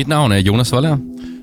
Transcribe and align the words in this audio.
Mit 0.00 0.08
navn 0.08 0.32
er 0.32 0.38
Jonas 0.38 0.72
Voller, 0.72 0.96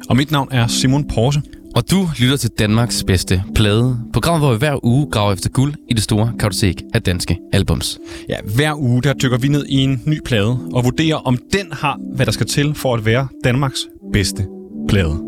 Og 0.10 0.16
mit 0.18 0.32
navn 0.32 0.48
er 0.52 0.68
Simon 0.68 1.08
Porse. 1.08 1.42
og 1.76 1.92
du 1.92 2.10
lytter 2.20 2.38
til 2.38 2.50
Danmarks 2.50 3.04
bedste 3.04 3.44
plade. 3.56 4.00
Programmet, 4.14 4.42
hvor 4.42 4.52
vi 4.54 4.58
hver 4.58 4.86
uge 4.86 5.08
graver 5.12 5.34
efter 5.34 5.50
guld 5.50 5.74
i 5.90 5.94
det 5.94 6.04
store 6.04 6.32
kartotek 6.40 6.82
af 6.94 7.02
danske 7.02 7.38
albums. 7.54 8.00
Ja, 8.30 8.36
hver 8.56 8.74
uge 8.76 9.02
der 9.02 9.14
dykker 9.14 9.38
vi 9.38 9.48
ned 9.48 9.66
i 9.66 9.76
en 9.76 10.02
ny 10.06 10.20
plade 10.26 10.60
og 10.74 10.84
vurderer, 10.84 11.16
om 11.16 11.38
den 11.54 11.68
har, 11.72 12.00
hvad 12.16 12.26
der 12.26 12.32
skal 12.32 12.46
til 12.46 12.76
for 12.76 12.94
at 12.94 13.06
være 13.06 13.28
Danmarks 13.44 13.88
bedste 14.14 14.48
plade. 14.90 15.22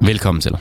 Velkommen 0.00 0.40
til. 0.40 0.52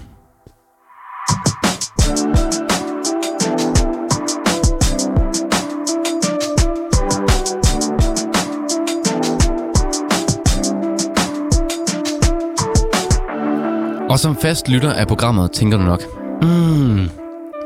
Og 14.14 14.20
som 14.20 14.38
fast 14.42 14.70
lytter 14.70 14.94
af 14.94 15.08
programmet, 15.08 15.52
tænker 15.52 15.78
du 15.78 15.84
nok, 15.84 16.02
mm, 16.42 17.10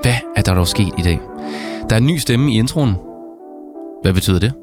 hvad 0.01 0.15
er 0.35 0.41
der 0.41 0.53
dog 0.53 0.67
sket 0.67 0.93
i 0.97 1.01
dag? 1.01 1.19
Der 1.89 1.95
er 1.95 1.97
en 1.97 2.07
ny 2.07 2.17
stemme 2.17 2.53
i 2.53 2.57
introen. 2.57 2.95
Hvad 4.01 4.13
betyder 4.13 4.39
det? 4.39 4.53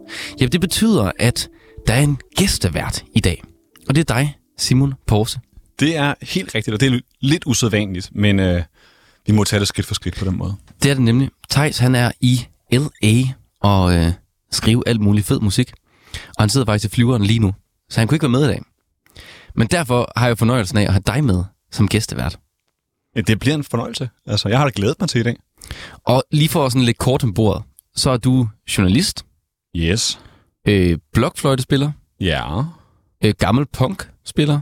Jamen, 0.41 0.53
det 0.53 0.61
betyder, 0.61 1.13
at 1.19 1.49
der 1.87 1.95
er 1.95 2.01
en 2.01 2.19
gæstevært 2.37 3.05
i 3.15 3.21
dag. 3.21 3.43
Og 3.89 3.95
det 3.95 4.11
er 4.11 4.15
dig, 4.15 4.37
Simon 4.59 4.95
Porse. 5.07 5.41
Det 5.81 5.97
er 5.97 6.15
helt 6.23 6.55
rigtigt, 6.55 6.75
og 6.75 6.81
det 6.81 6.93
er 6.93 7.01
lidt 7.21 7.43
usædvanligt, 7.47 8.11
men 8.15 8.41
øh, 8.41 8.63
vi 9.27 9.33
må 9.33 9.45
tage 9.45 9.61
det 9.61 9.69
skridt 9.69 9.87
for 9.87 9.95
skridt 9.95 10.17
på 10.17 10.25
den 10.25 10.39
måde. 10.39 10.55
Det 10.83 10.91
er 10.91 10.95
det 10.95 11.03
nemlig. 11.03 11.31
Thijs, 11.51 11.79
han 11.79 11.95
er 11.95 12.13
i 12.21 12.47
L.A. 12.73 13.23
og 13.61 13.95
øh, 13.95 14.13
skriver 14.53 14.83
alt 14.87 15.01
muligt 15.01 15.27
fed 15.27 15.41
musik. 15.41 15.73
Og 16.13 16.43
han 16.43 16.49
sidder 16.49 16.67
faktisk 16.67 16.93
i 16.93 16.95
flyveren 16.95 17.25
lige 17.25 17.39
nu, 17.39 17.55
så 17.91 18.01
han 18.01 18.09
kunne 18.09 18.17
ikke 18.17 18.25
være 18.25 18.41
med 18.41 18.45
i 18.45 18.49
dag. 18.49 18.63
Men 19.57 19.67
derfor 19.67 20.13
har 20.17 20.27
jeg 20.27 20.39
fornøjelsen 20.39 20.79
af 20.79 20.83
at 20.83 20.93
have 20.93 21.03
dig 21.07 21.25
med 21.25 21.45
som 21.75 21.89
gæstevært. 21.89 22.39
Det 23.27 23.39
bliver 23.39 23.55
en 23.55 23.65
fornøjelse. 23.65 24.09
Altså, 24.27 24.49
jeg 24.49 24.59
har 24.59 24.65
da 24.65 24.73
glædet 24.77 24.97
mig 25.01 25.09
til 25.09 25.21
i 25.21 25.25
dag. 25.25 25.37
Og 26.05 26.25
lige 26.33 26.49
for 26.49 26.69
sådan 26.69 26.83
lidt 26.83 26.99
kort 26.99 27.25
om 27.25 27.35
bordet, 27.35 27.63
så 27.97 28.11
er 28.11 28.17
du 28.17 28.49
journalist, 28.79 29.25
Yes. 29.77 30.21
øh, 30.69 30.99
blokfløjtespiller, 31.13 31.93
Ja. 32.21 32.63
øh, 33.25 33.35
gammel 33.39 33.67
punk-spiller. 33.67 34.61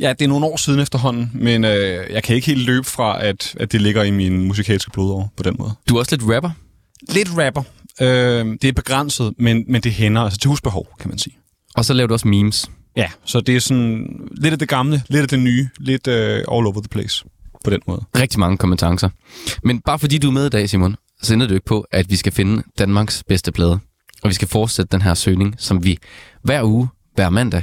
Ja, 0.00 0.12
det 0.12 0.24
er 0.24 0.28
nogle 0.28 0.46
år 0.46 0.56
siden 0.56 0.80
efterhånden, 0.80 1.30
men 1.34 1.64
øh, 1.64 2.10
jeg 2.10 2.22
kan 2.22 2.36
ikke 2.36 2.46
helt 2.46 2.66
løbe 2.66 2.86
fra, 2.86 3.24
at, 3.24 3.56
at 3.60 3.72
det 3.72 3.80
ligger 3.82 4.02
i 4.02 4.10
min 4.10 4.44
musikalske 4.48 4.90
blodår 4.90 5.32
på 5.36 5.42
den 5.42 5.56
måde. 5.58 5.70
Du 5.88 5.94
er 5.94 5.98
også 5.98 6.16
lidt 6.16 6.34
rapper. 6.34 6.50
Lidt 7.08 7.28
rapper. 7.38 7.62
Øh, 8.00 8.46
det 8.62 8.64
er 8.64 8.72
begrænset, 8.72 9.34
men, 9.38 9.64
men 9.68 9.82
det 9.82 9.92
hænder 9.92 10.22
altså 10.22 10.38
til 10.38 10.48
husbehov, 10.48 10.88
kan 11.00 11.08
man 11.08 11.18
sige. 11.18 11.38
Og 11.74 11.84
så 11.84 11.92
laver 11.94 12.06
du 12.06 12.14
også 12.14 12.28
memes. 12.28 12.70
Ja, 12.96 13.10
så 13.24 13.40
det 13.40 13.56
er 13.56 13.60
sådan 13.60 14.28
lidt 14.36 14.52
af 14.52 14.58
det 14.58 14.68
gamle, 14.68 15.02
lidt 15.08 15.22
af 15.22 15.28
det 15.28 15.38
nye, 15.38 15.68
lidt 15.78 16.06
uh, 16.06 16.14
all 16.14 16.46
over 16.48 16.80
the 16.80 16.88
place 16.90 17.24
på 17.64 17.70
den 17.70 17.80
måde. 17.86 18.04
Rigtig 18.16 18.40
mange 18.40 18.56
kompetencer. 18.56 19.08
Men 19.62 19.80
bare 19.80 19.98
fordi 19.98 20.18
du 20.18 20.28
er 20.28 20.32
med 20.32 20.46
i 20.46 20.48
dag, 20.48 20.70
Simon, 20.70 20.96
så 21.22 21.34
ender 21.34 21.46
det 21.46 21.50
jo 21.50 21.56
ikke 21.56 21.66
på, 21.66 21.86
at 21.90 22.10
vi 22.10 22.16
skal 22.16 22.32
finde 22.32 22.62
Danmarks 22.78 23.24
bedste 23.28 23.52
plade. 23.52 23.78
Og 24.22 24.28
vi 24.28 24.34
skal 24.34 24.48
fortsætte 24.48 24.92
den 24.92 25.02
her 25.02 25.14
søgning, 25.14 25.54
som 25.58 25.84
vi 25.84 25.98
hver 26.42 26.64
uge, 26.64 26.88
hver 27.14 27.30
mandag, 27.30 27.62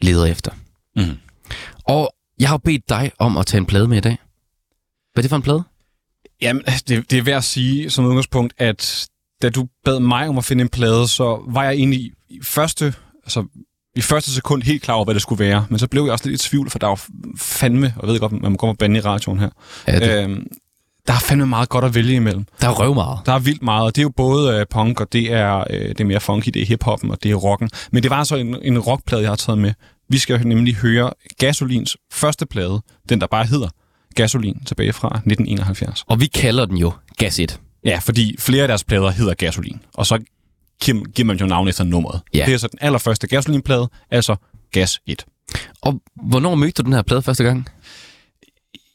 leder 0.00 0.26
efter. 0.26 0.50
Mm. 0.96 1.16
Og 1.84 2.14
jeg 2.40 2.48
har 2.48 2.56
bedt 2.56 2.88
dig 2.88 3.10
om 3.18 3.36
at 3.36 3.46
tage 3.46 3.58
en 3.58 3.66
plade 3.66 3.88
med 3.88 3.96
i 3.96 4.00
dag. 4.00 4.18
Hvad 5.12 5.20
er 5.20 5.22
det 5.22 5.28
for 5.28 5.36
en 5.36 5.42
plade? 5.42 5.62
Jamen, 6.42 6.62
det, 6.62 7.10
det 7.10 7.12
er 7.12 7.22
værd 7.22 7.36
at 7.36 7.44
sige 7.44 7.90
som 7.90 8.04
udgangspunkt, 8.04 8.54
at 8.58 9.08
da 9.42 9.50
du 9.50 9.68
bad 9.84 10.00
mig 10.00 10.28
om 10.28 10.38
at 10.38 10.44
finde 10.44 10.62
en 10.62 10.68
plade, 10.68 11.08
så 11.08 11.44
var 11.48 11.64
jeg 11.64 11.72
egentlig 11.72 12.00
i, 12.00 12.12
i 12.28 12.38
første, 12.42 12.94
altså 13.24 13.46
i 13.96 14.00
første 14.00 14.34
sekund 14.34 14.62
helt 14.62 14.82
klar 14.82 14.94
over, 14.94 15.04
hvad 15.04 15.14
det 15.14 15.22
skulle 15.22 15.44
være. 15.44 15.66
Men 15.70 15.78
så 15.78 15.88
blev 15.88 16.02
jeg 16.02 16.12
også 16.12 16.28
lidt 16.28 16.44
i 16.44 16.48
tvivl, 16.48 16.70
for 16.70 16.78
der 16.78 16.86
var 16.86 17.00
fandme, 17.38 17.94
og 17.96 18.06
jeg 18.06 18.12
ved 18.12 18.20
godt, 18.20 18.32
man 18.32 18.50
må 18.52 18.56
komme 18.56 18.72
og 18.72 18.78
bande 18.78 18.96
i 18.98 19.00
radioen 19.00 19.38
her. 19.38 19.48
Ja, 19.88 19.98
det, 20.00 20.24
Øhm, 20.24 20.46
der 21.06 21.12
er 21.14 21.18
fandme 21.18 21.46
meget 21.46 21.68
godt 21.68 21.84
at 21.84 21.94
vælge 21.94 22.14
imellem. 22.14 22.44
der 22.60 22.68
er 22.68 22.72
røv 22.72 22.94
meget. 22.94 23.18
Der 23.26 23.32
er 23.32 23.38
vildt 23.38 23.62
meget, 23.62 23.84
og 23.84 23.96
det 23.96 24.00
er 24.00 24.04
jo 24.04 24.12
både 24.16 24.56
øh, 24.60 24.66
punk, 24.70 25.00
og 25.00 25.12
det 25.12 25.32
er, 25.32 25.64
øh, 25.70 25.88
det 25.88 26.00
er 26.00 26.04
mere 26.04 26.20
funky, 26.20 26.50
det 26.54 26.62
er 26.62 26.66
hiphoppen, 26.66 27.10
og 27.10 27.22
det 27.22 27.30
er 27.30 27.34
rocken. 27.34 27.70
Men 27.92 28.02
det 28.02 28.10
var 28.10 28.16
altså 28.16 28.36
en, 28.36 28.56
en 28.62 28.78
rockplade, 28.78 29.22
jeg 29.22 29.30
har 29.30 29.36
taget 29.36 29.58
med. 29.58 29.72
Vi 30.08 30.18
skal 30.18 30.46
nemlig 30.46 30.74
høre 30.74 31.10
Gasolins 31.38 31.96
første 32.12 32.46
plade, 32.46 32.82
den 33.08 33.20
der 33.20 33.26
bare 33.26 33.44
hedder 33.44 33.68
Gasolin, 34.14 34.60
tilbage 34.66 34.92
fra 34.92 35.08
1971. 35.08 36.04
Og 36.06 36.20
vi 36.20 36.26
kalder 36.26 36.66
den 36.66 36.76
jo 36.76 36.92
Gas 37.18 37.38
1. 37.38 37.60
Ja, 37.84 37.98
fordi 38.02 38.36
flere 38.38 38.62
af 38.62 38.68
deres 38.68 38.84
plader 38.84 39.10
hedder 39.10 39.34
Gasolin, 39.34 39.80
og 39.94 40.06
så 40.06 40.18
giver 40.80 41.04
giver 41.04 41.26
man 41.26 41.36
jo 41.36 41.46
navn 41.46 41.68
efter 41.68 41.84
nummeret. 41.84 42.20
Ja. 42.34 42.44
Det 42.46 42.54
er 42.54 42.58
så 42.58 42.68
den 42.68 42.78
allerførste 42.82 43.26
Gasolin-plade, 43.26 43.88
altså 44.10 44.36
Gas 44.72 45.00
1. 45.06 45.24
Og 45.80 46.00
hvornår 46.22 46.54
mødte 46.54 46.82
du 46.82 46.86
den 46.86 46.92
her 46.92 47.02
plade 47.02 47.22
første 47.22 47.44
gang? 47.44 47.68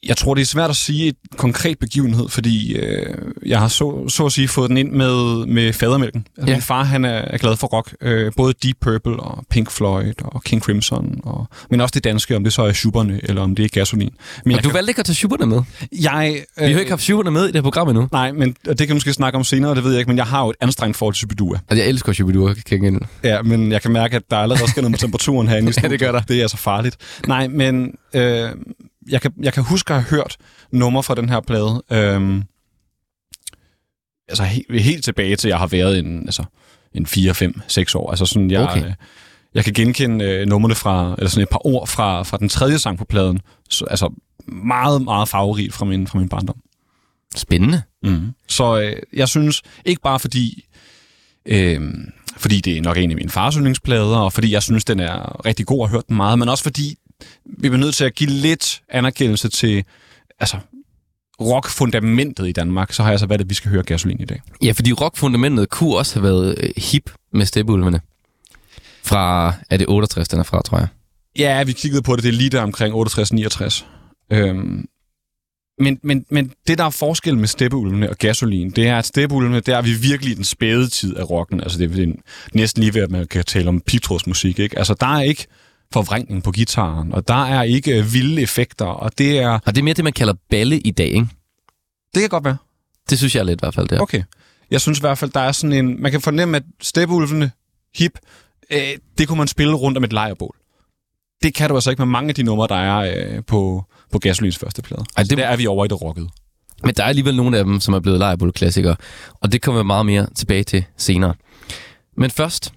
Jeg 0.06 0.18
tror, 0.18 0.34
det 0.34 0.42
er 0.42 0.46
svært 0.46 0.70
at 0.70 0.76
sige 0.76 1.08
et 1.08 1.16
konkret 1.38 1.80
begivenhed, 1.80 2.30
fordi 2.30 2.76
øh, 2.76 3.16
jeg 3.46 3.60
har 3.60 3.68
så, 3.68 4.10
så 4.10 4.26
at 4.26 4.32
sige 4.32 4.48
fået 4.48 4.70
den 4.70 4.78
ind 4.78 4.92
med, 4.92 5.46
med 5.46 5.74
fadermælken. 5.74 6.28
Altså, 6.38 6.50
Ja. 6.52 6.56
Min 6.56 6.62
far 6.62 6.84
han 6.84 7.06
er, 7.06 7.10
er 7.10 7.38
glad 7.38 7.56
for 7.58 7.68
rock. 7.68 7.96
Øh, 8.02 8.32
både 8.38 8.54
Deep 8.64 8.76
Purple 8.82 9.16
og 9.20 9.46
Pink 9.50 9.72
Floyd 9.72 10.14
og 10.24 10.44
King 10.44 10.62
Crimson. 10.62 11.20
Og, 11.24 11.48
men 11.70 11.82
også 11.82 11.92
det 11.94 12.04
danske, 12.04 12.36
om 12.36 12.44
det 12.44 12.54
så 12.54 12.62
er 12.62 12.74
Schuberne 12.74 13.20
eller 13.24 13.42
om 13.42 13.56
det 13.56 13.66
er 13.66 13.70
Gasolin. 13.70 14.10
Men 14.46 14.56
Og 14.58 14.64
du 14.64 14.70
kan- 14.70 14.74
valgte 14.76 14.90
ikke 14.92 15.00
at 15.00 15.06
tage 15.06 15.16
Schuberne 15.16 15.46
med. 15.46 15.62
jeg, 16.02 16.44
Vi 16.58 16.64
har 16.64 16.70
jo 16.72 16.78
ikke 16.80 16.92
haft 16.92 17.02
Schuberne 17.02 17.32
med 17.32 17.44
i 17.44 17.48
det 17.48 17.56
her 17.56 17.62
program 17.62 17.88
endnu. 17.90 18.08
Nej, 18.12 18.32
men 18.32 18.56
og 18.68 18.80
det 18.80 18.88
kan 18.88 18.94
vi 18.94 18.94
måske 18.94 19.14
snakke 19.14 19.38
om 19.38 19.44
senere, 19.44 19.76
det 19.76 19.84
ved 19.84 19.92
jeg 19.92 20.00
ikke, 20.00 20.10
men 20.10 20.18
jeg 20.18 20.26
har 20.26 20.44
jo 20.44 20.50
et 20.50 20.56
anstrengt 20.62 20.98
forhold 20.98 21.14
til 21.14 21.20
Shubidua. 21.20 21.58
Altså, 21.70 21.84
jeg 21.84 21.90
elsker 21.90 22.14
Shubidua, 22.14 22.54
kan 22.54 22.84
jeg 22.84 23.00
Ja, 23.24 23.42
men 23.42 23.72
jeg 23.72 23.82
kan 23.82 23.92
mærke, 23.92 24.16
at 24.16 24.24
der 24.32 24.38
allerede 24.38 24.70
sker 24.70 24.82
noget 24.82 24.92
med 24.92 25.00
temperaturen 25.00 25.48
herinde 25.48 25.70
i 25.72 25.74
Ja, 25.84 25.88
det 25.88 26.00
gør 26.00 26.12
der. 26.12 26.22
Det 26.22 26.38
er 26.38 26.42
altså 26.42 26.58
farligt. 26.58 26.98
Nej, 27.28 27.48
men 27.48 27.92
øh, 28.14 28.50
jeg, 29.10 29.22
kan, 29.22 29.34
jeg 29.42 29.54
kan 29.54 29.64
huske 29.64 29.94
at 29.94 30.02
have 30.02 30.10
hørt 30.10 30.38
numre 30.72 31.04
fra 31.04 31.16
den 31.16 31.30
her 31.30 31.40
plade. 31.40 31.84
Øh, 31.92 32.44
altså 34.28 34.44
helt, 34.44 34.82
helt 34.82 35.04
tilbage 35.04 35.36
til, 35.36 35.48
jeg 35.48 35.58
har 35.58 35.68
været 35.68 36.00
en, 36.00 36.22
altså, 36.22 36.44
en 36.94 37.06
4, 37.06 37.34
5, 37.34 37.62
6 37.68 37.96
år. 37.96 38.10
Altså 38.10 38.26
sådan, 38.26 38.52
jeg, 38.52 38.62
Okay. 38.62 38.82
okay. 38.82 38.94
jeg 39.54 39.64
kan 39.64 39.74
genkende 39.74 40.26
øh, 40.26 40.48
numrene 40.48 40.76
fra, 40.76 41.16
eller 41.18 41.30
sådan 41.30 41.44
et 41.44 41.50
par 41.50 41.68
ord 41.68 41.88
fra, 41.88 42.24
fra 42.24 42.38
den 42.38 42.50
tredje 42.50 42.80
sang 42.80 42.98
på 42.98 43.06
pladen. 43.06 43.40
Så, 43.70 43.86
altså 43.86 44.14
meget, 44.48 45.02
meget 45.02 45.30
farverigt 45.30 45.74
fra 45.74 45.86
min, 45.86 46.08
fra 46.08 46.20
min 46.20 46.30
barndom. 46.30 46.62
Spændende. 47.36 47.82
Mm. 48.04 48.32
Så 48.48 48.80
øh, 48.82 48.96
jeg 49.14 49.28
synes, 49.30 49.62
ikke 49.86 50.02
bare 50.02 50.20
fordi, 50.20 50.66
øh, 51.46 51.82
fordi 52.38 52.62
det 52.62 52.78
er 52.78 52.82
nok 52.82 52.98
en 52.98 53.10
af 53.12 53.16
mine 53.16 53.30
fars 53.30 53.56
yndlingsplader, 53.56 54.18
og 54.18 54.34
fordi 54.34 54.52
jeg 54.52 54.64
synes, 54.64 54.86
den 54.86 55.00
er 55.00 55.46
rigtig 55.46 55.66
god 55.66 55.82
og 55.82 55.90
har 55.90 55.96
hørt 55.96 56.08
den 56.08 56.16
meget, 56.16 56.40
men 56.40 56.50
også 56.50 56.64
fordi 56.64 56.98
vi 57.46 57.70
bliver 57.70 57.78
nødt 57.78 57.96
til 57.96 58.06
at 58.06 58.16
give 58.16 58.30
lidt 58.30 58.82
anerkendelse 58.90 59.50
til 59.50 59.84
altså, 60.40 60.58
rock-fundamentet 61.42 62.48
i 62.48 62.52
Danmark, 62.52 62.94
så 62.94 63.04
har 63.04 63.10
jeg 63.10 63.20
så 63.20 63.26
valgt, 63.26 63.42
at 63.42 63.50
vi 63.50 63.54
skal 63.54 63.72
høre 63.72 63.84
Gasolin 63.84 64.22
i 64.22 64.26
dag. 64.26 64.42
Ja, 64.64 64.72
fordi 64.72 64.94
rockfundamentet 64.94 65.70
kunne 65.70 65.98
også 65.98 66.16
have 66.20 66.24
været 66.24 66.56
øh, 66.64 66.70
hip 66.78 67.12
med 67.34 67.46
steppeulvene. 67.46 68.02
Fra, 69.04 69.54
er 69.70 69.78
det 69.78 69.88
68, 69.90 70.28
den 70.28 70.40
er 70.40 70.44
fra, 70.44 70.62
tror 70.62 70.78
jeg. 70.78 70.88
Ja, 71.40 71.64
vi 71.64 71.74
kiggede 71.74 72.02
på 72.02 72.16
det, 72.16 72.24
det 72.24 72.30
er 72.30 72.34
lige 72.34 72.50
der 72.50 72.62
omkring 72.62 72.96
68-69. 72.96 73.86
Øhm, 74.32 74.88
men, 75.80 76.00
men, 76.04 76.26
men 76.30 76.52
det, 76.68 76.78
der 76.78 76.84
er 76.84 76.90
forskel 76.90 77.38
med 77.38 77.48
steppeulvene 77.48 78.10
og 78.10 78.18
gasolin, 78.18 78.72
det 78.72 78.88
er, 78.88 78.98
at 78.98 79.06
steppeulvene, 79.06 79.60
der 79.60 79.78
er 79.78 79.82
vi 79.82 79.94
virkelig 79.94 80.32
i 80.32 80.36
den 80.36 80.44
spæde 80.44 80.88
tid 80.88 81.16
af 81.16 81.30
rocken. 81.30 81.62
Altså, 81.62 81.78
det 81.78 82.00
er 82.00 82.14
næsten 82.54 82.84
lige 82.84 82.94
ved, 82.94 83.02
at 83.02 83.12
man 83.12 83.28
kan 83.28 83.44
tale 83.44 83.70
om 83.70 83.82
pigtrådsmusik, 83.82 84.60
ikke? 84.60 84.78
Altså, 84.78 84.94
der 84.94 85.18
er 85.18 85.22
ikke 85.22 85.48
forvrængning 85.96 86.44
på 86.44 86.52
gitaren, 86.52 87.12
og 87.14 87.28
der 87.28 87.46
er 87.46 87.64
ikke 87.64 87.98
øh, 88.00 88.14
vilde 88.14 88.42
effekter, 88.42 88.86
og 88.86 89.18
det 89.18 89.40
er... 89.40 89.50
Og 89.66 89.76
det 89.76 89.78
er 89.78 89.84
mere 89.84 89.94
det, 89.94 90.04
man 90.04 90.14
kalder 90.14 90.34
balle 90.50 90.80
i 90.80 90.92
dag, 90.92 91.08
ikke? 91.08 91.28
Det 92.14 92.22
kan 92.22 92.30
godt 92.30 92.46
være. 92.46 92.58
Det 93.10 93.18
synes 93.18 93.36
jeg 93.36 93.42
er 93.42 93.46
lidt 93.46 93.60
i 93.60 93.64
hvert 93.64 93.74
fald, 93.76 93.88
det 93.88 93.96
er. 93.98 94.02
Okay. 94.02 94.24
Jeg 94.72 94.82
synes 94.82 95.00
i 95.00 95.02
hvert 95.02 95.18
fald, 95.18 95.32
der 95.32 95.40
er 95.40 95.52
sådan 95.52 95.74
en... 95.74 96.02
Man 96.02 96.12
kan 96.12 96.22
fornemme, 96.22 96.58
at 96.58 96.64
steppeulvene, 96.82 97.52
hip, 97.96 98.12
øh, 98.72 98.80
det 99.18 99.28
kunne 99.28 99.38
man 99.38 99.48
spille 99.48 99.74
rundt 99.74 99.98
om 99.98 100.04
et 100.04 100.14
lejrbål. 100.14 100.56
Det 101.44 101.54
kan 101.54 101.70
du 101.70 101.76
altså 101.76 101.90
ikke 101.90 102.02
med 102.02 102.08
mange 102.12 102.30
af 102.30 102.36
de 102.36 102.44
numre, 102.44 102.68
der 102.68 102.76
er 102.76 102.98
øh, 103.36 103.44
på, 103.48 103.84
på 104.12 104.20
Gasolins 104.20 104.58
første 104.58 104.82
plade. 104.82 105.02
Ej, 105.02 105.06
Altså, 105.18 105.30
det- 105.30 105.38
der 105.38 105.46
er 105.48 105.56
vi 105.58 105.68
over 105.68 105.86
i 105.86 105.88
det 105.88 106.02
rockede. 106.02 106.30
Men 106.84 106.94
der 106.96 107.04
er 107.04 107.08
alligevel 107.08 107.36
nogle 107.36 107.58
af 107.58 107.64
dem, 107.66 107.80
som 107.80 107.94
er 107.94 108.00
blevet 108.00 108.20
lejrebål-klassikere. 108.20 108.96
Og 109.34 109.52
det 109.52 109.62
kommer 109.62 109.82
vi 109.82 109.86
meget 109.88 110.06
mere 110.06 110.28
tilbage 110.36 110.64
til 110.64 110.84
senere. 110.98 111.34
Men 112.18 112.32
først, 112.32 112.74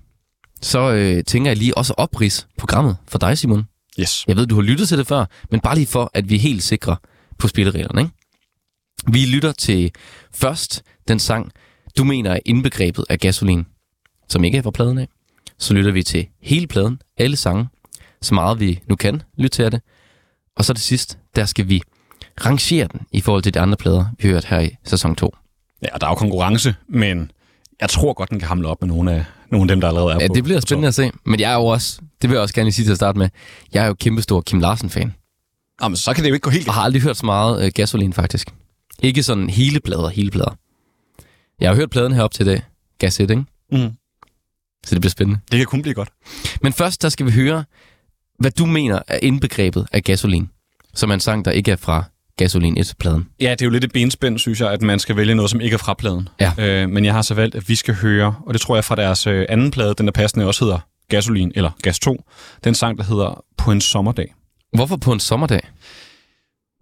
så 0.63 0.93
øh, 0.93 1.25
tænker 1.25 1.51
jeg 1.51 1.57
lige 1.57 1.79
også 1.79 1.95
opris 1.97 2.47
programmet 2.59 2.97
for 3.09 3.19
dig, 3.19 3.39
Simon. 3.39 3.65
Yes. 4.01 4.25
Jeg 4.29 4.37
ved, 4.37 4.47
du 4.47 4.55
har 4.55 4.63
lyttet 4.63 4.89
til 4.89 4.99
det 4.99 5.07
før, 5.07 5.25
men 5.51 5.61
bare 5.61 5.75
lige 5.75 5.87
for, 5.87 6.11
at 6.15 6.31
vi 6.31 6.35
er 6.35 6.41
helt 6.41 6.63
sikre 6.63 6.97
på 7.39 7.49
spillereglerne, 7.49 8.01
ikke? 8.01 8.13
Vi 9.07 9.27
lytter 9.27 9.53
til 9.53 9.91
først 10.35 10.83
den 11.09 11.19
sang, 11.19 11.53
du 11.99 12.05
mener 12.05 12.31
er 12.33 12.39
indbegrebet 12.45 13.05
af 13.09 13.19
gasolin, 13.19 13.67
som 14.29 14.45
ikke 14.45 14.59
er 14.59 14.63
fra 14.63 14.71
pladen 14.71 14.99
af. 14.99 15.09
Så 15.59 15.75
lytter 15.75 15.93
vi 15.93 16.03
til 16.03 16.27
hele 16.43 16.67
pladen, 16.67 17.03
alle 17.17 17.37
sange, 17.37 17.69
så 18.23 18.35
meget 18.35 18.61
vi 18.61 18.81
nu 18.89 18.97
kan 18.97 19.23
lytte 19.37 19.57
til 19.57 19.73
det. 19.73 19.81
Og 20.57 20.65
så 20.65 20.75
til 20.75 20.85
sidst, 20.85 21.19
der 21.37 21.45
skal 21.45 21.69
vi 21.69 21.83
rangere 22.47 22.89
den 22.93 23.01
i 23.13 23.21
forhold 23.21 23.43
til 23.43 23.55
de 23.55 23.61
andre 23.61 23.77
plader, 23.77 24.05
vi 24.19 24.29
har 24.29 24.35
hørt 24.35 24.45
her 24.45 24.61
i 24.61 24.77
sæson 24.85 25.17
2. 25.17 25.37
Ja, 25.83 25.89
der 26.01 26.07
er 26.07 26.11
jo 26.11 26.15
konkurrence, 26.15 26.75
men 26.89 27.31
jeg 27.81 27.91
tror 27.91 28.13
godt, 28.13 28.31
den 28.31 28.39
kan 28.39 28.49
hamle 28.49 28.69
op 28.69 28.81
med 28.81 28.89
nogle 28.89 29.13
af, 29.13 29.25
nogle 29.51 29.63
af 29.65 29.69
dem, 29.69 29.81
der 29.81 29.89
allerede 29.89 30.13
er 30.13 30.19
Ja, 30.21 30.29
på. 30.29 30.35
det 30.35 30.45
bliver 30.45 30.61
spændende 30.61 30.89
at 30.89 30.95
se. 30.95 31.11
Men 31.27 31.41
jeg 31.41 31.51
er 31.51 31.55
jo 31.55 31.67
også 31.67 32.01
Det 32.23 32.31
vil 32.31 32.35
jeg 32.35 32.43
også 32.43 32.55
gerne 32.55 32.65
lige 32.67 32.75
sige 32.75 32.85
til 32.87 32.91
at 32.93 32.97
starte 32.97 33.19
med. 33.19 33.29
Jeg 33.73 33.83
er 33.83 33.87
jo 33.87 33.95
kæmpestor 33.95 34.41
Kim 34.41 34.61
Larsen-fan, 34.61 35.15
Jamen, 35.83 35.97
så 35.97 36.15
kan 36.15 36.25
det 36.25 36.31
jo 36.31 36.35
ikke 36.35 36.45
gå 36.45 36.51
helt 36.51 36.69
og 36.69 36.75
har 36.75 36.83
aldrig 36.83 37.03
hørt 37.03 37.17
så 37.17 37.27
meget 37.27 37.65
øh, 37.65 37.73
gasolin, 37.75 38.13
faktisk. 38.13 38.51
Ikke 39.03 39.23
sådan 39.23 39.51
hele 39.51 39.81
plader, 39.81 40.09
hele 40.09 40.31
plader. 40.31 40.57
Jeg 41.61 41.71
har 41.71 41.75
hørt 41.77 41.91
pladen 41.91 42.13
herop 42.13 42.31
til 42.31 42.47
i 42.47 42.49
dag. 42.51 42.63
Gas 42.99 43.21
1, 43.21 43.31
ikke? 43.31 43.45
Mm. 43.73 43.93
Så 44.87 44.95
det 44.95 45.01
bliver 45.01 45.11
spændende. 45.11 45.41
Det 45.51 45.57
kan 45.59 45.67
kun 45.67 45.83
blive 45.83 45.95
godt. 45.95 46.09
Men 46.63 46.73
først, 46.73 47.03
der 47.03 47.09
skal 47.09 47.27
vi 47.27 47.31
høre, 47.33 47.65
hvad 48.39 48.51
du 48.51 48.67
mener 48.67 49.01
er 49.09 49.19
indbegrebet 49.23 49.87
af 49.93 50.05
gasolin, 50.05 50.51
som 50.95 51.11
er 51.11 51.15
en 51.15 51.21
sang, 51.21 51.45
der 51.45 51.51
ikke 51.51 51.71
er 51.71 51.77
fra 51.77 52.05
Gasolin 52.39 52.79
1-pladen. 52.79 53.29
Ja, 53.41 53.51
det 53.51 53.63
er 53.63 53.67
jo 53.67 53.71
lidt 53.71 53.85
et 53.85 53.93
benspænd, 53.93 54.39
synes 54.39 54.61
jeg, 54.61 54.73
at 54.73 54.83
man 54.83 54.99
skal 54.99 55.17
vælge 55.17 55.35
noget, 55.35 55.51
som 55.51 55.61
ikke 55.61 55.75
er 55.75 55.79
fra 55.79 55.95
pladen. 55.95 56.29
Ja. 56.41 56.53
Øh, 56.59 56.89
men 56.89 57.05
jeg 57.05 57.15
har 57.15 57.23
så 57.23 57.35
valgt, 57.35 57.55
at 57.55 57.69
vi 57.69 57.75
skal 57.75 57.95
høre, 57.95 58.35
og 58.47 58.55
det 58.55 58.61
tror 58.61 58.75
jeg 58.75 58.85
fra 58.85 58.97
deres 58.97 59.27
øh, 59.27 59.47
anden 59.49 59.71
plade, 59.71 59.95
den 59.95 60.07
der 60.07 60.13
passende 60.13 60.47
også 60.47 60.65
hedder 60.65 60.79
Gasolin, 61.09 61.53
eller 61.55 61.71
Gas 61.83 61.99
2, 61.99 62.25
den 62.65 62.75
sang, 62.75 62.99
der 62.99 63.05
hedder 63.05 63.45
På 63.57 63.73
en 63.73 63.81
sommerdag. 63.81 64.35
Hvorfor 64.73 64.97
på 64.97 65.13
en 65.13 65.21
sommerdag? 65.21 65.61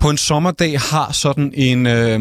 På 0.01 0.11
en 0.11 0.17
sommerdag 0.17 0.81
har 0.81 1.13
sådan 1.13 1.53
en, 1.55 1.87
øh, 1.87 2.21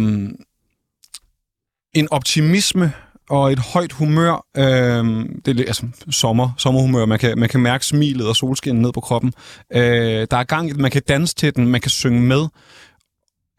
en 1.93 2.07
optimisme 2.11 2.93
og 3.29 3.51
et 3.51 3.59
højt 3.59 3.91
humør. 3.91 4.45
Øh, 4.57 5.25
det 5.45 5.59
er 5.59 5.63
altså 5.67 5.87
sommer, 6.09 6.49
sommerhumør. 6.57 7.05
Man 7.05 7.19
kan, 7.19 7.39
man 7.39 7.49
kan 7.49 7.59
mærke 7.59 7.85
smilet 7.85 8.27
og 8.27 8.35
solskinnet 8.35 8.81
ned 8.81 8.93
på 8.93 9.01
kroppen. 9.01 9.33
Øh, 9.73 10.27
der 10.31 10.37
er 10.37 10.43
gang 10.43 10.69
i 10.69 10.71
det. 10.71 10.79
Man 10.79 10.91
kan 10.91 11.01
danse 11.07 11.35
til 11.35 11.55
den. 11.55 11.67
Man 11.67 11.81
kan 11.81 11.91
synge 11.91 12.21
med. 12.21 12.47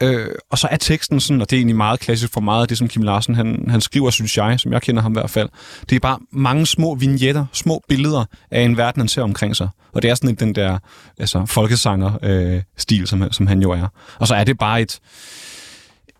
Øh, 0.02 0.28
og 0.50 0.58
så 0.58 0.69
er 0.70 0.76
teksten 0.76 1.20
sådan, 1.20 1.40
og 1.40 1.50
det 1.50 1.56
er 1.56 1.60
egentlig 1.60 1.76
meget 1.76 2.00
klassisk 2.00 2.32
for 2.32 2.40
meget 2.40 2.62
af 2.62 2.69
det, 2.69 2.78
som 2.78 2.88
Kim 2.88 3.02
Larsen 3.02 3.34
han, 3.34 3.64
han 3.69 3.81
skriver, 3.81 4.10
synes 4.10 4.37
jeg, 4.37 4.60
som 4.60 4.72
jeg 4.72 4.82
kender 4.82 5.02
ham 5.02 5.12
i 5.12 5.19
hvert 5.19 5.31
fald. 5.31 5.48
Det 5.90 5.96
er 5.96 6.00
bare 6.00 6.19
mange 6.32 6.66
små 6.66 6.94
vignetter, 6.94 7.46
små 7.52 7.82
billeder 7.88 8.25
af 8.50 8.60
en 8.62 8.76
verden, 8.76 9.00
han 9.00 9.08
ser 9.08 9.22
omkring 9.22 9.56
sig. 9.56 9.69
Og 9.93 10.02
det 10.02 10.10
er 10.10 10.14
sådan 10.14 10.28
lidt 10.31 10.40
den 10.40 10.54
der 10.54 10.78
altså, 11.19 11.46
folkesanger-stil, 11.46 13.06
som, 13.06 13.20
han- 13.20 13.32
som 13.32 13.46
han 13.46 13.62
jo 13.62 13.70
er. 13.70 13.88
Og 14.19 14.26
så 14.26 14.34
er 14.34 14.44
det 14.44 14.58
bare 14.58 14.82
et, 14.82 15.00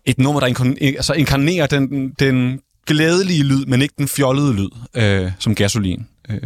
et 0.05 0.17
nummer, 0.19 0.39
der 0.39 0.47
inkarn- 0.47 0.85
altså 0.85 1.13
inkarnerer 1.13 1.67
den, 1.67 2.09
den 2.19 2.59
glædelige 2.87 3.43
lyd, 3.43 3.65
men 3.65 3.81
ikke 3.81 3.93
den 3.97 4.07
fjollede 4.07 4.53
lyd, 4.53 4.69
øh, 4.93 5.31
som 5.39 5.55
gasolin 5.55 6.07
øh, 6.29 6.41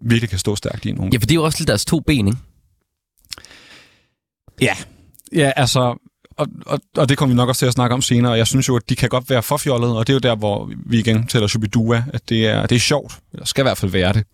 virkelig 0.00 0.30
kan 0.30 0.38
stå 0.38 0.56
stærkt 0.56 0.84
i 0.84 0.88
en 0.88 1.12
Ja, 1.12 1.18
for 1.18 1.26
det 1.26 1.30
er 1.30 1.34
jo 1.34 1.44
også 1.44 1.58
lidt 1.60 1.68
deres 1.68 1.84
to 1.84 2.00
ben, 2.00 2.26
ikke? 2.28 2.38
Ja, 4.60 4.74
ja 5.36 5.52
altså, 5.56 6.01
og, 6.36 6.46
og, 6.66 6.80
og 6.96 7.08
det 7.08 7.18
kommer 7.18 7.34
vi 7.34 7.36
nok 7.36 7.48
også 7.48 7.58
til 7.58 7.66
at 7.66 7.72
snakke 7.72 7.94
om 7.94 8.02
senere. 8.02 8.32
Jeg 8.32 8.46
synes 8.46 8.68
jo, 8.68 8.76
at 8.76 8.82
de 8.88 8.96
kan 8.96 9.08
godt 9.08 9.30
være 9.30 9.42
for 9.42 9.56
fjollede, 9.56 9.98
og 9.98 10.06
det 10.06 10.12
er 10.12 10.14
jo 10.14 10.20
der, 10.20 10.36
hvor 10.36 10.70
vi 10.86 10.98
igen 10.98 11.26
tæller 11.26 11.48
Shubidua, 11.48 12.04
at 12.12 12.28
det 12.28 12.46
er, 12.46 12.66
det 12.66 12.76
er 12.76 12.80
sjovt, 12.80 13.18
eller 13.32 13.46
skal 13.46 13.62
i 13.62 13.64
hvert 13.64 13.78
fald 13.78 13.90
være 13.90 14.12
det. 14.12 14.24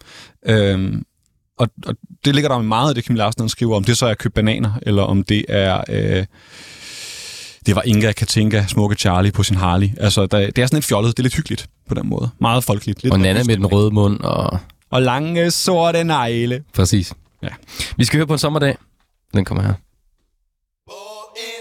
Øhm, 0.46 1.02
og, 1.58 1.68
og 1.86 1.94
det 2.24 2.34
ligger 2.34 2.48
der 2.50 2.58
meget 2.58 2.88
af 2.88 2.94
det, 2.94 3.04
Kim 3.04 3.16
Larsen 3.16 3.48
skriver, 3.48 3.76
om 3.76 3.84
det 3.84 3.98
så 3.98 4.06
er 4.06 4.10
at 4.10 4.18
købe 4.18 4.32
bananer, 4.34 4.72
eller 4.82 5.02
om 5.02 5.22
det 5.22 5.44
er... 5.48 5.84
Øh, 5.88 6.24
det 7.66 7.76
var 7.76 7.82
Inga 7.82 8.12
Katinka, 8.12 8.64
smukke 8.68 8.96
Charlie 8.96 9.32
på 9.32 9.42
sin 9.42 9.56
Harley. 9.56 9.88
Altså, 10.00 10.26
der, 10.26 10.38
det 10.38 10.58
er 10.58 10.66
sådan 10.66 10.76
lidt 10.76 10.84
fjollet, 10.84 11.16
det 11.16 11.18
er 11.18 11.22
lidt 11.22 11.34
hyggeligt 11.34 11.66
på 11.88 11.94
den 11.94 12.08
måde. 12.08 12.30
Meget 12.40 12.64
folkeligt. 12.64 13.02
Lidt 13.02 13.14
Og 13.14 13.20
Nana 13.20 13.42
med 13.46 13.56
den 13.56 13.66
røde 13.66 13.90
mund, 13.90 14.20
og 14.20 14.58
Og 14.90 15.02
lange 15.02 15.50
sorte 15.50 16.04
negle. 16.04 16.62
præcis. 16.74 17.12
Ja. 17.42 17.48
Vi 17.96 18.04
skal 18.04 18.16
høre 18.18 18.26
på 18.26 18.32
en 18.32 18.38
sommerdag. 18.38 18.76
Den 19.34 19.44
kommer 19.44 19.64
her. 19.64 19.72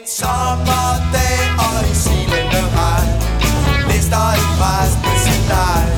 Sommerdag 0.09 1.39
og 1.59 1.89
i 1.91 1.95
silende 1.95 2.63
regn. 2.77 3.09
Mister 3.87 4.31
en 4.39 4.49
præst 4.59 4.97
med 5.03 5.17
sin 5.25 5.43
leg. 5.47 5.96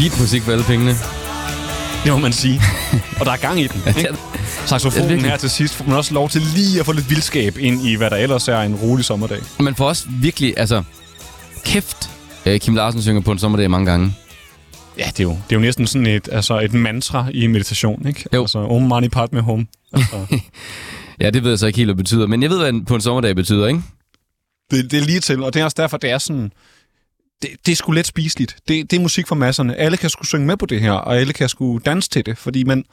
Beatmusik 0.00 0.42
for 0.42 0.52
alle 0.52 0.64
pengene. 0.64 0.90
Det 2.04 2.12
må 2.12 2.18
man 2.18 2.32
sige. 2.32 2.60
Og 3.20 3.26
der 3.26 3.32
er 3.32 3.36
gang 3.36 3.60
i 3.60 3.66
den. 3.66 3.82
Ikke? 3.98 4.16
Saxofonen 4.66 5.20
her 5.20 5.36
til 5.36 5.50
sidst 5.50 5.74
får 5.74 5.84
man 5.84 5.96
også 5.96 6.14
lov 6.14 6.28
til 6.28 6.42
lige 6.54 6.80
at 6.80 6.86
få 6.86 6.92
lidt 6.92 7.10
vildskab 7.10 7.58
ind 7.58 7.82
i, 7.86 7.94
hvad 7.94 8.10
der 8.10 8.16
ellers 8.16 8.48
er 8.48 8.60
en 8.60 8.74
rolig 8.74 9.04
sommerdag. 9.04 9.38
Man 9.60 9.74
får 9.74 9.88
også 9.88 10.04
virkelig, 10.08 10.54
altså, 10.56 10.82
kæft, 11.64 12.10
øh, 12.46 12.60
Kim 12.60 12.74
Larsen 12.74 13.02
synger 13.02 13.20
på 13.20 13.32
en 13.32 13.38
sommerdag 13.38 13.70
mange 13.70 13.90
gange. 13.90 14.14
Ja, 14.98 15.04
det 15.06 15.20
er 15.20 15.24
jo, 15.24 15.30
det 15.30 15.52
er 15.52 15.56
jo 15.56 15.60
næsten 15.60 15.86
sådan 15.86 16.06
et, 16.06 16.28
altså 16.32 16.60
et 16.60 16.74
mantra 16.74 17.26
i 17.34 17.46
meditation, 17.46 18.06
ikke? 18.08 18.24
Jo. 18.34 18.40
Altså, 18.40 18.58
om 18.58 18.82
mani 18.82 19.08
pat 19.08 19.32
med 19.32 19.42
home. 19.42 19.66
Altså, 19.92 20.26
Ja, 21.20 21.30
det 21.30 21.42
ved 21.42 21.50
jeg 21.50 21.58
så 21.58 21.66
ikke 21.66 21.76
helt, 21.76 21.86
hvad 21.86 21.94
det 21.94 22.04
betyder, 22.04 22.26
men 22.26 22.42
jeg 22.42 22.50
ved, 22.50 22.58
hvad 22.58 22.86
på 22.86 22.94
en 22.94 23.00
sommerdag 23.00 23.36
betyder, 23.36 23.66
ikke? 23.66 23.82
det, 24.70 24.90
det 24.90 24.98
er 24.98 25.04
lige 25.04 25.20
til, 25.20 25.42
og 25.42 25.54
det 25.54 25.60
er 25.60 25.64
også 25.64 25.76
derfor, 25.80 25.96
det 25.96 26.10
er 26.10 26.18
sådan... 26.18 26.52
Det, 27.42 27.50
det 27.66 27.72
er 27.72 27.76
sgu 27.76 27.92
let 27.92 28.06
spiseligt. 28.06 28.56
Det, 28.68 28.90
det 28.90 28.96
er 28.96 29.00
musik 29.00 29.26
for 29.26 29.34
masserne. 29.34 29.76
Alle 29.76 29.96
kan 29.96 30.10
sgu 30.10 30.24
synge 30.24 30.46
med 30.46 30.56
på 30.56 30.66
det 30.66 30.80
her, 30.80 30.92
og 30.92 31.16
alle 31.18 31.32
kan 31.32 31.48
sgu 31.48 31.78
danse 31.78 32.10
til 32.10 32.26
det, 32.26 32.38
fordi 32.38 32.64
man, 32.64 32.84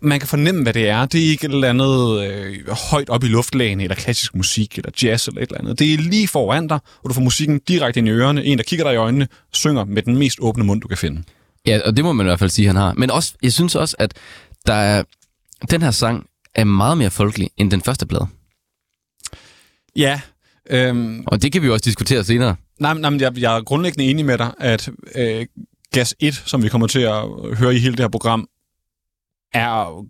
man 0.00 0.20
kan 0.20 0.28
fornemme, 0.28 0.62
hvad 0.62 0.72
det 0.72 0.88
er. 0.88 1.06
Det 1.06 1.24
er 1.24 1.28
ikke 1.28 1.46
et 1.46 1.52
eller 1.52 1.68
andet 1.68 2.26
øh, 2.26 2.68
højt 2.90 3.08
op 3.08 3.24
i 3.24 3.26
luftlagene, 3.26 3.82
eller 3.82 3.96
klassisk 3.96 4.34
musik, 4.34 4.78
eller 4.78 4.90
jazz, 5.02 5.28
eller 5.28 5.42
et 5.42 5.48
eller 5.48 5.60
andet. 5.60 5.78
Det 5.78 5.94
er 5.94 5.98
lige 5.98 6.28
foran 6.28 6.66
dig, 6.66 6.78
og 7.02 7.10
du 7.10 7.14
får 7.14 7.20
musikken 7.20 7.58
direkte 7.68 7.98
ind 7.98 8.08
i 8.08 8.10
ørerne. 8.10 8.44
En, 8.44 8.58
der 8.58 8.64
kigger 8.64 8.84
dig 8.84 8.94
i 8.94 8.96
øjnene, 8.96 9.28
synger 9.52 9.84
med 9.84 10.02
den 10.02 10.16
mest 10.16 10.38
åbne 10.40 10.64
mund, 10.64 10.80
du 10.80 10.88
kan 10.88 10.98
finde. 10.98 11.22
Ja, 11.66 11.80
og 11.84 11.96
det 11.96 12.04
må 12.04 12.12
man 12.12 12.26
i 12.26 12.28
hvert 12.28 12.38
fald 12.38 12.50
sige, 12.50 12.66
han 12.66 12.76
har. 12.76 12.94
Men 12.96 13.10
også, 13.10 13.34
jeg 13.42 13.52
synes 13.52 13.74
også, 13.74 13.96
at 13.98 14.14
der 14.66 14.74
er, 14.74 15.02
den 15.70 15.82
her 15.82 15.90
sang 15.90 16.26
er 16.54 16.64
meget 16.64 16.98
mere 16.98 17.10
folkelig 17.10 17.50
end 17.56 17.70
den 17.70 17.82
første 17.82 18.06
plade. 18.06 18.26
Ja, 19.96 20.20
øhm, 20.70 21.22
Og 21.26 21.42
det 21.42 21.52
kan 21.52 21.62
vi 21.62 21.66
jo 21.66 21.72
også 21.72 21.84
diskutere 21.84 22.24
senere. 22.24 22.56
Nej, 22.78 22.94
nej 22.94 23.10
men 23.10 23.20
jeg, 23.20 23.38
jeg 23.38 23.56
er 23.56 23.62
grundlæggende 23.62 24.04
enig 24.10 24.24
med 24.24 24.38
dig, 24.38 24.52
at 24.60 24.88
øh, 25.14 25.46
Gas 25.92 26.14
1, 26.20 26.42
som 26.46 26.62
vi 26.62 26.68
kommer 26.68 26.86
til 26.86 27.00
at 27.00 27.22
høre 27.58 27.74
i 27.74 27.78
hele 27.78 27.92
det 27.92 28.00
her 28.00 28.08
program, 28.08 28.48
er 29.54 30.04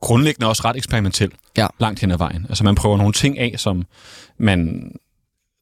grundlæggende 0.00 0.48
også 0.48 0.62
ret 0.64 0.76
eksperimentel 0.76 1.32
Ja. 1.56 1.66
langt 1.80 2.00
hen 2.00 2.10
ad 2.10 2.18
vejen. 2.18 2.46
Altså 2.48 2.64
man 2.64 2.74
prøver 2.74 2.96
nogle 2.96 3.12
ting 3.12 3.38
af, 3.38 3.54
som 3.58 3.84
man 4.38 4.90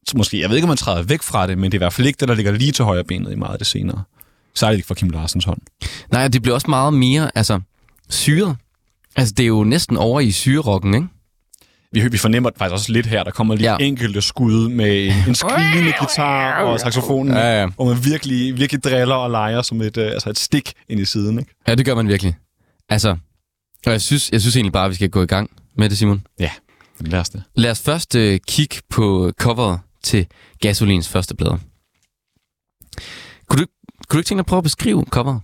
som 0.09 0.17
måske, 0.19 0.41
jeg 0.41 0.49
ved 0.49 0.57
ikke, 0.57 0.65
om 0.65 0.69
man 0.69 0.77
træder 0.77 1.03
væk 1.03 1.23
fra 1.23 1.47
det, 1.47 1.59
men 1.59 1.73
det 1.73 1.77
er 1.77 1.79
i 1.79 1.85
hvert 1.85 1.93
fald 1.93 2.07
ikke 2.07 2.17
det, 2.21 2.29
der 2.29 2.35
ligger 2.35 2.53
lige 2.53 2.73
til 2.73 2.85
højre 2.85 3.05
benet 3.05 3.33
i 3.33 3.35
meget 3.35 3.53
af 3.53 3.59
det 3.59 3.67
senere. 3.67 4.03
Særligt 4.55 4.79
ikke 4.79 4.87
fra 4.87 4.95
Kim 4.95 5.11
Larsens 5.11 5.45
hånd. 5.45 5.61
Nej, 6.13 6.29
det 6.29 6.43
bliver 6.43 6.55
også 6.55 6.71
meget 6.71 6.95
mere, 6.95 7.31
altså, 7.35 7.61
syret. 8.09 8.57
Altså, 9.17 9.35
det 9.37 9.43
er 9.43 9.47
jo 9.47 9.65
næsten 9.65 9.97
over 9.97 10.21
i 10.21 10.31
syrerocken, 10.31 10.95
ikke? 10.95 11.07
Vi, 11.93 12.09
vi 12.09 12.19
fornemmer 12.19 12.51
det 12.51 12.59
faktisk 12.59 12.73
også 12.73 12.93
lidt 12.93 13.07
her, 13.07 13.25
der 13.25 13.31
kommer 13.31 13.55
lige 13.55 13.71
Ja. 13.71 13.77
enkelte 13.81 14.23
skud 14.23 14.69
med 14.69 15.07
en, 15.07 15.13
en 15.29 15.35
skrigende 15.35 15.93
guitar 15.99 16.63
og 16.63 16.81
saxofonen, 16.81 17.33
Ja, 17.35 17.61
ja. 17.61 17.67
hvor 17.67 17.85
man 17.95 18.05
virkelig, 18.05 18.57
virkelig 18.57 18.85
driller 18.85 19.15
og 19.15 19.31
leger 19.31 19.63
som 19.63 19.81
et, 19.81 19.97
øh, 19.97 20.07
altså 20.07 20.31
et 20.31 20.39
stik 20.39 20.73
ind 20.89 21.01
i 21.01 21.05
siden. 21.05 21.39
Ikke? 21.39 21.55
Ja, 21.69 21.75
det 21.75 21.87
gør 21.87 21.95
man 21.95 22.09
virkelig. 22.09 22.35
Altså, 22.89 23.11
og 23.87 23.93
jeg 23.93 24.01
synes, 24.01 24.31
jeg 24.33 24.41
synes 24.41 24.57
egentlig 24.57 24.73
bare, 24.73 24.85
at 24.85 24.91
vi 24.91 24.95
skal 24.95 25.11
gå 25.11 25.23
i 25.23 25.27
gang 25.27 25.51
med 25.77 25.89
det, 25.91 25.99
Simon. 25.99 26.23
Ja, 26.41 26.51
lad 27.01 27.21
os 27.21 27.29
det. 27.31 27.43
Lad 27.55 27.71
os 27.71 27.81
først 27.81 28.15
øh, 28.15 28.41
kigge 28.49 28.77
på 28.91 29.33
coveret 29.41 29.81
til 30.05 30.27
Gasolins 30.61 31.09
første 31.09 31.37
plade. 31.37 31.59
Kunne 33.49 33.61
du, 33.63 33.67
kunne 34.09 34.17
du 34.17 34.19
ikke 34.19 34.29
tænke 34.29 34.39
dig 34.39 34.43
at 34.43 34.47
prøve 34.47 34.59
at 34.59 34.65
beskrive 34.65 35.05
coveret? 35.11 35.41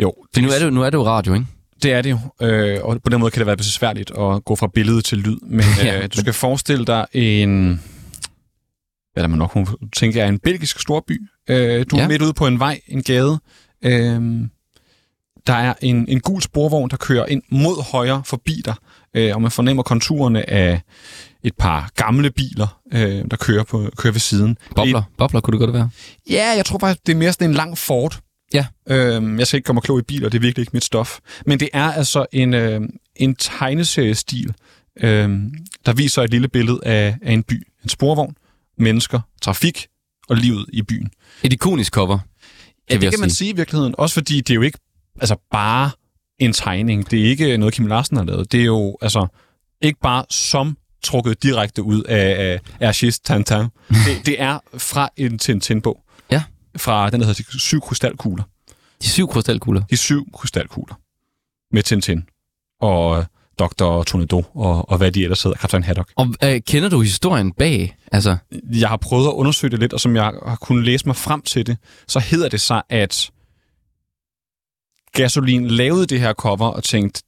Jo, 0.00 0.14
For 0.34 0.40
nu 0.40 0.48
er 0.48 0.58
det, 0.58 0.64
jo- 0.64 0.70
nu 0.70 0.82
er 0.82 0.90
det 0.90 0.98
jo 0.98 1.06
radio, 1.06 1.34
ikke? 1.34 1.46
Det 1.82 1.92
er 1.92 2.02
det 2.02 2.10
jo, 2.10 2.18
øh, 2.46 2.78
og 2.84 3.02
på 3.02 3.10
den 3.10 3.20
måde 3.20 3.30
kan 3.30 3.40
det 3.40 3.46
være 3.46 3.56
besværligt 3.56 4.10
at 4.10 4.44
gå 4.44 4.56
fra 4.56 4.66
billede 4.74 5.02
til 5.02 5.18
lyd. 5.18 5.36
Men 5.42 5.64
Ja. 5.84 5.98
øh, 6.02 6.08
du 6.14 6.20
skal 6.20 6.32
forestille 6.32 6.84
dig 6.84 7.06
en, 7.12 7.82
hvad 9.12 9.22
der 9.22 9.28
man 9.28 9.38
nok 9.38 9.58
tænke 9.96 10.20
er 10.20 10.28
en 10.28 10.38
belgisk 10.38 10.80
storby. 10.80 11.20
Øh, 11.48 11.84
du 11.90 11.96
er 11.96 12.00
Ja. 12.00 12.08
midt 12.08 12.22
ude 12.22 12.32
på 12.32 12.46
en 12.46 12.58
vej, 12.58 12.80
en 12.88 13.02
gade. 13.02 13.38
Øh, 13.84 14.20
der 15.46 15.52
er 15.54 15.74
en, 15.82 16.08
en 16.08 16.20
gul 16.20 16.42
sporvogn, 16.42 16.90
der 16.90 16.96
kører 16.96 17.26
ind 17.26 17.42
mod 17.50 17.84
højre 17.92 18.22
forbi 18.26 18.62
dig, 18.64 18.74
øh, 19.14 19.34
og 19.34 19.42
man 19.42 19.50
fornemmer 19.50 19.82
konturerne 19.82 20.50
af 20.50 20.80
et 21.44 21.52
par 21.58 21.90
gamle 21.96 22.30
biler, 22.30 22.80
øh, 22.92 23.24
der 23.30 23.36
kører, 23.36 23.64
på, 23.64 23.90
kører 23.96 24.12
ved 24.12 24.20
siden. 24.20 24.58
Bobler. 24.76 25.02
Bobler 25.18 25.40
kunne 25.40 25.52
det 25.52 25.60
godt 25.60 25.72
være. 25.72 25.90
Ja, 26.30 26.52
jeg 26.56 26.64
tror 26.66 26.78
faktisk, 26.78 27.06
det 27.06 27.12
er 27.12 27.16
mere 27.16 27.32
sådan 27.32 27.50
en 27.50 27.54
lang 27.54 27.78
Ford. 27.78 28.20
Ja. 28.54 28.66
Øhm, 28.88 29.38
jeg 29.38 29.46
skal 29.46 29.56
ikke 29.56 29.66
komme 29.66 29.78
og 29.78 29.82
klog 29.82 29.98
i 29.98 30.02
biler, 30.02 30.28
det 30.28 30.38
er 30.38 30.42
virkelig 30.42 30.62
ikke 30.62 30.70
mit 30.72 30.84
stof. 30.84 31.18
Men 31.46 31.60
det 31.60 31.68
er 31.72 31.92
altså 31.92 32.26
en, 32.32 32.54
øh, 32.54 32.80
en 33.16 33.34
tegneseriestil, 33.34 34.54
øh, 35.00 35.28
der 35.86 35.92
viser 35.92 36.22
et 36.22 36.30
lille 36.30 36.48
billede 36.48 36.80
af, 36.82 37.16
af 37.22 37.32
en 37.32 37.42
by. 37.42 37.66
En 37.82 37.88
sporvogn, 37.88 38.34
mennesker, 38.78 39.20
trafik 39.42 39.86
og 40.28 40.36
livet 40.36 40.66
i 40.72 40.82
byen. 40.82 41.10
Et 41.42 41.52
ikonisk 41.52 41.92
cover. 41.92 42.18
Ja, 42.90 42.94
det 42.94 43.10
kan 43.10 43.20
man 43.20 43.30
sige. 43.30 43.36
sige 43.36 43.50
i 43.50 43.56
virkeligheden. 43.56 43.94
Også 43.98 44.14
fordi 44.14 44.40
det 44.40 44.50
er 44.50 44.54
jo 44.54 44.62
ikke 44.62 44.78
altså 45.20 45.36
bare 45.50 45.90
en 46.38 46.52
tegning. 46.52 47.10
Det 47.10 47.20
er 47.20 47.24
ikke 47.24 47.56
noget, 47.56 47.74
Kim 47.74 47.86
Larsen 47.86 48.16
har 48.16 48.24
lavet. 48.24 48.52
Det 48.52 48.60
er 48.60 48.64
jo 48.64 48.96
altså 49.02 49.26
ikke 49.80 50.00
bare 50.00 50.24
som 50.30 50.76
trukket 51.04 51.42
direkte 51.42 51.82
ud 51.82 52.02
af, 52.02 52.60
af 52.80 52.92
Hergés 52.92 53.18
Tintin. 53.24 53.64
Det, 54.06 54.26
det 54.26 54.40
er 54.40 54.58
fra 54.78 55.08
en 55.16 55.38
Tintin-bog. 55.38 56.00
Fra 56.76 57.10
den, 57.10 57.20
der 57.20 57.26
hedder 57.26 57.42
De 57.52 57.60
Syv 57.60 57.80
Krystalkugler. 57.80 58.44
De 59.02 59.08
syv 59.08 59.28
krystalkugler. 59.28 59.82
De 59.90 59.96
syv 59.96 60.26
krystalkugler. 60.34 60.94
Med 61.72 61.82
Tintin. 61.82 62.24
Og 62.80 63.24
Dr. 63.58 64.02
Tornado 64.02 64.42
og, 64.54 64.90
og 64.90 64.98
hvad 64.98 65.12
de 65.12 65.22
ellers 65.22 65.42
hedder. 65.42 65.58
Kaptajn 65.58 65.82
Haddock. 65.82 66.12
Og 66.16 66.34
øh, 66.44 66.60
kender 66.66 66.88
du 66.88 67.00
historien 67.00 67.52
bag? 67.52 67.96
Altså, 68.12 68.36
Jeg 68.72 68.88
har 68.88 68.96
prøvet 68.96 69.26
at 69.26 69.32
undersøge 69.32 69.70
det 69.70 69.78
lidt, 69.78 69.92
og 69.92 70.00
som 70.00 70.16
jeg 70.16 70.24
har 70.24 70.58
kunnet 70.60 70.84
læse 70.84 71.06
mig 71.06 71.16
frem 71.16 71.42
til 71.42 71.66
det, 71.66 71.76
så 72.08 72.20
hedder 72.20 72.48
det 72.48 72.60
sig, 72.60 72.82
at 72.88 73.30
Gasolin 75.12 75.66
lavede 75.68 76.06
det 76.06 76.20
her 76.20 76.32
cover 76.32 76.66
og 76.68 76.84
tænkte, 76.84 77.22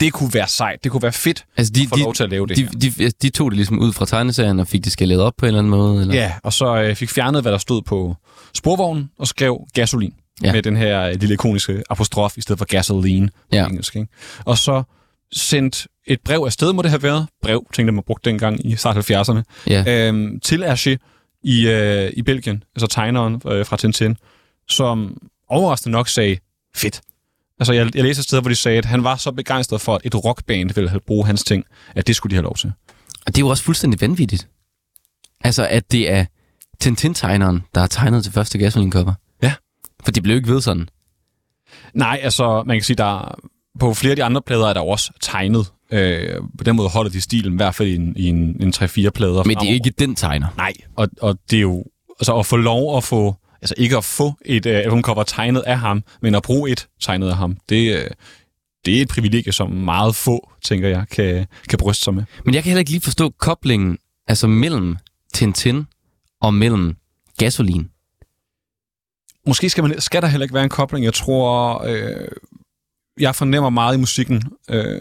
det 0.00 0.12
kunne 0.12 0.34
være 0.34 0.48
sejt, 0.48 0.84
det 0.84 0.92
kunne 0.92 1.02
være 1.02 1.12
fedt 1.12 1.44
altså 1.56 1.72
de, 1.72 1.82
at 1.82 1.88
få 1.88 1.96
lov 1.96 2.14
til 2.14 2.24
at 2.24 2.30
lave 2.30 2.46
det 2.46 2.56
de, 2.56 2.62
her. 2.62 2.70
de, 2.70 2.90
de, 2.90 3.10
de 3.22 3.30
tog 3.30 3.50
det 3.50 3.56
ligesom 3.56 3.78
ud 3.78 3.92
fra 3.92 4.06
tegneserien 4.06 4.60
og 4.60 4.68
fik 4.68 4.84
det 4.84 4.92
skaleret 4.92 5.20
op 5.22 5.32
på 5.38 5.46
en 5.46 5.48
eller 5.48 5.58
anden 5.58 5.70
måde? 5.70 6.00
Eller? 6.02 6.14
Ja, 6.14 6.32
og 6.42 6.52
så 6.52 6.76
øh, 6.82 6.96
fik 6.96 7.10
fjernet, 7.10 7.42
hvad 7.42 7.52
der 7.52 7.58
stod 7.58 7.82
på 7.82 8.16
sporvognen, 8.54 9.10
og 9.18 9.26
skrev 9.28 9.66
gasolin. 9.74 10.14
Ja. 10.42 10.52
Med 10.52 10.62
den 10.62 10.76
her 10.76 11.02
øh, 11.02 11.14
lille 11.20 11.32
ikoniske 11.32 11.82
apostrof, 11.90 12.38
i 12.38 12.40
stedet 12.40 12.58
for 12.58 12.66
gasoline 12.66 13.28
Ja. 13.52 13.62
på 13.64 13.68
engelsk. 13.70 13.96
Ikke? 13.96 14.08
Og 14.44 14.58
så 14.58 14.82
sendt 15.32 15.86
et 16.06 16.20
brev 16.24 16.42
afsted, 16.46 16.72
må 16.72 16.82
det 16.82 16.90
have 16.90 17.02
været. 17.02 17.26
Brev, 17.42 17.66
tænkte 17.74 17.92
man 17.92 18.04
brugte 18.06 18.30
dengang 18.30 18.66
i 18.66 18.76
start 18.76 19.10
70'erne. 19.10 19.42
ja. 19.66 20.06
øhm, 20.08 20.40
til 20.40 20.64
Hergé 20.64 20.96
i, 21.44 21.68
øh, 21.68 22.10
i 22.16 22.22
Belgien, 22.22 22.62
altså 22.76 22.86
tegneren 22.86 23.42
øh, 23.46 23.66
fra 23.66 23.76
Tintin, 23.76 24.16
som 24.68 25.16
overraskende 25.48 25.92
nok 25.92 26.08
sagde, 26.08 26.36
fedt. 26.76 27.00
Altså, 27.62 27.72
jeg, 27.72 27.96
jeg 27.96 28.04
læste 28.04 28.20
et 28.20 28.24
sted, 28.24 28.40
hvor 28.40 28.48
de 28.48 28.54
sagde, 28.54 28.78
at 28.78 28.84
han 28.84 29.04
var 29.04 29.16
så 29.16 29.32
begejstret 29.32 29.80
for, 29.80 29.94
at 29.94 30.00
et 30.04 30.24
rockband 30.24 30.74
ville 30.74 31.00
bruge 31.06 31.26
hans 31.26 31.44
ting, 31.44 31.64
at 31.94 32.06
det 32.06 32.16
skulle 32.16 32.30
de 32.30 32.36
have 32.36 32.42
lov 32.42 32.56
til. 32.56 32.72
Og 33.26 33.26
det 33.26 33.36
er 33.36 33.40
jo 33.40 33.48
også 33.48 33.64
fuldstændig 33.64 34.00
vanvittigt. 34.00 34.48
Altså, 35.44 35.66
at 35.66 35.92
det 35.92 36.10
er 36.10 36.24
Tintin-tegneren, 36.80 37.62
der 37.74 37.80
har 37.80 37.86
tegnet 37.86 38.24
til 38.24 38.32
første 38.32 38.58
Gasolin-cover. 38.58 39.12
Ja. 39.42 39.54
For 40.04 40.12
det 40.12 40.22
blev 40.22 40.36
ikke 40.36 40.48
ved 40.48 40.60
sådan. 40.60 40.88
Nej, 41.94 42.20
altså, 42.22 42.62
man 42.66 42.76
kan 42.76 42.84
sige, 42.84 42.96
der 42.96 43.34
på 43.80 43.94
flere 43.94 44.10
af 44.10 44.16
de 44.16 44.24
andre 44.24 44.42
plader 44.42 44.66
er 44.66 44.72
der 44.72 44.80
også 44.80 45.12
tegnet. 45.20 45.72
Øh, 45.90 46.40
på 46.58 46.64
den 46.64 46.76
måde 46.76 46.88
holder 46.88 47.10
de 47.10 47.20
stilen, 47.20 47.52
i 47.52 47.56
hvert 47.56 47.74
fald 47.74 47.88
i 47.88 47.94
en, 47.94 48.16
i 48.16 48.28
en, 48.28 48.62
en 48.62 48.72
3-4 48.76 49.10
plader. 49.10 49.44
Men 49.44 49.56
det 49.56 49.68
er 49.68 49.72
ikke 49.72 49.90
den 49.98 50.14
tegner. 50.14 50.46
Nej, 50.56 50.72
og, 50.96 51.08
og 51.20 51.38
det 51.50 51.56
er 51.56 51.60
jo... 51.60 51.84
Altså, 52.20 52.38
at 52.38 52.46
få 52.46 52.56
lov 52.56 52.96
at 52.96 53.04
få... 53.04 53.36
Altså, 53.62 53.74
ikke 53.78 53.96
at 53.96 54.04
få 54.04 54.34
et 54.44 54.66
uh, 54.66 54.72
albumcover 54.72 55.22
tegnet 55.22 55.60
af 55.60 55.78
ham, 55.78 56.04
men 56.22 56.34
at 56.34 56.42
bruge 56.42 56.70
et 56.70 56.88
tegnet 57.00 57.28
af 57.28 57.36
ham, 57.36 57.56
det, 57.68 57.96
uh, 57.96 58.10
det 58.84 58.98
er 58.98 59.02
et 59.02 59.08
privilegie, 59.08 59.52
som 59.52 59.70
meget 59.70 60.14
få, 60.16 60.50
tænker 60.62 60.88
jeg, 60.88 61.04
kan, 61.10 61.46
kan 61.68 61.78
bryste 61.78 62.04
sig 62.04 62.14
med. 62.14 62.24
Men 62.44 62.54
jeg 62.54 62.62
kan 62.62 62.70
heller 62.70 62.78
ikke 62.78 62.90
lige 62.90 63.00
forstå 63.00 63.30
koblingen 63.30 63.98
altså 64.28 64.46
mellem 64.46 64.96
Tintin 65.34 65.86
og 66.40 66.54
mellem 66.54 66.96
Gasolin. 67.38 67.90
Måske 69.46 69.70
skal, 69.70 69.84
man, 69.84 70.00
skal 70.00 70.22
der 70.22 70.28
heller 70.28 70.44
ikke 70.44 70.54
være 70.54 70.64
en 70.64 70.70
kobling. 70.70 71.04
Jeg 71.04 71.14
tror, 71.14 71.82
øh, 71.84 72.28
jeg 73.20 73.34
fornemmer 73.34 73.70
meget 73.70 73.96
i 73.96 74.00
musikken, 74.00 74.42
øh, 74.70 75.00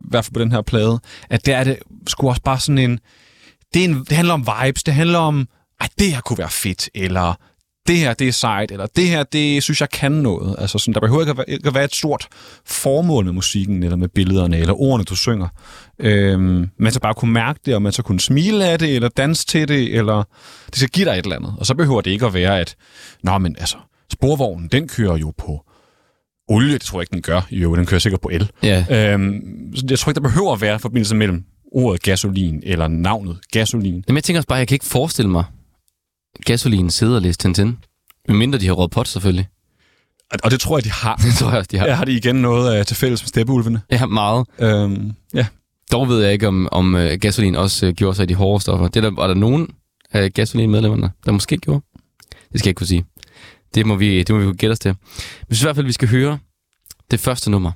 i 0.00 0.08
hvert 0.08 0.24
fald 0.24 0.34
på 0.34 0.40
den 0.40 0.52
her 0.52 0.62
plade, 0.62 1.00
at 1.30 1.46
der 1.46 1.56
er 1.56 1.64
det 1.64 1.78
sgu 2.06 2.28
også 2.28 2.42
bare 2.42 2.60
sådan 2.60 2.78
en... 2.78 3.00
Det, 3.74 3.84
er 3.84 3.88
en, 3.88 3.94
det 4.04 4.12
handler 4.12 4.34
om 4.34 4.46
vibes, 4.46 4.82
det 4.82 4.94
handler 4.94 5.18
om, 5.18 5.48
at 5.80 5.90
det 5.98 6.12
her 6.12 6.20
kunne 6.20 6.38
være 6.38 6.50
fedt, 6.50 6.90
eller 6.94 7.34
det 7.86 7.96
her, 7.96 8.14
det 8.14 8.28
er 8.28 8.32
sejt, 8.32 8.70
eller 8.72 8.86
det 8.86 9.08
her, 9.08 9.22
det 9.22 9.62
synes 9.62 9.80
jeg 9.80 9.90
kan 9.90 10.12
noget. 10.12 10.56
Altså 10.58 10.78
sådan, 10.78 10.94
der 10.94 11.00
behøver 11.00 11.20
ikke 11.20 11.30
at, 11.30 11.36
være, 11.36 11.50
ikke 11.50 11.68
at 11.68 11.74
være 11.74 11.84
et 11.84 11.94
stort 11.94 12.28
formål 12.66 13.24
med 13.24 13.32
musikken, 13.32 13.82
eller 13.82 13.96
med 13.96 14.08
billederne, 14.08 14.58
eller 14.58 14.80
ordene, 14.80 15.04
du 15.04 15.16
synger. 15.16 15.48
Øhm, 15.98 16.70
man 16.78 16.92
skal 16.92 17.00
bare 17.00 17.14
kunne 17.14 17.32
mærke 17.32 17.60
det, 17.66 17.74
og 17.74 17.82
man 17.82 17.92
skal 17.92 18.04
kunne 18.04 18.20
smile 18.20 18.66
af 18.66 18.78
det, 18.78 18.94
eller 18.94 19.08
danse 19.08 19.46
til 19.46 19.68
det, 19.68 19.96
eller 19.96 20.22
det 20.66 20.76
skal 20.76 20.88
give 20.88 21.04
dig 21.04 21.12
et 21.12 21.24
eller 21.24 21.36
andet. 21.36 21.54
Og 21.58 21.66
så 21.66 21.74
behøver 21.74 22.00
det 22.00 22.10
ikke 22.10 22.26
at 22.26 22.34
være, 22.34 22.60
at 22.60 22.76
Nå, 23.22 23.38
men 23.38 23.56
altså, 23.58 23.76
sporvognen, 24.12 24.68
den 24.68 24.88
kører 24.88 25.16
jo 25.16 25.32
på 25.38 25.60
olie, 26.48 26.72
det 26.72 26.80
tror 26.80 26.98
jeg 26.98 27.02
ikke, 27.02 27.12
den 27.12 27.22
gør. 27.22 27.40
Jo, 27.50 27.76
den 27.76 27.86
kører 27.86 27.98
sikkert 27.98 28.20
på 28.20 28.28
el. 28.32 28.50
Ja. 28.62 29.12
Øhm, 29.12 29.72
så 29.76 29.86
jeg 29.90 29.98
tror 29.98 30.10
ikke, 30.10 30.20
der 30.20 30.28
behøver 30.28 30.52
at 30.52 30.60
være 30.60 30.78
forbindelse 30.78 31.14
mellem 31.14 31.44
ordet 31.72 32.02
gasolin 32.02 32.62
eller 32.62 32.88
navnet 32.88 33.38
gasolin. 33.52 34.04
Men 34.06 34.16
jeg 34.16 34.24
tænker 34.24 34.38
også 34.38 34.48
bare, 34.48 34.58
jeg 34.58 34.68
kan 34.68 34.74
ikke 34.74 34.84
forestille 34.84 35.30
mig 35.30 35.44
Gasolin 36.44 36.90
sidder 36.90 37.14
og 37.16 37.22
læser 37.22 37.38
Tintin 37.38 37.78
Medmindre 38.28 38.58
de 38.58 38.66
har 38.66 38.72
råd 38.72 38.88
pot, 38.88 39.08
selvfølgelig. 39.08 39.48
Og- 40.44 40.50
det 40.50 40.60
tror 40.60 40.78
jeg, 40.78 40.84
de 40.84 40.90
har. 40.90 41.16
Det 41.26 41.34
tror 41.34 41.48
jeg 41.50 41.58
også, 41.58 41.68
de 41.72 41.78
har. 41.78 41.86
Her 41.86 41.94
har 41.94 42.04
de 42.04 42.12
igen 42.12 42.36
noget 42.36 42.80
uh, 42.80 42.86
til 42.86 42.96
fælles 42.96 43.22
med 43.22 43.28
steppeulvene. 43.28 43.82
Ja, 43.90 44.06
meget. 44.06 44.46
Øhm, 44.58 45.12
ja. 45.34 45.46
Dog 45.92 46.08
ved 46.08 46.22
jeg 46.22 46.32
ikke, 46.32 46.48
om, 46.48 46.68
om 46.72 46.94
uh, 46.94 47.00
gasolin 47.20 47.54
også 47.56 47.86
uh, 47.86 47.92
gjorde 47.92 48.14
sig 48.16 48.22
i 48.22 48.26
de 48.26 48.34
hårde 48.34 48.62
stoffer. 48.62 48.88
Det 48.88 49.02
der, 49.02 49.10
var 49.10 49.26
der 49.26 49.34
nogen 49.34 49.68
af 50.12 50.32
gasolin-medlemmerne, 50.32 51.10
der 51.24 51.32
måske 51.32 51.56
gjorde? 51.56 51.84
Det 52.52 52.58
skal 52.60 52.66
jeg 52.66 52.70
ikke 52.70 52.78
kunne 52.78 52.86
sige. 52.86 53.04
Det 53.74 53.86
må 53.86 53.94
vi, 53.96 54.18
det 54.22 54.30
må 54.34 54.38
vi 54.38 54.44
kunne 54.44 54.56
gætte 54.56 54.72
os 54.72 54.78
til. 54.78 54.88
Men 54.90 54.96
jeg 55.50 55.60
i 55.60 55.64
hvert 55.64 55.76
fald, 55.76 55.86
vi 55.86 55.92
skal 55.92 56.08
høre 56.08 56.38
det 57.10 57.20
første 57.20 57.50
nummer. 57.50 57.72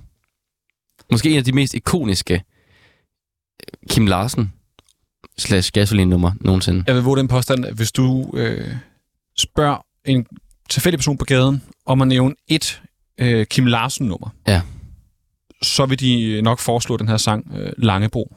Måske 1.12 1.30
en 1.30 1.36
af 1.36 1.44
de 1.44 1.52
mest 1.52 1.74
ikoniske 1.74 2.34
øh, 2.34 3.88
Kim 3.90 4.06
Larsen 4.06 4.52
slash 5.38 5.70
gasolin-nummer 5.72 6.32
nogensinde. 6.40 6.84
Jeg 6.86 6.94
vil 6.94 7.02
våge 7.02 7.16
den 7.18 7.28
påstand, 7.28 7.64
at 7.66 7.74
hvis 7.74 7.92
du 7.92 8.30
øh, 8.36 8.66
spørger 9.38 9.76
en 10.04 10.26
tilfældig 10.70 10.98
person 10.98 11.18
på 11.18 11.24
gaden 11.24 11.62
om 11.86 12.02
at 12.02 12.08
nævne 12.08 12.34
et 12.48 12.82
øh, 13.18 13.46
Kim 13.46 13.66
Larsen-nummer, 13.66 14.28
Ja. 14.46 14.62
så 15.62 15.86
vil 15.86 16.00
de 16.00 16.42
nok 16.42 16.58
foreslå 16.58 16.96
den 16.96 17.08
her 17.08 17.16
sang 17.16 17.52
øh, 17.56 17.72
Langebro. 17.78 18.34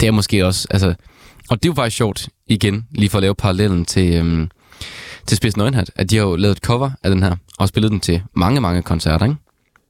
Det 0.00 0.06
er 0.06 0.10
måske 0.12 0.46
også, 0.46 0.68
altså... 0.70 0.94
Og 1.50 1.62
det 1.62 1.68
er 1.68 1.70
jo 1.70 1.74
faktisk 1.74 1.96
sjovt, 1.96 2.28
igen, 2.46 2.86
lige 2.90 3.10
for 3.10 3.18
at 3.18 3.22
lave 3.22 3.34
parallellen 3.34 3.84
til, 3.84 4.14
øhm, 4.14 4.50
til 5.26 5.36
Spids 5.36 5.56
Nøgenhat, 5.56 5.90
at 5.96 6.10
de 6.10 6.16
har 6.16 6.22
jo 6.24 6.36
lavet 6.36 6.56
et 6.56 6.62
cover 6.62 6.90
af 7.02 7.10
den 7.10 7.22
her, 7.22 7.36
og 7.58 7.68
spillet 7.68 7.90
den 7.90 8.00
til 8.00 8.22
mange, 8.34 8.60
mange 8.60 8.82
koncerter, 8.82 9.26
ikke? 9.26 9.36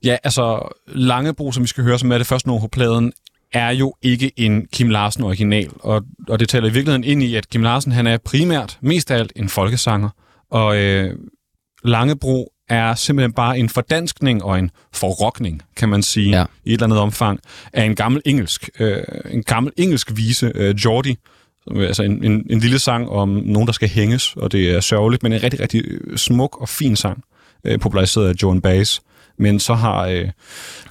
Ja, 0.05 0.17
altså 0.25 0.75
Langebro, 0.87 1.53
som 1.53 1.63
vi 1.63 1.69
skal 1.69 1.85
høre, 1.85 1.99
som 1.99 2.13
er 2.13 2.19
det 2.19 2.27
første 2.27 2.49
nummer 2.49 2.61
på 2.61 2.69
pladen, 2.69 3.13
er 3.53 3.71
jo 3.71 3.95
ikke 4.03 4.33
en 4.37 4.67
Kim 4.73 4.89
Larsen 4.89 5.25
original, 5.25 5.69
og, 5.81 6.03
og 6.29 6.41
det 6.41 6.49
taler 6.49 6.69
i 6.69 6.73
virkeligheden 6.73 7.05
ind 7.05 7.23
i, 7.23 7.35
at 7.35 7.49
Kim 7.51 7.63
Larsen 7.63 7.93
han 7.93 8.07
er 8.07 8.19
primært, 8.19 8.79
mest 8.81 9.11
af 9.11 9.19
alt, 9.19 9.33
en 9.37 9.49
folkesanger, 9.49 10.09
og 10.51 10.77
øh, 10.79 11.15
Langebro 11.85 12.53
er 12.69 12.95
simpelthen 12.95 13.33
bare 13.33 13.59
en 13.59 13.69
fordanskning 13.69 14.45
og 14.45 14.59
en 14.59 14.71
forrokning, 14.95 15.63
kan 15.77 15.89
man 15.89 16.03
sige, 16.03 16.31
Ja. 16.31 16.45
i 16.65 16.69
et 16.69 16.73
eller 16.73 16.85
andet 16.87 16.99
omfang, 16.99 17.41
af 17.73 17.85
en 17.85 17.95
gammel 17.95 18.23
engelsk, 18.25 18.71
øh, 18.81 19.03
en 19.31 19.43
gammel 19.43 19.73
engelsk 19.77 20.17
vise, 20.17 20.53
øh, 20.55 20.75
Geordie, 20.77 21.17
altså 21.77 22.03
en, 22.03 22.25
en, 22.25 22.47
en 22.51 22.59
lille 22.59 22.79
sang 22.79 23.09
om 23.09 23.29
nogen, 23.29 23.67
der 23.67 23.73
skal 23.73 23.89
hænges, 23.89 24.37
og 24.37 24.53
det 24.53 24.71
er 24.71 24.81
sørgeligt, 24.81 25.23
men 25.23 25.33
en 25.33 25.43
rigtig, 25.43 25.61
rigtig 25.61 25.85
øh, 25.85 26.17
smuk 26.19 26.61
og 26.61 26.69
fin 26.69 26.97
sang, 26.97 27.23
øh, 27.65 27.79
populariseret 27.79 28.29
af 28.29 28.33
Joan 28.43 28.61
Baez. 28.61 28.99
Men 29.39 29.61
så 29.61 29.75
har 29.75 30.07
øh, 30.07 30.31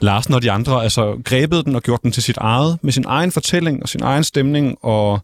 Larsen 0.02 0.34
og 0.34 0.42
de 0.42 0.52
andre 0.52 0.84
altså 0.84 1.22
grebet 1.26 1.66
den 1.66 1.76
og 1.76 1.84
gjort 1.84 2.04
den 2.04 2.12
til 2.12 2.24
sit 2.24 2.38
eget, 2.38 2.80
med 2.82 2.92
sin 2.92 3.06
egen 3.08 3.32
fortælling 3.32 3.84
og 3.84 3.90
sin 3.90 4.04
egen 4.04 4.24
stemning, 4.24 4.78
og 4.82 5.20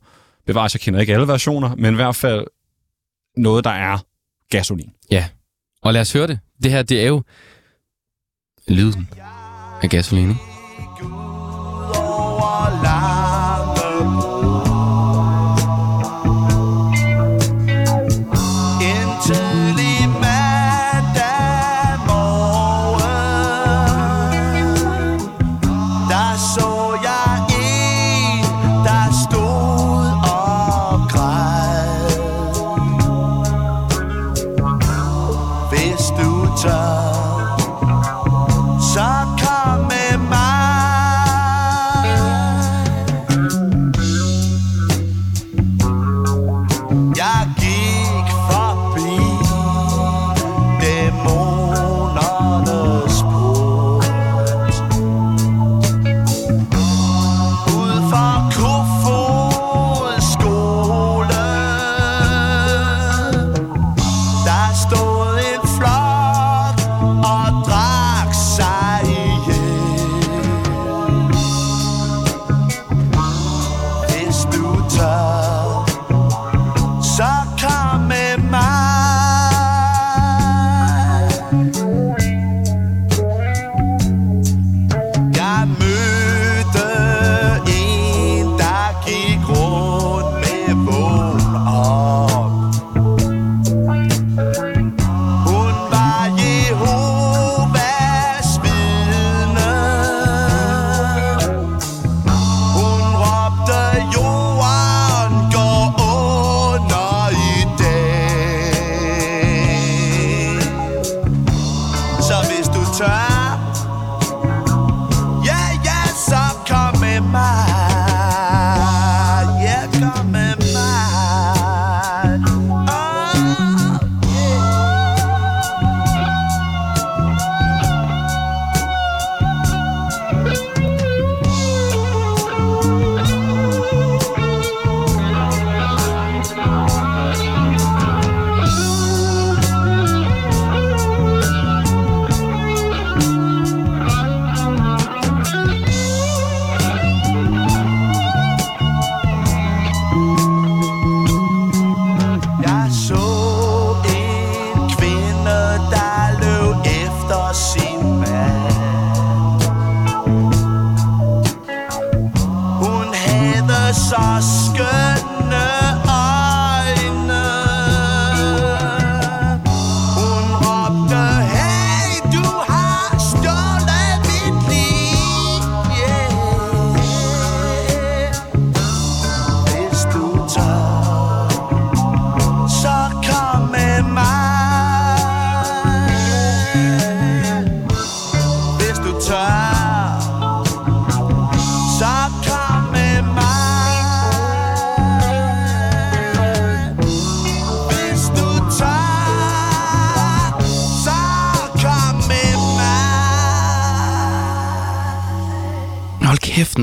bevares, 0.45 0.73
jeg 0.73 0.81
kender 0.81 0.99
ikke 0.99 1.13
alle 1.13 1.27
versioner, 1.27 1.75
men 1.75 1.93
i 1.93 1.95
hvert 1.95 2.15
fald 2.15 2.45
noget, 3.37 3.63
der 3.63 3.69
er 3.69 3.97
gasolin. 4.49 4.91
Ja. 5.11 5.25
Og 5.81 5.93
lad 5.93 6.01
os 6.01 6.13
høre 6.13 6.27
det. 6.27 6.39
Det 6.63 6.71
her, 6.71 6.81
det 6.81 7.03
er 7.03 7.07
jo 7.07 7.23
lyden 8.67 9.09
af 9.81 9.89
gasolin, 9.89 10.29
ikke? 10.29 10.41
over 11.95 13.22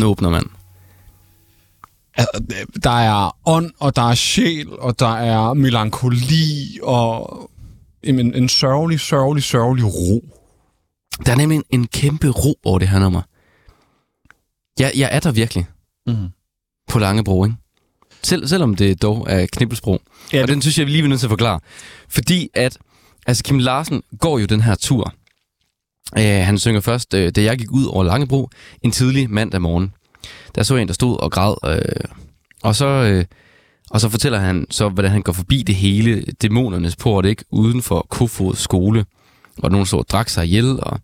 Den 0.00 0.06
åbner, 0.08 0.30
mand. 0.30 0.46
Altså, 2.16 2.42
Der 2.82 2.90
er 2.90 3.36
ånd, 3.48 3.70
og 3.80 3.96
der 3.96 4.02
er 4.10 4.14
sjæl, 4.14 4.78
og 4.78 4.98
der 4.98 5.14
er 5.16 5.54
melankoli, 5.54 6.78
og 6.82 7.50
en, 8.02 8.34
en 8.34 8.48
sørgelig, 8.48 9.00
sørgelig, 9.00 9.42
sørgelig 9.44 9.84
ro. 9.84 10.24
Der 11.26 11.32
er 11.32 11.36
nemlig 11.36 11.56
en, 11.56 11.64
en 11.70 11.86
kæmpe 11.86 12.28
ro 12.28 12.54
over 12.64 12.78
det 12.78 12.88
her 12.88 12.98
nummer. 12.98 13.22
Jeg, 14.78 14.92
jeg 14.96 15.08
er 15.12 15.20
der 15.20 15.32
virkelig 15.32 15.66
Mm. 16.06 16.28
på 16.88 16.98
Langebro, 16.98 17.44
ikke? 17.44 17.56
Sel, 18.22 18.48
selvom 18.48 18.74
det 18.74 19.02
dog 19.02 19.26
er 19.30 19.46
Knibbelsbro. 19.52 19.98
Ja, 20.32 20.42
og 20.42 20.48
den 20.48 20.62
synes 20.62 20.78
jeg, 20.78 20.86
vi 20.86 20.90
lige 20.90 21.04
er 21.04 21.08
nødt 21.08 21.20
til 21.20 21.26
at 21.26 21.30
forklare. 21.30 21.60
Fordi 22.08 22.48
at, 22.54 22.78
altså 23.26 23.44
Kim 23.44 23.58
Larsen 23.58 24.02
går 24.18 24.38
jo 24.38 24.46
den 24.46 24.60
her 24.60 24.74
tur. 24.74 25.14
Øh, 26.18 26.24
han 26.24 26.58
synger 26.58 26.80
først, 26.80 27.14
øh, 27.14 27.32
da 27.36 27.42
jeg 27.42 27.58
gik 27.58 27.72
ud 27.72 27.84
over 27.84 28.04
Langebro, 28.04 28.50
en 28.82 28.90
tidlig 28.90 29.30
mandag 29.30 29.62
morgen. 29.62 29.92
Der 30.54 30.62
så 30.62 30.74
jeg 30.74 30.82
en, 30.82 30.88
der 30.88 30.94
stod 30.94 31.18
og 31.20 31.32
græd. 31.32 31.54
Øh, 31.66 32.10
og 32.62 32.76
så... 32.76 32.86
øh, 32.86 33.24
og 33.90 34.00
så 34.00 34.08
fortæller 34.08 34.38
han 34.38 34.66
så, 34.70 34.88
hvordan 34.88 35.10
han 35.10 35.22
går 35.22 35.32
forbi 35.32 35.62
det 35.62 35.74
hele, 35.74 36.22
dæmonernes 36.42 36.96
port, 36.96 37.26
ikke? 37.26 37.44
Uden 37.50 37.82
for 37.82 38.06
Kofods 38.10 38.58
skole, 38.58 39.06
Og 39.58 39.70
nogen 39.70 39.86
så 39.86 39.96
og 39.96 40.08
drak 40.08 40.28
sig 40.28 40.44
ihjel, 40.44 40.80
og 40.80 41.00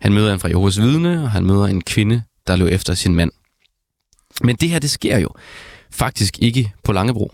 han 0.00 0.12
møder 0.12 0.32
en 0.32 0.40
fra 0.40 0.48
Jehovas 0.48 0.80
vidne, 0.80 1.22
og 1.22 1.30
han 1.30 1.44
møder 1.44 1.64
en 1.64 1.80
kvinde, 1.82 2.22
der 2.46 2.56
løb 2.56 2.68
efter 2.68 2.94
sin 2.94 3.14
mand. 3.14 3.30
Men 4.42 4.56
det 4.56 4.68
her, 4.68 4.78
det 4.78 4.90
sker 4.90 5.18
jo 5.18 5.28
faktisk 5.90 6.38
ikke 6.38 6.72
på 6.84 6.92
Langebro. 6.92 7.32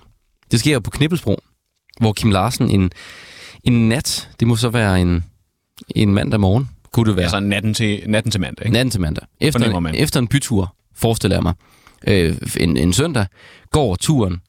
Det 0.50 0.61
sker 0.61 0.72
jo 0.72 0.81
på 0.81 0.90
Knibbelsbro, 0.90 1.42
hvor 2.00 2.12
Kim 2.12 2.31
Larsen 2.31 2.70
en, 2.70 2.92
en 3.64 3.88
nat, 3.88 4.31
det 4.40 4.48
må 4.48 4.57
så 4.57 4.68
være 4.68 5.00
en, 5.00 5.24
en 5.94 6.14
mandag 6.14 6.40
morgen, 6.40 6.68
kunne 6.94 7.09
det 7.09 7.16
være. 7.16 7.24
Altså 7.24 7.40
natten 7.40 7.74
til, 7.74 8.02
natten 8.07 8.33
til 8.33 8.40
mandag, 8.40 8.66
ikke? 8.66 8.72
Natten 8.72 8.90
til 8.90 9.00
mandag. 9.00 9.24
Efter, 9.40 9.80
man. 9.80 9.94
efter 9.94 10.20
en 10.20 10.28
bytur, 10.28 10.74
forestiller 10.96 11.37
jeg 11.37 11.42
mig, 11.42 11.54
øh, 12.07 12.37
en, 12.61 12.76
en 12.76 12.92
søndag, 12.92 13.26
går 13.70 13.96
turen 13.96 14.40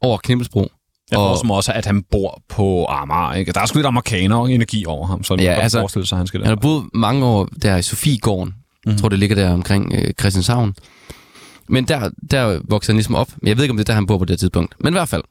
over 0.00 0.18
Knibbelsbro. 0.18 0.70
Jeg 1.10 1.18
Og- 1.18 1.28
forestiller 1.28 1.46
mig 1.46 1.56
også, 1.56 1.72
at 1.72 1.86
han 1.86 2.02
bor 2.10 2.42
på 2.48 2.86
Amager, 2.86 3.32
ikke? 3.34 3.52
Der 3.52 3.60
er 3.60 3.66
sgu 3.66 3.78
lidt 3.78 3.86
amerikaner 3.86 4.46
energi 4.46 4.84
over 4.86 5.06
ham, 5.06 5.24
så 5.24 5.34
Ja, 5.34 5.52
altså, 5.54 5.80
forestille 5.80 6.06
sig, 6.06 6.16
at 6.16 6.18
han 6.18 6.26
skal 6.26 6.40
Han 6.40 6.44
der. 6.50 6.56
har 6.56 6.60
boet 6.60 6.84
mange 6.94 7.24
år 7.26 7.48
der 7.62 7.76
i 7.76 7.82
Sofiegården. 7.82 8.54
Mm. 8.86 8.90
Jeg 8.92 9.00
tror, 9.00 9.08
det 9.08 9.18
ligger 9.18 9.36
der 9.36 9.50
omkring 9.50 9.92
øh, 9.94 10.12
Christianshavn. 10.20 10.74
Men 11.68 11.84
der, 11.88 12.10
der 12.30 12.60
vokser 12.68 12.92
han 12.92 12.96
ligesom 12.96 13.14
op. 13.14 13.28
Men 13.36 13.48
jeg 13.48 13.56
ved 13.56 13.64
ikke, 13.64 13.70
om 13.70 13.76
det 13.76 13.84
er 13.84 13.92
der, 13.92 13.94
han 13.94 14.06
bor 14.06 14.18
på 14.18 14.24
det 14.24 14.38
tidspunkt. 14.38 14.74
Men 14.80 14.92
i 14.92 14.96
hvert 14.96 15.08
fald 15.08 15.22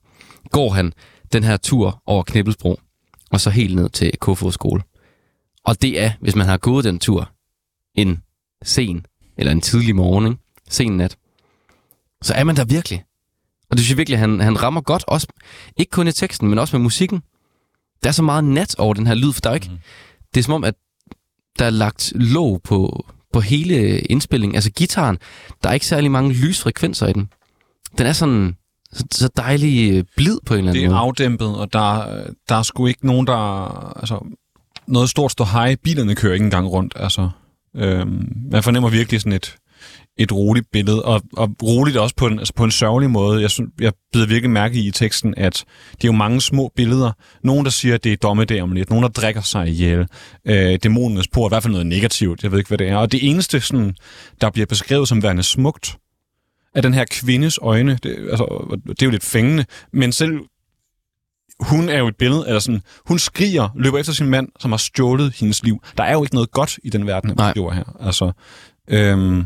går 0.52 0.70
han 0.70 0.94
den 1.34 1.44
her 1.44 1.58
tur 1.58 2.02
over 2.06 2.24
Knibbelsbro, 2.24 2.80
og 3.32 3.42
så 3.42 3.50
helt 3.50 3.76
ned 3.76 3.90
til 3.90 4.12
Kofod 4.20 4.52
skole. 4.52 4.82
Og 5.68 5.82
det 5.82 6.02
er, 6.02 6.12
hvis 6.22 6.36
man 6.36 6.46
har 6.48 6.58
gået 6.58 6.86
den 6.86 7.00
tur 7.00 7.32
en 7.96 8.22
sen, 8.64 9.06
eller 9.38 9.52
en 9.52 9.62
tidlig 9.62 9.96
morgen, 9.96 10.26
ikke? 10.28 10.42
sen 10.70 10.98
nat, 10.98 11.18
så 12.22 12.34
er 12.34 12.44
man 12.44 12.56
der 12.56 12.66
virkelig. 12.66 13.04
Og 13.70 13.78
det 13.78 13.80
synes 13.80 13.90
jeg 13.90 13.98
virkelig, 13.98 14.20
han, 14.20 14.40
han 14.40 14.64
rammer 14.64 14.82
godt, 14.82 15.04
også, 15.08 15.28
ikke 15.78 15.90
kun 15.90 16.08
i 16.08 16.12
teksten, 16.12 16.48
men 16.50 16.60
også 16.60 16.78
med 16.78 16.84
musikken. 16.84 17.22
Der 18.04 18.10
er 18.10 18.14
så 18.14 18.24
meget 18.24 18.44
nat 18.44 18.76
over 18.80 18.94
den 18.94 19.08
her 19.08 19.14
lyd, 19.16 19.34
for 19.34 19.42
der 19.42 19.50
er 19.50 19.54
ikke, 19.54 19.68
Mhm. 19.70 19.78
det 20.34 20.40
er 20.40 20.44
som 20.44 20.54
om, 20.54 20.64
at 20.64 20.74
der 21.60 21.66
er 21.66 21.70
lagt 21.70 22.12
låg 22.16 22.62
på, 22.64 23.06
på 23.34 23.40
hele 23.40 24.00
indspillingen. 24.00 24.56
Altså 24.56 24.72
gitaren, 24.72 25.18
der 25.64 25.70
er 25.70 25.74
ikke 25.74 25.86
særlig 25.86 26.12
mange 26.12 26.34
lysfrekvenser 26.34 27.08
i 27.08 27.14
den. 27.14 27.30
Den 27.98 28.08
er 28.08 28.14
sådan 28.14 28.56
så, 28.94 29.06
så 29.12 29.30
dejlig 29.38 29.94
øh, 29.98 30.04
blid 30.18 30.38
på 30.46 30.54
en 30.54 30.58
eller 30.60 30.72
Det 30.72 30.80
anden 30.80 30.92
er 30.92 30.96
måde. 30.96 31.08
afdæmpet, 31.08 31.58
og 31.58 31.74
der, 31.74 32.06
der 32.50 32.56
er 32.56 32.64
sgu 32.64 32.86
ikke 32.86 33.08
nogen, 33.08 33.28
der... 33.28 33.34
Altså, 34.00 34.26
noget 34.88 35.10
stort 35.10 35.32
står 35.32 35.46
hej. 35.46 35.76
Bilerne 35.84 36.16
kører 36.16 36.34
ikke 36.34 36.46
engang 36.46 36.72
rundt. 36.72 36.94
Altså, 36.96 37.30
øhm, 37.76 38.34
man 38.52 38.64
fornemmer 38.64 38.90
virkelig 38.90 39.22
sådan 39.22 39.34
et, 39.34 39.56
et 40.18 40.32
roligt 40.32 40.72
billede, 40.72 41.06
og, 41.06 41.22
og 41.34 41.56
roligt 41.64 41.98
også 41.98 42.16
på 42.16 42.28
en, 42.28 42.40
altså 42.40 42.54
på 42.54 42.64
en 42.64 42.72
sørgelig 42.72 43.10
måde. 43.10 43.42
Jeg, 43.42 43.52
synes, 43.52 43.70
jeg 43.80 43.94
bider 44.14 44.28
virkelig 44.28 44.50
mærke 44.50 44.80
i 44.80 44.88
i 44.88 44.92
teksten, 44.92 45.34
at 45.38 45.66
det 45.92 46.04
er 46.04 46.08
jo 46.08 46.12
mange 46.12 46.42
små 46.42 46.72
billeder. 46.76 47.12
Nogen, 47.44 47.66
der 47.66 47.72
siger, 47.72 47.96
at 47.96 48.04
det 48.04 48.14
er 48.14 48.18
dommedag 48.18 48.62
om 48.62 48.72
lidt. 48.72 48.90
Nogen, 48.90 49.04
der 49.04 49.10
drikker 49.10 49.42
sig 49.42 49.68
ihjel. 49.68 50.08
Øh, 50.46 50.80
dæmonernes 50.84 51.28
port, 51.28 51.50
i 51.50 51.52
hvert 51.52 51.64
fald 51.64 51.72
noget 51.72 51.88
negativt. 51.88 52.44
Jeg 52.44 52.52
ved 52.52 52.60
ikke, 52.60 52.68
hvad 52.68 52.78
det 52.78 52.90
er. 52.90 52.98
Og 52.98 53.12
det 53.12 53.30
eneste, 53.30 53.60
sådan, 53.60 53.96
der 54.42 54.50
bliver 54.50 54.66
beskrevet 54.66 55.08
som 55.08 55.24
værende 55.24 55.44
smukt, 55.44 55.98
er 56.76 56.82
den 56.82 56.94
her 56.94 57.06
kvindes 57.12 57.60
øjne, 57.62 58.00
det, 58.04 58.18
altså, 58.32 58.78
det 58.90 59.02
er 59.02 59.06
jo 59.06 59.10
lidt 59.10 59.24
fængende, 59.24 59.66
men 59.94 60.12
selv 60.12 60.40
hun 61.60 61.90
er 61.90 61.98
jo 61.98 62.08
et 62.08 62.16
billede, 62.16 62.44
eller 62.48 62.60
sådan, 62.60 62.82
hun 63.06 63.20
skriger, 63.20 63.70
løber 63.76 63.98
efter 63.98 64.14
sin 64.14 64.28
mand, 64.28 64.50
som 64.60 64.72
har 64.72 64.78
stjålet 64.78 65.34
hendes 65.34 65.64
liv. 65.64 65.84
Der 65.98 66.04
er 66.04 66.14
jo 66.14 66.24
ikke 66.24 66.36
noget 66.36 66.52
godt 66.52 66.80
i 66.84 66.90
den 66.90 67.08
verden, 67.08 67.34
Nej. 67.38 67.48
beskriver 67.48 67.74
her. 67.74 67.84
Altså, 68.00 68.32
øhm, 68.88 69.46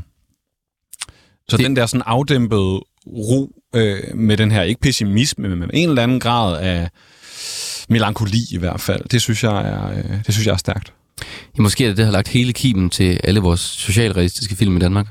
så 1.49 1.57
det... 1.57 1.65
den 1.65 1.75
der 1.75 1.85
sådan 1.85 2.03
afdæmpede 2.05 2.81
ro 3.07 3.51
øh, 3.75 4.15
med 4.15 4.37
den 4.37 4.51
her, 4.51 4.61
ikke 4.61 4.81
pessimisme, 4.81 5.49
men 5.49 5.59
med 5.59 5.69
en 5.73 5.89
eller 5.89 6.03
anden 6.03 6.19
grad 6.19 6.57
af 6.57 6.89
melankoli 7.89 8.41
i 8.51 8.57
hvert 8.57 8.81
fald, 8.81 9.09
det 9.11 9.21
synes 9.21 9.43
jeg 9.43 9.69
er, 9.69 9.89
øh, 9.89 10.25
det 10.25 10.33
synes 10.33 10.47
jeg 10.47 10.53
er 10.53 10.57
stærkt. 10.57 10.93
Ja, 11.57 11.61
måske 11.61 11.83
er 11.83 11.87
det, 11.87 11.97
det 11.97 12.05
har 12.05 12.11
lagt 12.11 12.27
hele 12.27 12.53
kimen 12.53 12.89
til 12.89 13.19
alle 13.23 13.39
vores 13.39 13.59
socialrealistiske 13.59 14.55
film 14.55 14.77
i 14.77 14.79
Danmark. 14.79 15.07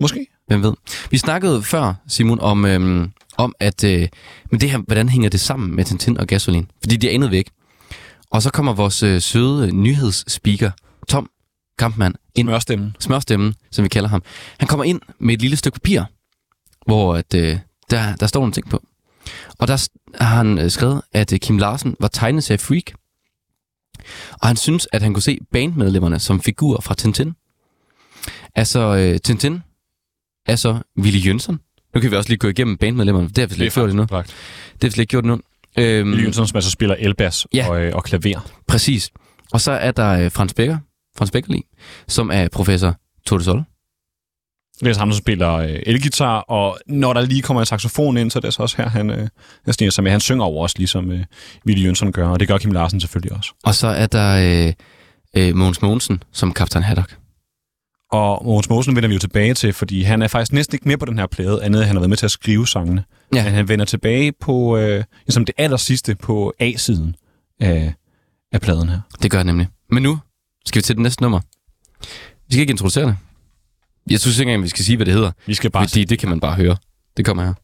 Måske. 0.00 0.26
Hvem 0.46 0.62
ved? 0.62 0.72
Vi 1.10 1.18
snakkede 1.18 1.62
før, 1.62 1.94
Simon, 2.08 2.40
om, 2.40 2.64
øhm, 2.64 3.12
om 3.40 3.54
at, 3.60 3.84
øh, 3.84 4.08
men 4.50 4.60
det 4.60 4.70
her, 4.70 4.78
hvordan 4.78 5.08
hænger 5.08 5.28
det 5.28 5.40
sammen 5.40 5.76
med 5.76 5.84
Tintin 5.84 6.18
og 6.18 6.26
Gasolin? 6.26 6.70
Fordi 6.82 6.96
de 6.96 7.10
anede 7.10 7.36
ikke. 7.36 7.50
Og 8.30 8.42
så 8.42 8.50
kommer 8.50 8.72
vores 8.72 9.02
øh, 9.02 9.20
søde 9.20 9.66
øh, 9.66 9.72
nyhedsspeaker, 9.72 10.70
Tom 11.08 11.30
Kampmann, 11.78 12.14
ind 12.34 12.48
Mørstemmen. 12.48 12.96
smørstemmen, 12.98 13.54
som 13.70 13.82
vi 13.82 13.88
kalder 13.88 14.08
ham. 14.08 14.22
Han 14.58 14.68
kommer 14.68 14.84
ind 14.84 15.00
med 15.18 15.34
et 15.34 15.40
lille 15.40 15.56
stykke 15.56 15.76
papir, 15.80 16.02
hvor 16.86 17.16
at, 17.16 17.34
øh, 17.34 17.58
der, 17.90 18.16
der 18.16 18.26
står 18.26 18.40
nogle 18.40 18.52
ting 18.52 18.70
på. 18.70 18.82
Og 19.58 19.68
der 19.68 19.88
har 20.20 20.36
han 20.36 20.58
øh, 20.58 20.70
skrevet, 20.70 21.02
at 21.12 21.32
øh, 21.32 21.38
Kim 21.38 21.58
Larsen 21.58 21.96
var 22.00 22.08
tegneseriefreak. 22.08 22.92
Og 24.32 24.48
han 24.48 24.56
synes, 24.56 24.88
at 24.92 25.02
han 25.02 25.14
kunne 25.14 25.22
se 25.22 25.38
bandmedlemmerne 25.52 26.18
som 26.18 26.40
figurer 26.40 26.80
fra 26.80 26.94
Tintin. 26.94 27.32
Altså, 28.54 28.80
øh, 28.96 29.20
Tintin 29.20 29.62
er 30.46 30.56
så 30.56 30.78
Willy 30.98 31.26
Jønsson. 31.26 31.60
Nu 31.94 32.00
kan 32.00 32.10
vi 32.10 32.16
også 32.16 32.30
lige 32.30 32.38
gå 32.38 32.48
igennem 32.48 32.76
bandmedlemmerne, 32.76 33.28
det 33.28 33.38
har 33.38 33.46
vi 33.46 33.54
slet 33.54 33.64
ikke 33.64 33.74
gjort 33.74 33.90
endnu. 33.90 34.02
Det 34.02 34.82
har 34.82 34.88
vi 34.88 34.90
slet 34.90 34.98
ikke 34.98 35.10
gjort 35.10 35.24
endnu. 35.24 35.40
Øhm, 35.78 36.08
Willy 36.10 36.24
Jønsson, 36.24 36.46
som 36.46 36.56
altså 36.56 36.70
spiller 36.70 36.96
elbas 36.98 37.46
Ja. 37.54 37.68
og, 37.68 37.82
øh, 37.82 37.92
og 37.94 38.04
klaver. 38.04 38.50
Præcis. 38.68 39.10
Og 39.52 39.60
så 39.60 39.72
er 39.72 39.90
der 39.90 40.08
øh, 40.24 40.30
Frans 40.30 40.54
Becker, 40.54 40.78
Frans 41.18 41.30
Beckerli, 41.30 41.62
som 42.08 42.30
er 42.32 42.48
professor 42.52 42.96
Tote 43.26 43.44
Sol. 43.44 43.62
Det 44.80 44.88
er 44.96 44.98
ham, 44.98 45.08
der 45.08 45.16
spiller 45.16 45.52
øh, 45.52 45.78
elgitar, 45.86 46.38
og 46.38 46.78
når 46.86 47.12
der 47.12 47.20
lige 47.20 47.42
kommer 47.42 47.60
en 47.60 47.66
saxofon 47.66 48.16
ind, 48.16 48.30
så 48.30 48.38
er 48.38 48.40
det 48.40 48.54
så 48.54 48.62
også 48.62 48.76
her, 48.76 48.88
han, 48.88 49.10
øh, 49.10 49.28
han 49.64 49.74
sniger 49.74 49.90
sig 49.90 50.04
med. 50.04 50.10
Han 50.10 50.20
synger 50.20 50.44
over 50.44 50.62
også, 50.62 50.74
ligesom 50.78 51.10
øh, 51.12 51.24
Willy 51.66 51.84
Jønsson 51.84 52.12
gør, 52.12 52.28
og 52.28 52.40
det 52.40 52.48
gør 52.48 52.58
Kim 52.58 52.72
Larsen 52.72 53.00
selvfølgelig 53.00 53.32
også. 53.36 53.52
Og 53.64 53.74
så 53.74 53.86
er 53.86 54.06
der 54.06 54.66
øh, 54.66 54.72
øh, 55.36 55.56
Mogens 55.56 55.82
Mogensen 55.82 56.22
som 56.32 56.52
Kaptajn 56.52 56.84
Haddock. 56.84 57.16
Og 58.10 58.44
Mogens 58.44 58.68
Mosen 58.68 58.96
vender 58.96 59.08
vi 59.08 59.14
jo 59.14 59.18
tilbage 59.18 59.54
til, 59.54 59.72
fordi 59.72 60.02
han 60.02 60.22
er 60.22 60.28
faktisk 60.28 60.52
næsten 60.52 60.74
ikke 60.74 60.88
med 60.88 60.96
på 60.96 61.06
den 61.06 61.18
her 61.18 61.26
plade, 61.26 61.62
andet 61.62 61.86
han 61.86 61.96
har 61.96 62.00
været 62.00 62.08
med 62.08 62.16
til 62.16 62.26
at 62.26 62.30
skrive 62.30 62.68
sangene. 62.68 63.04
Ja. 63.34 63.44
Men 63.44 63.52
han 63.52 63.68
vender 63.68 63.84
tilbage 63.84 64.32
på, 64.40 64.76
øh, 64.76 65.04
som 65.28 65.44
det 65.44 65.54
aller 65.58 65.76
sidste 65.76 66.14
på 66.14 66.54
A-siden 66.58 67.16
af, 67.60 67.94
af 68.52 68.60
pladen 68.60 68.88
her. 68.88 69.00
Det 69.22 69.30
gør 69.30 69.38
han 69.38 69.46
nemlig. 69.46 69.68
Men 69.90 70.02
nu 70.02 70.18
skal 70.66 70.78
vi 70.78 70.82
til 70.82 70.96
det 70.96 71.02
næste 71.02 71.22
nummer. 71.22 71.40
Vi 72.48 72.54
skal 72.54 72.60
ikke 72.60 72.70
introducere 72.70 73.06
det. 73.06 73.16
Jeg 74.10 74.20
synes 74.20 74.38
ikke 74.38 74.50
engang, 74.50 74.64
vi 74.64 74.68
skal 74.68 74.84
sige, 74.84 74.96
hvad 74.96 75.06
det 75.06 75.14
hedder. 75.14 75.32
Vi 75.46 75.54
skal 75.54 75.70
bare 75.70 75.88
Fordi 75.88 76.04
det 76.04 76.18
kan 76.18 76.28
man 76.28 76.40
bare 76.40 76.54
høre. 76.54 76.76
Det 77.16 77.24
kommer 77.24 77.44
her. 77.44 77.54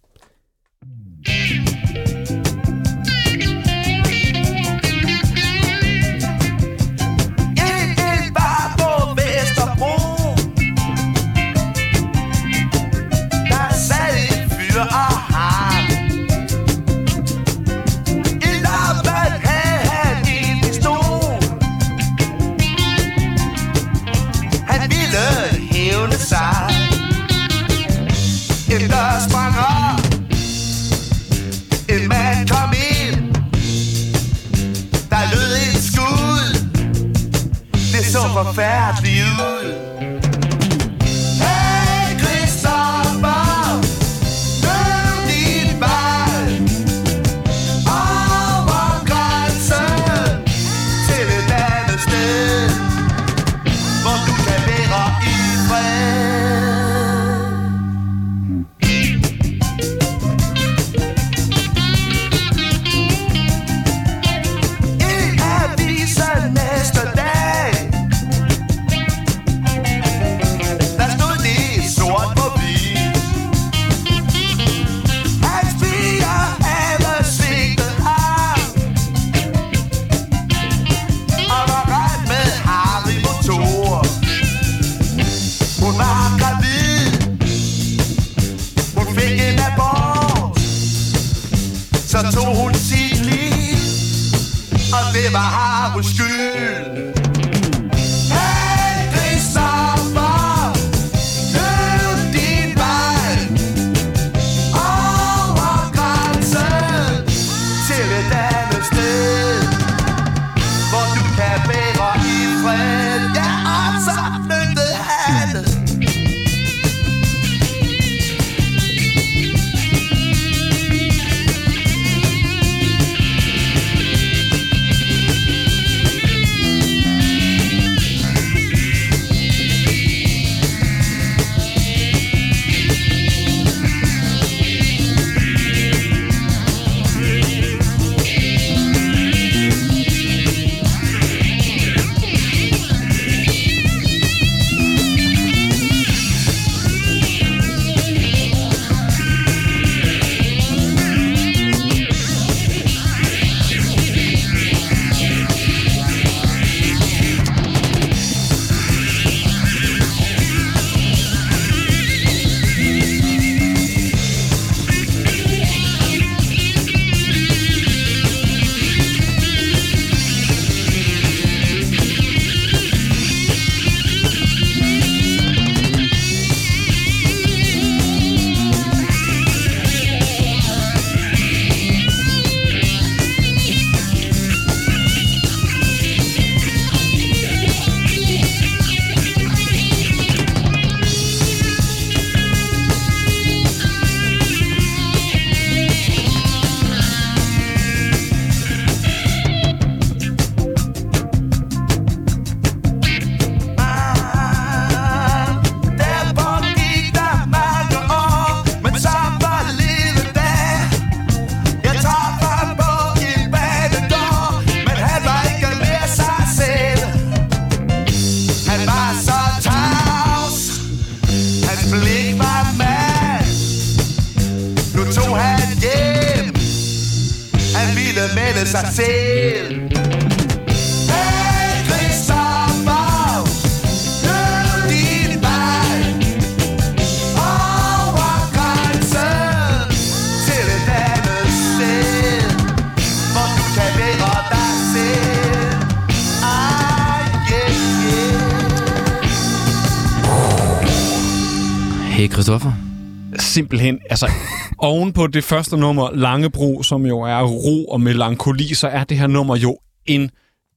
Simpelthen, 253.86 254.06
altså 254.10 254.30
oven 254.78 255.12
på 255.12 255.26
det 255.26 255.44
første 255.44 255.76
nummer, 255.76 256.10
Langebro, 256.14 256.82
som 256.82 257.06
jo 257.06 257.20
er 257.20 257.42
ro 257.42 257.84
og 257.84 258.00
melankoli, 258.00 258.74
så 258.74 258.88
er 258.88 259.04
det 259.04 259.18
her 259.18 259.26
nummer 259.26 259.56
jo 259.56 259.78
en 260.06 260.30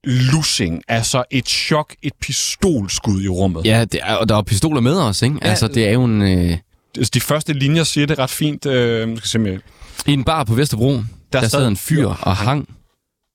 lussing. 0.04 0.82
Altså 0.88 1.24
et 1.30 1.48
chok, 1.48 1.94
et 2.02 2.12
pistolskud 2.20 3.22
i 3.22 3.28
rummet. 3.28 3.64
Ja, 3.64 3.84
det 3.84 4.00
er, 4.02 4.14
og 4.14 4.28
der 4.28 4.36
er 4.36 4.42
pistoler 4.42 4.80
med 4.80 4.94
os, 5.00 5.22
ikke? 5.22 5.38
Ja. 5.42 5.48
Altså, 5.48 5.68
det 5.68 5.88
er 5.88 5.92
jo 5.92 6.04
en... 6.04 6.22
Øh, 6.22 6.56
Altså, 6.96 7.10
de 7.14 7.20
første 7.20 7.52
linjer 7.52 7.84
siger 7.84 8.06
det 8.06 8.18
ret 8.18 8.30
fint. 8.30 8.66
Øh, 8.66 9.18
skal 9.18 9.28
se, 9.28 9.38
jeg- 9.38 9.60
I 10.06 10.12
en 10.12 10.24
bar 10.24 10.44
på 10.44 10.54
Vesterbro, 10.54 10.90
der, 10.92 11.02
der 11.32 11.48
sad 11.48 11.68
en 11.68 11.76
fyr 11.76 12.06
og 12.08 12.36
hang. 12.36 12.68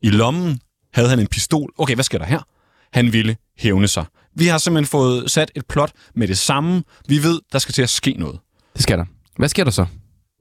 I 0.02 0.10
lommen 0.10 0.60
havde 0.94 1.10
han 1.10 1.20
en 1.20 1.28
pistol. 1.28 1.72
Okay, 1.78 1.96
hvad 1.96 2.04
sker 2.04 2.18
der 2.18 2.26
her? 2.26 2.40
Han 2.94 3.14
ville 3.14 3.36
hævne 3.58 3.88
sig. 3.88 4.06
Vi 4.36 4.48
har 4.48 4.58
simpelthen 4.58 4.86
fået 4.88 5.32
sat 5.32 5.52
et 5.56 5.66
plot 5.70 5.92
med 6.16 6.28
det 6.28 6.38
samme. 6.38 6.84
Vi 7.08 7.24
ved, 7.24 7.40
der 7.52 7.60
skal 7.60 7.74
til 7.74 7.82
at 7.82 7.90
ske 7.90 8.16
noget. 8.20 8.40
Det 8.74 8.84
skal 8.84 8.98
der. 8.98 9.06
Hvad 9.38 9.50
sker 9.50 9.64
der 9.64 9.72
så? 9.72 9.86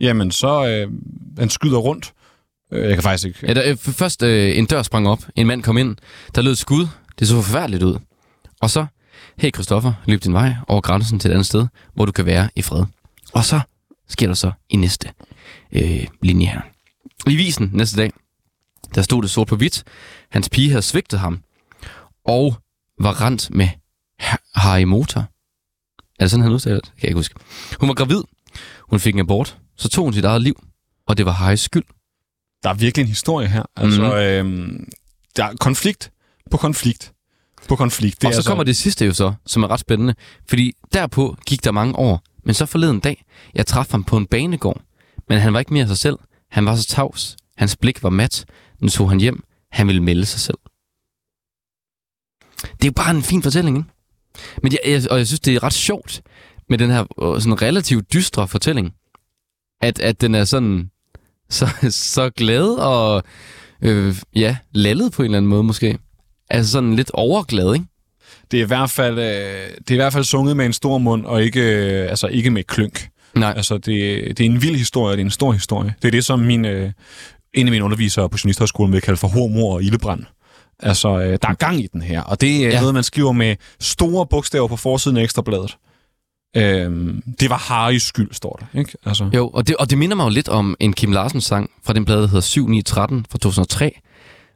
Jamen, 0.01 0.31
så 0.31 0.67
øh, 0.69 0.93
han 1.39 1.51
skyder 1.51 1.79
rundt. 1.79 2.13
Øh, 2.73 2.85
jeg 2.89 2.95
kan 2.95 3.03
faktisk 3.03 3.27
ikke... 3.27 3.39
Ja, 3.47 3.55
der, 3.55 3.71
øh, 3.71 3.77
først 3.77 4.23
øh, 4.23 4.59
en 4.59 4.67
dør 4.67 4.83
sprang 4.83 5.09
op. 5.09 5.23
En 5.37 5.47
mand 5.47 5.63
kom 5.63 5.79
ind. 5.79 5.97
Der 6.35 6.43
lød 6.43 6.55
skud. 6.57 6.87
Det 7.19 7.29
så 7.29 7.43
forfærdeligt 7.43 7.83
ud. 7.83 7.99
Og 8.61 8.71
så, 8.71 8.87
hey 9.39 9.55
Christoffer, 9.55 9.93
løb 10.07 10.25
din 10.25 10.33
vej 10.33 10.55
over 10.69 10.81
grænsen 10.81 11.19
til 11.19 11.29
et 11.29 11.33
andet 11.33 11.47
sted, 11.47 11.67
hvor 11.95 12.05
du 12.05 12.13
kan 12.13 12.27
være 12.27 12.49
i 12.57 12.63
fred. 12.63 12.85
Og 13.33 13.45
så 13.45 13.61
sker 14.09 14.27
der 14.27 14.35
så 14.35 14.53
i 14.71 14.77
næste 14.77 15.09
øh, 15.73 16.07
linje 16.23 16.47
her. 16.47 16.61
I 17.27 17.37
visen 17.37 17.71
næste 17.73 17.97
dag, 17.97 18.11
der 18.95 19.03
stod 19.03 19.23
det 19.23 19.31
sort 19.31 19.47
på 19.49 19.57
hvidt. 19.57 19.85
Hans 20.31 20.49
pige 20.49 20.69
havde 20.69 20.83
svigtet 20.83 21.19
ham, 21.19 21.41
og 22.25 22.57
var 23.01 23.21
rent 23.21 23.51
med 23.51 23.69
ha- 24.19 24.37
Harry 24.55 24.83
Motor. 24.83 25.21
Er 25.21 26.25
det 26.25 26.31
sådan, 26.31 26.43
han 26.43 26.53
udtaler 26.53 26.77
det? 26.81 26.85
Kan 26.85 27.03
jeg 27.03 27.09
ikke 27.09 27.19
huske. 27.19 27.35
Hun 27.81 27.89
var 27.89 27.95
gravid. 27.95 28.23
Hun 28.91 29.01
fik 29.01 29.15
en 29.15 29.21
abort. 29.21 29.59
Så 29.77 29.89
tog 29.89 30.05
hun 30.05 30.13
sit 30.13 30.25
eget 30.25 30.43
liv, 30.43 30.63
og 31.07 31.17
det 31.17 31.27
var 31.27 31.33
Harrys 31.33 31.61
skyld. 31.61 31.85
Der 32.63 32.71
er 32.71 32.75
virkelig 32.75 33.03
en 33.03 33.09
historie 33.09 33.49
her. 33.49 33.63
Altså, 33.77 34.03
mm. 34.03 34.09
øh, 34.09 34.81
der 35.37 35.45
er 35.45 35.57
konflikt 35.61 36.11
på 36.51 36.57
konflikt 36.57 37.15
på 37.69 37.77
konflikt. 37.77 38.23
Det 38.23 38.27
og 38.27 38.33
så 38.33 38.39
altså, 38.39 38.51
kommer 38.51 38.65
det 38.65 38.77
sidste 38.77 39.07
jo 39.07 39.13
så, 39.13 39.35
som 39.47 39.63
er 39.63 39.71
ret 39.71 39.81
spændende. 39.81 40.15
Fordi 40.49 40.73
derpå 40.93 41.37
gik 41.47 41.65
der 41.65 41.73
mange 41.73 41.97
år. 41.97 42.23
Men 42.45 42.55
så 42.55 42.67
forleden 42.67 43.01
dag, 43.01 43.25
jeg 43.55 43.67
traf 43.67 43.91
ham 43.91 44.05
på 44.05 44.17
en 44.17 44.27
banegård. 44.27 44.83
Men 45.29 45.39
han 45.39 45.53
var 45.53 45.59
ikke 45.59 45.73
mere 45.73 45.87
sig 45.87 45.99
selv. 45.99 46.19
Han 46.51 46.67
var 46.67 46.77
så 46.77 46.87
tavs. 46.87 47.37
Hans 47.57 47.77
blik 47.77 48.03
var 48.03 48.11
mat. 48.11 48.45
Nu 48.81 48.89
tog 48.89 49.09
han 49.09 49.21
hjem. 49.21 49.45
Han 49.71 49.87
ville 49.87 50.03
melde 50.03 50.27
sig 50.27 50.41
selv. 50.41 50.59
Det 52.63 52.85
er 52.85 52.89
jo 52.89 52.93
bare 52.93 53.11
en 53.11 53.23
fin 53.23 53.43
fortælling, 53.43 53.77
ikke? 53.77 53.91
Men 54.63 54.73
jeg, 54.73 54.81
jeg, 54.87 55.11
og 55.11 55.19
jeg 55.19 55.27
synes, 55.27 55.41
det 55.41 55.55
er 55.55 55.63
ret 55.63 55.73
sjovt 55.73 56.23
med 56.69 56.79
den 56.79 56.91
her 56.91 57.05
øh, 57.23 57.41
sådan 57.41 57.63
relativt 57.63 58.13
dystre 58.13 58.49
fortælling. 58.49 58.95
At, 59.81 60.01
at 60.01 60.21
den 60.21 60.35
er 60.35 60.45
sådan 60.45 60.91
så, 61.51 61.69
så 61.91 62.31
glad 62.31 62.69
og 62.69 63.23
øh, 63.83 64.17
ja, 64.35 64.57
lallet 64.73 65.13
på 65.13 65.23
en 65.23 65.25
eller 65.25 65.39
anden 65.39 65.49
måde 65.49 65.63
måske. 65.63 65.99
Altså 66.51 66.73
sådan 66.73 66.95
lidt 66.95 67.11
overglad, 67.11 67.75
ikke? 67.75 67.87
det, 68.51 68.61
er 68.61 68.65
i 68.65 68.67
hvert 68.67 68.91
fald, 68.91 69.19
øh, 69.19 69.25
det 69.79 69.91
er 69.91 69.95
i 69.95 69.97
hvert 69.97 70.13
fald 70.13 70.25
sunget 70.25 70.57
med 70.57 70.67
en 70.67 70.73
stor 70.73 70.99
mund, 70.99 71.25
og 71.25 71.43
ikke, 71.43 71.61
øh, 71.61 72.11
altså, 72.11 72.27
ikke 72.27 72.51
med 72.51 72.65
klønk. 72.65 73.09
Nej. 73.35 73.53
Altså, 73.57 73.79
det, 73.79 74.39
det 74.39 74.41
er 74.41 74.51
en 74.51 74.63
vild 74.63 74.77
historie, 74.77 75.17
det 75.17 75.21
er 75.21 75.25
en 75.25 75.31
stor 75.31 75.53
historie. 75.53 75.95
Det 76.03 76.09
er 76.09 76.13
det, 76.13 76.25
som 76.25 76.39
min, 76.39 76.65
øh, 76.65 76.93
en 77.55 77.67
af 77.67 77.71
mine 77.71 77.85
undervisere 77.85 78.29
på 78.29 78.39
Journalisthøjskolen 78.45 78.93
vil 78.93 79.01
kalde 79.01 79.17
for 79.17 79.29
hormor 79.29 79.75
og 79.75 79.83
ildebrand. 79.83 80.25
Altså, 80.81 81.21
øh, 81.21 81.39
der 81.43 81.49
er 81.49 81.55
gang 81.55 81.81
i 81.81 81.89
den 81.93 82.03
her, 82.03 82.23
og 82.23 82.41
det 82.41 82.65
er 82.65 82.69
ja. 82.69 82.81
noget, 82.81 82.95
man 82.95 83.03
skriver 83.03 83.33
med 83.33 83.57
store 83.81 84.27
bogstaver 84.27 84.69
på 84.69 84.77
forsiden 84.77 85.17
af 85.17 85.23
Ekstrabladet. 85.23 85.77
Øhm, 86.57 87.23
det 87.41 87.51
var 87.51 87.57
Harrys 87.57 88.03
skyld, 88.03 88.33
står 88.33 88.61
der. 88.61 88.79
Ikke? 88.79 88.93
Altså, 89.07 89.31
Jo, 89.35 89.49
og 89.49 89.69
det, 89.69 89.77
og 89.77 89.91
det 89.91 89.99
minder 89.99 90.17
mig 90.17 90.25
jo 90.25 90.31
lidt 90.31 90.49
om 90.49 90.77
en 90.81 90.93
Kim 90.93 91.13
Larsens 91.13 91.45
sang 91.45 91.71
fra 91.85 91.93
den 91.93 92.05
plade, 92.05 92.21
der 92.21 92.27
hedder 92.27 92.41
7913 92.41 93.27
fra 93.31 93.39
2003, 93.39 94.01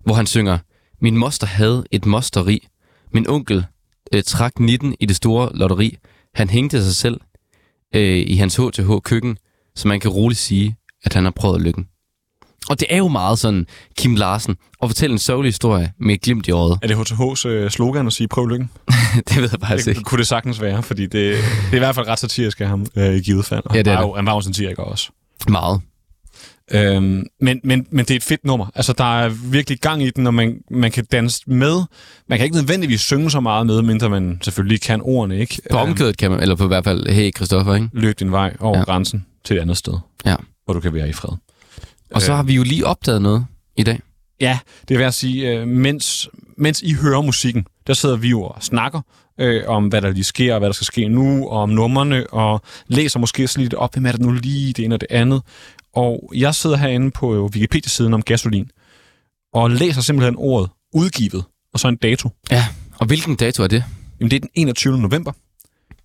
hvor 0.04 0.14
han 0.14 0.26
synger, 0.26 0.58
Min 1.00 1.16
moster 1.16 1.46
havde 1.46 1.84
et 1.90 2.06
mosteri. 2.06 2.66
Min 3.12 3.28
onkel 3.28 3.64
øh, 4.14 4.22
trak 4.22 4.61
19 4.61 4.94
i 5.00 5.06
det 5.06 5.16
store 5.16 5.50
lotteri. 5.54 5.96
Han 6.34 6.50
hængte 6.50 6.84
sig 6.84 6.96
selv 6.96 7.20
øh, 7.94 8.18
i 8.26 8.37
hans 8.37 8.56
HTH 8.56 8.90
køkken, 9.04 9.38
så 9.76 9.88
man 9.88 10.00
kan 10.00 10.11
roligt 10.11 10.40
sige, 10.40 10.76
at 11.04 11.14
han 11.14 11.24
har 11.24 11.30
prøvet 11.30 11.62
lykken. 11.62 11.88
Og 12.68 12.81
det 12.81 12.87
er 12.90 12.96
jo 12.96 13.09
meget 13.09 13.38
sådan 13.38 13.66
Kim 13.98 14.14
Larsen 14.14 14.57
at 14.83 14.88
fortælle 14.88 15.12
en 15.12 15.18
sørgelig 15.18 15.48
historie 15.48 15.92
med 16.00 16.14
et 16.14 16.20
glimt 16.20 16.48
i 16.48 16.50
øjet. 16.50 16.78
Er 16.83 16.87
det 16.87 16.94
HTH's 16.94 17.48
øh, 17.48 17.70
slogan 17.70 18.07
at 18.07 18.12
sige, 18.12 18.28
prøv 18.28 18.46
lykken? 18.46 18.70
det 19.28 19.37
ved 19.37 19.48
jeg 19.52 19.61
faktisk 19.68 19.88
ikke. 19.88 19.98
Det 19.98 20.07
kunne 20.07 20.18
det 20.18 20.26
sagtens 20.26 20.61
være, 20.61 20.83
fordi 20.83 21.02
det, 21.02 21.12
det 21.12 21.35
er 21.72 21.74
i 21.74 21.78
hvert 21.78 21.94
fald 21.94 22.07
ret 22.09 22.18
satirisk 22.18 22.61
af 22.61 22.68
ham 22.68 22.87
øh, 22.96 23.14
i 23.14 23.20
givet 23.20 23.44
fald. 23.44 23.62
Ja, 23.74 23.78
det 23.78 23.87
er 23.87 23.90
han 23.90 23.96
var 23.98 24.02
det. 24.04 24.09
jo- 24.11 24.14
Han 24.16 24.26
var 24.26 24.35
jo 24.35 24.40
satiriker 24.40 24.83
også. 24.83 25.11
Meget. 25.48 25.81
Øhm, 26.72 27.24
men, 27.40 27.61
men, 27.64 27.87
men 27.90 27.98
det 28.04 28.11
er 28.11 28.16
et 28.16 28.22
fedt 28.22 28.44
nummer. 28.44 28.66
Altså, 28.74 28.92
der 28.92 29.20
er 29.20 29.28
virkelig 29.28 29.81
gang 29.81 30.02
i 30.02 30.11
den, 30.11 30.26
og 30.26 30.35
man, 30.35 30.59
man 30.70 30.90
kan 30.90 31.04
danse 31.12 31.42
med. 31.46 31.83
Man 32.28 32.38
kan 32.38 32.44
ikke 32.44 32.57
nødvendigvis 32.57 33.00
synge 33.00 33.31
så 33.31 33.40
meget 33.40 33.66
med, 33.66 33.83
mindre 33.83 34.09
man 34.11 34.38
selvfølgelig 34.42 34.81
kan 34.81 35.00
ordene, 35.02 35.38
ikke? 35.38 35.61
På 35.70 35.76
omkødet 35.78 36.16
kan 36.16 36.31
man, 36.31 36.40
eller 36.40 36.54
på 36.57 36.64
i 36.64 36.66
hvert 36.66 36.85
fald, 36.85 37.09
hey 37.09 37.31
Christoffer, 37.37 37.74
ikke? 37.74 37.88
Løb 37.92 38.18
din 38.18 38.33
vej 38.33 38.57
over 38.61 38.78
ja. 38.78 38.85
grænsen 38.85 39.26
til 39.44 39.57
et 39.57 39.61
andet 39.61 39.76
sted, 39.76 39.92
Ja. 40.24 40.37
hvor 40.64 40.74
du 40.74 40.81
kan 40.81 40.94
være 40.94 41.09
i 41.09 41.12
fred. 41.12 41.37
Og 42.11 42.23
så 42.23 42.33
Øh. 42.33 42.37
har 42.37 42.42
vi 42.42 42.55
jo 42.55 42.62
lige 42.62 42.87
opdaget 42.87 43.23
noget 43.23 43.47
i 43.77 43.83
dag. 43.83 44.01
Ja, 44.40 44.59
det 44.88 44.94
er 44.94 44.99
ved 44.99 45.07
at 45.07 45.14
sige, 45.14 45.51
øh, 45.51 45.68
mens, 45.68 46.29
mens 46.57 46.83
I 46.83 46.92
hører 46.92 47.23
musikken, 47.23 47.66
der 47.87 47.94
sidder 47.94 48.16
vi 48.16 48.29
jo 48.29 48.42
og 48.42 48.62
snakker 48.62 49.01
øh, 49.40 49.62
om, 49.66 49.88
hvad 49.88 50.03
der 50.03 50.11
lige 50.11 50.25
sker, 50.25 50.53
og 50.55 50.59
hvad 50.59 50.68
der 50.68 50.73
skal 50.73 50.85
ske 50.85 51.09
nu, 51.09 51.49
og 51.49 51.62
om 51.62 51.68
numrene, 51.68 52.27
og 52.27 52.62
læser 52.87 53.18
måske 53.18 53.44
også 53.44 53.61
lidt 53.61 53.75
op, 53.75 53.92
hvem 53.92 54.07
er 54.07 54.12
det 54.12 54.21
nu 54.21 54.31
lige 54.33 54.73
det 54.73 54.85
ene 54.85 54.94
og 54.94 55.01
det 55.01 55.07
andet. 55.11 55.42
Og 55.94 56.33
jeg 56.35 56.55
sidder 56.55 56.77
herinde 56.77 57.11
på 57.11 57.35
øh, 57.35 57.42
Wikipedia-siden 57.42 58.14
om 58.14 58.23
gasolin, 58.23 58.71
og 59.55 59.71
læser 59.71 60.01
simpelthen 60.01 60.35
ordet 60.38 60.71
udgivet, 60.94 61.44
og 61.73 61.81
så 61.81 61.88
en 61.88 61.97
dato. 61.97 62.31
Ja. 62.51 62.66
Og 62.99 63.07
hvilken 63.07 63.37
dato 63.37 63.62
er 63.62 63.66
det? 63.66 63.85
Jamen, 64.21 64.31
det 64.31 64.37
er 64.37 64.40
den 64.40 64.51
21. 64.55 64.99
november 64.99 65.33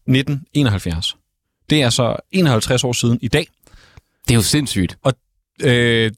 1971. 0.07 1.17
Det 1.69 1.81
er 1.81 1.89
så 1.89 2.15
51 2.31 2.83
år 2.83 2.93
siden 2.93 3.19
i 3.21 3.27
dag. 3.27 3.47
Det 4.27 4.33
er 4.33 4.35
jo 4.35 4.41
sindssygt. 4.41 4.97
Øh, 5.61 6.11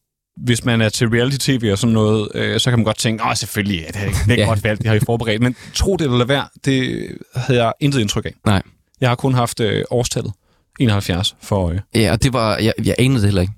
hvis 0.44 0.66
man 0.66 0.82
er 0.82 0.90
til 0.90 1.08
reality-tv 1.10 1.70
og 1.72 1.78
sådan 1.78 1.94
noget, 1.94 2.28
øh, 2.36 2.60
så 2.60 2.70
kan 2.70 2.80
man 2.80 2.84
godt 2.86 2.98
tænke, 2.98 3.24
åh, 3.24 3.36
selvfølgelig, 3.36 3.80
ja, 3.80 3.88
det 3.88 3.96
er, 4.08 4.12
det 4.28 4.32
er 4.34 4.42
Ja. 4.42 4.48
godt 4.48 4.64
valgt, 4.64 4.82
det 4.82 4.88
har 4.88 4.96
I 4.96 5.00
forberedt. 5.00 5.42
Men 5.42 5.56
tro 5.74 5.96
det 5.96 6.06
eller 6.06 6.18
lad 6.18 6.26
være, 6.26 6.48
det 6.66 7.08
havde 7.36 7.64
jeg 7.64 7.74
intet 7.80 8.00
indtryk 8.00 8.26
af. 8.26 8.34
Nej. 8.46 8.62
Jeg 9.02 9.10
har 9.10 9.16
kun 9.16 9.34
haft 9.34 9.60
øh, 9.60 9.84
årstallet 9.92 10.34
71 10.80 11.36
for 11.42 11.56
øje. 11.68 11.82
Ja, 11.96 12.12
og 12.12 12.24
det 12.24 12.34
var, 12.34 12.58
jeg, 12.58 12.74
jeg 12.84 12.96
anede 13.00 13.20
det 13.20 13.28
heller 13.28 13.42
ikke. 13.42 13.54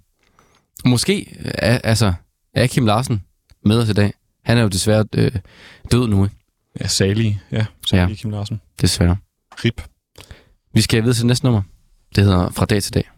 Måske 0.85 1.37
er, 1.43 1.77
altså, 1.83 2.13
er 2.53 2.67
Kim 2.67 2.85
Larsen 2.85 3.21
med 3.65 3.77
os 3.79 3.89
i 3.89 3.93
dag. 3.93 4.13
Han 4.43 4.57
er 4.57 4.61
jo 4.61 4.67
desværre 4.67 5.05
øh, 5.15 5.31
død 5.91 6.07
nu, 6.07 6.23
ikke? 6.23 6.35
Ja, 6.81 6.87
salige. 6.87 7.41
Ja, 7.51 7.65
salige 7.87 8.07
ja. 8.09 8.13
Kim 8.15 8.29
Larsen. 8.31 8.61
Desværre. 8.81 9.17
Rip. 9.65 9.81
Vi 10.73 10.81
skal 10.81 11.01
videre 11.01 11.15
til 11.15 11.25
næste 11.25 11.45
nummer. 11.45 11.61
Det 12.15 12.23
hedder 12.23 12.49
Fra 12.51 12.65
dag 12.65 12.83
til 12.83 12.93
dag. 12.93 13.09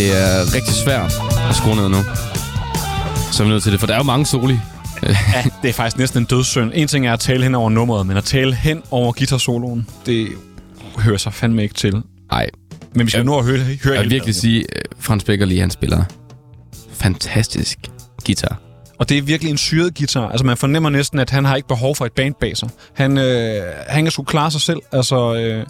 Det 0.00 0.18
er 0.18 0.54
rigtig 0.54 0.74
svært 0.74 1.12
at 1.50 1.56
skrue 1.56 1.76
ned 1.76 1.88
nu. 1.88 1.96
Så 3.32 3.42
er 3.42 3.44
vi 3.46 3.48
nødt 3.52 3.62
til 3.62 3.72
det, 3.72 3.80
for 3.80 3.86
der 3.86 3.94
er 3.94 3.98
jo 3.98 4.02
mange 4.02 4.26
soli. 4.26 4.58
Ja, 5.02 5.44
det 5.62 5.68
er 5.68 5.72
faktisk 5.72 5.98
næsten 5.98 6.18
en 6.20 6.24
dødssynd. 6.24 6.70
En 6.74 6.88
ting 6.88 7.06
er 7.06 7.12
at 7.12 7.20
tale 7.20 7.42
hen 7.42 7.54
over 7.54 7.70
nummeret, 7.70 8.06
men 8.06 8.16
at 8.16 8.24
tale 8.24 8.54
hen 8.54 8.82
over 8.90 9.12
guitarsoloen, 9.12 9.86
det 10.06 10.28
hører 10.98 11.16
sig 11.16 11.34
fandme 11.34 11.62
ikke 11.62 11.74
til. 11.74 12.02
Nej, 12.30 12.46
Men 12.94 13.06
vi 13.06 13.10
skal 13.10 13.18
Ja. 13.18 13.24
nu 13.24 13.42
høre, 13.42 13.58
høre 13.84 13.94
jeg 13.94 14.02
vil 14.02 14.10
virkelig 14.10 14.34
sige, 14.34 14.64
at 14.76 14.82
Frans 15.00 15.24
Beckerli, 15.24 15.58
han 15.58 15.70
spiller 15.70 16.04
fantastisk 16.92 17.78
guitar. 18.26 18.58
Og 18.98 19.08
det 19.08 19.18
er 19.18 19.22
virkelig 19.22 19.50
en 19.50 19.58
syret 19.58 19.94
guitar. 19.98 20.28
Altså, 20.28 20.46
man 20.46 20.56
fornemmer 20.56 20.90
næsten, 20.90 21.18
at 21.18 21.30
han 21.30 21.44
har 21.44 21.56
ikke 21.56 21.68
behov 21.68 21.96
for 21.96 22.06
et 22.06 22.12
band 22.12 22.34
bag 22.40 22.56
sig. 22.56 22.68
Han, 22.94 23.18
øh, 23.18 23.62
han 23.88 24.04
kan 24.04 24.10
sgu 24.12 24.22
klare 24.22 24.50
sig 24.50 24.60
selv. 24.60 24.78
Altså, 24.92 25.34
øh, 25.34 25.66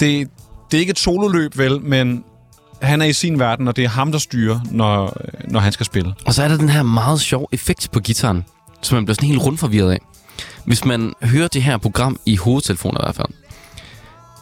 det, 0.00 0.28
det 0.70 0.76
er 0.76 0.80
ikke 0.80 0.90
et 0.90 0.98
sololøb, 0.98 1.58
vel, 1.58 1.80
men 1.80 2.24
han 2.82 3.02
er 3.02 3.06
i 3.06 3.12
sin 3.12 3.38
verden, 3.38 3.68
og 3.68 3.76
det 3.76 3.84
er 3.84 3.88
ham, 3.88 4.12
der 4.12 4.18
styrer, 4.18 4.60
når, 4.70 5.16
når 5.48 5.60
han 5.60 5.72
skal 5.72 5.86
spille. 5.86 6.14
Og 6.26 6.34
så 6.34 6.42
er 6.42 6.48
der 6.48 6.56
den 6.56 6.68
her 6.68 6.82
meget 6.82 7.20
sjov 7.20 7.48
effekt 7.52 7.88
på 7.92 8.00
gitaren, 8.00 8.44
som 8.82 8.96
man 8.96 9.04
bliver 9.04 9.14
sådan 9.14 9.28
helt 9.28 9.42
rundforvirret 9.42 9.92
af. 9.92 9.98
Hvis 10.64 10.84
man 10.84 11.12
hører 11.22 11.48
det 11.48 11.62
her 11.62 11.76
program 11.76 12.18
i 12.26 12.36
hovedtelefoner 12.36 13.00
i 13.00 13.04
hvert 13.04 13.14
fald, 13.14 13.28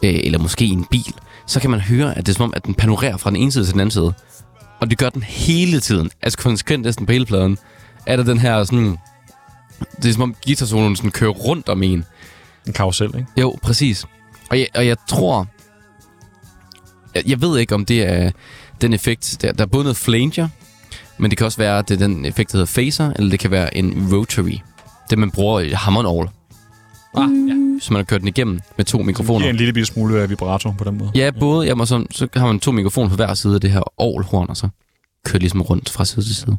øh, 0.03 0.19
eller 0.23 0.39
måske 0.39 0.65
i 0.65 0.69
en 0.69 0.85
bil, 0.85 1.13
så 1.47 1.59
kan 1.59 1.69
man 1.69 1.79
høre, 1.79 2.17
at 2.17 2.25
det 2.25 2.31
er 2.31 2.35
som 2.35 2.43
om, 2.43 2.53
at 2.55 2.65
den 2.65 2.73
panorerer 2.73 3.17
fra 3.17 3.29
den 3.29 3.37
ene 3.37 3.51
side 3.51 3.65
til 3.65 3.73
den 3.73 3.79
anden 3.79 3.91
side. 3.91 4.13
Og 4.79 4.89
det 4.89 4.97
gør 4.97 5.09
den 5.09 5.23
hele 5.23 5.79
tiden. 5.79 6.11
Altså 6.21 6.37
konsekvent 6.37 6.83
næsten 6.83 7.05
på 7.05 7.11
hele 7.11 7.25
pladen. 7.25 7.57
Er 8.05 8.15
der 8.15 8.23
den 8.23 8.37
her 8.39 8.63
sådan... 8.63 8.97
Det 10.01 10.09
er 10.09 10.13
som 10.13 10.21
om 10.21 10.35
guitarsoloen 10.45 10.95
sådan 10.95 11.11
kører 11.11 11.31
rundt 11.31 11.69
om 11.69 11.83
en. 11.83 12.05
En 12.67 12.73
karusel, 12.73 13.05
ikke? 13.17 13.27
Jo, 13.37 13.55
præcis. 13.61 14.05
Og 14.49 14.59
jeg, 14.59 14.67
og 14.75 14.87
jeg 14.87 14.97
tror... 15.09 15.47
Jeg, 17.15 17.23
jeg 17.29 17.41
ved 17.41 17.59
ikke, 17.59 17.75
om 17.75 17.85
det 17.85 18.01
er 18.03 18.31
den 18.81 18.93
effekt... 18.93 19.37
Der, 19.41 19.51
der 19.51 19.63
er 19.63 19.67
både 19.67 19.83
noget 19.83 19.97
flanger, 19.97 20.47
men 21.17 21.31
det 21.31 21.37
kan 21.37 21.45
også 21.45 21.57
være, 21.57 21.79
at 21.79 21.89
det 21.89 22.01
er 22.01 22.07
den 22.07 22.25
effekt, 22.25 22.51
der 22.51 22.57
hedder 22.57 22.71
phaser, 22.73 23.13
eller 23.15 23.29
det 23.29 23.39
kan 23.39 23.51
være 23.51 23.77
en 23.77 24.09
rotary. 24.13 24.57
Det, 25.09 25.17
man 25.17 25.31
bruger 25.31 25.59
i 25.59 25.69
Hammond 25.69 26.27
Ah, 27.15 27.29
ja. 27.47 27.55
Så 27.81 27.93
man 27.93 27.99
har 27.99 28.03
kørt 28.03 28.19
den 28.21 28.27
igennem 28.27 28.59
med 28.77 28.85
to 28.85 29.01
mikrofoner. 29.01 29.49
en 29.49 29.55
lille 29.55 29.85
smule 29.85 30.23
øh, 30.23 30.29
vibrato 30.29 30.71
på 30.71 30.83
den 30.83 30.97
måde. 30.97 31.11
Ja, 31.15 31.31
både. 31.39 31.67
Jamen, 31.67 31.87
så, 31.87 32.05
så 32.11 32.27
har 32.35 32.47
man 32.47 32.59
to 32.59 32.71
mikrofoner 32.71 33.09
på 33.09 33.15
hver 33.15 33.33
side 33.33 33.55
af 33.55 33.61
det 33.61 33.71
her 33.71 33.81
ovlhorn, 34.01 34.49
og 34.49 34.57
så 34.57 34.69
kører 35.25 35.33
det 35.33 35.41
ligesom 35.41 35.61
rundt 35.61 35.89
fra 35.89 36.05
side 36.05 36.25
til 36.25 36.35
side. 36.35 36.57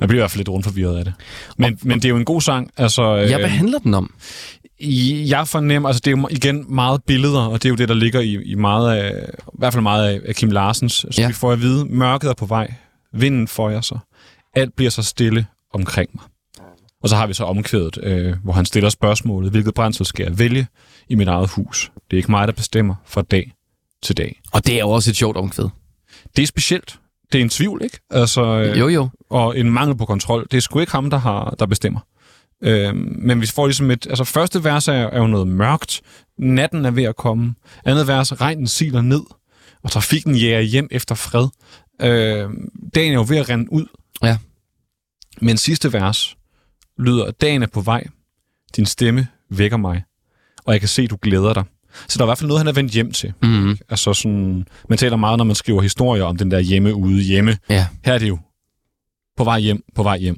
Man 0.00 0.08
bliver 0.08 0.20
i 0.20 0.22
hvert 0.22 0.30
fald 0.30 0.38
lidt 0.38 0.48
rundforvirret 0.48 0.98
af 0.98 1.04
det. 1.04 1.14
Men, 1.58 1.78
men 1.82 1.98
det 1.98 2.04
er 2.04 2.08
jo 2.08 2.16
en 2.16 2.24
god 2.24 2.40
sang. 2.40 2.70
Altså, 2.76 3.14
Ja, 3.14 3.36
hvad 3.36 3.44
øh, 3.44 3.50
handler 3.50 3.78
den 3.78 3.94
om? 3.94 4.14
Jeg 5.28 5.48
fornemmer, 5.48 5.88
altså 5.88 6.00
det 6.04 6.12
er 6.12 6.16
jo 6.20 6.28
igen 6.30 6.64
meget 6.74 7.02
billeder, 7.06 7.40
og 7.40 7.62
det 7.62 7.68
er 7.68 7.70
jo 7.70 7.76
det, 7.76 7.88
der 7.88 7.94
ligger 7.94 8.20
i, 8.20 8.42
i 8.44 8.54
meget 8.54 8.96
af, 8.96 9.28
i 9.38 9.56
hvert 9.58 9.72
fald 9.72 9.82
meget 9.82 10.20
af, 10.26 10.34
Kim 10.34 10.50
Larsens. 10.50 10.92
Så 10.92 11.08
Ja. 11.18 11.22
ja. 11.22 11.28
vi 11.28 11.34
får 11.34 11.52
at 11.52 11.60
vide, 11.60 11.84
mørket 11.84 12.30
er 12.30 12.34
på 12.34 12.46
vej, 12.46 12.74
vinden 13.12 13.48
føjer 13.48 13.80
sig, 13.80 13.98
alt 14.54 14.76
bliver 14.76 14.90
så 14.90 15.02
stille 15.02 15.46
omkring 15.74 16.10
mig. 16.14 16.24
Og 17.02 17.08
så 17.08 17.16
har 17.16 17.26
vi 17.26 17.34
så 17.34 17.44
omkvædet, 17.44 17.98
øh, 18.02 18.34
hvor 18.44 18.52
han 18.52 18.64
stiller 18.64 18.90
spørgsmålet, 18.90 19.50
hvilket 19.50 19.74
brændsel 19.74 20.06
skal 20.06 20.24
jeg 20.24 20.38
vælge 20.38 20.66
i 21.08 21.14
mit 21.14 21.28
eget 21.28 21.50
hus? 21.50 21.92
Det 22.10 22.16
er 22.16 22.18
ikke 22.18 22.30
mig, 22.30 22.48
der 22.48 22.54
bestemmer 22.54 22.94
fra 23.06 23.22
dag 23.22 23.52
til 24.02 24.16
dag. 24.16 24.40
Og 24.52 24.66
det 24.66 24.74
er 24.74 24.78
jo 24.80 24.90
også 24.90 25.10
et 25.10 25.16
sjovt 25.16 25.36
omkvæd. 25.36 25.68
Det 26.36 26.42
er 26.42 26.46
specielt. 26.46 26.98
Det 27.32 27.38
er 27.38 27.42
en 27.42 27.48
tvivl, 27.48 27.80
ikke? 27.84 27.98
Altså, 28.10 28.42
øh, 28.44 28.78
Jo, 28.78 28.88
jo. 28.88 29.08
og 29.30 29.58
en 29.58 29.72
mangel 29.72 29.96
på 29.96 30.04
kontrol. 30.06 30.46
Det 30.50 30.56
er 30.56 30.60
sgu 30.60 30.78
ikke 30.80 30.92
ham, 30.92 31.10
der, 31.10 31.18
har, 31.18 31.54
der 31.58 31.66
bestemmer. 31.66 32.00
Øhm, 32.62 33.16
men 33.18 33.40
vi 33.40 33.46
får 33.46 33.66
ligesom 33.66 33.90
et... 33.90 34.06
Altså, 34.06 34.24
første 34.24 34.64
vers 34.64 34.88
er, 34.88 34.92
er 34.92 35.18
jo 35.18 35.26
noget 35.26 35.48
mørkt. 35.48 36.00
Natten 36.38 36.84
er 36.84 36.90
ved 36.90 37.04
at 37.04 37.16
komme. 37.16 37.54
Andet 37.84 38.06
vers, 38.06 38.40
regnen 38.40 38.66
siler 38.66 39.00
ned. 39.00 39.22
Og 39.82 39.90
trafikken 39.90 40.36
jager 40.36 40.60
hjem 40.60 40.88
efter 40.90 41.14
fred. 41.14 41.48
Øhm, 42.02 42.68
dagen 42.94 43.12
er 43.12 43.16
jo 43.16 43.26
ved 43.28 43.36
at 43.36 43.48
rende 43.48 43.72
ud. 43.72 43.86
Ja. 44.22 44.38
Men 45.40 45.56
sidste 45.56 45.92
vers 45.92 46.36
lyder, 46.98 47.30
dagen 47.30 47.62
er 47.62 47.66
på 47.66 47.80
vej. 47.80 48.06
Din 48.76 48.86
stemme 48.86 49.26
vækker 49.50 49.76
mig. 49.76 50.02
Og 50.64 50.72
jeg 50.72 50.80
kan 50.80 50.88
se, 50.88 51.06
du 51.06 51.18
glæder 51.22 51.54
dig. 51.54 51.64
Så 52.08 52.18
der 52.18 52.24
er 52.24 52.26
i 52.26 52.28
hvert 52.28 52.38
fald 52.38 52.48
noget, 52.48 52.60
han 52.60 52.68
er 52.68 52.72
vendt 52.72 52.92
hjem 52.92 53.12
til. 53.12 53.32
Mm-hmm. 53.42 53.78
Altså 53.88 54.14
sådan, 54.14 54.66
man 54.88 54.98
taler 54.98 55.16
meget, 55.16 55.38
når 55.38 55.44
man 55.44 55.56
skriver 55.56 55.82
historier 55.82 56.24
om 56.24 56.36
den 56.36 56.50
der 56.50 56.60
hjemme 56.60 56.94
ude 56.94 57.22
hjemme. 57.22 57.58
Ja. 57.68 57.86
Her 58.04 58.12
er 58.14 58.18
det 58.18 58.28
jo 58.28 58.38
på 59.36 59.44
vej 59.44 59.60
hjem, 59.60 59.82
på 59.94 60.02
vej 60.02 60.18
hjem, 60.18 60.36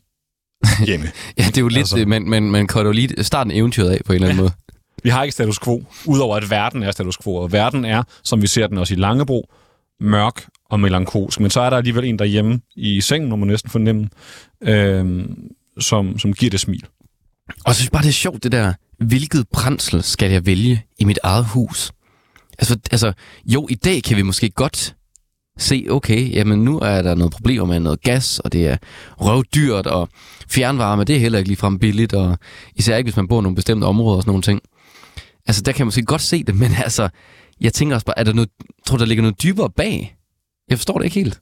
hjemme. 0.86 1.06
ja, 1.38 1.44
det 1.46 1.56
er 1.56 1.60
jo 1.60 1.68
lidt... 1.68 1.78
Altså- 1.78 1.96
Altså. 1.96 2.08
Man, 2.08 2.22
man, 2.28 2.42
man 2.42 2.66
kan 2.66 2.82
jo 2.82 2.92
lige 2.92 3.24
starten 3.24 3.50
eventyret 3.52 3.90
af 3.90 4.00
på 4.06 4.12
en 4.12 4.14
eller 4.14 4.28
anden 4.28 4.42
måde. 4.42 4.52
Vi 5.02 5.10
har 5.10 5.22
ikke 5.22 5.32
status 5.32 5.58
quo, 5.58 5.84
udover 6.06 6.36
at 6.36 6.50
verden 6.50 6.82
er 6.82 6.90
status 6.90 7.16
quo. 7.24 7.34
Og 7.36 7.52
verden 7.52 7.84
er, 7.84 8.02
som 8.24 8.42
vi 8.42 8.46
ser 8.46 8.66
den 8.66 8.78
også 8.78 8.94
i 8.94 8.96
Langebro, 8.96 9.48
mørk 10.00 10.46
og 10.70 10.80
melankolsk. 10.80 11.40
Men 11.40 11.50
så 11.50 11.60
er 11.60 11.70
der 11.70 11.76
alligevel 11.76 12.04
en 12.04 12.18
derhjemme 12.18 12.60
i 12.76 13.00
sengen, 13.00 13.30
må 13.30 13.36
man 13.36 13.48
næsten 13.48 13.70
fornemme, 13.70 14.08
øhm, 14.62 15.36
som, 15.80 16.18
som 16.18 16.32
giver 16.32 16.50
det 16.50 16.60
smil. 16.60 16.84
Og 17.64 17.74
så 17.74 17.78
synes 17.78 17.86
jeg 17.86 17.92
bare, 17.92 18.02
det 18.02 18.08
er 18.08 18.12
sjovt, 18.12 18.42
det 18.42 18.52
der, 18.52 18.72
hvilket 18.98 19.46
brændsel 19.52 20.02
skal 20.02 20.30
jeg 20.30 20.46
vælge 20.46 20.82
i 20.98 21.04
mit 21.04 21.18
eget 21.22 21.44
hus? 21.44 21.92
Altså, 22.58 22.76
altså, 22.90 23.12
jo, 23.46 23.66
i 23.70 23.74
dag 23.74 24.02
kan 24.02 24.16
vi 24.16 24.22
måske 24.22 24.50
godt 24.50 24.94
se, 25.58 25.86
okay, 25.90 26.32
jamen 26.34 26.64
nu 26.64 26.78
er 26.78 27.02
der 27.02 27.14
noget 27.14 27.32
problemer 27.32 27.66
med 27.66 27.80
noget 27.80 28.00
gas, 28.00 28.38
og 28.38 28.52
det 28.52 28.66
er 28.66 28.76
røvdyrt, 29.20 29.86
og 29.86 30.08
fjernvarme, 30.48 31.04
det 31.04 31.16
er 31.16 31.20
heller 31.20 31.38
ikke 31.38 31.48
ligefrem 31.48 31.78
billigt, 31.78 32.12
og 32.12 32.38
især 32.74 32.96
ikke, 32.96 33.06
hvis 33.06 33.16
man 33.16 33.28
bor 33.28 33.40
i 33.40 33.42
nogle 33.42 33.56
bestemte 33.56 33.84
områder 33.84 34.16
og 34.16 34.22
sådan 34.22 34.30
nogle 34.30 34.42
ting. 34.42 34.60
Altså, 35.46 35.62
der 35.62 35.72
kan 35.72 35.78
jeg 35.78 35.86
måske 35.86 36.04
godt 36.04 36.22
se 36.22 36.44
det, 36.44 36.54
men 36.62 36.70
altså, 36.84 37.08
jeg 37.60 37.72
tænker 37.72 37.94
også 37.96 38.06
bare, 38.06 38.18
er 38.18 38.24
der 38.24 38.32
noget, 38.32 38.50
tror 38.86 38.96
der 38.96 39.04
ligger 39.04 39.22
noget 39.22 39.42
dybere 39.42 39.70
bag? 39.76 40.16
Jeg 40.68 40.78
forstår 40.78 40.98
det 40.98 41.04
ikke 41.04 41.20
helt. 41.20 41.40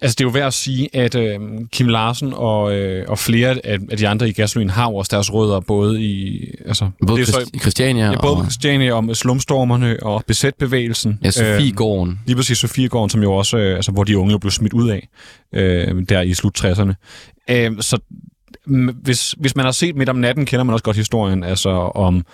Altså, 0.00 0.14
det 0.14 0.20
er 0.20 0.24
jo 0.24 0.30
værd 0.30 0.46
at 0.46 0.54
sige, 0.54 0.96
at 0.96 1.14
øh, 1.14 1.40
Kim 1.72 1.88
Larsen 1.88 2.32
og, 2.36 2.74
øh, 2.76 3.04
og 3.08 3.18
flere 3.18 3.66
af, 3.66 3.78
af 3.90 3.96
de 3.96 4.08
andre 4.08 4.28
i 4.28 4.32
Gasolin 4.32 4.70
har 4.70 4.86
også 4.86 5.08
deres 5.16 5.32
rødder 5.32 5.60
både 5.60 6.02
i... 6.02 6.44
Altså, 6.66 6.90
Både 7.06 7.20
det 7.20 7.28
er 7.28 7.32
Christ- 7.40 7.60
Christiania 7.60 8.10
ja, 8.10 8.20
både 8.20 8.36
og 8.36 8.42
Christiania 8.44 8.92
om 8.92 9.14
slumstormerne 9.14 9.96
og 10.02 10.24
besætbevægelsen. 10.26 11.18
ja, 11.24 11.30
Sofiegården. 11.30 12.20
Lige 12.26 12.36
præcis 12.36 12.58
Sofiegården, 12.58 13.10
som 13.10 13.22
jo 13.22 13.32
også, 13.34 13.56
øh, 13.56 13.76
altså, 13.76 13.92
hvor 13.92 14.04
de 14.04 14.18
unge 14.18 14.32
jo 14.32 14.38
blev 14.38 14.50
smidt 14.50 14.72
ud 14.72 14.90
af, 14.90 15.08
øh, 15.54 16.02
der 16.08 16.20
i 16.20 16.34
slut 16.34 16.64
60'erne. 16.64 16.92
Øh, 17.50 17.72
så 17.80 17.98
hvis, 19.02 19.34
hvis 19.38 19.56
man 19.56 19.64
har 19.64 19.72
set 19.72 19.96
Midt 19.96 20.08
om 20.08 20.16
natten, 20.16 20.46
kender 20.46 20.64
man 20.64 20.72
også 20.72 20.82
godt 20.82 20.96
historien 20.96 21.44
altså 21.44 21.70
om, 21.94 22.24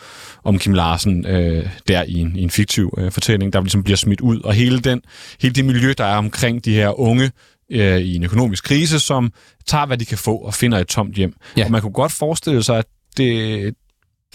om 0.45 0.59
Kim 0.59 0.73
Larsen 0.73 1.27
øh, 1.27 1.69
der 1.89 2.03
i 2.03 2.15
en, 2.15 2.37
i 2.37 2.43
en 2.43 2.51
fiktiv 2.51 2.95
øh, 2.99 3.13
fortælling, 3.13 3.53
der 3.53 3.61
ligesom 3.61 3.83
bliver 3.83 3.97
smidt 3.97 4.21
ud. 4.21 4.41
Og 4.41 4.55
hele, 4.55 4.79
den, 4.79 5.01
hele 5.41 5.55
det 5.55 5.65
miljø, 5.65 5.95
der 5.99 6.05
er 6.05 6.17
omkring 6.17 6.65
de 6.65 6.75
her 6.75 7.01
unge 7.01 7.31
øh, 7.73 7.99
i 7.99 8.17
en 8.17 8.25
økonomisk 8.25 8.65
krise, 8.65 9.01
som 9.01 9.33
tager, 9.67 9.87
hvad 9.87 9.99
de 9.99 10.05
kan 10.05 10.19
få 10.19 10.37
og 10.37 10.55
finder 10.55 10.79
et 10.79 10.87
tomt 10.87 11.15
hjem. 11.15 11.35
Ja. 11.57 11.65
Og 11.65 11.71
man 11.71 11.81
kunne 11.81 11.93
godt 11.93 12.13
forestille 12.13 12.63
sig, 12.63 12.79
at 12.79 12.87
det, 13.17 13.75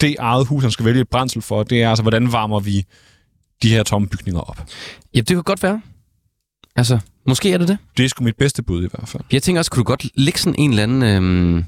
det 0.00 0.16
eget 0.18 0.46
hus, 0.46 0.62
han 0.62 0.70
skal 0.70 0.84
vælge 0.84 1.00
et 1.00 1.08
brændsel 1.08 1.42
for, 1.42 1.62
det 1.62 1.82
er 1.82 1.88
altså, 1.88 2.02
hvordan 2.02 2.32
varmer 2.32 2.60
vi 2.60 2.84
de 3.62 3.70
her 3.70 3.82
tomme 3.82 4.08
bygninger 4.08 4.40
op. 4.40 4.66
Ja, 5.14 5.18
det 5.18 5.28
kan 5.28 5.42
godt 5.42 5.62
være. 5.62 5.80
Altså, 6.76 6.98
måske 7.26 7.52
er 7.52 7.58
det 7.58 7.68
det. 7.68 7.78
Det 7.96 8.04
er 8.04 8.08
sgu 8.08 8.24
mit 8.24 8.36
bedste 8.36 8.62
bud 8.62 8.84
i 8.84 8.88
hvert 8.90 9.08
fald. 9.08 9.22
Jeg 9.32 9.42
tænker 9.42 9.60
også, 9.60 9.70
kunne 9.70 9.80
du 9.80 9.84
godt 9.84 10.06
lægge 10.14 10.38
sådan 10.38 10.54
en 10.58 10.70
eller 10.70 10.82
anden, 10.82 11.02
øhm, 11.02 11.64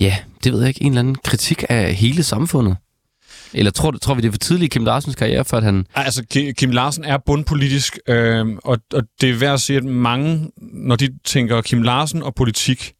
ja, 0.00 0.16
det 0.44 0.52
ved 0.52 0.60
jeg 0.60 0.68
ikke, 0.68 0.82
en 0.82 0.88
eller 0.92 1.00
anden 1.00 1.14
kritik 1.24 1.64
af 1.68 1.94
hele 1.94 2.22
samfundet? 2.22 2.76
Eller 3.54 3.70
tror, 3.70 3.90
tror 3.90 4.14
vi, 4.14 4.20
det 4.20 4.28
er 4.28 4.32
for 4.32 4.38
tidligt 4.38 4.74
i 4.74 4.78
Kim 4.78 4.84
Larsens 4.84 5.14
karriere, 5.16 5.44
for 5.44 5.56
at 5.56 5.62
han... 5.62 5.86
Altså, 5.94 6.24
Ki- 6.34 6.52
Kim 6.52 6.70
Larsen 6.70 7.04
er 7.04 7.18
bundpolitisk, 7.26 7.98
øh, 8.08 8.46
og, 8.64 8.78
og 8.94 9.02
det 9.20 9.30
er 9.30 9.34
værd 9.34 9.52
at 9.54 9.60
sige, 9.60 9.76
at 9.76 9.84
mange, 9.84 10.50
når 10.60 10.96
de 10.96 11.08
tænker 11.24 11.60
Kim 11.60 11.82
Larsen 11.82 12.22
og 12.22 12.34
politik, 12.34 12.92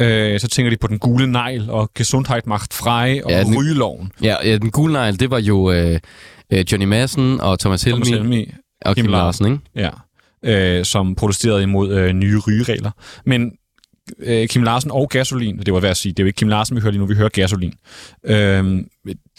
øh, 0.00 0.40
så 0.40 0.48
tænker 0.48 0.70
de 0.70 0.76
på 0.76 0.86
den 0.86 0.98
gule 0.98 1.26
negl 1.32 1.70
og 1.70 1.90
Gesundheit 1.94 2.46
macht 2.46 2.74
frei 2.74 3.22
og 3.22 3.30
Ja, 3.30 3.38
ja, 3.38 3.44
den- 3.44 3.58
rygeloven. 3.58 4.12
Ja, 4.22 4.36
ja 4.44 4.58
den 4.58 4.70
gule 4.70 4.92
negl, 4.92 5.20
det 5.20 5.30
var 5.30 5.38
jo 5.38 5.70
øh, 5.72 6.00
øh, 6.52 6.64
Johnny 6.72 6.86
Madsen 6.86 7.40
og 7.40 7.58
Thomas 7.58 7.82
Helmi 7.82 8.04
Thomas 8.04 8.18
Helmig, 8.18 8.54
og 8.84 8.94
Kim, 8.96 9.04
Kim 9.04 9.12
Larsen, 9.12 9.46
ikke? 9.46 9.90
ja, 10.44 10.78
øh, 10.78 10.84
som 10.84 11.14
protesterede 11.14 11.62
imod 11.62 11.92
øh, 11.94 12.12
nye 12.12 12.38
rygeregler. 12.38 12.90
Men 13.26 13.50
øh, 14.18 14.48
Kim 14.48 14.62
Larsen 14.62 14.90
og 14.90 15.08
Gasolin, 15.08 15.58
det 15.58 15.74
var 15.74 15.80
værd 15.80 15.90
at 15.90 15.96
sige, 15.96 16.12
det 16.12 16.18
er 16.18 16.24
jo 16.24 16.26
ikke 16.26 16.36
Kim 16.36 16.48
Larsen, 16.48 16.76
vi 16.76 16.80
hører 16.80 16.90
lige 16.90 17.00
nu, 17.00 17.06
vi 17.06 17.14
hører 17.14 17.28
Gasolin. 17.28 17.74
Øh, 18.24 18.80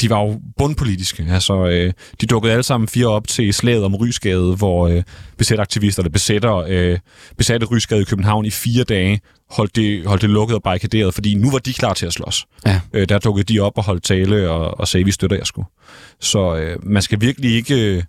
de 0.02 0.10
var 0.10 0.22
jo 0.22 0.42
bundpolitiske. 0.58 1.28
Altså, 1.30 1.68
øh, 1.68 1.94
de 2.22 2.26
dukkede 2.26 2.54
alle 2.54 2.64
sammen 2.64 2.88
fire 2.88 3.08
op 3.08 3.28
til 3.28 3.54
slaget 3.54 3.84
om 3.84 3.96
Rysgade, 3.96 4.56
hvor 4.56 4.88
øh, 4.88 5.04
besætteraktivister, 5.38 6.02
eller 6.02 6.12
besætter, 6.12 6.56
øh, 6.68 7.00
besatte 7.38 7.66
Rysgade 7.66 8.02
i 8.02 8.06
København 8.06 8.46
i 8.46 8.50
fire 8.50 8.84
dage, 8.84 9.20
holdt 9.50 9.76
det, 9.76 10.06
holdt 10.06 10.22
det 10.22 10.30
lukket 10.30 10.56
og 10.56 10.64
barrikaderet, 10.64 11.14
fordi 11.14 11.36
nu 11.36 11.52
var 11.52 11.60
de 11.60 11.74
klar 11.74 11.94
til 11.94 12.06
at 12.06 12.14
slås. 12.14 12.46
Ja. 12.66 12.82
Øh, 12.94 13.10
der 13.10 13.20
dukkede 13.20 13.54
de 13.54 13.60
op 13.60 13.78
og 13.78 13.84
holdt 13.84 14.04
tale 14.04 14.50
og, 14.50 14.80
og 14.80 14.88
sagde, 14.88 15.04
vi 15.04 15.12
støtter 15.12 15.38
jer 15.38 15.44
sgu. 15.44 15.66
Så 16.22 16.56
øh, 16.56 16.86
man 16.86 17.02
skal 17.02 17.22
virkelig 17.22 17.56
ikke... 17.56 17.96
Øh, 17.96 18.04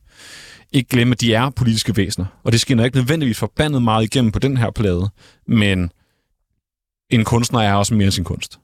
ikke 0.72 0.88
glemme, 0.88 1.12
at 1.12 1.20
de 1.20 1.34
er 1.34 1.50
politiske 1.50 1.96
væsener. 1.96 2.26
Og 2.44 2.52
det 2.52 2.60
skinner 2.60 2.84
ikke 2.84 2.96
nødvendigvis 2.96 3.38
forbandet 3.38 3.82
meget 3.82 4.04
igennem 4.04 4.32
på 4.32 4.38
den 4.38 4.56
her 4.56 4.70
plade, 4.70 5.10
men 5.46 5.90
en 7.10 7.24
kunstner 7.24 7.60
er 7.60 7.74
også 7.74 7.94
mere 7.94 8.04
end 8.04 8.12
sin 8.12 8.24
kunst. 8.24 8.58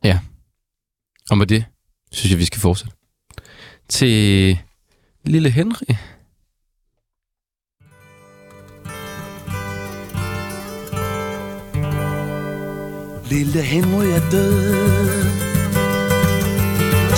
Og 1.31 1.39
med 1.39 1.47
det, 1.47 1.65
synes 2.13 2.31
jeg, 2.31 2.39
vi 2.39 2.45
skal 2.45 2.61
fortsætte. 2.61 2.97
Til 3.89 4.59
lille 5.25 5.51
Henry. 5.51 5.95
Lille 13.31 13.63
Henry 13.63 14.05
er 14.05 14.31
død 14.31 15.25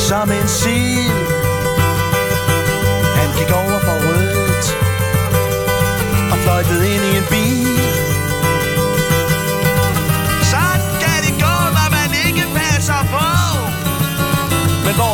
Som 0.08 0.30
en 0.30 0.48
sil 0.58 1.16
Han 3.18 3.28
gik 3.38 3.50
over 3.54 3.78
for 3.86 3.96
rødt 4.06 4.66
Og 6.32 6.38
fløjtede 6.38 6.94
ind 6.94 7.02
i 7.04 7.16
en 7.16 7.24
bil 7.30 7.95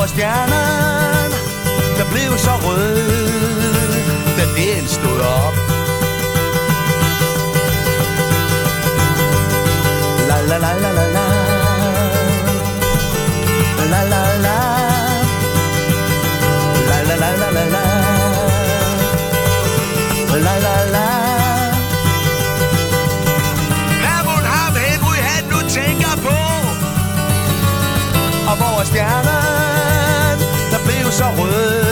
stjernen, 0.07 1.33
der 1.99 2.05
blev 2.13 2.39
så 2.39 2.51
rød, 2.51 2.97
da 4.37 4.45
den 4.57 4.89
stod 4.89 5.21
op. 5.21 5.55
La 10.29 10.41
la 10.49 10.57
la 10.59 10.73
la 10.83 10.91
la 10.99 11.07
la. 11.17 11.27
La 13.93 14.03
la 14.13 14.23
la. 14.45 14.59
La 16.89 16.99
la 17.09 17.17
la 17.23 17.31
la 17.41 17.51
la 17.57 17.65
la. 17.75 17.85
La 20.47 20.55
la 20.65 20.77
la. 20.95 21.09
Hvad 24.03 24.21
må 24.25 24.35
ham 24.53 24.75
Henry 24.75 25.17
han 25.29 25.45
nu 25.53 25.59
tænker 25.69 26.15
på? 26.27 26.39
Og 28.51 28.57
hvor 28.57 28.99
er 28.99 29.32
der 31.19 31.35
blev 31.35 31.92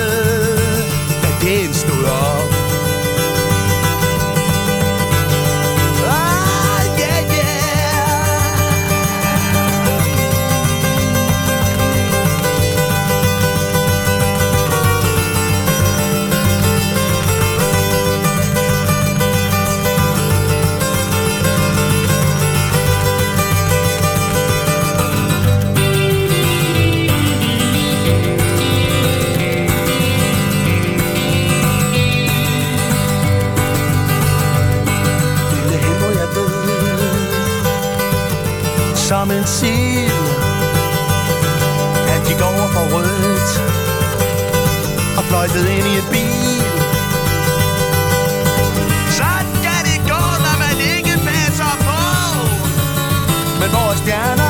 en 39.40 39.46
sil 39.56 40.12
de 42.28 42.34
går 42.38 42.46
over 42.46 42.68
for 42.74 42.84
rødt 42.94 43.50
Og 45.18 45.24
fløjtet 45.24 45.68
ind 45.76 45.86
i 45.92 45.94
et 46.02 46.08
bil. 46.12 46.62
Sådan 49.18 49.52
kan 49.66 49.80
det 49.88 49.98
gå, 50.12 50.22
når 50.44 50.56
man 50.64 50.76
ikke 50.96 51.14
passer 51.28 51.74
på. 51.86 52.00
Men 53.60 53.68
vores 53.76 53.98
stjerner 53.98 54.49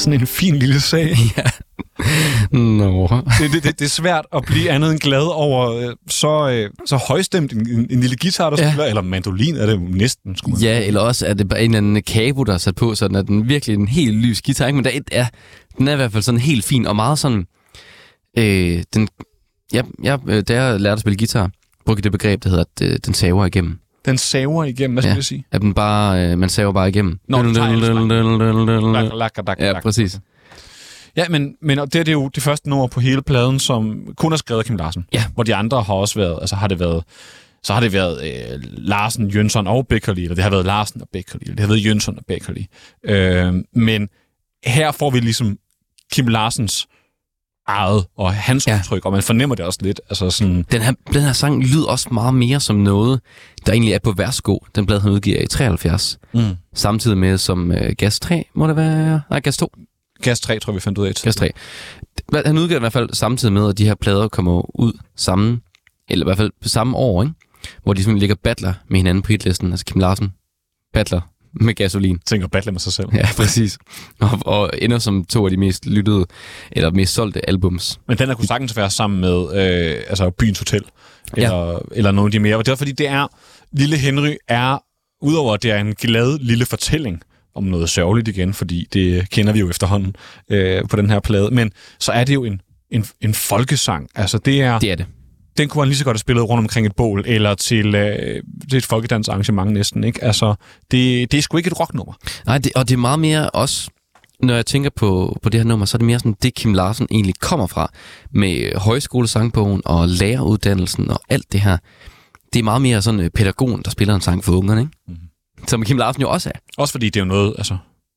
Sådan 0.00 0.20
en 0.20 0.26
fin 0.26 0.56
lille 0.56 0.80
sag. 0.80 1.16
Nå. 2.52 3.08
det, 3.40 3.52
det, 3.52 3.64
det, 3.64 3.78
det 3.78 3.84
er 3.84 3.88
svært 3.88 4.26
at 4.34 4.42
blive 4.46 4.70
andet 4.70 4.90
end 4.92 5.00
glad 5.00 5.22
over 5.34 5.70
øh, 5.76 5.94
så, 6.08 6.48
øh, 6.50 6.70
så 6.86 6.96
højstemt 6.96 7.52
en, 7.52 7.68
en, 7.70 7.86
en 7.90 8.00
lille 8.00 8.16
guitar, 8.16 8.50
der 8.50 8.56
Ja. 8.62 8.70
spiller, 8.70 8.84
eller 8.84 9.02
mandolin 9.02 9.56
er 9.56 9.66
det 9.66 9.80
næsten, 9.82 10.36
skulle 10.36 10.52
man 10.54 10.62
Ja, 10.62 10.86
eller 10.86 11.00
også 11.00 11.26
er 11.26 11.34
det 11.34 11.48
bare 11.48 11.62
en 11.62 11.70
eller 11.70 11.78
anden 11.78 12.02
kabo, 12.02 12.44
der 12.44 12.54
er 12.54 12.58
sat 12.58 12.74
på, 12.74 12.94
sådan 12.94 13.16
at 13.16 13.26
den 13.26 13.48
virkelig 13.48 13.74
er 13.74 13.78
en 13.78 13.88
helt 13.88 14.16
lys 14.16 14.42
guitar, 14.42 14.66
ikke? 14.66 14.76
Men 14.76 14.84
der 14.84 14.90
er, 15.12 15.26
den 15.78 15.88
er 15.88 15.92
i 15.92 15.96
hvert 15.96 16.12
fald 16.12 16.22
sådan 16.22 16.40
helt 16.40 16.64
fin, 16.64 16.86
og 16.86 16.96
meget 16.96 17.18
sådan... 17.18 17.44
Øh, 18.38 18.82
den, 18.94 19.08
ja, 19.72 19.82
ja, 20.04 20.16
øh, 20.28 20.42
da 20.48 20.62
jeg 20.62 20.80
lærte 20.80 20.92
at 20.92 21.00
spille 21.00 21.16
guitar, 21.18 21.50
brugte 21.86 22.02
det 22.02 22.12
begreb, 22.12 22.42
der 22.44 22.48
hedder, 22.50 22.64
at 22.80 22.86
øh, 22.86 22.98
den 23.06 23.14
saver 23.14 23.46
igennem. 23.46 23.78
Den 24.04 24.18
saver 24.18 24.64
igennem, 24.64 24.94
hvad 24.94 25.02
skal 25.02 25.10
Ja. 25.10 25.14
jeg 25.14 25.24
sige? 25.24 25.44
At 25.52 25.60
den 25.60 25.74
bare, 25.74 26.26
øh, 26.30 26.38
man 26.38 26.48
saver 26.48 26.72
bare 26.72 26.88
igennem. 26.88 27.18
Nå, 27.28 27.42
tager 27.54 27.68
Ja, 29.58 29.80
præcis. 29.80 30.20
Ja, 31.16 31.28
men, 31.28 31.54
men 31.62 31.78
og 31.78 31.92
det, 31.92 32.06
det 32.06 32.08
er 32.08 32.12
jo 32.12 32.28
det 32.28 32.42
første 32.42 32.68
nummer 32.68 32.86
på 32.86 33.00
hele 33.00 33.22
pladen, 33.22 33.58
som 33.58 34.06
kun 34.16 34.32
er 34.32 34.36
skrevet 34.36 34.60
af 34.60 34.64
Kim 34.66 34.76
Larsen. 34.76 35.04
Ja. 35.12 35.24
Hvor 35.34 35.42
de 35.42 35.54
andre 35.54 35.82
har 35.82 35.94
også 35.94 36.18
været, 36.18 36.38
altså 36.40 36.56
har 36.56 36.68
det 36.68 36.80
været, 36.80 37.04
så 37.62 37.72
har 37.74 37.80
det 37.80 37.92
været 37.92 38.22
øh, 38.24 38.60
Larsen, 38.62 39.28
Jønsson 39.28 39.66
og 39.66 39.86
Beckerli, 39.86 40.22
eller 40.22 40.34
det 40.34 40.42
har 40.44 40.50
været 40.50 40.66
Larsen 40.66 41.02
og 41.02 41.08
Beckerli, 41.12 41.42
eller 41.42 41.54
det 41.54 41.60
har 41.60 41.68
været 41.68 41.84
Jønsson 41.86 42.18
og 42.18 42.24
Beckerli. 42.28 42.66
Øh, 43.04 43.54
men 43.74 44.08
her 44.66 44.92
får 44.92 45.10
vi 45.10 45.20
ligesom 45.20 45.56
Kim 46.12 46.26
Larsens 46.28 46.86
eget 47.70 48.04
og 48.16 48.34
hans 48.34 48.66
Ja. 48.66 48.76
udtryk, 48.76 49.04
og 49.04 49.12
man 49.12 49.22
fornemmer 49.22 49.56
det 49.56 49.64
også 49.64 49.78
lidt. 49.82 50.00
Altså 50.10 50.30
sådan, 50.30 50.64
Den 50.72 50.82
her, 50.82 50.92
den 51.12 51.22
her 51.22 51.32
sang 51.32 51.62
lyder 51.62 51.86
også 51.86 52.08
meget 52.12 52.34
mere 52.34 52.60
som 52.60 52.76
noget, 52.76 53.20
der 53.66 53.72
egentlig 53.72 53.92
er 53.94 53.98
på 53.98 54.12
Værsgo. 54.12 54.58
Den 54.74 54.86
blad, 54.86 55.00
han 55.00 55.10
udgiver 55.10 55.42
i 55.42 55.46
73. 55.46 56.18
mm. 56.34 56.40
Samtidig 56.74 57.18
med 57.18 57.38
som 57.38 57.72
øh, 57.72 57.92
Gas 57.98 58.20
3, 58.20 58.44
må 58.54 58.66
det 58.66 58.76
være? 58.76 59.20
Nej, 59.30 59.40
Gas 59.40 59.56
2. 59.56 59.72
Gas 60.22 60.40
3, 60.40 60.58
tror 60.58 60.72
vi 60.72 60.80
fandt 60.80 60.98
ud 60.98 61.06
af. 61.06 61.14
Gas 61.14 61.36
3. 61.36 61.50
Hvad- 62.28 62.42
Han 62.46 62.58
udgiver 62.58 62.78
i 62.78 62.80
hvert 62.80 62.92
fald 62.92 63.10
samtidig 63.12 63.52
med, 63.52 63.68
at 63.68 63.78
de 63.78 63.84
her 63.84 63.94
plader 63.94 64.28
kommer 64.28 64.80
ud 64.80 64.92
sammen, 65.16 65.60
eller 66.08 66.24
i 66.24 66.26
hvert 66.26 66.36
fald 66.36 66.50
på 66.62 66.68
samme 66.68 66.96
år, 66.96 67.22
ikke? 67.22 67.34
hvor 67.82 67.92
de 67.92 67.98
simpelthen 68.02 68.18
ligger 68.18 68.36
battler 68.44 68.74
med 68.88 68.98
hinanden 68.98 69.22
på 69.22 69.28
hitlisten. 69.28 69.70
Altså 69.70 69.84
Kim 69.84 70.00
Larsen 70.00 70.32
battler 70.92 71.20
med 71.52 71.74
gasolin. 71.74 72.18
Tænker 72.26 72.48
battle 72.48 72.72
med 72.72 72.80
sig 72.80 72.92
selv. 72.92 73.08
Ja, 73.14 73.28
præcis. 73.36 73.78
Og, 74.20 74.38
og 74.46 74.70
ender 74.78 74.98
som 74.98 75.24
to 75.24 75.44
af 75.44 75.50
de 75.50 75.56
mest 75.56 75.86
lyttede, 75.86 76.26
eller 76.72 76.90
mest 76.90 77.14
solgte 77.14 77.48
albums. 77.48 78.00
Men 78.08 78.18
den 78.18 78.26
her 78.28 78.34
kunne 78.34 78.48
sagtens 78.48 78.76
være 78.76 78.90
sammen 78.90 79.20
med 79.20 79.38
øh, 79.40 80.02
altså 80.08 80.30
Byens 80.30 80.58
Hotel, 80.58 80.84
eller, 81.36 81.70
ja. 81.70 81.78
eller 81.92 82.10
nogle 82.10 82.28
af 82.28 82.32
de 82.32 82.38
mere. 82.38 82.56
Og 82.56 82.66
det 82.66 82.72
er 82.72 82.76
fordi, 82.76 82.92
det 82.92 83.08
er, 83.08 83.26
Lille 83.72 83.96
Henry 83.96 84.34
er, 84.48 84.78
udover 85.22 85.54
at 85.54 85.62
det 85.62 85.70
er 85.70 85.78
en 85.78 85.94
glad 85.94 86.38
lille 86.38 86.66
fortælling, 86.66 87.22
om 87.54 87.64
noget 87.64 87.90
sørgeligt 87.90 88.28
igen, 88.28 88.54
fordi 88.54 88.86
det 88.92 89.30
kender 89.30 89.52
vi 89.52 89.60
jo 89.60 89.70
efterhånden 89.70 90.16
øh, 90.50 90.88
på 90.88 90.96
den 90.96 91.10
her 91.10 91.20
plade, 91.20 91.50
men 91.50 91.72
så 91.98 92.12
er 92.12 92.24
det 92.24 92.34
jo 92.34 92.44
en, 92.44 92.60
en, 92.90 93.04
en 93.20 93.34
folkesang. 93.34 94.08
Altså 94.14 94.38
det 94.38 94.62
er, 94.62 94.78
Det 94.78 94.90
er 94.90 94.94
det. 94.96 95.06
Den 95.60 95.68
kunne 95.68 95.80
man 95.80 95.88
lige 95.88 95.98
så 95.98 96.04
godt 96.04 96.14
have 96.14 96.20
spillet 96.20 96.48
rundt 96.48 96.58
omkring 96.58 96.86
et 96.86 96.96
bål, 96.96 97.24
eller 97.26 97.54
til, 97.54 97.94
øh, 97.94 98.42
til 98.70 98.76
et 98.76 98.86
folkedansarrangement 98.86 99.72
næsten. 99.72 100.04
Ikke? 100.04 100.24
Altså, 100.24 100.54
det, 100.90 101.32
det 101.32 101.38
er 101.38 101.42
sgu 101.42 101.56
ikke 101.56 101.68
et 101.68 101.80
rocknummer. 101.80 102.12
Nej, 102.46 102.58
det, 102.58 102.72
og 102.76 102.88
det 102.88 102.94
er 102.94 102.98
meget 102.98 103.18
mere 103.18 103.50
også, 103.50 103.90
når 104.42 104.54
jeg 104.54 104.66
tænker 104.66 104.90
på, 104.96 105.38
på 105.42 105.48
det 105.48 105.60
her 105.60 105.64
nummer, 105.64 105.86
så 105.86 105.96
er 105.96 105.98
det 105.98 106.06
mere 106.06 106.18
sådan 106.18 106.36
det, 106.42 106.54
Kim 106.54 106.74
Larsen 106.74 107.06
egentlig 107.10 107.34
kommer 107.40 107.66
fra, 107.66 107.92
med 108.30 108.78
højskolesangbogen 108.78 109.82
og 109.84 110.08
læreruddannelsen 110.08 111.10
og 111.10 111.20
alt 111.28 111.52
det 111.52 111.60
her. 111.60 111.76
Det 112.52 112.58
er 112.58 112.64
meget 112.64 112.82
mere 112.82 113.02
sådan 113.02 113.20
øh, 113.20 113.30
pædagogen, 113.30 113.82
der 113.84 113.90
spiller 113.90 114.14
en 114.14 114.20
sang 114.20 114.44
for 114.44 114.52
ungerne, 114.52 114.80
ikke? 114.80 114.92
Mm. 115.08 115.16
Som 115.68 115.84
Kim 115.84 115.98
Larsen 115.98 116.22
jo 116.22 116.30
også 116.30 116.48
er. 116.54 116.58
Også 116.78 116.92
fordi 116.92 117.06
det 117.06 117.16
er 117.16 117.24
jo 117.24 117.28
noget, 117.28 117.54
altså... 117.58 117.76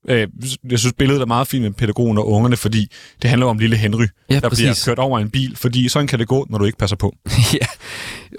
Øh, 0.10 0.28
jeg 0.70 0.80
synes, 0.80 0.94
billedet 0.98 1.22
er 1.22 1.26
meget 1.26 1.48
fint 1.48 1.64
med 1.64 1.72
pædagogen 1.72 2.18
og 2.18 2.30
ungerne, 2.32 2.58
fordi 2.58 2.88
det 3.22 3.30
handler 3.30 3.48
om 3.48 3.58
lille 3.58 3.76
Henry, 3.78 4.06
Ja, 4.30 4.40
der 4.40 4.50
præcis. 4.50 4.64
bliver 4.64 4.84
kørt 4.86 5.00
over 5.00 5.20
en 5.20 5.30
bil, 5.30 5.56
fordi 5.56 5.90
sådan 5.90 6.08
kan 6.08 6.20
det 6.20 6.28
gå, 6.28 6.48
når 6.50 6.58
du 6.58 6.66
ikke 6.66 6.78
passer 6.78 6.98
på. 6.98 7.16
ja, 7.62 7.66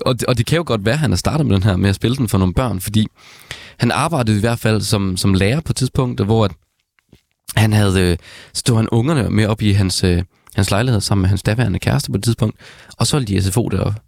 og 0.06 0.14
det, 0.14 0.24
og 0.24 0.38
det 0.38 0.46
kan 0.46 0.56
jo 0.56 0.64
godt 0.66 0.84
være, 0.84 0.92
at 0.92 0.98
han 0.98 1.10
har 1.10 1.16
startet 1.16 1.46
med 1.46 1.54
den 1.54 1.62
her, 1.62 1.76
med 1.76 1.88
at 1.90 1.94
spille 1.94 2.16
den 2.16 2.28
for 2.28 2.38
nogle 2.38 2.54
børn, 2.54 2.80
fordi 2.80 3.06
han 3.78 3.90
arbejdede 3.90 4.36
i 4.36 4.40
hvert 4.40 4.58
fald 4.58 4.80
som, 4.80 5.16
som 5.16 5.34
lærer 5.34 5.60
på 5.60 5.72
et 5.72 5.76
tidspunkt, 5.76 6.24
hvor 6.24 6.44
at 6.44 6.50
han 7.56 7.72
havde, 7.72 8.00
øh, 8.00 8.16
stod 8.54 8.76
han 8.76 8.88
ungerne 8.88 9.30
med 9.30 9.46
op 9.46 9.62
i 9.62 9.72
hans, 9.72 10.04
øh, 10.04 10.22
hans 10.54 10.70
lejlighed 10.70 11.00
sammen 11.00 11.22
med 11.22 11.28
hans 11.28 11.42
daværende 11.42 11.78
kæreste 11.78 12.10
på 12.10 12.16
et 12.16 12.24
tidspunkt, 12.24 12.56
og 12.98 13.06
så 13.06 13.20
de 13.20 13.42
SFO 13.42 13.68
deroppe. 13.68 14.00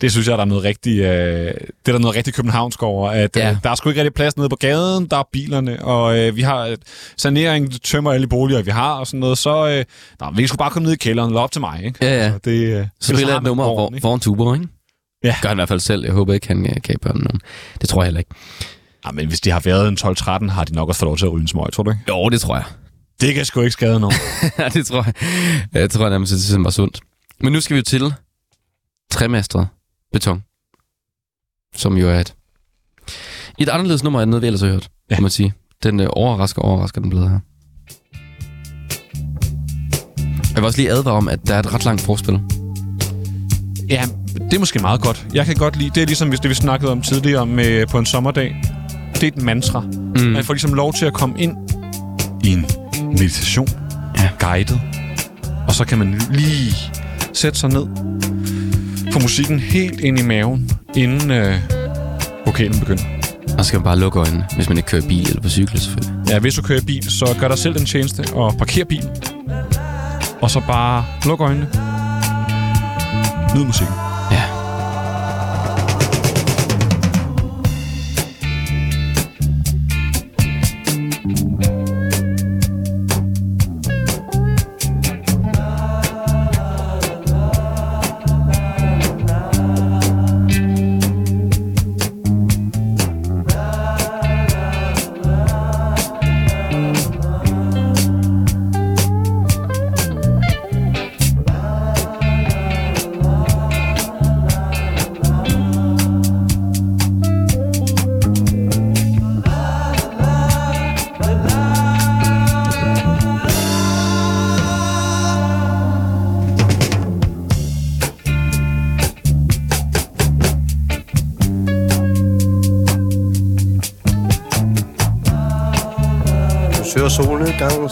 Det 0.00 0.12
synes 0.12 0.28
jeg, 0.28 0.34
der 0.38 0.44
er 0.44 0.48
noget 0.48 0.64
rigtig, 0.64 0.98
øh, 0.98 1.06
det 1.54 1.88
er 1.88 1.92
der 1.92 1.98
noget 1.98 2.16
rigtig 2.16 2.34
københavnsk 2.34 2.82
over, 2.82 3.10
at 3.10 3.36
Ja. 3.36 3.50
øh, 3.50 3.56
der 3.64 3.70
er 3.70 3.74
sgu 3.74 3.88
ikke 3.88 4.00
rigtig 4.00 4.14
plads 4.14 4.36
nede 4.36 4.48
på 4.48 4.56
gaden, 4.56 5.06
der 5.06 5.16
er 5.16 5.28
bilerne, 5.32 5.84
og 5.84 6.18
øh, 6.18 6.36
vi 6.36 6.42
har 6.42 6.58
et 6.64 6.80
sanering, 7.16 7.82
tømmer 7.82 8.12
alle 8.12 8.26
boliger, 8.26 8.62
vi 8.62 8.70
har, 8.70 8.92
og 8.92 9.06
sådan 9.06 9.20
noget, 9.20 9.38
så 9.38 9.68
øh, 9.68 9.84
nå, 10.20 10.26
vi 10.36 10.46
skulle 10.46 10.58
bare 10.58 10.70
komme 10.70 10.86
ned 10.86 10.92
i 10.92 10.96
kælderen, 10.96 11.30
eller 11.30 11.40
op 11.40 11.52
til 11.52 11.60
mig, 11.60 11.84
ikke? 11.84 11.98
Ja, 12.06 12.14
ja. 12.16 12.22
Altså, 12.24 12.38
det, 12.44 12.78
øh, 12.80 12.86
Så 13.00 13.12
spiller 13.14 13.36
et 13.36 13.42
nummer 13.42 13.64
gården, 13.64 13.92
for, 13.92 13.96
ikke? 13.96 14.02
foran 14.02 14.20
Tuborg, 14.20 14.54
ikke? 14.54 14.68
Ja. 15.24 15.34
Gør 15.42 15.48
han 15.48 15.56
i 15.56 15.58
hvert 15.58 15.68
fald 15.68 15.80
selv. 15.80 16.04
Jeg 16.04 16.12
håber 16.12 16.34
ikke, 16.34 16.48
han 16.48 16.66
øh, 16.66 16.76
kan 16.84 16.96
børne 17.02 17.18
nogen. 17.20 17.40
Det 17.80 17.88
tror 17.88 18.02
jeg 18.02 18.06
heller 18.06 18.18
ikke. 18.20 18.30
Ja, 19.06 19.10
men 19.10 19.28
hvis 19.28 19.40
de 19.40 19.50
har 19.50 19.60
været 19.60 19.88
en 19.88 19.98
12-13, 20.48 20.50
har 20.50 20.64
de 20.64 20.74
nok 20.74 20.88
også 20.88 20.98
fået 20.98 21.08
lov 21.08 21.16
til 21.16 21.26
at 21.26 21.32
ryge 21.32 21.40
en 21.42 21.48
smøg, 21.48 21.72
tror 21.72 21.82
du 21.82 21.90
ikke? 21.90 22.02
Jo, 22.08 22.28
det 22.28 22.40
tror 22.40 22.56
jeg. 22.56 22.64
Det 23.20 23.34
kan 23.34 23.44
sgu 23.44 23.60
ikke 23.60 23.70
skade 23.70 24.00
nogen. 24.00 24.16
Ja, 24.58 24.68
det 24.68 24.86
tror 24.86 25.04
jeg. 25.04 25.14
Jeg 25.80 25.90
tror 25.90 26.08
nærmest, 26.08 26.32
at 26.32 26.38
det 26.58 26.66
er 26.66 26.70
sundt. 26.70 27.00
Men 27.40 27.52
nu 27.52 27.60
skal 27.60 27.74
vi 27.74 27.78
jo 27.78 27.82
til 27.84 28.14
træmastret 29.10 29.68
beton. 30.12 30.42
Som 31.76 31.96
jo 31.96 32.08
er 32.10 32.20
et 32.20 32.34
Et 33.58 33.68
anderledes 33.68 34.04
nummer 34.04 34.22
end 34.22 34.30
noget, 34.30 34.42
vi 34.42 34.46
ellers 34.46 34.60
har 34.60 34.68
hørt, 34.68 34.90
ja. 35.10 35.14
Kan 35.14 35.22
man 35.22 35.30
sige. 35.30 35.52
Den 35.82 36.00
øh, 36.00 36.06
overrasker, 36.10 36.62
overrasker 36.62 37.00
den 37.00 37.10
blevet 37.10 37.30
her. 37.30 37.38
Jeg 40.54 40.62
vil 40.62 40.64
også 40.64 40.78
lige 40.78 40.90
advare 40.90 41.14
om, 41.14 41.28
at 41.28 41.46
der 41.46 41.54
er 41.54 41.58
et 41.58 41.74
ret 41.74 41.84
langt 41.84 42.00
forspil. 42.00 42.40
Ja, 43.88 44.04
det 44.34 44.54
er 44.54 44.58
måske 44.58 44.78
meget 44.78 45.00
godt. 45.00 45.26
Jeg 45.34 45.46
kan 45.46 45.54
godt 45.54 45.76
lide, 45.76 45.90
det 45.94 46.02
er 46.02 46.06
ligesom 46.06 46.28
hvis 46.28 46.40
det, 46.40 46.48
vi 46.48 46.54
snakkede 46.54 46.92
om 46.92 47.02
tidligere 47.02 47.46
med, 47.46 47.86
på 47.86 47.98
en 47.98 48.06
sommerdag. 48.06 48.56
Det 49.14 49.22
er 49.22 49.26
et 49.26 49.42
mantra. 49.42 49.80
Mm. 49.80 50.20
Man 50.20 50.44
får 50.44 50.54
ligesom 50.54 50.74
lov 50.74 50.92
til 50.94 51.06
at 51.06 51.14
komme 51.14 51.40
ind 51.40 51.56
i 52.44 52.52
en 52.52 52.66
meditation. 53.10 53.68
Ja. 54.16 54.30
Guided. 54.38 54.78
Og 55.68 55.74
så 55.74 55.84
kan 55.84 55.98
man 55.98 56.22
lige 56.30 56.74
sætte 57.32 57.58
sig 57.58 57.70
ned. 57.70 57.86
Få 59.14 59.20
musikken 59.20 59.58
helt 59.58 60.00
ind 60.00 60.18
i 60.18 60.22
maven, 60.22 60.70
inden 60.96 61.30
øh, 61.30 61.54
vokalen 62.46 62.80
begynder. 62.80 63.02
Og 63.58 63.64
så 63.64 63.68
skal 63.68 63.78
man 63.78 63.84
bare 63.84 63.98
lukke 63.98 64.18
øjnene, 64.18 64.46
hvis 64.54 64.68
man 64.68 64.76
ikke 64.76 64.86
kører 64.86 65.08
bil 65.08 65.28
eller 65.28 65.42
på 65.42 65.48
cykel, 65.48 65.80
selvfølgelig. 65.80 66.14
Ja, 66.28 66.38
hvis 66.38 66.54
du 66.54 66.62
kører 66.62 66.80
bil, 66.86 67.10
så 67.10 67.36
gør 67.40 67.48
dig 67.48 67.58
selv 67.58 67.74
den 67.74 67.86
tjeneste 67.86 68.24
og 68.32 68.54
parker 68.58 68.84
bilen. 68.84 69.10
Og 70.40 70.50
så 70.50 70.60
bare 70.60 71.04
luk 71.26 71.40
øjnene. 71.40 71.68
Nyd 73.54 73.64
musikken. 73.64 74.13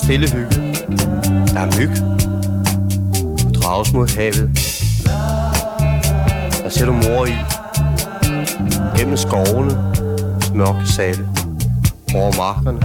Stille 0.03 0.31
hygge. 0.31 0.57
Der 1.55 1.61
er 1.61 1.79
myg. 1.79 1.91
Du 3.55 3.61
drages 3.61 3.93
mod 3.93 4.17
havet. 4.17 4.51
Der 6.63 6.69
ser 6.69 6.87
du 6.87 6.93
mor 6.93 7.27
i. 7.27 7.35
Gennem 8.97 9.17
skovene. 9.17 9.95
Mørke 10.55 10.87
sale. 10.87 11.29
Over 12.15 12.37
markerne. 12.37 12.81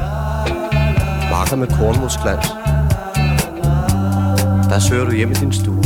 Marker 1.31 1.55
med 1.55 1.67
kornmodsglans. 1.67 2.47
Der 4.69 4.79
søger 4.79 5.05
du 5.05 5.11
hjem 5.11 5.31
i 5.31 5.33
din 5.33 5.53
stue. 5.53 5.83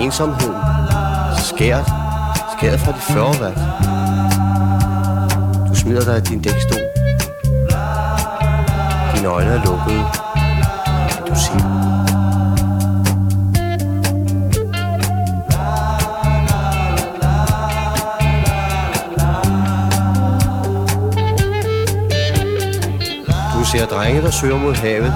Ensomheden. 0.00 0.54
Skæret. 1.38 1.86
Skæret 2.58 2.80
fra 2.80 2.92
de 2.92 3.00
40 3.00 3.26
watt. 3.26 3.58
Du 5.68 5.74
smider 5.74 6.04
dig 6.04 6.18
i 6.18 6.20
din 6.20 6.40
dækstol. 6.40 6.91
Dine 9.22 9.34
øjne 9.34 9.50
er 9.50 9.64
lukkede. 9.64 10.04
Du 11.28 11.34
ser. 11.34 11.58
Du 23.54 23.64
ser 23.64 23.86
drenge, 23.86 24.22
der 24.22 24.30
søger 24.30 24.58
mod 24.58 24.74
havet. 24.74 25.14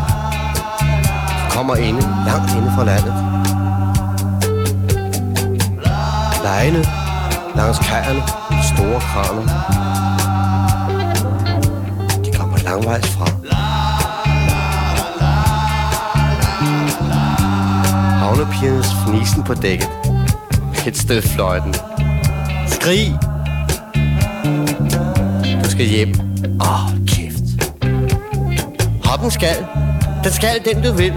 De 0.79 1.51
kommer 1.51 1.77
inde, 1.77 2.01
langt 2.27 2.55
inde 2.57 2.73
fra 2.77 2.85
landet. 2.85 3.15
Lejene 6.43 6.85
langs 7.57 7.79
kajerne, 7.79 8.23
store 8.75 9.01
kraner. 9.01 9.43
De 12.25 12.33
kommer 12.39 12.59
langvejs 12.59 13.07
fra. 13.07 13.26
Havnepigernes 18.47 18.87
fnisen 19.07 19.43
på 19.45 19.55
dækket. 19.55 19.89
Et 20.87 20.97
sted 20.97 21.23
fløjten. 21.23 21.75
Skrig! 22.69 23.19
Du 25.65 25.71
skal 25.71 25.87
hjem. 25.87 26.15
Åh, 26.61 26.85
oh, 26.85 26.91
kæft. 27.07 27.43
Hoppen 29.05 29.31
skal. 29.31 29.67
Den 30.25 30.33
skal 30.33 30.65
den, 30.65 30.83
du 30.83 30.93
vil. 30.93 31.13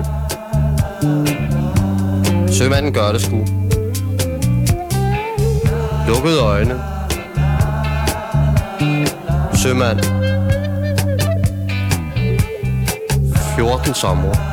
Sømanden 2.53 2.93
gør 2.93 3.11
det 3.11 3.21
sgu. 3.21 3.45
Lukkede 6.07 6.39
øjne. 6.41 6.81
Sømand. 9.53 9.99
14 13.55 13.93
sommer. 13.93 14.48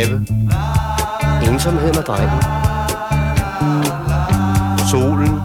Have. 0.00 0.26
Ensomheden 1.48 1.98
og 1.98 2.06
drengen. 2.06 2.40
Solen. 4.90 5.40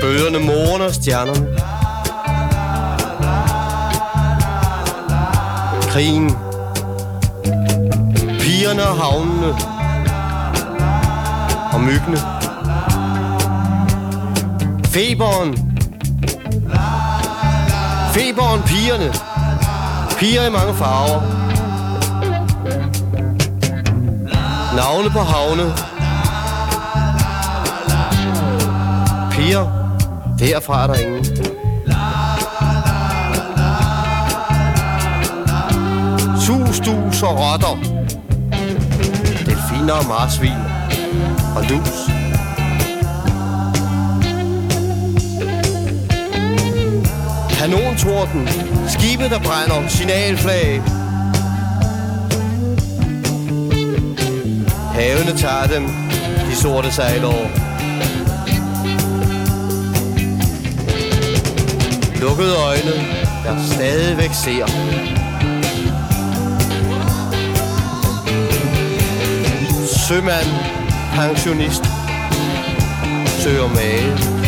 Bøgerne, 0.00 0.38
morgen 0.38 0.82
og 0.82 0.94
stjernerne. 0.94 1.46
Krigen. 5.82 6.30
Pigerne 8.40 8.82
og 8.82 8.96
havnene. 8.96 9.54
Og 11.72 11.80
myggene. 11.80 12.18
Feberen. 14.86 15.76
Feberen, 18.14 18.62
pigerne. 18.62 19.12
Piger 20.18 20.46
i 20.46 20.50
mange 20.50 20.74
farver. 20.74 21.39
Navne 24.76 25.10
på 25.10 25.18
havne. 25.18 25.74
Piger. 29.30 29.66
Derfra 30.38 30.82
er 30.82 30.86
der 30.86 30.94
ingen. 30.94 31.24
Sus, 36.40 36.80
dus 36.80 37.22
og 37.22 37.38
rotter. 37.38 37.78
Delfiner 39.46 39.92
og 39.92 40.06
marsvin. 40.08 40.60
Og 41.56 41.68
dus. 41.68 42.10
Kanontorden. 47.58 48.48
Skibet, 48.88 49.30
der 49.30 49.38
brænder. 49.38 49.88
Signalflag. 49.88 50.99
Havene 55.00 55.36
tager 55.36 55.66
dem. 55.66 55.86
De 56.50 56.56
sorte 56.56 56.92
sejlår. 56.92 57.50
Lukkede 62.20 62.54
øjne, 62.56 62.92
der 63.44 63.72
stadigvæk 63.72 64.30
ser. 64.32 64.66
Sømand, 70.08 70.46
pensionist, 71.14 71.84
søger 73.42 73.68
mage. 73.68 74.39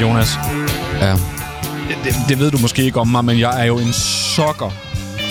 Jonas. 0.00 0.28
Ja. 1.00 1.12
Det, 2.04 2.14
det 2.28 2.38
ved 2.38 2.50
du 2.50 2.58
måske 2.58 2.82
ikke 2.82 3.00
om 3.00 3.08
mig, 3.08 3.24
men 3.24 3.38
jeg 3.38 3.60
er 3.62 3.64
jo 3.64 3.78
en 3.78 3.92
sokker 3.92 4.70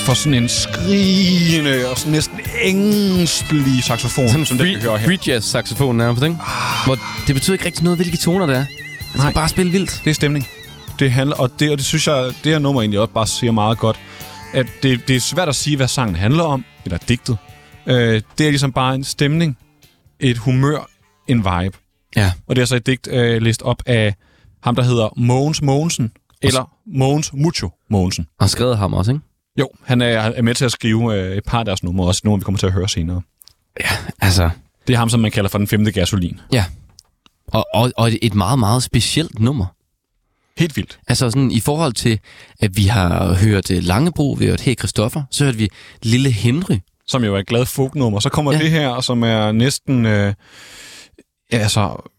for 0.05 0.13
sådan 0.13 0.33
en 0.43 0.49
skrigende 0.49 1.89
og 1.91 1.97
sådan 1.97 2.11
næsten 2.11 2.39
ængstelig 2.61 3.83
saxofon, 3.83 4.29
Sådan 4.29 4.45
som 4.45 4.57
den, 4.57 4.67
vi 4.67 4.75
hører 4.81 4.97
her. 4.97 5.05
free 5.07 5.17
jazz 5.27 5.45
saxofon 5.45 5.97
nærmest, 5.97 6.23
ikke? 6.23 6.37
Hvor 6.85 6.97
det 7.27 7.35
betyder 7.35 7.53
ikke 7.53 7.65
rigtig 7.65 7.83
noget, 7.83 7.99
hvilke 7.99 8.17
toner 8.17 8.45
det 8.45 8.55
er. 8.55 8.65
Det 9.13 9.21
skal 9.21 9.33
bare 9.33 9.49
spille 9.49 9.71
vildt. 9.71 10.01
Det 10.03 10.09
er 10.09 10.15
stemning. 10.15 10.47
Det 10.99 11.11
handler, 11.11 11.35
og 11.35 11.51
det, 11.59 11.71
og 11.71 11.77
det 11.77 11.85
synes 11.85 12.07
jeg, 12.07 12.23
det 12.43 12.51
her 12.51 12.59
nummer 12.59 12.81
egentlig 12.81 12.99
også 12.99 13.13
bare 13.13 13.27
siger 13.27 13.51
meget 13.51 13.77
godt, 13.77 13.99
at 14.53 14.65
det, 14.83 15.07
det 15.07 15.15
er 15.15 15.19
svært 15.19 15.49
at 15.49 15.55
sige, 15.55 15.77
hvad 15.77 15.87
sangen 15.87 16.15
handler 16.15 16.43
om, 16.43 16.65
eller 16.85 16.97
digtet. 16.97 17.37
Øh, 17.87 18.21
det 18.37 18.45
er 18.45 18.49
ligesom 18.49 18.71
bare 18.71 18.95
en 18.95 19.03
stemning, 19.03 19.57
et 20.19 20.37
humør, 20.37 20.89
en 21.27 21.37
vibe. 21.37 21.77
Ja. 22.15 22.31
Og 22.47 22.55
det 22.55 22.61
er 22.61 22.65
så 22.65 22.75
et 22.75 22.85
digt 22.85 23.07
øh, 23.11 23.41
læst 23.41 23.61
op 23.61 23.77
af 23.85 24.15
ham, 24.65 24.75
der 24.75 24.83
hedder 24.83 25.09
Mogens 25.17 25.61
Mogensen, 25.61 26.11
eller 26.41 26.71
Mogens 26.85 27.33
Mucho 27.33 27.69
Mogensen. 27.89 28.27
Og 28.39 28.49
skrevet 28.49 28.77
ham 28.77 28.93
også, 28.93 29.11
ikke? 29.11 29.23
Jo, 29.59 29.69
han 29.83 30.01
er, 30.01 30.07
er 30.07 30.41
med 30.41 30.55
til 30.55 30.65
at 30.65 30.71
skrive 30.71 31.15
øh, 31.19 31.37
et 31.37 31.43
par 31.47 31.59
af 31.59 31.65
deres 31.65 31.83
numre, 31.83 32.07
også 32.07 32.21
nogle, 32.23 32.39
vi 32.39 32.43
kommer 32.43 32.59
til 32.59 32.65
at 32.67 32.73
høre 32.73 32.89
senere. 32.89 33.21
Altså, 34.21 34.49
Det 34.87 34.93
er 34.93 34.97
ham, 34.97 35.09
som 35.09 35.19
man 35.19 35.31
kalder 35.31 35.49
for 35.49 35.57
den 35.57 35.67
femte 35.67 35.91
gasolin. 35.91 36.39
ja. 36.53 36.65
Og, 37.47 37.65
og, 37.73 37.91
og 37.97 38.11
et 38.21 38.35
meget, 38.35 38.59
meget 38.59 38.83
specielt 38.83 39.39
nummer. 39.39 39.65
Helt 40.57 40.75
vildt. 40.77 40.99
Altså 41.07 41.29
sådan 41.29 41.51
i 41.51 41.59
forhold 41.59 41.93
til, 41.93 42.19
at 42.59 42.77
vi 42.77 42.85
har 42.85 43.33
hørt 43.33 43.71
øh, 43.71 43.83
Langebro, 43.83 44.31
vi 44.39 44.45
har 44.45 44.51
hørt 44.51 44.61
Hey 44.61 44.77
Christoffer, 44.77 45.23
så 45.31 45.43
hørte 45.43 45.57
vi 45.57 45.69
Lille 46.03 46.31
Henry. 46.31 46.77
som 47.07 47.23
jo 47.23 47.35
er 47.35 47.39
et 47.39 47.47
glad 47.47 47.65
folknummer. 47.65 48.19
Så 48.19 48.29
kommer 48.29 48.51
Ja. 48.51 48.57
ja. 48.57 48.63
det 48.63 48.71
her, 48.71 49.01
som 49.01 49.23
er 49.23 49.51
næsten... 49.51 50.05
Øh, 50.05 50.33
ja, 51.51 51.57
altså... 51.57 52.09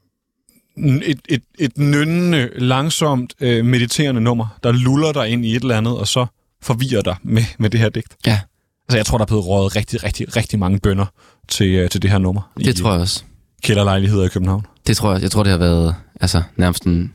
Et, 0.79 1.21
et, 1.29 1.43
et 1.59 1.79
nynnende, 1.79 2.51
langsomt, 2.57 3.35
øh, 3.41 3.65
mediterende 3.65 4.21
nummer, 4.21 4.59
der 4.63 4.73
luller 4.73 5.13
dig 5.13 5.29
ind 5.29 5.45
i 5.45 5.57
et 5.57 5.63
eller 5.63 5.77
andet, 5.77 5.99
og 5.99 6.09
så 6.09 6.27
forvirrer 6.63 7.03
dig 7.03 7.17
med, 7.23 7.43
med 7.59 7.71
det 7.71 7.81
her 7.81 7.89
digt. 7.89 8.17
Ja. 8.27 8.41
Altså, 8.89 8.97
jeg 8.97 9.07
tror, 9.07 9.19
der 9.19 9.25
er 9.25 9.27
blevet 9.27 9.47
røget 9.47 9.77
rigtig, 9.77 10.05
rigtig, 10.05 10.37
rigtig 10.37 10.59
mange 10.59 10.79
bønder 10.79 11.07
til, 11.49 11.67
øh, 11.67 11.91
til 11.91 12.03
det 12.03 12.11
her 12.11 12.19
nummer. 12.19 12.53
Det 12.59 12.77
tror 12.77 12.93
jeg 12.93 13.01
også. 13.01 13.25
Kælderlejligheder 13.63 14.25
i 14.25 14.29
København. 14.29 14.67
Det 14.87 14.97
tror 14.97 15.13
jeg. 15.13 15.23
Jeg 15.23 15.31
tror, 15.31 15.43
det 15.43 15.51
har 15.51 15.59
været 15.59 15.95
altså, 16.21 16.43
nærmest 16.57 16.85
en, 16.85 17.13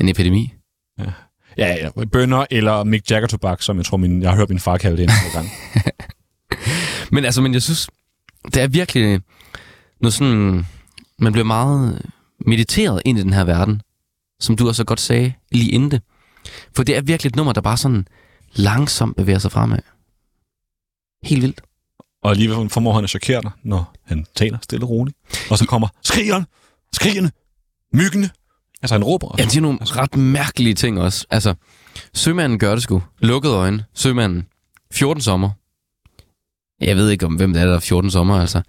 en 0.00 0.08
epidemi. 0.08 0.52
Ja, 1.56 1.74
ja, 1.96 2.04
bønder 2.12 2.46
eller 2.50 2.84
Mick 2.84 3.10
Jagger 3.10 3.28
tobak, 3.28 3.62
som 3.62 3.76
jeg 3.76 3.84
tror, 3.84 3.96
min, 3.96 4.22
jeg 4.22 4.30
har 4.30 4.36
hørt 4.36 4.48
min 4.48 4.60
far 4.60 4.76
kalde 4.76 4.96
det 4.96 5.02
en 5.02 5.10
gang. 5.32 5.48
Men 7.12 7.24
altså, 7.24 7.40
men 7.40 7.54
jeg 7.54 7.62
synes, 7.62 7.90
det 8.54 8.62
er 8.62 8.68
virkelig 8.68 9.20
noget 10.00 10.14
sådan... 10.14 10.66
Man 11.18 11.32
bliver 11.32 11.44
meget 11.44 12.02
mediteret 12.46 13.02
ind 13.04 13.18
i 13.18 13.22
den 13.22 13.32
her 13.32 13.44
verden, 13.44 13.82
som 14.40 14.56
du 14.56 14.68
også 14.68 14.76
så 14.76 14.84
godt 14.84 15.00
sagde 15.00 15.32
lige 15.52 15.70
inden 15.70 15.90
det. 15.90 16.02
For 16.76 16.82
det 16.82 16.96
er 16.96 17.00
virkelig 17.02 17.28
et 17.30 17.36
nummer, 17.36 17.52
der 17.52 17.60
bare 17.60 17.76
sådan 17.76 18.06
langsomt 18.54 19.16
bevæger 19.16 19.38
sig 19.38 19.52
fremad. 19.52 19.78
Helt 21.22 21.42
vildt. 21.42 21.60
og 22.22 22.30
alligevel 22.30 22.68
formår 22.70 22.92
han 22.94 23.04
at 23.04 23.10
chokere 23.10 23.42
dig, 23.42 23.50
når 23.62 23.94
han 24.04 24.26
taler 24.34 24.58
stille 24.62 24.84
og 24.84 24.90
roligt. 24.90 25.16
Og 25.50 25.58
så 25.58 25.66
kommer 25.66 25.88
skrigeren, 26.04 26.46
skrigende, 26.92 27.30
myggende. 27.92 28.30
Altså, 28.82 28.94
han 28.94 29.04
råber. 29.04 29.34
Ja, 29.38 29.44
det 29.44 29.56
er 29.56 29.60
nogle 29.60 29.78
ret 29.82 30.16
mærkelige 30.16 30.74
ting 30.74 31.00
også. 31.00 31.26
Altså, 31.30 31.54
sømanden 32.14 32.58
gør 32.58 32.74
det 32.74 32.82
sgu. 32.82 33.02
Lukkede 33.18 33.54
øjne. 33.54 33.84
Sømanden. 33.94 34.46
14 34.92 35.20
sommer. 35.22 35.50
Jeg 36.80 36.96
ved 36.96 37.10
ikke 37.10 37.26
om, 37.26 37.34
hvem 37.34 37.52
det 37.52 37.62
er, 37.62 37.66
der 37.66 37.74
er 37.74 37.80
14 37.80 38.10
sommer, 38.10 38.40
altså. 38.40 38.62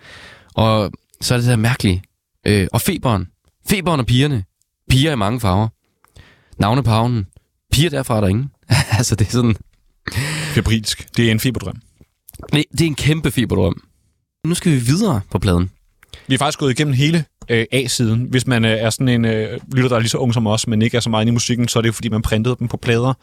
Og 0.53 0.91
så 1.21 1.33
er 1.33 1.37
det 1.37 1.45
det 1.45 1.49
der 1.51 1.55
mærkelige. 1.57 2.03
Øh, 2.47 2.67
og 2.73 2.81
feberen. 2.81 3.27
Feberen 3.69 3.99
og 3.99 4.05
pigerne. 4.05 4.43
Piger 4.89 5.11
i 5.11 5.15
mange 5.15 5.39
farver. 5.39 5.67
Navne 6.59 6.83
havnen. 6.85 7.25
Piger 7.71 7.89
derfra 7.89 8.17
er 8.17 8.21
der 8.21 8.27
ingen. 8.27 8.51
altså, 8.97 9.15
det 9.15 9.27
er 9.27 9.31
sådan... 9.31 9.55
Febrilsk. 10.53 11.17
Det 11.17 11.27
er 11.27 11.31
en 11.31 11.39
feberdrøm. 11.39 11.81
Det, 12.53 12.65
det 12.71 12.81
er 12.81 12.85
en 12.85 12.95
kæmpe 12.95 13.31
feberdrøm. 13.31 13.83
Nu 14.45 14.53
skal 14.53 14.71
vi 14.71 14.77
videre 14.77 15.21
på 15.31 15.39
pladen. 15.39 15.71
Vi 16.27 16.33
er 16.33 16.37
faktisk 16.37 16.59
gået 16.59 16.71
igennem 16.71 16.93
hele 16.93 17.25
øh, 17.49 17.65
A-siden. 17.71 18.23
Hvis 18.23 18.47
man 18.47 18.65
øh, 18.65 18.71
er 18.71 18.89
sådan 18.89 19.07
en 19.07 19.25
øh, 19.25 19.59
lytter, 19.73 19.89
der 19.89 19.95
er 19.95 19.99
lige 19.99 20.09
så 20.09 20.17
ung 20.17 20.33
som 20.33 20.47
os, 20.47 20.67
men 20.67 20.81
ikke 20.81 20.97
er 20.97 21.01
så 21.01 21.09
meget 21.09 21.23
inde 21.23 21.31
i 21.31 21.33
musikken, 21.33 21.67
så 21.67 21.79
er 21.79 21.81
det 21.81 21.87
jo 21.87 21.93
fordi, 21.93 22.09
man 22.09 22.21
printede 22.21 22.55
dem 22.59 22.67
på 22.67 22.77
plader, 22.77 23.13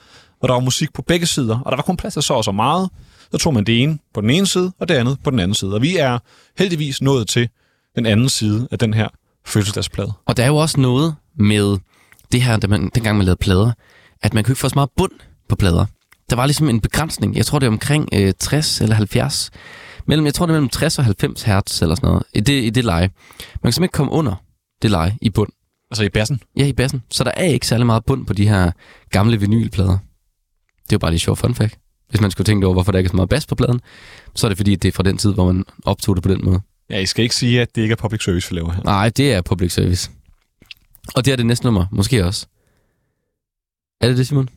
og 0.41 0.49
der 0.49 0.55
var 0.55 0.61
musik 0.61 0.93
på 0.93 1.03
begge 1.03 1.27
sider, 1.27 1.59
og 1.59 1.73
der 1.73 1.77
var 1.77 1.83
kun 1.83 1.97
plads 1.97 2.15
til 2.15 2.23
så 2.23 2.35
og 2.35 2.45
så 2.45 2.53
meget. 2.53 2.91
Så 3.33 3.39
tog 3.39 3.55
man 3.55 3.65
det 3.65 3.83
ene 3.83 3.99
på 4.15 4.21
den 4.21 4.31
ene 4.31 4.47
side, 4.47 4.73
og 4.81 4.89
det 4.89 4.95
andet 4.95 5.19
på 5.25 5.31
den 5.31 5.39
anden 5.39 5.55
side. 5.55 5.75
Og 5.75 5.83
vi 5.83 5.97
er 5.97 6.19
heldigvis 6.59 7.03
nået 7.03 7.29
til 7.29 7.49
den 7.97 8.07
anden 8.07 8.29
side 8.29 8.69
af 8.71 8.79
den 8.79 8.95
her 8.95 9.09
fødselsdagsplade. 9.49 10.13
Og 10.27 10.37
der 10.37 10.43
er 10.43 10.47
jo 10.47 10.57
også 10.57 10.81
noget 10.81 11.15
med 11.39 11.79
det 12.33 12.43
her, 12.43 12.57
da 12.57 12.67
man, 12.67 12.91
dengang 12.95 13.17
man 13.17 13.27
lavede 13.27 13.39
plader, 13.41 13.73
at 14.23 14.35
man 14.35 14.45
kunne 14.45 14.53
ikke 14.53 14.61
få 14.61 14.69
så 14.69 14.75
meget 14.75 14.91
bund 14.97 15.13
på 15.49 15.57
plader. 15.57 15.87
Der 16.31 16.37
var 16.37 16.47
ligesom 16.47 16.69
en 16.69 16.81
begrænsning. 16.81 17.37
Jeg 17.37 17.47
tror, 17.47 17.59
det 17.59 17.67
er 17.67 17.71
omkring 17.71 18.09
øh, 18.13 18.33
60 18.39 18.81
eller 18.81 18.95
70. 18.95 19.51
Mellem, 20.07 20.27
jeg 20.27 20.35
tror, 20.35 20.47
det 20.47 20.53
er 20.53 20.57
mellem 20.57 20.69
60 20.69 20.99
og 20.99 21.05
90 21.05 21.43
hertz 21.43 21.83
eller 21.83 21.95
sådan 21.95 22.09
noget. 22.09 22.23
I 22.35 22.41
det, 22.41 22.65
i 22.65 22.71
det 22.71 22.85
leje. 22.85 23.09
Man 23.09 23.09
kan 23.39 23.73
simpelthen 23.73 23.83
ikke 23.85 23.93
komme 23.93 24.13
under 24.13 24.35
det 24.83 24.91
leje 24.91 25.17
i 25.21 25.31
bund. 25.31 25.49
Altså 25.91 26.05
i 26.05 26.09
bassen. 26.09 26.41
Ja, 26.57 26.67
i 26.67 26.73
bassen. 26.73 27.03
Så 27.11 27.25
der 27.25 27.31
er 27.37 27.45
ikke 27.45 27.67
særlig 27.67 27.87
meget 27.87 28.05
bund 28.05 28.27
på 28.27 28.33
de 28.33 28.49
her 28.49 28.71
gamle 29.11 29.41
vinylplader. 29.41 29.99
Det 30.83 30.93
er 30.93 30.97
jo 30.97 30.99
bare 30.99 31.11
lige 31.11 31.21
sjov 31.21 31.37
fun 31.37 31.55
fact. 31.55 31.79
Hvis 32.11 32.21
man 32.21 32.31
skulle 32.31 32.45
tænke 32.45 32.67
over, 32.67 32.75
hvorfor 32.75 32.93
der 32.93 32.99
ikke 32.99 33.09
er 33.09 33.11
så 33.11 33.17
meget 33.17 33.29
bas 33.29 33.47
på 33.47 33.55
pladen, 33.55 33.81
så 34.35 34.47
er 34.47 34.49
det 34.49 34.57
fordi, 34.57 34.77
det 34.77 34.89
er 34.89 34.93
fra 34.93 35.03
den 35.03 35.19
tid, 35.19 35.33
hvor 35.35 35.53
man 35.53 35.65
optog 35.85 36.17
det 36.17 36.23
på 36.23 36.29
den 36.29 36.41
måde. 36.45 36.61
Ja, 36.91 36.99
I 36.99 37.07
skal 37.07 37.23
ikke 37.23 37.35
sige, 37.35 37.61
at 37.61 37.75
det 37.75 37.83
ikke 37.83 37.93
er 37.93 37.97
public 37.97 38.25
service, 38.25 38.51
vi 38.51 38.57
laver 38.57 38.73
her. 38.73 38.83
Nej, 38.83 39.09
det 39.09 39.33
er 39.33 39.41
public 39.41 39.73
service. 39.73 40.11
Og 41.15 41.25
det 41.25 41.33
er 41.33 41.37
det 41.37 41.47
næste 41.47 41.65
nummer, 41.65 41.87
måske 41.93 42.25
også. 42.25 42.47
Er 44.01 44.09
det 44.09 44.17
det, 44.17 44.27
Simon? 44.27 44.49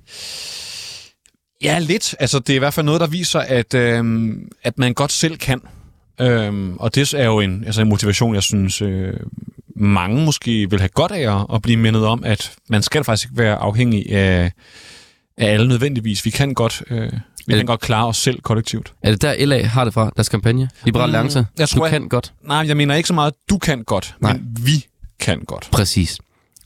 Ja, 1.64 1.80
lidt. 1.80 2.16
Altså, 2.20 2.40
det 2.40 2.50
er 2.50 2.56
i 2.56 2.60
hvert 2.60 2.74
fald 2.74 2.86
noget, 2.86 3.02
der 3.02 3.08
viser, 3.08 3.40
at, 3.40 3.74
øhm, 3.74 4.52
at 4.64 4.78
man 4.78 4.94
godt 4.94 5.12
selv 5.12 5.38
kan. 5.38 5.62
Øhm, 6.22 6.78
og 6.78 6.96
det 6.96 7.14
er 7.14 7.26
jo 7.26 7.40
en, 7.40 7.64
altså 7.66 7.82
en 7.82 7.90
motivation, 7.90 8.36
jeg 8.36 8.44
synes, 8.44 8.82
øh, 8.82 9.14
mange 9.76 10.26
måske 10.26 10.70
vil 10.70 10.80
have 10.80 10.90
godt 10.90 11.12
af 11.12 11.54
at, 11.54 11.62
blive 11.62 11.78
mindet 11.78 12.06
om, 12.06 12.24
at 12.24 12.54
man 12.70 12.82
skal 12.82 13.04
faktisk 13.04 13.28
ikke 13.28 13.38
være 13.38 13.56
afhængig 13.56 14.12
af, 14.12 14.52
af 15.38 15.54
alle 15.54 15.68
nødvendigvis. 15.68 16.26
Vi 16.26 16.30
kan 16.30 16.54
godt, 16.54 16.84
øh, 16.90 17.12
vi 17.48 17.54
kan 17.54 17.66
godt 17.66 17.80
klare 17.82 18.08
os 18.08 18.18
selv 18.18 18.42
kollektivt. 18.42 18.94
Er 19.04 19.12
det 19.12 19.22
der, 19.22 19.46
LA 19.46 19.64
har 19.66 19.84
det 19.84 19.94
fra, 19.94 20.12
deres 20.16 20.30
kampagne? 20.30 20.70
Liberal 20.86 21.10
Mm, 21.10 21.16
Alliance? 21.16 21.46
jeg 21.60 21.70
tror, 21.70 21.80
du 21.80 21.86
jeg- 21.86 21.92
kan 21.92 22.10
godt. 22.10 22.34
Nej, 22.44 22.58
jeg 22.68 22.78
mener 22.78 22.96
ikke 22.96 23.08
så 23.08 23.14
meget, 23.14 23.34
du 23.50 23.58
kan 23.58 23.84
godt, 23.84 24.16
Nej. 24.22 24.34
men 24.34 24.58
vi 24.66 24.86
kan 25.20 25.40
godt. 25.40 25.70
Præcis. 25.72 26.18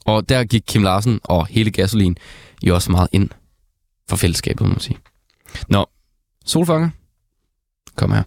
Og 0.05 0.30
der 0.30 0.43
gik 0.43 0.61
Kim 0.68 0.84
Larsen 0.84 1.20
og 1.24 1.47
hele 1.47 1.72
Gasolin 1.72 2.18
jo 2.63 2.76
også 2.76 2.91
meget 2.91 3.07
ind 3.11 3.30
for 4.09 4.16
fællesskabet, 4.16 4.61
må 4.61 4.68
man 4.68 4.80
sige. 4.80 4.97
Nå, 5.70 5.86
Solfanger. 6.45 6.89
Kom 7.95 8.11
her. 8.11 8.24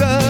En 0.00 0.25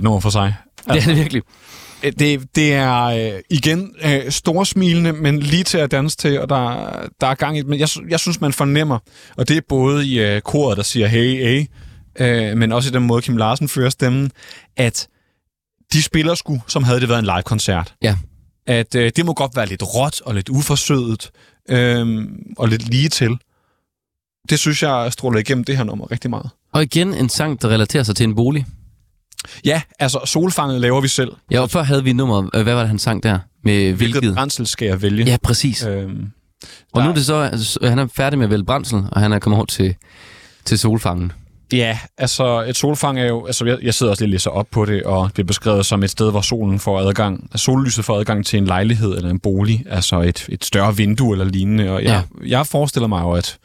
et 0.00 0.04
nummer 0.04 0.20
for 0.20 0.30
sig. 0.30 0.54
Det 0.88 0.96
er 0.96 1.06
det 1.06 1.16
virkelig. 1.16 1.42
Øh, 2.02 2.12
Det, 2.18 2.54
det 2.54 2.74
er 2.74 3.02
øh, 3.02 3.40
igen 3.50 3.94
øh, 4.04 4.30
storsmilende, 4.30 5.12
men 5.12 5.40
lige 5.40 5.64
til 5.64 5.78
at 5.78 5.90
danse 5.90 6.16
til, 6.16 6.40
og 6.40 6.48
der, 6.48 6.90
der 7.20 7.26
er 7.26 7.34
gang 7.34 7.58
i. 7.58 7.62
Men 7.62 7.80
jeg, 7.80 7.88
jeg 8.08 8.20
synes, 8.20 8.40
man 8.40 8.52
fornemmer, 8.52 8.98
og 9.36 9.48
det 9.48 9.56
er 9.56 9.60
både 9.68 10.06
i 10.06 10.20
øh, 10.20 10.40
koret, 10.40 10.76
der 10.76 10.82
siger 10.82 11.06
hey, 11.06 11.44
hey, 11.44 11.66
øh, 12.18 12.56
men 12.56 12.72
også 12.72 12.88
i 12.90 12.92
den 12.92 13.02
måde, 13.02 13.22
Kim 13.22 13.36
Larsen 13.36 13.68
fører 13.68 13.90
stemmen, 13.90 14.30
at 14.76 15.08
de 15.92 16.02
spiller 16.02 16.34
sgu, 16.34 16.62
som 16.66 16.84
havde 16.84 17.00
det 17.00 17.08
været 17.08 17.18
en 17.18 17.24
live-koncert. 17.24 17.94
Ja. 18.02 18.16
At 18.66 18.94
øh, 18.94 19.12
det 19.16 19.26
må 19.26 19.34
godt 19.34 19.56
være 19.56 19.66
lidt 19.66 19.82
råt 19.82 20.20
og 20.20 20.34
lidt 20.34 20.48
uforsødet, 20.48 21.30
øh, 21.70 22.26
og 22.58 22.68
lidt 22.68 22.88
lige 22.88 23.08
til. 23.08 23.38
Det 24.50 24.58
synes 24.58 24.82
jeg 24.82 25.12
stråler 25.12 25.38
igennem 25.38 25.64
det 25.64 25.76
her 25.76 25.84
nummer 25.84 26.10
rigtig 26.10 26.30
meget. 26.30 26.50
Og 26.72 26.82
igen 26.82 27.14
en 27.14 27.28
sang, 27.28 27.62
der 27.62 27.68
relaterer 27.68 28.02
sig 28.02 28.16
til 28.16 28.24
en 28.24 28.34
bolig. 28.34 28.66
Ja, 29.64 29.82
altså 29.98 30.20
solfanget 30.24 30.80
laver 30.80 31.00
vi 31.00 31.08
selv. 31.08 31.32
Ja, 31.50 31.60
og 31.60 31.70
før 31.70 31.82
havde 31.82 32.04
vi 32.04 32.12
nummer, 32.12 32.50
øh, 32.54 32.62
hvad 32.62 32.74
var 32.74 32.80
det, 32.80 32.88
han 32.88 32.98
sang 32.98 33.22
der? 33.22 33.38
Med 33.64 33.92
Hvilket 33.92 33.96
hvilket? 34.20 34.34
brændsel 34.34 34.66
skal 34.66 34.86
jeg 34.88 35.02
vælge? 35.02 35.24
Ja, 35.24 35.36
præcis. 35.42 35.84
Øhm, 35.84 36.26
Og 36.92 37.02
nu 37.02 37.10
er 37.10 37.14
det 37.14 37.26
så, 37.26 37.34
altså, 37.34 37.78
han 37.88 37.98
er 37.98 38.06
færdig 38.16 38.38
med 38.38 38.46
at 38.46 38.50
vælge 38.50 38.64
brændsel, 38.64 39.04
og 39.12 39.20
han 39.20 39.32
er 39.32 39.38
kommet 39.38 39.56
over 39.56 39.66
til, 39.66 39.94
til 40.64 40.78
solfangen. 40.78 41.32
Ja, 41.72 41.98
altså 42.18 42.64
et 42.68 42.76
solfang 42.76 43.20
er 43.20 43.26
jo... 43.26 43.46
Altså, 43.46 43.64
jeg, 43.64 43.78
jeg 43.82 43.94
sidder 43.94 44.10
også 44.10 44.24
lige 44.24 44.28
og 44.28 44.32
læser 44.32 44.50
op 44.50 44.66
på 44.70 44.84
det, 44.84 45.02
og 45.02 45.30
det 45.36 45.42
er 45.42 45.46
beskrevet 45.46 45.86
som 45.86 46.02
et 46.02 46.10
sted, 46.10 46.30
hvor 46.30 46.40
solen 46.40 46.78
får 46.78 47.00
adgang... 47.00 47.50
Sollyset 47.54 48.04
får 48.04 48.18
adgang 48.18 48.46
til 48.46 48.56
en 48.58 48.64
lejlighed 48.64 49.16
eller 49.16 49.30
en 49.30 49.38
bolig, 49.38 49.84
altså 49.90 50.20
et, 50.20 50.46
et 50.48 50.64
større 50.64 50.96
vindue 50.96 51.32
eller 51.32 51.44
lignende. 51.44 51.90
Og 51.90 52.04
jeg, 52.04 52.24
ja. 52.42 52.48
jeg 52.48 52.66
forestiller 52.66 53.06
mig 53.06 53.22
jo, 53.22 53.30
at, 53.32 53.58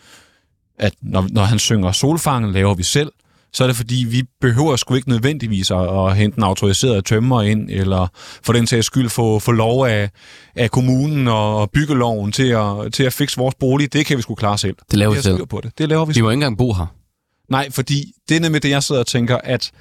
at 0.80 0.94
når, 1.02 1.28
når 1.32 1.44
han 1.44 1.60
synger 1.60 1.92
solfangen, 1.92 2.52
laver 2.52 2.74
vi 2.76 2.84
selv, 2.84 3.12
så 3.56 3.64
er 3.64 3.68
det 3.68 3.76
fordi, 3.76 4.06
vi 4.10 4.24
behøver 4.42 4.76
sgu 4.76 4.96
ikke 4.96 5.10
nødvendigvis 5.10 5.72
at, 5.72 6.08
at 6.08 6.18
hente 6.18 6.38
en 6.38 6.44
autoriseret 6.44 7.06
tømmer 7.06 7.42
ind, 7.42 7.70
eller 7.70 8.08
for 8.44 8.54
den 8.54 8.68
sags 8.68 8.86
skyld 8.86 9.10
få, 9.10 9.40
få 9.40 9.52
lov 9.52 9.86
af, 9.86 10.10
af 10.56 10.72
kommunen 10.72 11.28
og 11.28 11.72
byggeloven 11.72 12.32
til 12.32 12.48
at, 12.48 12.94
til 12.94 13.04
at 13.04 13.14
fikse 13.14 13.38
vores 13.38 13.56
bolig. 13.56 13.94
Det 13.94 14.06
kan 14.06 14.18
vi 14.18 14.22
sgu 14.22 14.36
klare 14.36 14.58
selv. 14.58 14.76
Det 14.92 15.00
laver 15.00 15.16
vi 15.16 15.22
selv. 15.22 15.46
på 15.46 15.62
det. 15.64 15.72
Det 15.78 15.90
laver 15.90 16.06
vi 16.06 16.14
Vi 16.14 16.22
må 16.22 16.30
ikke 16.30 16.34
engang 16.34 16.58
bo 16.58 16.74
her. 16.74 16.86
Nej, 17.50 17.72
fordi 17.72 18.14
det 18.30 18.38
er 18.38 18.42
nemlig 18.42 18.64
det, 18.64 18.70
jeg 18.70 18.84
sidder 18.84 19.02
og 19.02 19.08
tænker, 19.08 19.38
at 19.44 19.72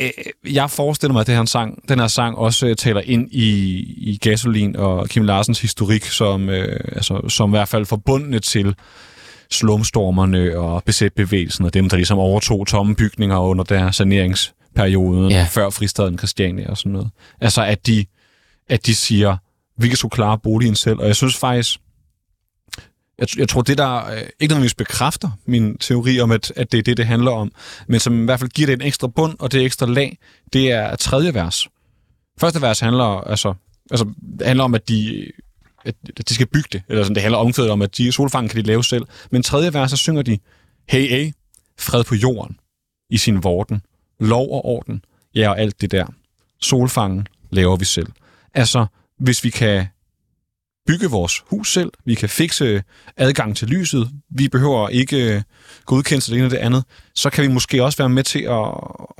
øh, 0.00 0.10
jeg 0.54 0.70
forestiller 0.70 1.12
mig, 1.12 1.20
at 1.20 1.26
det 1.26 1.34
her 1.34 1.44
sang, 1.44 1.88
den 1.88 1.98
her 1.98 2.08
sang 2.08 2.38
også 2.38 2.66
øh, 2.66 2.76
taler 2.76 3.00
ind 3.00 3.28
i, 3.32 3.78
i 3.96 4.18
Gasolin 4.22 4.76
og 4.76 5.08
Kim 5.08 5.22
Larsens 5.22 5.60
historik, 5.60 6.04
som, 6.04 6.48
øh, 6.48 6.80
altså, 6.92 7.28
som 7.28 7.50
i 7.50 7.56
hvert 7.56 7.68
fald 7.68 7.86
forbundne 7.86 8.38
til 8.38 8.74
slumstormerne 9.50 10.58
og 10.58 10.84
BZ-bevægelsen 10.84 11.64
og 11.64 11.74
dem, 11.74 11.88
der 11.88 11.96
ligesom 11.96 12.18
overtog 12.18 12.66
tomme 12.66 12.94
bygninger 12.96 13.38
under 13.38 13.64
der 13.64 13.90
saneringsperiode 13.90 15.28
Ja. 15.28 15.46
før 15.50 15.70
fristaden 15.70 16.18
Christiania 16.18 16.70
og 16.70 16.78
sådan 16.78 16.92
noget. 16.92 17.10
Altså, 17.40 17.62
at 17.64 17.86
de, 17.86 18.06
at 18.68 18.86
de 18.86 18.94
siger, 18.94 19.36
vi 19.78 19.88
kan 19.88 19.96
sgu 19.96 20.08
klare 20.08 20.38
boligen 20.38 20.74
selv. 20.74 20.98
Og 20.98 21.06
jeg 21.06 21.16
synes 21.16 21.36
faktisk, 21.36 21.78
jeg, 23.18 23.38
jeg 23.38 23.48
tror, 23.48 23.62
det 23.62 23.78
der 23.78 24.06
øh, 24.10 24.16
ikke 24.16 24.30
nødvendigvis 24.40 24.74
bekræfter 24.74 25.30
min 25.46 25.78
teori 25.78 26.20
om, 26.20 26.30
at, 26.30 26.52
at 26.56 26.72
det 26.72 26.78
er 26.78 26.82
det, 26.82 26.96
det 26.96 27.06
handler 27.06 27.30
om, 27.30 27.52
men 27.88 28.00
som 28.00 28.22
i 28.22 28.24
hvert 28.24 28.38
fald 28.40 28.50
giver 28.50 28.66
det 28.66 28.72
en 28.74 28.82
ekstra 28.82 29.06
bund 29.06 29.36
og 29.38 29.52
det 29.52 29.64
ekstra 29.64 29.86
lag, 29.86 30.18
det 30.52 30.70
er 30.72 30.96
tredje 30.96 31.34
vers. 31.34 31.68
Første 32.40 32.62
vers 32.62 32.80
handler, 32.80 33.04
altså, 33.04 33.54
altså, 33.90 34.06
handler 34.44 34.64
om, 34.64 34.74
at 34.74 34.88
de, 34.88 35.26
at 35.88 36.28
de 36.28 36.34
skal 36.34 36.46
bygge 36.46 36.68
det, 36.72 36.82
eller 36.88 37.02
sådan, 37.02 37.14
det 37.14 37.22
handler 37.22 37.38
omkvædet 37.38 37.70
om, 37.70 37.82
at 37.82 37.96
de 37.96 38.12
solfangen 38.12 38.48
kan 38.48 38.62
de 38.62 38.66
lave 38.66 38.84
selv. 38.84 39.06
Men 39.30 39.42
tredje 39.42 39.74
vers, 39.74 39.90
så 39.90 39.96
synger 39.96 40.22
de, 40.22 40.38
hey, 40.88 41.08
hey, 41.08 41.32
fred 41.78 42.04
på 42.04 42.14
jorden, 42.14 42.56
i 43.10 43.16
sin 43.16 43.44
vorden, 43.44 43.82
lov 44.20 44.50
og 44.50 44.64
orden, 44.64 45.04
ja, 45.34 45.48
og 45.48 45.60
alt 45.60 45.80
det 45.80 45.90
der. 45.90 46.06
Solfangen 46.60 47.26
laver 47.50 47.76
vi 47.76 47.84
selv. 47.84 48.08
Altså, 48.54 48.86
hvis 49.18 49.44
vi 49.44 49.50
kan 49.50 49.86
bygge 50.86 51.10
vores 51.10 51.42
hus 51.46 51.72
selv, 51.72 51.92
vi 52.04 52.14
kan 52.14 52.28
fikse 52.28 52.82
adgang 53.16 53.56
til 53.56 53.68
lyset, 53.68 54.10
vi 54.30 54.48
behøver 54.48 54.88
ikke 54.88 55.34
øh, 55.34 55.42
godkendelse 55.86 56.30
det 56.30 56.36
ene 56.36 56.46
og 56.46 56.50
det 56.50 56.56
andet, 56.56 56.84
så 57.14 57.30
kan 57.30 57.44
vi 57.44 57.48
måske 57.48 57.84
også 57.84 57.98
være 57.98 58.08
med 58.08 58.22
til 58.22 58.42
at, 58.42 58.66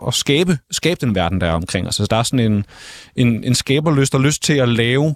at 0.06 0.14
skabe, 0.14 0.58
skabe 0.70 1.00
den 1.00 1.14
verden, 1.14 1.40
der 1.40 1.46
er 1.46 1.52
omkring 1.52 1.88
os. 1.88 2.00
Altså, 2.00 2.06
der 2.10 2.16
er 2.16 2.22
sådan 2.22 2.52
en, 2.52 2.64
en, 3.16 3.44
en 3.44 3.54
skaberlyst 3.54 4.14
og 4.14 4.20
lyst 4.20 4.42
til 4.42 4.52
at 4.52 4.68
lave 4.68 5.14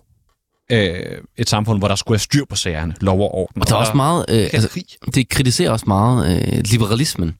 øh, 0.70 1.18
et 1.36 1.48
samfund, 1.48 1.78
hvor 1.78 1.88
der 1.88 1.94
skulle 1.94 2.12
være 2.12 2.18
styr 2.18 2.44
på 2.44 2.56
sagerne, 2.56 2.94
lov 3.00 3.20
og 3.20 3.34
orden. 3.34 3.62
Og 3.62 3.68
der 3.68 3.74
er 3.74 3.78
også 3.78 3.94
meget, 3.94 4.24
øh, 4.28 4.50
altså, 4.52 4.80
det 5.14 5.28
kritiserer 5.28 5.70
også 5.70 5.84
meget 5.88 6.36
øh, 6.36 6.62
liberalismen. 6.64 7.34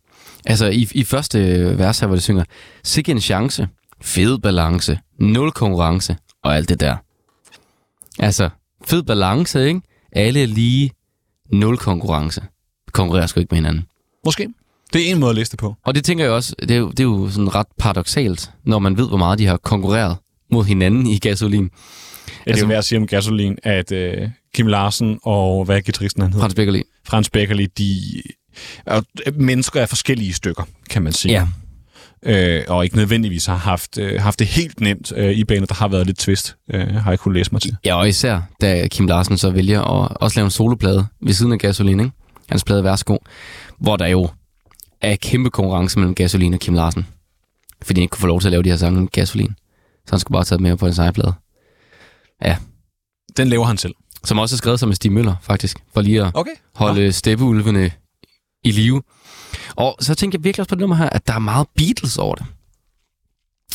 Altså 0.47 0.67
i, 0.67 0.89
i 0.93 1.05
første 1.05 1.39
vers 1.79 2.01
her, 2.01 2.07
hvor 2.07 2.17
det 2.17 2.23
synger, 2.23 2.45
sikke 2.85 3.13
en 3.13 3.21
chance, 3.21 3.69
fed 4.01 4.39
balance, 4.39 4.99
nul 5.19 5.53
konkurrence 5.53 6.17
og 6.45 6.57
alt 6.57 6.69
det 6.69 6.81
der. 6.81 6.97
Altså, 8.19 8.51
fed 8.85 9.03
balance, 9.03 9.67
ikke? 9.67 9.81
Alle 10.13 10.43
er 10.43 10.47
lige, 10.47 10.91
nul 11.53 11.79
konkurrence. 11.79 12.43
Konkurrerer 12.93 13.27
sgu 13.27 13.41
ikke 13.41 13.51
med 13.51 13.59
hinanden. 13.59 13.87
Måske. 14.25 14.49
Det 14.93 15.09
er 15.09 15.13
en 15.13 15.19
måde 15.19 15.31
at 15.31 15.37
læse 15.37 15.51
det 15.51 15.59
på. 15.59 15.75
Og 15.85 15.95
det 15.95 16.05
tænker 16.05 16.25
jeg 16.25 16.33
også, 16.33 16.55
det 16.61 16.71
er 16.71 16.77
jo, 16.77 16.91
det 16.91 17.01
er 17.01 17.05
jo 17.05 17.31
sådan 17.31 17.55
ret 17.55 17.67
paradoxalt, 17.79 18.51
når 18.65 18.79
man 18.79 18.97
ved, 18.97 19.09
hvor 19.09 19.17
meget 19.17 19.39
de 19.39 19.47
har 19.47 19.57
konkurreret 19.57 20.17
mod 20.51 20.65
hinanden 20.65 21.07
i 21.07 21.19
gasolin. 21.19 21.71
Ja, 22.29 22.33
det 22.35 22.47
er 22.47 22.51
Altså- 22.51 22.65
jo 22.65 22.69
værd 22.69 22.79
at 22.79 22.85
sige 22.85 22.99
om 22.99 23.07
Gasolin, 23.07 23.59
at 23.63 23.93
øh, 23.93 24.29
Kim 24.55 24.67
Larsen 24.67 25.19
og 25.23 25.65
hvad 25.65 25.77
er 25.77 25.81
guitaristen 25.81 26.23
han 26.23 26.33
hedder? 26.33 26.43
Frans 26.45 26.55
Beckerli. 26.55 26.83
Frans 27.07 27.31
Beckerli, 27.31 27.67
de 27.67 27.95
er 28.87 28.97
jo 28.97 29.33
mennesker 29.37 29.81
af 29.81 29.89
forskellige 29.89 30.33
stykker, 30.33 30.63
kan 30.91 31.03
man 31.03 31.13
sige. 31.13 31.33
Ja. 31.33 31.47
Øh, 32.27 32.65
og 32.69 32.85
ikke 32.85 32.97
nødvendigvis 32.97 33.47
har 33.47 33.57
haft, 33.57 33.99
øh, 33.99 34.21
haft 34.21 34.39
det 34.39 34.47
helt 34.47 34.81
nemt 34.81 35.13
øh, 35.17 35.31
i 35.31 35.45
banen. 35.45 35.67
Der 35.69 35.75
har 35.75 35.89
været 35.89 36.07
lidt 36.07 36.19
twist, 36.19 36.57
øh, 36.75 36.89
har 36.95 37.11
jeg 37.11 37.19
kunne 37.19 37.35
læse 37.35 37.53
mig 37.53 37.61
til. 37.63 37.77
Ja, 37.85 37.95
og 37.95 38.09
især 38.09 38.41
da 38.61 38.89
Kim 38.89 39.07
Larsen 39.07 39.39
så 39.39 39.51
vælger 39.51 39.81
at 39.81 40.17
også 40.21 40.39
lave 40.39 40.45
en 40.45 40.51
soloplade 40.51 41.07
ved 41.23 41.33
siden 41.33 41.53
af 41.53 41.59
Gasolin, 41.59 42.01
ikke? 42.01 42.13
Hans 42.49 42.65
plade 42.65 42.85
Værsgo, 42.85 43.17
hvor 43.79 43.97
der 43.97 44.07
jo 44.07 44.29
er 45.01 45.17
kæmpe 45.17 45.51
konkurrence 45.51 45.99
mellem 45.99 46.15
Gasolin 46.15 46.55
og 46.55 46.61
Kim 46.61 46.75
Larsen. 46.75 47.07
Fordi 47.83 47.99
han 48.01 48.03
ikke 48.03 48.11
kunne 48.13 48.21
få 48.21 48.27
lov 48.27 48.41
til 48.41 48.49
at 48.49 48.53
lave 48.53 48.63
de 48.63 48.69
her 48.71 48.77
sange 48.77 49.01
med 49.01 49.09
Gasolin. 49.09 49.55
Så 50.07 50.11
han 50.11 50.19
skulle 50.21 50.37
bare 50.37 50.45
tage 50.45 50.63
med 50.63 50.77
på 50.77 50.87
en 50.87 50.95
sejrplade. 50.95 51.35
Ja, 52.45 52.57
Den 53.37 53.49
laver 53.49 53.65
han 53.65 53.77
selv. 53.77 53.95
som 54.25 54.39
også 54.39 54.55
er 54.55 54.57
skrevet 54.57 54.81
som 54.81 54.89
med 54.89 54.97
Stig 54.97 55.13
Møller, 55.13 55.35
faktisk. 55.43 55.77
For 55.95 56.01
lige 56.01 56.23
at 56.25 56.31
Okay. 56.35 56.51
holde 56.75 57.01
ja. 57.01 57.11
steppeulvene 57.11 57.91
i 58.65 58.71
live. 58.71 59.03
Og 59.77 59.97
så 60.01 60.15
tænker 60.15 60.39
jeg 60.39 60.45
virkelig 60.45 60.61
også 60.61 60.69
på 60.69 60.75
det 60.75 60.81
nummer 60.81 60.97
her, 60.97 61.09
at 61.09 61.27
der 61.27 61.33
er 61.35 61.39
meget 61.39 61.67
Beatles 61.77 62.19
over 62.19 62.35
det. 62.35 62.47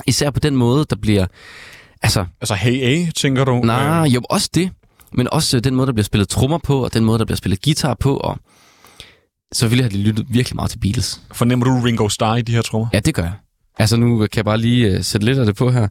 Især 0.07 0.29
på 0.29 0.39
den 0.39 0.55
måde, 0.55 0.85
der 0.89 0.95
bliver... 0.95 1.25
Altså, 2.01 2.25
Altså, 2.41 2.55
hey, 2.55 2.83
A, 3.07 3.11
tænker 3.11 3.45
du? 3.45 3.59
nej, 3.63 4.01
jo, 4.07 4.21
også 4.29 4.49
det. 4.53 4.71
Men 5.13 5.27
også 5.31 5.57
øh, 5.57 5.63
den 5.63 5.75
måde, 5.75 5.87
der 5.87 5.93
bliver 5.93 6.03
spillet 6.03 6.29
trommer 6.29 6.57
på, 6.57 6.83
og 6.83 6.93
den 6.93 7.05
måde, 7.05 7.19
der 7.19 7.25
bliver 7.25 7.37
spillet 7.37 7.61
guitar 7.63 7.93
på. 7.93 8.17
Og 8.17 8.37
selvfølgelig 9.53 9.85
har 9.85 9.89
de 9.89 9.97
lyttet 9.97 10.25
virkelig 10.29 10.55
meget 10.55 10.71
til 10.71 10.79
Beatles. 10.79 11.21
Øh, 11.29 11.35
Fornemmer 11.35 11.65
du 11.65 11.71
Ringo 11.85 12.09
Starr 12.09 12.35
i 12.35 12.41
de 12.41 12.51
her 12.51 12.61
trommer? 12.61 12.87
Ja, 12.93 12.99
det 12.99 13.15
gør 13.15 13.23
jeg. 13.23 13.33
Altså, 13.79 13.97
nu 13.97 14.17
kan 14.17 14.29
jeg 14.35 14.45
bare 14.45 14.57
lige 14.57 14.97
uh, 14.97 15.03
sætte 15.03 15.25
lidt 15.25 15.37
af 15.39 15.45
det 15.45 15.55
på 15.55 15.71
her. 15.71 15.87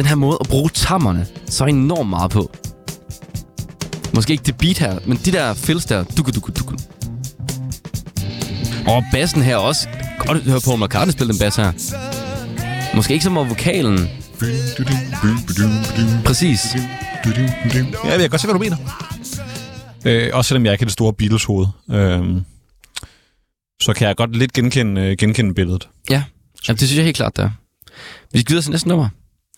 Den 0.00 0.06
her 0.06 0.14
måde 0.14 0.38
at 0.40 0.48
bruge 0.48 0.70
tammerne 0.74 1.26
så 1.46 1.64
enormt 1.64 2.08
meget 2.10 2.30
på. 2.30 2.50
Måske 4.14 4.32
ikke 4.32 4.44
det 4.44 4.58
beat 4.58 4.78
her, 4.78 4.98
men 5.06 5.16
de 5.24 5.32
der 5.32 5.54
fills 5.54 5.84
der. 5.84 6.04
Duku, 6.04 6.30
duku, 6.30 6.52
duku. 6.58 6.74
Og 8.86 9.04
bassen 9.12 9.42
her 9.42 9.56
også. 9.56 9.88
Godt 10.18 10.42
høre 10.42 10.60
på, 10.64 10.70
om 10.72 10.80
McCartney 10.80 11.12
spille 11.12 11.32
den 11.32 11.38
bass 11.38 11.56
her. 11.56 11.72
Måske 12.94 13.12
ikke 13.12 13.24
så 13.24 13.30
meget 13.30 13.48
vokalen. 13.48 14.08
Præcis. 16.24 16.76
Ja, 18.04 18.10
jeg 18.10 18.20
kan 18.20 18.30
godt 18.30 18.40
se, 18.40 18.46
hvad 18.46 18.54
du 18.54 18.60
mener. 18.60 18.76
Øh, 20.04 20.30
også 20.32 20.48
selvom 20.48 20.64
jeg 20.64 20.72
ikke 20.72 20.82
er 20.82 20.86
det 20.86 20.92
store 20.92 21.12
Beatles-hoved, 21.12 21.66
øh, 21.90 22.42
så 23.80 23.92
kan 23.92 24.08
jeg 24.08 24.16
godt 24.16 24.36
lidt 24.36 24.52
genkende, 24.52 25.00
øh, 25.00 25.16
genkende 25.18 25.54
billedet. 25.54 25.88
Ja, 26.10 26.22
Jamen, 26.68 26.78
det 26.78 26.88
synes 26.88 26.96
jeg 26.96 27.04
helt 27.04 27.16
klart, 27.16 27.36
der. 27.36 27.50
Vi 28.32 28.40
skal 28.40 28.50
videre 28.50 28.62
til 28.62 28.70
næste 28.70 28.88
nummer, 28.88 29.08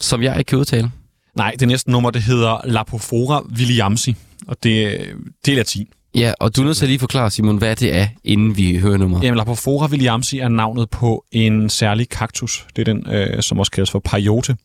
som 0.02 0.22
jeg 0.22 0.38
ikke 0.38 0.48
kan 0.48 0.58
udtale. 0.58 0.90
Nej, 1.36 1.54
det 1.60 1.68
næste 1.68 1.90
nummer, 1.90 2.10
det 2.10 2.22
hedder 2.22 2.60
Lapofora 2.64 3.42
Williamsi, 3.58 4.16
og 4.46 4.56
det, 4.62 5.00
det 5.46 5.52
er 5.52 5.56
latin. 5.56 5.86
Ja, 6.14 6.32
og 6.40 6.56
du 6.56 6.60
er 6.60 6.64
nødt 6.64 6.76
til 6.76 6.84
at 6.84 6.88
lige 6.88 6.98
forklare, 6.98 7.30
Simon, 7.30 7.56
hvad 7.56 7.76
det 7.76 7.96
er, 7.96 8.08
inden 8.24 8.56
vi 8.56 8.78
hører 8.78 8.96
nummeret. 8.96 9.24
Jamen, 9.24 9.38
Lapofora 9.38 9.86
Williamsi 9.86 10.38
er 10.38 10.48
navnet 10.48 10.90
på 10.90 11.24
en 11.32 11.70
særlig 11.70 12.08
kaktus. 12.08 12.66
Det 12.76 12.88
er 12.88 12.94
den, 12.94 13.10
øh, 13.10 13.42
som 13.42 13.58
også 13.58 13.72
kaldes 13.72 13.90
for 13.90 13.98
peyote, 13.98 14.56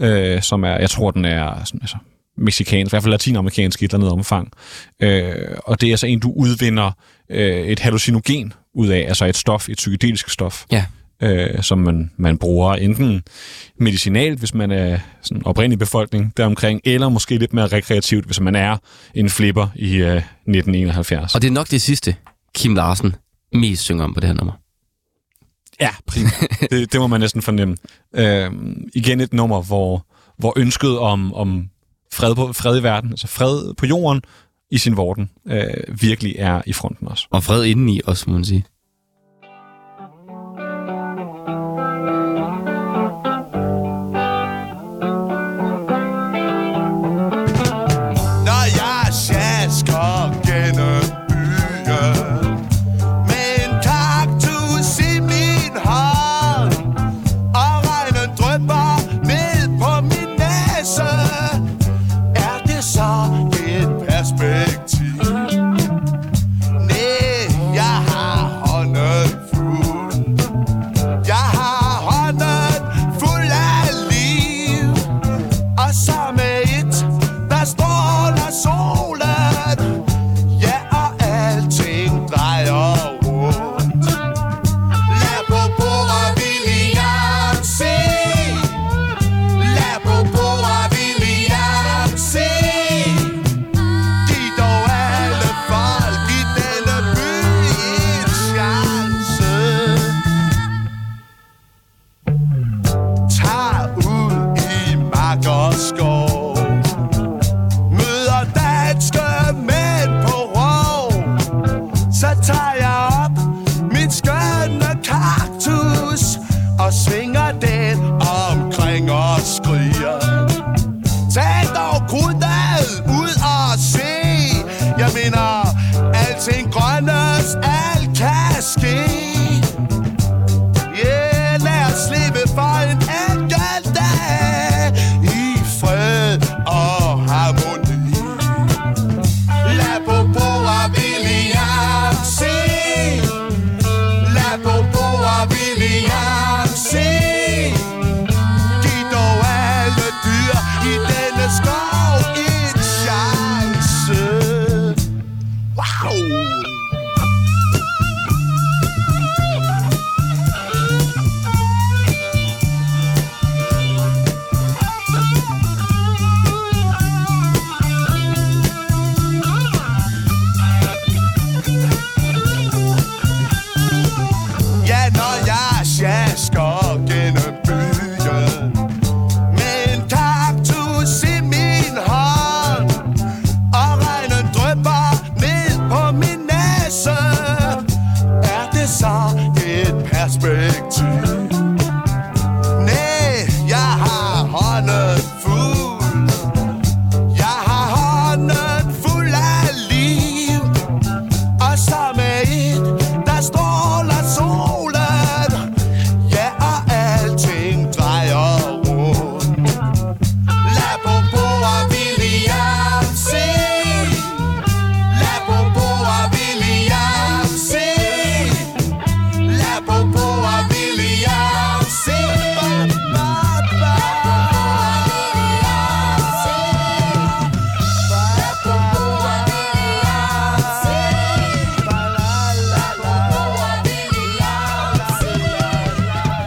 øh, 0.00 0.42
som 0.42 0.64
er, 0.64 0.76
jeg 0.78 0.90
tror, 0.90 1.10
den 1.10 1.24
er 1.24 1.64
sådan, 1.64 1.80
altså, 1.82 1.96
mexikansk, 2.38 2.90
i 2.90 2.92
hvert 2.92 3.02
fald 3.02 3.10
latinamerikansk 3.10 3.82
i 3.82 3.84
et 3.84 3.88
eller 3.88 3.98
andet 3.98 4.12
omfang. 4.12 4.52
Øh, 5.00 5.34
og 5.66 5.80
det 5.80 5.86
er 5.86 5.92
altså 5.92 6.06
en, 6.06 6.20
du 6.20 6.32
udvinder 6.36 6.90
øh, 7.30 7.66
et 7.66 7.78
hallucinogen 7.78 8.52
ud 8.74 8.88
af, 8.88 9.04
altså 9.08 9.24
et 9.24 9.36
stof, 9.36 9.68
et 9.68 9.76
psykedelisk 9.76 10.30
stof. 10.30 10.64
Ja. 10.72 10.84
Øh, 11.22 11.62
som 11.62 11.78
man, 11.78 12.10
man 12.16 12.38
bruger 12.38 12.74
enten 12.74 13.22
medicinalt, 13.80 14.38
hvis 14.38 14.54
man 14.54 14.70
er 14.70 14.98
sådan 15.22 15.46
oprindelig 15.46 15.78
befolkning 15.78 16.32
deromkring, 16.36 16.80
eller 16.84 17.08
måske 17.08 17.38
lidt 17.38 17.52
mere 17.52 17.66
rekreativt, 17.66 18.26
hvis 18.26 18.40
man 18.40 18.54
er 18.54 18.76
en 19.14 19.30
flipper 19.30 19.68
i 19.74 19.96
øh, 19.96 20.16
1971. 20.16 21.34
Og 21.34 21.42
det 21.42 21.48
er 21.48 21.52
nok 21.52 21.70
det 21.70 21.82
sidste, 21.82 22.16
Kim 22.54 22.74
Larsen 22.74 23.14
mest 23.52 23.82
synger 23.82 24.04
om 24.04 24.14
på 24.14 24.20
det 24.20 24.28
her 24.28 24.34
nummer. 24.34 24.52
Ja, 25.80 25.90
primært. 26.06 26.70
det, 26.70 26.92
det 26.92 27.00
må 27.00 27.06
man 27.06 27.20
næsten 27.20 27.42
fornemme. 27.42 27.76
Øh, 28.14 28.50
igen 28.94 29.20
et 29.20 29.32
nummer, 29.32 29.62
hvor, 29.62 30.06
hvor 30.38 30.52
ønsket 30.56 30.98
om, 30.98 31.34
om 31.34 31.68
fred, 32.12 32.34
på, 32.34 32.52
fred 32.52 32.80
i 32.80 32.82
verden, 32.82 33.10
altså 33.10 33.26
fred 33.26 33.74
på 33.74 33.86
jorden 33.86 34.22
i 34.70 34.78
sin 34.78 34.96
vorden, 34.96 35.30
øh, 35.46 36.00
virkelig 36.00 36.34
er 36.38 36.62
i 36.66 36.72
fronten 36.72 37.08
også. 37.08 37.26
Og 37.30 37.44
fred 37.44 37.64
indeni 37.64 38.00
også, 38.04 38.24
må 38.30 38.34
man 38.34 38.44
sige. 38.44 38.64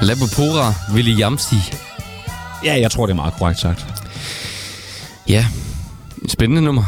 Labopora 0.07 0.73
Williamsi. 0.93 1.55
Ja, 2.63 2.79
jeg 2.79 2.91
tror, 2.91 3.05
det 3.05 3.11
er 3.11 3.15
meget 3.15 3.33
korrekt 3.33 3.59
sagt. 3.59 3.85
Ja, 5.29 5.45
spændende 6.27 6.61
nummer. 6.61 6.83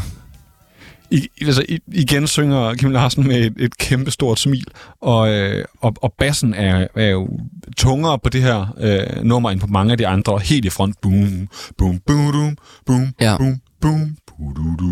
I, 1.11 1.27
altså, 1.41 1.65
igen 1.93 2.27
synger 2.27 2.73
Kim 2.73 2.91
Larsen 2.91 3.27
med 3.27 3.35
et, 3.45 3.53
et 3.57 3.77
kæmpe 3.77 4.11
stort 4.11 4.39
smil, 4.39 4.65
og, 5.01 5.29
øh, 5.29 5.65
og, 5.81 5.93
og 6.01 6.13
bassen 6.17 6.53
er, 6.53 6.87
er 6.95 7.07
jo 7.07 7.27
tungere 7.77 8.19
på 8.19 8.29
det 8.29 8.41
her 8.41 8.75
øh, 8.79 9.23
nummer 9.23 9.51
end 9.51 9.59
på 9.59 9.67
mange 9.67 9.91
af 9.91 9.97
de 9.97 10.07
andre, 10.07 10.39
helt 10.39 10.65
i 10.65 10.69
front. 10.69 11.01
Boom, 11.01 11.47
boom, 11.77 11.99
boom, 12.07 12.31
boom, 12.31 12.57
boom, 12.85 13.13
Ja. 13.21 13.37
boom, 13.37 13.61
boom, 13.81 14.17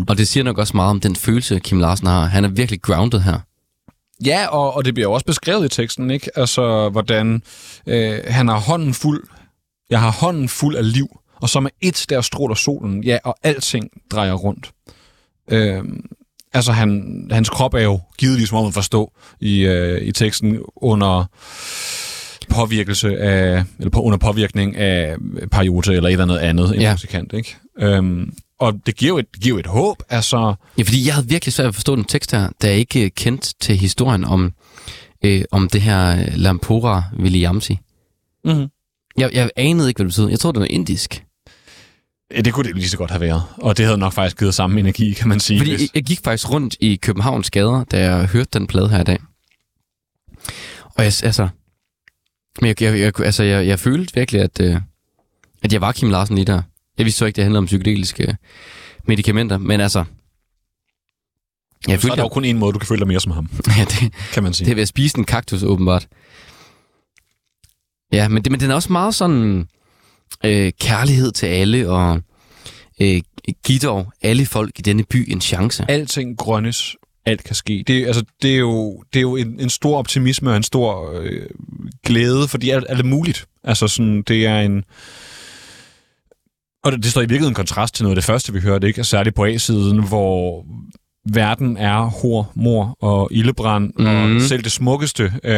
Og 0.08 0.18
det 0.18 0.28
siger 0.28 0.44
nok 0.44 0.58
også 0.58 0.76
meget 0.76 0.90
om 0.90 1.00
den 1.00 1.16
følelse, 1.16 1.58
Kim 1.58 1.80
Larsen 1.80 2.06
har. 2.06 2.24
Han 2.24 2.44
er 2.44 2.48
virkelig 2.48 2.82
grounded 2.82 3.20
her. 3.20 3.38
Ja, 4.26 4.46
og, 4.46 4.74
og 4.76 4.84
det 4.84 4.94
bliver 4.94 5.08
jo 5.08 5.12
også 5.12 5.26
beskrevet 5.26 5.64
i 5.64 5.68
teksten, 5.68 6.10
ikke? 6.10 6.30
Altså, 6.38 6.88
hvordan 6.88 7.42
øh, 7.86 8.18
han 8.26 8.48
har 8.48 8.58
hånden 8.58 8.94
fuld, 8.94 9.24
jeg 9.90 10.00
har 10.00 10.10
hånden 10.12 10.48
fuld 10.48 10.76
af 10.76 10.92
liv, 10.92 11.06
og 11.42 11.48
så 11.48 11.60
med 11.60 11.70
et 11.80 12.06
der 12.08 12.20
stråler 12.20 12.54
solen, 12.54 13.04
ja, 13.04 13.18
og 13.24 13.36
alting 13.42 13.90
drejer 14.10 14.32
rundt. 14.32 14.70
Øh, 15.50 15.84
altså, 16.52 16.72
han, 16.72 17.02
hans 17.30 17.48
krop 17.50 17.74
er 17.74 17.82
jo 17.82 18.00
givetvis, 18.18 18.52
må 18.52 18.62
man 18.62 18.72
forstå, 18.72 19.12
i, 19.40 19.60
øh, 19.60 20.02
i 20.02 20.12
teksten 20.12 20.58
under 20.76 21.24
påvirkelse 22.50 23.18
af, 23.18 23.64
eller 23.78 23.90
på, 23.90 24.02
under 24.02 24.18
påvirkning 24.18 24.76
af 24.76 25.16
perioder 25.50 25.92
eller 25.92 26.08
et 26.08 26.12
eller 26.12 26.24
andet 26.24 26.38
andet 26.38 26.74
Ja. 26.74 26.80
ja. 26.80 26.92
musikant, 26.92 27.32
ikke? 27.32 27.56
Øhm, 27.78 28.32
og 28.58 28.80
det 28.86 28.96
giver, 28.96 29.08
jo 29.12 29.18
et, 29.18 29.26
det 29.34 29.42
giver 29.42 29.54
jo 29.54 29.58
et 29.60 29.66
håb, 29.66 30.02
altså... 30.08 30.54
Ja, 30.78 30.82
fordi 30.82 31.06
jeg 31.06 31.14
havde 31.14 31.28
virkelig 31.28 31.52
svært 31.52 31.68
at 31.68 31.74
forstå 31.74 31.96
den 31.96 32.04
tekst 32.04 32.30
her, 32.32 32.50
da 32.62 32.66
jeg 32.66 32.76
ikke 32.76 33.04
øh, 33.04 33.10
kendte 33.10 33.54
til 33.60 33.76
historien 33.76 34.24
om, 34.24 34.52
øh, 35.24 35.42
om 35.50 35.68
det 35.68 35.80
her 35.82 36.20
øh, 36.20 36.26
Lampora 36.34 37.02
Williamsi. 37.18 37.78
Mm-hmm. 38.44 38.66
Jeg, 39.18 39.30
jeg 39.34 39.50
anede 39.56 39.88
ikke, 39.88 39.98
hvad 39.98 40.04
det 40.06 40.14
betød. 40.14 40.28
Jeg 40.30 40.38
troede, 40.38 40.54
det 40.54 40.60
var 40.60 40.66
indisk. 40.70 41.24
Ja, 42.34 42.40
det 42.40 42.52
kunne 42.52 42.68
det 42.68 42.76
lige 42.76 42.88
så 42.88 42.96
godt 42.96 43.10
have 43.10 43.20
været. 43.20 43.42
Og 43.56 43.76
det 43.76 43.84
havde 43.84 43.98
nok 43.98 44.12
faktisk 44.12 44.38
givet 44.38 44.54
samme 44.54 44.80
energi, 44.80 45.12
kan 45.12 45.28
man 45.28 45.40
sige. 45.40 45.60
Fordi 45.60 45.70
hvis- 45.70 45.80
jeg, 45.82 45.88
jeg 45.94 46.02
gik 46.04 46.20
faktisk 46.24 46.50
rundt 46.50 46.76
i 46.80 46.96
Københavns 46.96 47.50
gader, 47.50 47.84
da 47.84 48.00
jeg 48.10 48.26
hørte 48.26 48.50
den 48.52 48.66
plade 48.66 48.88
her 48.88 49.00
i 49.00 49.04
dag. 49.04 49.18
Og 50.84 51.04
jeg, 51.04 51.12
altså... 51.22 51.48
Men 52.60 52.68
jeg, 52.68 52.82
jeg, 52.82 52.98
jeg, 53.00 53.20
altså, 53.20 53.42
jeg, 53.42 53.66
jeg 53.66 53.78
følte 53.78 54.14
virkelig, 54.14 54.40
at, 54.40 54.60
øh, 54.60 54.76
at 55.62 55.72
jeg 55.72 55.80
var 55.80 55.92
Kim 55.92 56.10
Larsen 56.10 56.34
lige 56.34 56.44
der. 56.44 56.62
Jeg 56.98 57.04
vidste 57.04 57.18
så 57.18 57.26
ikke, 57.26 57.36
det 57.36 57.44
handlede 57.44 57.58
om 57.58 57.66
psykedeliske 57.66 58.36
medicamenter, 59.04 59.58
men 59.58 59.80
altså... 59.80 59.98
Jeg 59.98 60.06
så 61.86 61.92
er 61.92 62.10
følte, 62.10 62.16
der 62.16 62.22
jo 62.22 62.28
kun 62.28 62.44
en 62.44 62.58
måde, 62.58 62.72
du 62.72 62.78
kan 62.78 62.86
føle 62.86 62.98
dig 62.98 63.08
mere 63.08 63.20
som 63.20 63.32
ham, 63.32 63.50
ja, 63.78 63.84
det, 63.84 64.14
kan 64.32 64.42
man 64.42 64.52
sige. 64.52 64.64
det 64.64 64.70
er 64.70 64.74
ved 64.74 64.82
at 64.82 64.88
spise 64.88 65.18
en 65.18 65.24
kaktus, 65.24 65.62
åbenbart. 65.62 66.08
Ja, 68.12 68.28
men, 68.28 68.44
det, 68.44 68.52
men 68.52 68.60
den 68.60 68.70
er 68.70 68.74
også 68.74 68.92
meget 68.92 69.14
sådan 69.14 69.68
øh, 70.44 70.72
kærlighed 70.80 71.32
til 71.32 71.46
alle, 71.46 71.90
og 71.90 72.22
øh, 73.00 73.22
giv 73.64 73.78
dog 73.78 74.12
alle 74.22 74.46
folk 74.46 74.78
i 74.78 74.82
denne 74.82 75.04
by 75.04 75.32
en 75.32 75.40
chance. 75.40 75.84
Alting 75.88 76.38
grønnes, 76.38 76.96
alt 77.26 77.44
kan 77.44 77.54
ske. 77.56 77.84
Det, 77.86 78.06
altså, 78.06 78.24
det 78.42 78.54
er 78.54 78.58
jo, 78.58 79.02
det 79.12 79.18
er 79.18 79.22
jo 79.22 79.36
en, 79.36 79.60
en 79.60 79.70
stor 79.70 79.98
optimisme 79.98 80.50
og 80.50 80.56
en 80.56 80.62
stor 80.62 81.20
øh, 81.20 81.46
glæde, 82.06 82.48
fordi 82.48 82.70
alt, 82.70 82.86
alt 82.88 83.00
er 83.00 83.04
muligt. 83.04 83.46
Altså, 83.64 83.88
sådan, 83.88 84.22
det 84.22 84.46
er 84.46 84.60
en... 84.60 84.84
Og 86.88 86.92
det, 86.92 87.02
det 87.02 87.10
står 87.10 87.20
i 87.20 87.24
virkeligheden 87.24 87.50
en 87.50 87.54
kontrast 87.54 87.94
til 87.94 88.02
noget 88.04 88.16
af 88.16 88.16
det 88.16 88.24
første, 88.24 88.52
vi 88.52 88.60
hørte, 88.60 88.86
ikke? 88.86 89.04
Særligt 89.04 89.36
på 89.36 89.44
A-siden, 89.44 90.02
hvor 90.08 90.64
verden 91.32 91.76
er 91.76 92.00
hår, 92.02 92.52
mor 92.54 92.96
og 93.00 93.28
ildebrand, 93.30 93.92
mm. 93.98 94.04
Mhm. 94.04 94.36
og 94.36 94.42
selv 94.42 94.62
det 94.62 94.72
smukkeste 94.72 95.22
øh, 95.44 95.52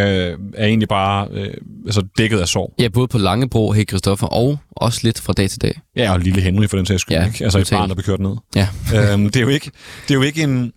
er 0.54 0.66
egentlig 0.66 0.88
bare 0.88 1.28
øh, 1.32 1.54
altså 1.86 2.02
dækket 2.18 2.38
af 2.38 2.48
sorg. 2.48 2.74
Ja, 2.78 2.88
både 2.88 3.08
på 3.08 3.18
Langebro, 3.18 3.72
hey 3.72 3.88
Christoffer, 3.88 4.26
og 4.26 4.58
også 4.70 5.00
lidt 5.02 5.20
fra 5.20 5.32
dag 5.32 5.50
til 5.50 5.62
dag. 5.62 5.80
Ja, 5.96 6.12
og 6.12 6.20
lille 6.20 6.40
Henry 6.40 6.66
for 6.66 6.76
den 6.76 6.86
sags 6.86 7.00
skyld, 7.02 7.16
Ja, 7.16 7.26
ikke? 7.26 7.44
Altså 7.44 7.58
et 7.58 7.68
barn, 7.72 7.88
der 7.88 7.94
bliver 7.94 8.06
kørt 8.06 8.20
ned. 8.20 8.36
Ja. 8.56 8.68
øhm, 9.12 9.24
det, 9.24 9.36
er 9.36 9.40
jo 9.40 9.48
ikke, 9.48 9.70
det 10.08 10.10
er 10.10 10.18
jo 10.18 10.22
ikke 10.22 10.42
en... 10.42 10.72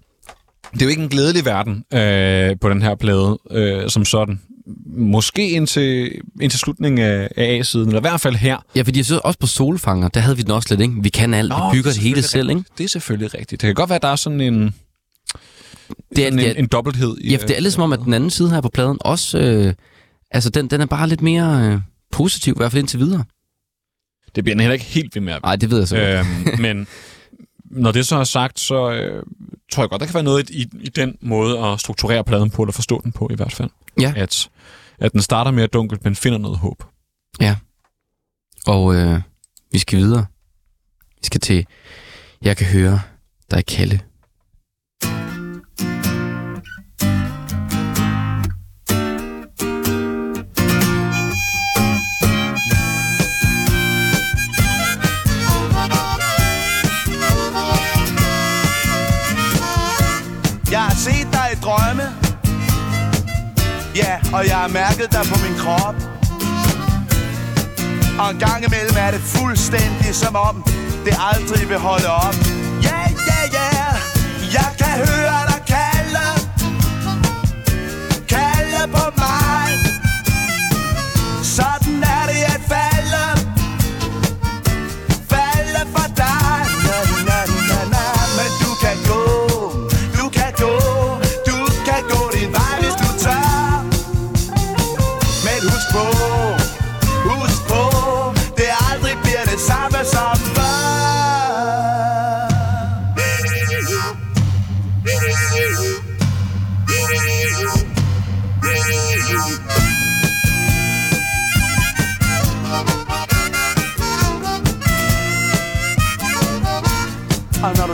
Det 0.74 0.82
er 0.82 0.86
jo 0.86 0.90
ikke 0.90 1.04
en 1.04 1.10
glædelig 1.10 1.46
verden 1.46 1.84
øh, 1.94 2.56
på 2.62 2.70
den 2.70 2.82
her 2.82 2.96
plade 2.96 3.38
øh, 3.52 3.90
som 3.90 4.06
sådan. 4.06 4.40
Måske 4.86 5.50
indtil, 5.50 6.12
indtil 6.42 6.60
slutningen 6.60 7.00
af, 7.06 7.30
af 7.38 7.44
A-siden, 7.60 7.88
eller 7.88 8.00
i 8.00 8.02
hvert 8.02 8.22
fald 8.22 8.36
her. 8.36 8.58
Ja, 8.76 8.82
fordi 8.82 9.00
jeg 9.00 9.06
synes 9.06 9.22
også 9.24 9.40
på 9.40 9.48
Solfanger, 9.48 10.08
der 10.08 10.20
havde 10.20 10.38
vi 10.38 10.44
den 10.44 10.52
også 10.52 10.68
lidt, 10.72 10.82
ikke? 10.82 10.94
Vi 11.02 11.10
kan 11.10 11.34
alt, 11.34 11.54
vi 11.54 11.56
bygger 11.72 11.92
det, 11.92 11.98
er 11.98 12.02
hele 12.02 12.22
selvfølgelig 12.22 12.30
selv, 12.30 12.50
ikke? 12.50 12.60
rigtigt. 12.60 12.78
Det 12.78 12.84
er 12.84 12.88
selvfølgelig 12.90 13.34
rigtigt. 13.34 13.62
Det 13.62 13.68
kan 13.68 13.76
godt 13.76 13.90
være, 13.90 13.96
at 13.96 14.02
der 14.02 14.08
er 14.08 14.16
sådan 14.16 14.42
en, 14.42 14.54
Det 14.56 14.70
er, 14.70 14.74
sådan 16.16 16.38
det 16.38 16.50
en, 16.50 16.56
er, 16.56 16.60
en 16.60 16.68
dobbelthed. 16.68 17.18
i, 17.22 17.32
ja, 17.32 17.38
for 17.38 17.48
det 17.48 17.58
er 17.58 17.62
lidt 17.62 17.74
som 17.74 17.84
om, 17.84 17.94
at 17.94 18.00
den 18.00 18.14
anden 18.14 18.30
side 18.30 18.50
her 18.50 18.62
på 18.62 18.70
pladen 18.70 18.98
også... 19.02 19.40
Øh, 19.40 19.74
altså, 20.32 20.50
den, 20.50 20.68
den 20.68 20.82
er 20.82 20.86
bare 20.86 21.10
lidt 21.10 21.22
mere 21.22 21.72
øh, 21.74 21.80
positiv, 22.12 22.54
i 22.54 22.58
hvert 22.58 22.72
fald 22.72 22.80
indtil 22.80 23.00
videre. 23.00 23.24
Det 24.36 24.44
bliver 24.44 24.56
den 24.56 24.60
heller 24.60 24.74
ikke 24.74 24.86
helt 24.86 25.16
ved 25.16 25.22
med 25.22 25.34
at 25.34 25.44
Nej, 25.44 25.56
det 25.56 25.72
ved 25.72 25.78
jeg 25.78 25.88
så 25.88 25.98
øhm, 25.98 26.62
men 26.62 26.88
når 27.66 27.92
det 27.92 28.08
så 28.08 28.16
er 28.16 28.24
sagt, 28.24 28.60
så 28.60 28.92
øh, 28.92 29.24
tror 29.74 29.84
jeg 29.84 29.90
godt, 29.90 30.00
der 30.00 30.06
kan 30.06 30.14
være 30.14 30.24
noget 30.24 30.50
i, 30.50 30.70
i 30.74 30.90
den 30.90 31.18
måde 31.22 31.60
at 31.60 31.80
strukturere 31.80 32.24
pladen 32.24 32.50
på, 32.50 32.62
eller 32.62 32.74
forstå 32.74 33.02
den 33.04 33.12
på 33.12 33.28
i 33.32 33.36
hvert 33.36 33.54
fald. 33.54 33.70
Ja. 34.00 34.14
At, 34.16 34.50
at 35.00 35.12
den 35.12 35.22
starter 35.22 35.52
mere 35.52 35.68
dunkelt, 35.68 36.04
men 36.04 36.16
finder 36.16 36.38
noget 36.38 36.58
håb. 36.58 36.84
Og 38.68 38.96
øh, 38.96 39.22
vi 39.72 39.80
skal 39.80 40.00
videre. 40.00 40.26
Vi 41.22 41.26
skal 41.26 41.42
til 41.42 41.66
Jeg 42.42 42.58
kan 42.58 42.68
høre 42.68 43.02
dig 43.52 43.66
kalde. 43.66 44.00
Set 61.04 61.28
dig 61.38 61.48
i 61.54 61.58
drømme. 61.66 62.06
Ja, 63.96 64.14
og 64.36 64.42
jeg 64.50 64.58
har 64.64 64.68
mærket 64.68 65.08
dig 65.16 65.24
på 65.32 65.38
min 65.46 65.56
krop. 65.64 65.96
Og 68.20 68.28
en 68.34 68.40
gang 68.46 68.60
imellem 68.68 68.96
er 69.06 69.12
det 69.12 69.22
fuldstændig 69.36 70.16
som 70.24 70.36
om 70.36 70.56
Det 71.06 71.14
aldrig 71.32 71.70
vil 71.70 71.78
holde 71.78 72.10
op. 72.26 72.36
Ja, 72.88 73.00
ja, 73.30 73.40
ja 73.58 73.90
Jeg 74.58 74.70
kan 74.82 74.94
høre 75.08 75.23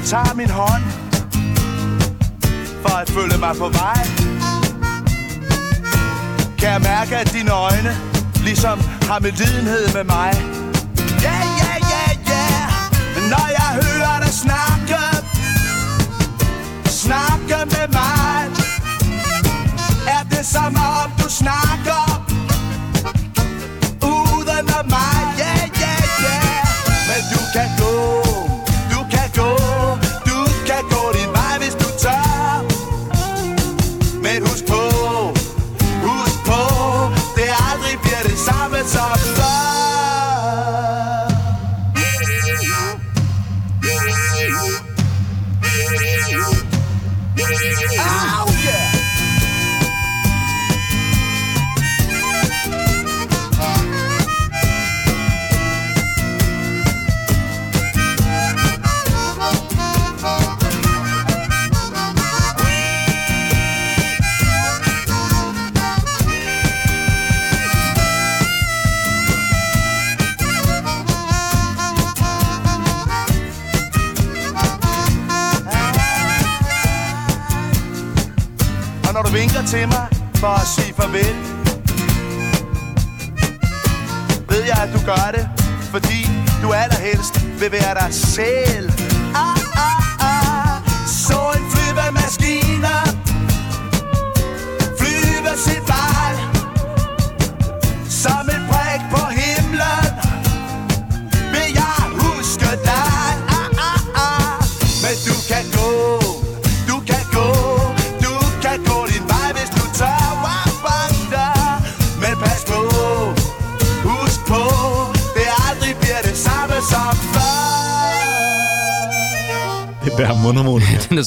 tager 0.10 0.34
min 0.34 0.50
hånd 0.50 0.84
For 2.82 2.96
at 2.98 3.10
følge 3.10 3.38
mig 3.38 3.56
på 3.56 3.70
vej. 3.70 4.02
Kan 6.60 6.70
jeg 6.76 6.82
mærke, 6.82 7.16
at 7.18 7.34
dine 7.34 7.52
øjne 7.52 7.92
Ligesom 8.44 8.80
har 9.10 9.20
medlidenhed 9.20 9.94
med 9.94 10.04
mig? 10.04 10.32
Ja, 11.22 11.38
ja, 11.62 11.74
ja, 11.94 12.06
ja 12.32 12.48
Når 13.32 13.48
jeg 13.60 13.70
hører 13.84 14.20
dig 14.24 14.34
snakke 14.46 15.02
Snakke 16.86 17.58
med 17.76 17.88
mig 18.00 18.40
Er 20.08 20.24
det 20.32 20.46
som 20.46 20.76
om 20.76 21.12
du 21.24 21.30
snakker 21.30 22.09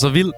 så 0.02 0.08
vild. 0.08 0.32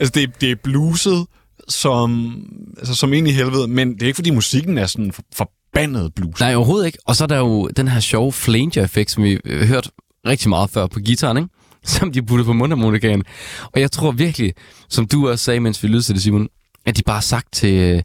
altså, 0.00 0.12
det, 0.14 0.22
er- 0.22 0.38
det 0.40 0.50
er 0.50 0.56
bluset 0.64 1.26
som, 1.68 2.36
altså, 2.78 2.94
som 2.94 3.12
ind 3.12 3.28
i 3.28 3.32
helvede, 3.32 3.68
men 3.68 3.94
det 3.94 4.02
er 4.02 4.06
ikke, 4.06 4.16
fordi 4.16 4.30
musikken 4.30 4.78
er 4.78 4.86
sådan 4.86 5.12
for, 5.12 5.22
forbandet 5.34 6.14
blues. 6.14 6.40
Nej, 6.40 6.54
overhovedet 6.54 6.86
ikke. 6.86 6.98
Og 7.06 7.16
så 7.16 7.24
er 7.24 7.28
der 7.28 7.38
jo 7.38 7.68
den 7.76 7.88
her 7.88 8.00
sjove 8.00 8.32
flanger-effekt, 8.32 9.10
som 9.10 9.22
vi 9.24 9.38
har 9.46 9.64
hørt 9.66 9.90
rigtig 10.26 10.48
meget 10.48 10.70
før 10.70 10.86
på 10.86 11.00
gitaren, 11.00 11.36
ikke? 11.36 11.48
Som 11.86 12.12
de 12.12 12.22
puttede 12.22 12.46
på 12.46 12.52
mundharmonikaen. 12.52 13.22
Og 13.72 13.80
jeg 13.80 13.90
tror 13.92 14.10
virkelig, 14.12 14.54
som 14.88 15.06
du 15.06 15.28
også 15.28 15.44
sagde, 15.44 15.60
mens 15.60 15.82
vi 15.82 15.88
lyttede 15.88 16.02
til 16.02 16.14
det, 16.14 16.22
Simon, 16.22 16.48
at 16.86 16.96
de 16.96 17.02
bare 17.02 17.16
har 17.16 17.20
sagt 17.20 17.52
til, 17.52 18.04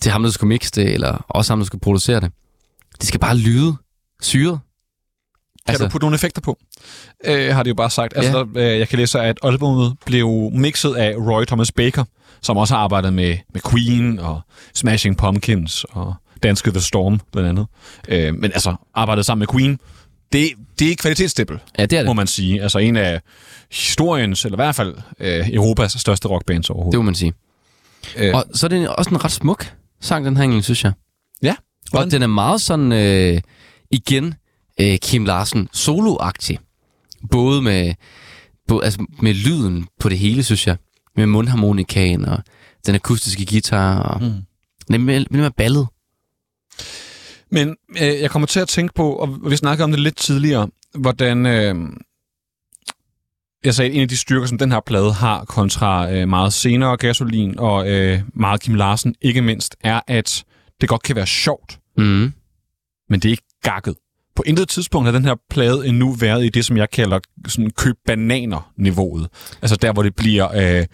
til 0.00 0.12
ham, 0.12 0.22
der 0.22 0.30
skulle 0.30 0.48
mixe 0.48 0.70
det, 0.74 0.94
eller 0.94 1.24
også 1.28 1.52
ham, 1.52 1.58
der 1.58 1.66
skulle 1.66 1.80
producere 1.80 2.20
det. 2.20 2.30
Det 3.00 3.08
skal 3.08 3.20
bare 3.20 3.36
lyde 3.36 3.76
syret. 4.22 4.60
Kan 5.66 5.72
altså, 5.72 5.84
du 5.84 5.90
putte 5.90 6.04
nogle 6.04 6.14
effekter 6.14 6.40
på? 6.40 6.58
Øh, 7.24 7.54
har 7.54 7.62
de 7.62 7.68
jo 7.68 7.74
bare 7.74 7.90
sagt. 7.90 8.12
Altså, 8.16 8.32
Ja. 8.54 8.60
der, 8.60 8.72
øh, 8.72 8.78
jeg 8.78 8.88
kan 8.88 8.98
læse, 8.98 9.20
at 9.20 9.38
albumet 9.42 9.94
blev 10.06 10.50
mixet 10.54 10.94
af 10.94 11.14
Roy 11.16 11.44
Thomas 11.44 11.72
Baker, 11.72 12.04
som 12.42 12.56
også 12.56 12.74
har 12.74 12.80
arbejdet 12.82 13.12
med, 13.12 13.36
med 13.52 13.60
Queen 13.70 14.18
og 14.18 14.40
Smashing 14.74 15.16
Pumpkins 15.16 15.84
og 15.90 16.14
Danske 16.42 16.70
The 16.70 16.80
Storm, 16.80 17.20
blandt 17.32 17.48
andet. 17.48 17.66
Øh, 18.08 18.34
men 18.34 18.44
altså, 18.52 18.74
arbejdet 18.94 19.26
sammen 19.26 19.40
med 19.40 19.46
Queen, 19.46 19.78
det, 20.32 20.48
det 20.78 20.90
er 20.92 20.96
kvalitetsstippel, 20.96 21.58
Ja, 21.78 21.86
det 21.86 21.98
er 21.98 22.04
må 22.04 22.08
det. 22.08 22.16
man 22.16 22.26
sige. 22.26 22.62
Altså 22.62 22.78
en 22.78 22.96
af 22.96 23.20
historiens, 23.72 24.44
eller 24.44 24.56
i 24.56 24.60
hvert 24.64 24.74
fald 24.74 24.94
øh, 25.20 25.48
Europas 25.52 25.92
største 25.92 26.28
rockbands 26.28 26.66
Det 26.66 26.74
overhovedet. 26.74 26.98
må 26.98 27.02
man 27.02 27.14
sige. 27.14 27.32
Øh. 28.16 28.34
Og 28.34 28.44
så 28.54 28.66
er 28.66 28.68
det 28.68 28.88
også 28.88 29.10
en 29.10 29.24
ret 29.24 29.32
smuk 29.32 29.72
sang, 30.00 30.24
den 30.26 30.36
her 30.36 30.42
egentlig, 30.42 30.64
synes 30.64 30.84
jeg. 30.84 30.92
Ja. 31.42 31.54
Og 31.92 32.10
den 32.10 32.22
er 32.22 32.26
meget 32.26 32.60
sådan, 32.60 32.92
øh, 32.92 33.40
igen, 33.90 34.34
øh, 34.80 34.98
Kim 34.98 35.24
Larsen 35.24 35.68
soloagtig. 35.72 36.58
Både 37.30 37.62
med, 37.62 37.94
både, 38.68 38.84
altså 38.84 39.06
med 39.22 39.34
lyden 39.34 39.86
på 40.00 40.08
det 40.08 40.18
hele, 40.18 40.42
synes 40.42 40.66
jeg. 40.66 40.76
Med 41.16 41.26
mundharmonikaen 41.26 42.24
og 42.24 42.38
den 42.86 42.94
akustiske 42.94 43.46
guitar. 43.46 44.02
Og 44.02 44.22
mm. 44.22 44.32
Den 44.86 44.94
er 44.94 45.24
mere, 45.30 45.50
ballet. 45.50 45.86
Men 47.50 47.76
øh, 47.90 48.20
jeg 48.20 48.30
kommer 48.30 48.46
til 48.46 48.60
at 48.60 48.68
tænke 48.68 48.94
på, 48.94 49.12
og 49.12 49.50
vi 49.50 49.56
snakkede 49.56 49.84
om 49.84 49.90
det 49.90 50.00
lidt 50.00 50.16
tidligere, 50.16 50.68
hvordan... 50.94 51.46
Øh, 51.46 51.74
jeg 53.64 53.74
sagde, 53.74 53.90
at 53.90 53.96
en 53.96 54.02
af 54.02 54.08
de 54.08 54.16
styrker, 54.16 54.46
som 54.46 54.58
den 54.58 54.72
her 54.72 54.80
plade 54.86 55.12
har, 55.12 55.44
kontra 55.44 56.12
øh, 56.12 56.28
meget 56.28 56.52
senere 56.52 56.96
gasolin 56.96 57.58
og 57.58 57.90
øh, 57.90 58.20
meget 58.34 58.60
Kim 58.60 58.74
Larsen, 58.74 59.14
ikke 59.20 59.42
mindst, 59.42 59.76
er, 59.80 60.00
at 60.06 60.44
det 60.80 60.88
godt 60.88 61.02
kan 61.02 61.16
være 61.16 61.26
sjovt, 61.26 61.78
Mm. 61.96 62.32
men 63.08 63.20
det 63.20 63.24
er 63.24 63.30
ikke 63.30 63.58
gakket. 63.62 63.94
På 64.36 64.42
intet 64.46 64.68
tidspunkt 64.68 65.06
har 65.06 65.12
den 65.12 65.24
her 65.24 65.34
plade 65.50 65.86
endnu 65.86 66.12
været 66.12 66.44
i 66.44 66.48
det, 66.48 66.64
som 66.64 66.76
jeg 66.76 66.90
kalder 66.90 67.18
sådan 67.48 67.70
køb 67.70 67.96
bananer-niveauet. 68.06 69.28
Altså 69.62 69.76
der, 69.76 69.92
hvor 69.92 70.02
det 70.02 70.14
bliver 70.16 70.78
øh, 70.78 70.86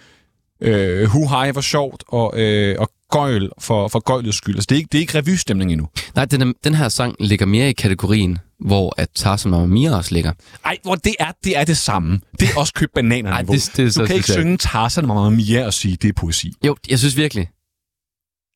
øh, 0.60 1.08
hu 1.08 1.28
hej 1.28 1.52
for 1.52 1.60
sjovt 1.60 2.04
og, 2.08 2.40
øh, 2.40 2.76
og 2.78 2.90
gøjl 3.10 3.50
for, 3.58 3.88
for 3.88 3.98
gøjlets 4.00 4.36
skyld. 4.36 4.54
Altså 4.56 4.66
det 4.68 4.74
er 4.74 4.78
ikke, 4.78 4.88
det 4.92 4.98
er 4.98 5.00
ikke 5.00 5.18
revystemning 5.18 5.72
endnu. 5.72 5.88
Nej, 6.14 6.24
den, 6.24 6.54
den 6.64 6.74
her 6.74 6.88
sang 6.88 7.16
ligger 7.20 7.46
mere 7.46 7.68
i 7.68 7.72
kategorien, 7.72 8.38
hvor 8.60 8.94
at 8.96 9.08
Tarzan 9.14 9.54
og 9.54 9.60
også 9.96 10.14
ligger. 10.14 10.32
Ej, 10.64 10.78
hvor 10.82 10.94
det 10.94 11.14
er, 11.18 11.32
det 11.44 11.56
er 11.58 11.64
det 11.64 11.76
samme. 11.76 12.20
Det 12.40 12.48
er 12.48 12.58
også 12.60 12.72
køb 12.74 12.90
bananer 12.94 13.30
Ej, 13.30 13.42
det- 13.42 13.72
det 13.76 13.84
er 13.84 13.90
så 13.90 14.00
Du 14.00 14.06
kan 14.06 14.16
ikke 14.16 14.32
synge 14.32 14.56
Tarzan 14.56 15.04
og 15.10 15.14
Mamma 15.16 15.30
Mia 15.36 15.66
og 15.66 15.74
sige, 15.74 15.96
det 15.96 16.08
er 16.08 16.12
poesi. 16.12 16.52
Jo, 16.66 16.76
jeg 16.90 16.98
synes 16.98 17.16
virkelig. 17.16 17.48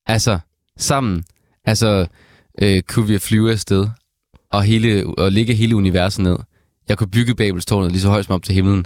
Altså, 0.07 0.39
sammen. 0.77 1.23
Altså, 1.65 2.05
øh, 2.61 2.81
kunne 2.81 3.07
vi 3.07 3.19
flyve 3.19 3.51
afsted 3.51 3.87
og, 4.53 4.63
hele, 4.63 5.05
og 5.17 5.31
ligge 5.31 5.53
hele 5.53 5.75
universet 5.75 6.23
ned. 6.23 6.37
Jeg 6.89 6.97
kunne 6.97 7.09
bygge 7.09 7.35
Babelstårnet 7.35 7.91
lige 7.91 8.01
så 8.01 8.09
højt 8.09 8.25
som 8.25 8.35
op 8.35 8.43
til 8.43 8.55
himlen. 8.55 8.85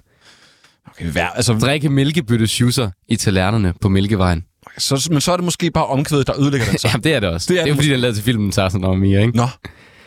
Okay, 0.88 1.06
vær, 1.14 1.27
altså, 1.27 1.53
Drikke 1.53 1.89
mælkebøtte 1.89 2.48
schusser 2.48 2.89
i 3.07 3.15
talernerne 3.15 3.73
på 3.81 3.89
Mælkevejen. 3.89 4.45
så, 4.77 5.07
men 5.11 5.22
så 5.22 5.31
er 5.31 5.38
det 5.38 5.44
måske 5.44 5.72
bare 5.72 5.85
omkvædet, 5.85 6.27
der 6.27 6.39
ødelægger 6.41 6.68
den 6.68 6.77
så. 6.77 6.88
Jamen, 6.94 7.03
det 7.03 7.14
er 7.14 7.19
det 7.19 7.30
også. 7.30 7.53
Det 7.53 7.60
er 7.60 7.64
det 7.64 7.69
er 7.69 7.73
det 7.73 7.84
fordi, 7.84 7.91
den 7.91 7.99
lavet 7.99 8.15
til 8.15 8.23
filmen 8.23 8.52
Tarzan 8.52 8.84
og 8.84 8.98
Mia, 8.99 9.22
ikke? 9.22 9.38
Nå, 9.38 9.48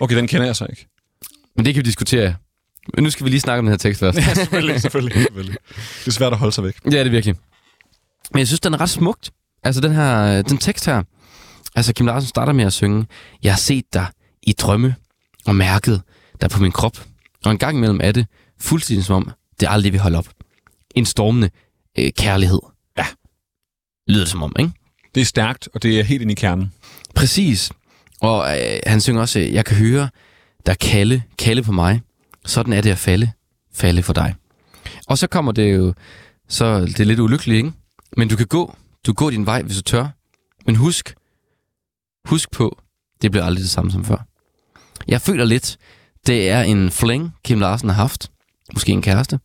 okay, 0.00 0.16
den 0.16 0.26
kender 0.26 0.46
jeg 0.46 0.56
så 0.56 0.66
ikke. 0.70 0.86
Men 1.56 1.64
det 1.64 1.74
kan 1.74 1.84
vi 1.84 1.88
diskutere. 1.88 2.34
Men 2.94 3.04
nu 3.04 3.10
skal 3.10 3.24
vi 3.24 3.30
lige 3.30 3.40
snakke 3.40 3.58
om 3.58 3.64
den 3.64 3.72
her 3.72 3.78
tekst 3.78 4.00
først. 4.00 4.18
Ja, 4.28 4.34
selvfølgelig, 4.34 4.80
selvfølgelig, 4.80 5.22
selvfølgelig. 5.22 5.56
Det 6.00 6.06
er 6.06 6.10
svært 6.12 6.32
at 6.32 6.38
holde 6.38 6.52
sig 6.52 6.64
væk. 6.64 6.74
Det 6.84 6.94
er 6.94 7.02
det 7.02 7.12
virkelig. 7.12 7.34
Men 8.32 8.38
jeg 8.38 8.46
synes, 8.46 8.60
den 8.60 8.74
er 8.74 8.80
ret 8.80 8.90
smukt. 8.90 9.30
Altså, 9.62 9.80
den 9.80 9.92
her, 9.92 10.42
den 10.42 10.58
tekst 10.58 10.86
her. 10.86 11.02
Altså, 11.74 11.92
Kim 11.92 12.06
Larsen 12.06 12.28
starter 12.28 12.52
med 12.52 12.64
at 12.64 12.72
synge, 12.72 13.06
Jeg 13.42 13.52
har 13.52 13.58
set 13.58 13.84
dig 13.94 14.06
i 14.42 14.52
drømme 14.52 14.94
og 15.46 15.56
mærket 15.56 16.02
dig 16.40 16.50
på 16.50 16.62
min 16.62 16.72
krop. 16.72 17.04
Og 17.44 17.50
en 17.52 17.58
gang 17.58 17.76
imellem 17.76 18.00
er 18.02 18.12
det 18.12 18.26
fuldstændig 18.58 19.04
som 19.04 19.16
om, 19.16 19.30
det 19.60 19.66
aldrig 19.70 19.92
vil 19.92 20.00
holde 20.00 20.18
op. 20.18 20.28
En 20.94 21.06
stormende 21.06 21.50
øh, 21.98 22.12
kærlighed. 22.12 22.60
Ja. 22.98 23.06
Lyder 24.08 24.20
det 24.20 24.28
som 24.28 24.42
om, 24.42 24.52
ikke? 24.58 24.72
Det 25.14 25.20
er 25.20 25.24
stærkt, 25.24 25.68
og 25.74 25.82
det 25.82 26.00
er 26.00 26.04
helt 26.04 26.22
ind 26.22 26.30
i 26.30 26.34
kernen. 26.34 26.72
Præcis. 27.14 27.72
Og 28.20 28.58
øh, 28.58 28.78
han 28.86 29.00
synger 29.00 29.20
også, 29.20 29.38
jeg 29.38 29.64
kan 29.64 29.76
høre 29.76 30.08
der 30.66 30.74
kalde, 30.74 31.22
kalde 31.38 31.62
på 31.62 31.72
mig. 31.72 32.00
Sådan 32.46 32.72
er 32.72 32.80
det 32.80 32.90
at 32.90 32.98
falde, 32.98 33.30
falde 33.74 34.02
for 34.02 34.12
dig. 34.12 34.34
Og 35.06 35.18
så 35.18 35.26
kommer 35.26 35.52
det 35.52 35.74
jo, 35.74 35.94
så 36.48 36.80
det 36.80 37.00
er 37.00 37.04
lidt 37.04 37.20
ulykkeligt, 37.20 37.56
ikke? 37.56 37.72
Men 38.16 38.28
du 38.28 38.36
kan 38.36 38.46
gå, 38.46 38.76
du 39.06 39.12
går 39.12 39.30
din 39.30 39.46
vej, 39.46 39.62
hvis 39.62 39.76
du 39.76 39.82
tør. 39.82 40.08
Men 40.66 40.76
husk, 40.76 41.14
husk 42.24 42.50
på, 42.50 42.78
det 43.22 43.30
bliver 43.30 43.44
aldrig 43.44 43.62
det 43.62 43.70
samme 43.70 43.90
som 43.90 44.04
før. 44.04 44.26
Jeg 45.10 45.20
føler 45.20 45.44
lidt, 45.44 45.78
det 46.26 46.48
er 46.50 46.62
en 46.62 46.90
fling, 46.90 47.32
Kim 47.44 47.60
Larsen 47.60 47.88
har 47.88 47.96
haft. 47.96 48.30
Måske 48.72 48.92
en 48.92 49.02
kæreste. 49.02 49.38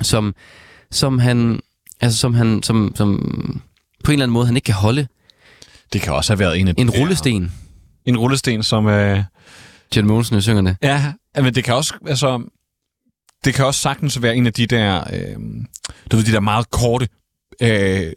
Som, 0.00 0.34
som 0.90 1.18
han, 1.18 1.60
altså 2.00 2.18
som 2.18 2.34
han, 2.34 2.62
som, 2.62 2.92
som 2.94 3.18
på 4.04 4.10
en 4.10 4.12
eller 4.12 4.24
anden 4.24 4.32
måde, 4.32 4.46
han 4.46 4.56
ikke 4.56 4.66
kan 4.66 4.74
holde. 4.74 5.06
Det 5.92 6.00
kan 6.00 6.12
også 6.12 6.32
have 6.32 6.38
været 6.38 6.60
en 6.60 6.68
af 6.68 6.74
En 6.76 6.90
rullesten. 6.90 7.52
En 8.04 8.16
rullesten, 8.16 8.62
som... 8.62 8.86
Øh, 8.86 9.24
Jen 9.96 10.06
Mogensen 10.06 10.42
synger 10.42 10.62
det. 10.62 10.76
ja, 11.36 11.42
men 11.42 11.54
det 11.54 11.64
kan 11.64 11.74
også... 11.74 11.94
Altså, 12.06 12.42
det 13.44 13.54
kan 13.54 13.64
også 13.66 13.80
sagtens 13.80 14.22
være 14.22 14.36
en 14.36 14.46
af 14.46 14.52
de 14.52 14.66
der... 14.66 15.04
Øh, 15.12 15.36
du 16.10 16.16
ved, 16.16 16.24
de 16.24 16.32
der 16.32 16.40
meget 16.40 16.70
korte... 16.70 17.08
Øh, 17.62 18.12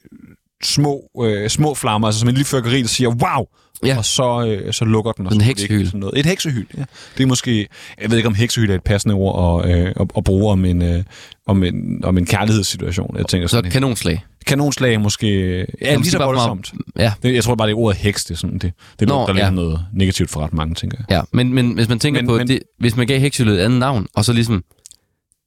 små, 0.64 1.10
øh, 1.24 1.50
små 1.50 1.74
flammer, 1.74 2.08
altså 2.08 2.20
som 2.20 2.30
en 2.30 2.36
lille 2.36 2.46
fyrkeri, 2.46 2.82
der 2.82 2.88
siger, 2.88 3.10
wow! 3.10 3.46
Ja. 3.86 3.98
Og 3.98 4.06
så, 4.06 4.46
øh, 4.48 4.74
så 4.74 4.86
lukker 4.86 5.12
den. 5.12 5.28
Og 5.28 5.34
en 5.34 5.42
heksehyl. 5.42 5.86
Sådan 5.86 6.00
noget. 6.00 6.20
Et 6.20 6.26
heksehyl, 6.26 6.66
ja. 6.78 6.84
Det 7.18 7.24
er 7.24 7.28
måske... 7.28 7.68
Jeg 8.02 8.10
ved 8.12 8.18
ikke, 8.18 8.28
om 8.28 8.36
heksehyl 8.36 8.70
er 8.70 8.76
et 8.76 8.84
passende 8.84 9.16
ord 9.16 9.66
at, 9.66 9.76
øh, 9.80 9.94
at, 10.00 10.12
at 10.18 10.24
bruge 10.24 10.52
om 10.52 10.66
en, 10.66 10.82
øh, 10.82 11.04
om, 11.48 11.64
en, 11.64 12.06
om 12.06 12.18
en 12.18 12.26
kærlighedssituation. 12.26 13.16
Jeg 13.18 13.26
tænker 13.28 13.48
Så 13.48 13.52
sådan, 13.58 13.72
kanonslag. 13.72 14.26
kanonslag 14.46 15.02
måske... 15.02 15.28
Ja, 15.82 15.96
lige 15.96 16.10
så 16.12 16.18
voldsomt. 16.18 16.74
Ja, 16.98 17.14
Det, 17.24 17.34
jeg 17.36 17.44
tror 17.44 17.56
bare, 17.56 17.68
det 17.68 17.74
er 17.74 17.78
ordet 17.78 17.98
heks, 17.98 18.26
det 18.26 18.38
sådan, 18.40 18.58
det, 18.58 18.74
det 19.00 19.08
Nå, 19.08 19.14
lugter 19.16 19.34
lidt 19.34 19.42
ja. 19.42 19.48
af 19.48 19.54
noget 19.54 19.86
negativt 19.94 20.30
for 20.30 20.40
ret 20.40 20.54
mange, 20.54 20.76
tænker 20.76 20.98
jeg. 21.00 21.06
ja. 21.18 21.22
Men, 21.34 21.54
men 21.54 21.72
hvis 21.74 21.90
man 21.90 22.00
tænker 22.00 22.22
Men- 22.22 22.28
på, 22.28 22.38
men-. 22.38 22.48
Det, 22.48 22.60
hvis 22.80 22.96
man 22.96 23.08
gav 23.08 23.20
Hexylet 23.20 23.54
et 23.60 23.60
andet 23.64 23.80
navn, 23.80 24.08
og 24.16 24.26
så 24.26 24.34
ligesom 24.34 24.64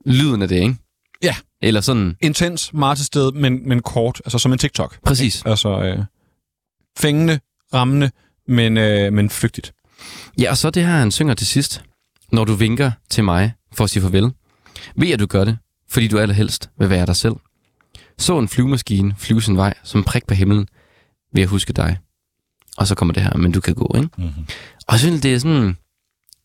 lyden 0.06 0.42
af 0.42 0.48
det, 0.48 0.56
ikke? 0.56 0.74
Ja. 1.22 1.34
Eller 1.62 1.80
sådan, 1.80 2.16
Intens, 2.20 2.72
meget 2.74 2.96
til 2.98 3.06
stede, 3.06 3.32
men, 3.34 3.68
men 3.68 3.80
kort, 3.82 4.22
altså 4.24 4.38
som 4.38 4.52
en 4.52 4.58
TikTok. 4.58 4.98
præcis. 5.06 5.42
Altså 5.46 5.68
øh, 5.82 5.98
fængende, 6.98 7.38
rammende, 7.74 8.10
men, 8.48 8.76
øh, 8.76 9.12
men 9.12 9.30
flygtigt. 9.30 9.72
Ja, 10.38 10.50
og 10.50 10.56
så 10.56 10.70
det 10.70 10.86
her, 10.86 10.92
han 10.92 11.10
synger 11.10 11.34
til 11.34 11.46
sidst. 11.46 11.82
Når 12.32 12.44
du 12.44 12.54
vinker 12.54 12.90
til 13.10 13.24
mig 13.24 13.52
for 13.72 13.84
at 13.84 13.90
sige 13.90 14.02
farvel, 14.02 14.32
ved 14.96 15.10
at 15.10 15.20
du 15.20 15.26
gør 15.26 15.44
det, 15.44 15.58
fordi 15.90 16.08
du 16.08 16.18
allerhelst 16.18 16.70
vil 16.78 16.90
være 16.90 17.06
dig 17.06 17.16
selv. 17.16 17.34
Så 18.18 18.38
en 18.38 18.48
flyvemaskine 18.48 19.14
flyve 19.18 19.42
sin 19.42 19.56
vej 19.56 19.74
som 19.82 20.04
prik 20.04 20.26
på 20.26 20.34
himlen 20.34 20.68
ved 21.32 21.42
at 21.42 21.48
huske 21.48 21.72
dig. 21.72 21.98
Og 22.76 22.86
så 22.86 22.94
kommer 22.94 23.14
det 23.14 23.22
her, 23.22 23.36
men 23.36 23.52
du 23.52 23.60
kan 23.60 23.74
gå, 23.74 23.92
ikke? 23.96 24.08
Mm-hmm. 24.18 24.46
Og 24.86 24.92
jeg 24.92 25.00
synes, 25.00 25.20
det 25.20 25.34
er 25.34 25.38
sådan, 25.38 25.76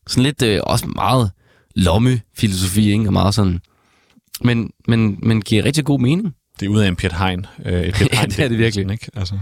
sådan 0.06 0.22
lidt 0.22 0.42
øh, 0.42 0.60
også 0.62 0.86
meget 0.86 1.30
lomme-filosofi, 1.74 2.92
ikke? 2.92 3.08
Og 3.08 3.12
meget 3.12 3.34
sådan, 3.34 3.60
men, 4.44 4.70
men, 4.88 5.18
men 5.22 5.42
giver 5.42 5.64
rigtig 5.64 5.84
god 5.84 6.00
mening. 6.00 6.34
Det 6.60 6.66
er 6.66 6.70
ud 6.70 6.80
af 6.80 6.88
en 6.88 6.96
Piet 6.96 7.12
Hein. 7.12 7.46
Øh, 7.64 7.82
et 7.82 7.94
Piet 7.94 8.10
Hein 8.12 8.30
ja, 8.30 8.36
det 8.36 8.44
er 8.44 8.48
det 8.48 8.58
virkelig. 8.58 8.90
Ikke? 8.90 9.10
Altså. 9.14 9.38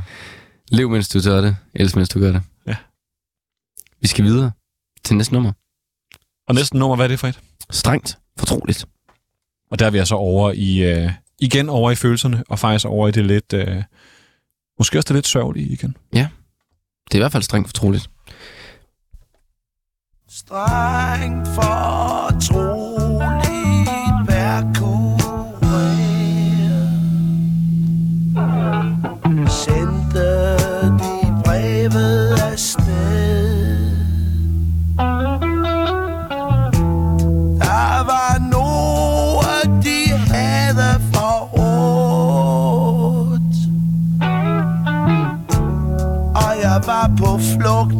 Lev, 0.70 0.90
mens 0.90 1.08
du 1.08 1.20
tør 1.20 1.40
det. 1.40 1.56
Ellers, 1.74 1.96
mens 1.96 2.08
du 2.08 2.20
gør 2.20 2.32
det. 2.32 2.42
Ja. 2.66 2.76
Vi 4.00 4.06
skal 4.06 4.24
videre 4.24 4.50
til 5.04 5.16
næste 5.16 5.34
nummer. 5.34 5.52
Og 6.48 6.54
næste 6.54 6.78
nummer, 6.78 6.96
hvad 6.96 7.06
er 7.06 7.08
det 7.08 7.20
for 7.20 7.26
et? 7.26 7.40
Strengt 7.70 8.18
fortroligt. 8.38 8.86
Og 9.70 9.78
der 9.78 9.86
er 9.86 9.90
vi 9.90 9.98
altså 9.98 10.14
over 10.14 10.52
i, 10.52 10.78
øh, 10.78 11.10
igen 11.38 11.68
over 11.68 11.90
i 11.90 11.94
følelserne, 11.94 12.44
og 12.48 12.58
faktisk 12.58 12.86
over 12.86 13.08
i 13.08 13.10
det 13.10 13.26
lidt, 13.26 13.52
øh, 13.52 13.82
måske 14.78 14.98
også 14.98 15.08
det 15.08 15.14
lidt 15.14 15.26
sørgelige 15.26 15.72
igen. 15.72 15.96
Ja, 16.14 16.28
det 17.04 17.14
er 17.14 17.18
i 17.18 17.22
hvert 17.22 17.32
fald 17.32 17.42
strengt 17.42 17.68
fortroligt. 17.68 18.10
Strengt 20.28 21.48
fortroligt. 21.48 22.77
Luft 47.38 47.97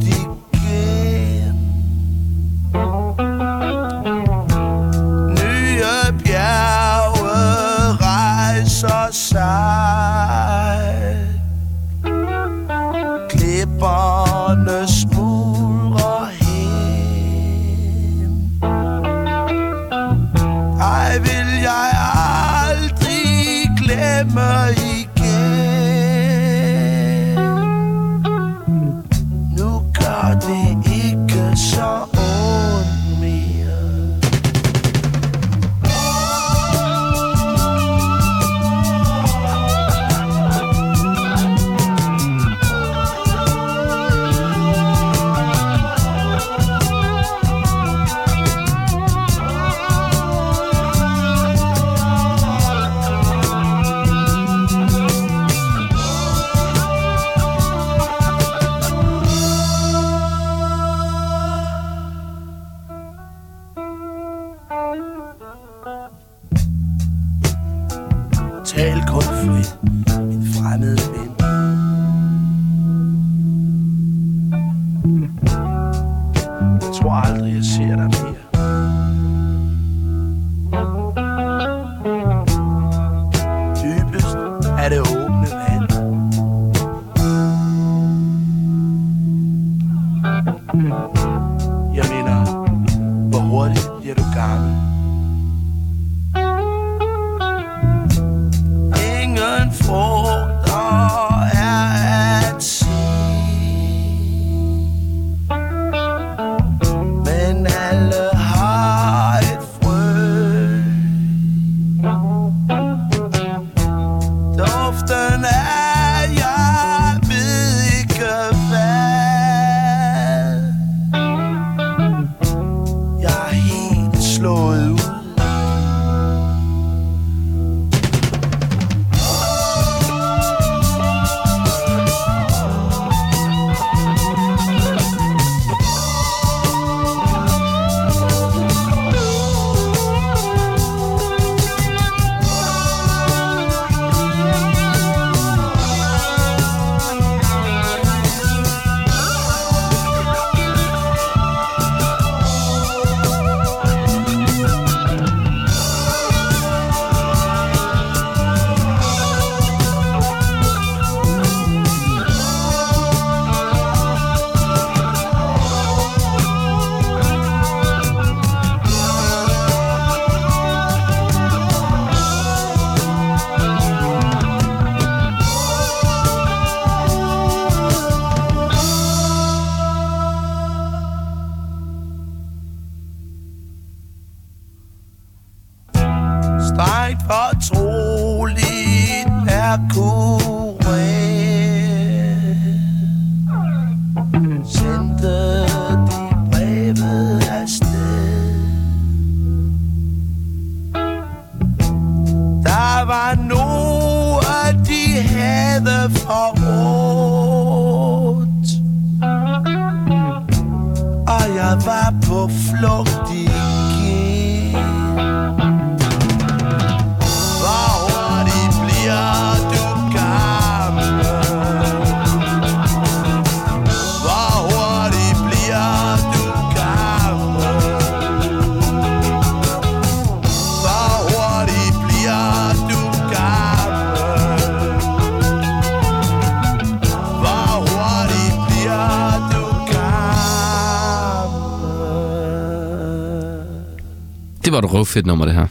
røvfedt 244.99 245.27
nummer, 245.27 245.45
det 245.45 245.55
her. 245.55 245.67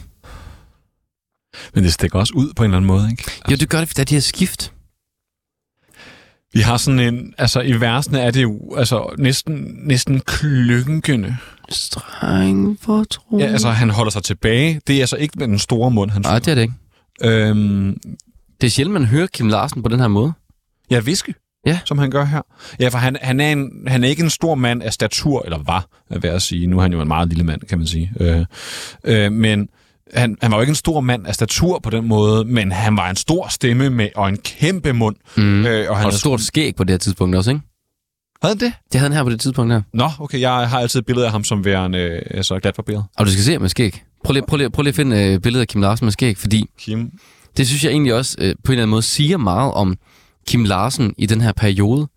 Men 1.74 1.84
det 1.84 1.92
stikker 1.92 2.18
også 2.18 2.32
ud 2.36 2.52
på 2.56 2.62
en 2.62 2.70
eller 2.70 2.76
anden 2.76 2.86
måde, 2.86 3.08
ikke? 3.10 3.22
Altså. 3.26 3.42
Jo, 3.50 3.56
det 3.56 3.68
gør 3.68 3.78
det, 3.78 3.88
fordi 3.88 4.00
det 4.00 4.10
her 4.10 4.20
skift. 4.20 4.72
Vi 6.52 6.60
har 6.60 6.76
sådan 6.76 7.00
en... 7.00 7.34
Altså, 7.38 7.60
i 7.60 7.80
versene 7.80 8.20
er 8.20 8.30
det 8.30 8.42
jo 8.42 8.74
altså, 8.76 9.14
næsten, 9.18 9.78
næsten 9.82 10.20
klynkende. 10.20 11.36
Streng 11.68 12.78
for 12.80 13.04
tro. 13.04 13.38
Ja, 13.38 13.46
altså, 13.46 13.70
han 13.70 13.90
holder 13.90 14.10
sig 14.10 14.22
tilbage. 14.22 14.80
Det 14.86 14.96
er 14.96 15.00
altså 15.00 15.16
ikke 15.16 15.38
med 15.38 15.48
den 15.48 15.58
store 15.58 15.90
mund, 15.90 16.10
han 16.10 16.22
Nej, 16.22 16.38
det 16.38 16.48
er 16.48 16.54
det 16.54 16.62
ikke. 16.62 16.74
Øhm, 17.22 17.96
det 18.60 18.66
er 18.66 18.70
sjældent, 18.70 18.92
man 18.92 19.04
hører 19.04 19.26
Kim 19.26 19.48
Larsen 19.48 19.82
på 19.82 19.88
den 19.88 20.00
her 20.00 20.08
måde. 20.08 20.32
Ja, 20.90 21.00
viske. 21.00 21.34
Ja. 21.66 21.78
Som 21.84 21.98
han 21.98 22.10
gør 22.10 22.24
her. 22.24 22.42
Ja, 22.80 22.88
for 22.88 22.98
han, 22.98 23.16
han, 23.22 23.40
er 23.40 23.52
en, 23.52 23.70
han 23.86 24.04
er 24.04 24.08
ikke 24.08 24.22
en 24.22 24.30
stor 24.30 24.54
mand 24.54 24.82
af 24.82 24.92
statur, 24.92 25.42
eller 25.44 25.58
var, 25.66 25.86
vil 26.10 26.20
jeg 26.30 26.42
sige. 26.42 26.66
Nu 26.66 26.78
er 26.78 26.82
han 26.82 26.92
jo 26.92 27.00
en 27.00 27.08
meget 27.08 27.28
lille 27.28 27.44
mand, 27.44 27.60
kan 27.60 27.78
man 27.78 27.86
sige. 27.86 28.12
Øh, 28.20 28.44
øh, 29.04 29.32
men 29.32 29.68
han, 30.14 30.36
han 30.42 30.50
var 30.50 30.56
jo 30.56 30.60
ikke 30.60 30.70
en 30.70 30.74
stor 30.74 31.00
mand 31.00 31.26
af 31.26 31.34
statur 31.34 31.78
på 31.78 31.90
den 31.90 32.08
måde, 32.08 32.44
men 32.44 32.72
han 32.72 32.96
var 32.96 33.10
en 33.10 33.16
stor 33.16 33.48
stemme 33.48 33.90
med, 33.90 34.08
og 34.16 34.28
en 34.28 34.36
kæmpe 34.36 34.92
mund. 34.92 35.16
Mm. 35.36 35.66
Øh, 35.66 35.80
og 35.82 35.90
Og 35.90 35.96
han 35.98 36.08
et 36.08 36.14
stort 36.14 36.40
skæg 36.40 36.76
på 36.76 36.84
det 36.84 36.90
her 36.92 36.98
tidspunkt 36.98 37.36
også, 37.36 37.50
ikke? 37.50 37.62
Havde 38.42 38.54
han 38.54 38.60
det? 38.60 38.72
Det 38.92 39.00
havde 39.00 39.10
han 39.10 39.16
her 39.16 39.24
på 39.24 39.30
det 39.30 39.40
tidspunkt 39.40 39.72
her. 39.72 39.82
Nå, 39.92 40.10
okay, 40.20 40.40
jeg 40.40 40.50
har 40.68 40.80
altid 40.80 41.00
et 41.00 41.06
billede 41.06 41.26
af 41.26 41.32
ham 41.32 41.44
som 41.44 41.64
værende 41.64 41.98
øh, 41.98 42.22
altså 42.30 42.58
glatbarberet. 42.58 43.04
Og 43.16 43.26
du 43.26 43.30
skal 43.30 43.44
se 43.44 43.58
med 43.58 43.68
skæg. 43.68 44.02
Prøv 44.24 44.32
lige, 44.32 44.44
prøv 44.48 44.56
lige, 44.56 44.70
prøv 44.70 44.82
lige 44.82 44.90
at 44.90 44.96
finde 44.96 45.24
øh, 45.24 45.40
billedet 45.40 45.60
af 45.60 45.68
Kim 45.68 45.80
Larsen 45.80 46.04
med 46.06 46.12
skæg, 46.12 46.38
fordi 46.38 46.70
Kim. 46.78 47.10
det 47.56 47.66
synes 47.66 47.84
jeg 47.84 47.90
egentlig 47.90 48.14
også 48.14 48.36
øh, 48.40 48.54
på 48.64 48.72
en 48.72 48.72
eller 48.72 48.82
anden 48.82 48.90
måde 48.90 49.02
siger 49.02 49.36
meget 49.36 49.72
om 49.72 49.96
Kim 50.48 50.64
Larsen 50.64 51.14
i 51.18 51.26
den 51.26 51.40
her 51.40 51.52
periode. 51.52 52.08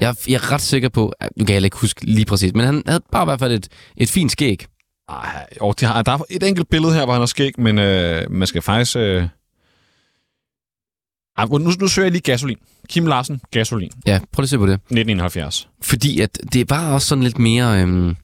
Jeg, 0.00 0.08
er- 0.10 0.24
jeg 0.28 0.34
er 0.34 0.52
ret 0.52 0.60
sikker 0.62 0.88
på, 0.88 1.08
at- 1.20 1.30
nu 1.36 1.44
kan 1.44 1.54
jeg 1.54 1.64
ikke 1.64 1.76
huske 1.76 2.04
lige 2.04 2.24
præcis, 2.24 2.52
men 2.54 2.66
han 2.66 2.82
havde 2.86 3.00
bare 3.12 3.22
i 3.24 3.26
hvert 3.26 3.38
fald 3.38 3.52
et, 3.52 3.68
et 3.96 4.08
fint 4.10 4.32
skæg. 4.32 4.66
Ej, 5.08 5.46
og 5.60 5.80
de 5.80 5.84
har, 5.86 6.02
der 6.02 6.12
er 6.12 6.18
et 6.30 6.42
enkelt 6.42 6.68
billede 6.70 6.94
her, 6.94 7.04
hvor 7.04 7.12
han 7.14 7.20
har 7.20 7.26
skæg, 7.26 7.60
men 7.60 7.78
øh, 7.78 8.30
man 8.30 8.46
skal 8.46 8.62
faktisk... 8.62 8.96
Øh... 8.96 9.28
Ej, 11.38 11.44
nu, 11.46 11.58
nu 11.58 11.88
søger 11.88 12.06
jeg 12.06 12.12
lige 12.12 12.22
gasolin. 12.22 12.56
Kim 12.88 13.06
Larsen, 13.06 13.40
gasolin, 13.50 13.90
Ja, 14.06 14.20
prøv 14.32 14.40
lige 14.42 14.46
at 14.46 14.50
se 14.50 14.58
på 14.58 14.66
det. 14.66 14.74
1971. 14.74 15.68
Fordi 15.82 16.20
at 16.20 16.38
det 16.52 16.70
var 16.70 16.92
også 16.94 17.08
sådan 17.08 17.24
lidt 17.24 17.38
mere... 17.38 17.82
Øhm, 17.82 18.16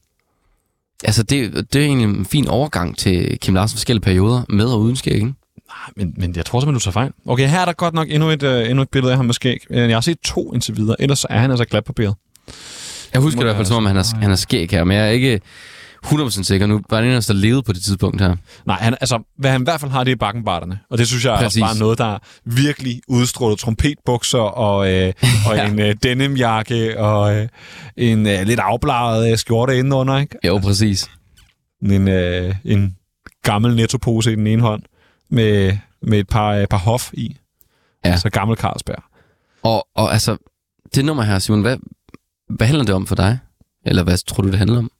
altså, 1.04 1.22
det, 1.22 1.72
det 1.72 1.80
er 1.82 1.86
egentlig 1.86 2.04
en 2.18 2.24
fin 2.26 2.48
overgang 2.48 2.98
til 2.98 3.38
Kim 3.38 3.54
Larsens 3.54 3.78
forskellige 3.80 4.02
perioder, 4.04 4.42
med 4.48 4.64
og 4.66 4.80
uden 4.80 4.96
skæg, 4.96 5.14
ikke? 5.14 5.34
Nej, 5.72 5.92
men, 5.96 6.14
men 6.16 6.36
jeg 6.36 6.46
tror 6.46 6.60
simpelthen, 6.60 6.74
du 6.74 6.80
tager 6.84 6.92
fejl. 6.92 7.10
Okay, 7.26 7.48
her 7.48 7.60
er 7.60 7.64
der 7.64 7.72
godt 7.72 7.94
nok 7.94 8.06
endnu 8.10 8.28
et, 8.30 8.42
øh, 8.42 8.70
endnu 8.70 8.82
et 8.82 8.88
billede 8.90 9.12
af 9.12 9.16
ham 9.16 9.26
med 9.26 9.34
skæg. 9.34 9.58
Øh, 9.70 9.88
Jeg 9.88 9.96
har 9.96 10.00
set 10.00 10.18
to 10.24 10.52
indtil 10.52 10.76
videre, 10.76 10.96
ellers 11.02 11.24
er 11.30 11.38
han 11.38 11.50
altså 11.50 11.64
glat 11.64 11.84
på 11.84 11.92
billedet. 11.92 12.16
Jeg 13.12 13.20
husker 13.20 13.40
det 13.40 13.44
i 13.44 13.46
hvert 13.46 13.56
fald 13.56 13.66
som 13.66 13.76
om, 13.76 13.86
han 13.86 13.96
har, 13.96 14.06
han 14.20 14.28
har 14.28 14.36
skæg 14.36 14.70
her, 14.70 14.84
men 14.84 14.96
jeg 14.96 15.06
er 15.06 15.10
ikke 15.10 15.40
100% 16.06 16.42
sikker. 16.42 16.66
Nu 16.66 16.80
var 16.90 17.00
det 17.00 17.06
en 17.06 17.12
af 17.12 17.16
os, 17.16 17.26
der 17.26 17.34
levede 17.34 17.62
på 17.62 17.72
det 17.72 17.82
tidspunkt 17.82 18.20
her. 18.20 18.36
Nej, 18.66 18.76
han, 18.80 18.96
altså, 19.00 19.18
hvad 19.38 19.50
han 19.50 19.60
i 19.60 19.64
hvert 19.64 19.80
fald 19.80 19.90
har, 19.90 20.04
det 20.04 20.12
er 20.12 20.16
bakkenbarterne. 20.16 20.78
Og 20.90 20.98
det 20.98 21.08
synes 21.08 21.24
jeg 21.24 21.34
er 21.34 21.38
Præcis. 21.38 21.60
bare 21.62 21.78
noget, 21.78 21.98
der 21.98 22.18
virkelig 22.44 23.00
udstråler 23.08 23.56
trompetbukser 23.56 24.38
og, 24.38 24.92
øh, 24.92 25.12
og 25.46 25.56
Ja. 25.56 25.66
en 25.68 25.78
øh, 25.80 25.94
denimjakke 26.02 26.98
og 27.00 27.34
øh, 27.36 27.48
en 27.96 28.26
øh, 28.26 28.42
lidt 28.42 28.60
afbladet 28.60 29.30
øh, 29.32 29.38
skjorte 29.38 29.78
indenunder, 29.78 30.18
ikke? 30.18 30.36
Jo, 30.46 30.58
præcis. 30.58 31.10
En, 31.82 32.08
øh, 32.08 32.54
en 32.64 32.96
gammel 33.42 33.76
nettopose 33.76 34.32
i 34.32 34.36
den 34.36 34.46
ene 34.46 34.62
hånd 34.62 34.82
med, 35.32 35.78
med 36.02 36.18
et 36.18 36.28
par, 36.28 36.48
øh, 36.48 36.66
par 36.66 36.78
hof 36.78 37.10
i. 37.12 37.36
Ja. 38.04 38.16
Så 38.16 38.30
gammel 38.30 38.56
Carlsberg. 38.58 39.02
Og, 39.62 39.88
og 39.94 40.12
altså, 40.12 40.36
det 40.94 41.04
nummer 41.04 41.22
her, 41.22 41.38
Simon, 41.38 41.60
hvad, 41.60 41.76
hvad 42.50 42.66
handler 42.66 42.84
det 42.84 42.94
om 42.94 43.06
for 43.06 43.14
dig? 43.14 43.38
Eller 43.86 44.02
hvad 44.02 44.18
tror 44.18 44.42
du, 44.42 44.48
det 44.50 44.58
handler 44.58 44.78
om? 44.78 44.90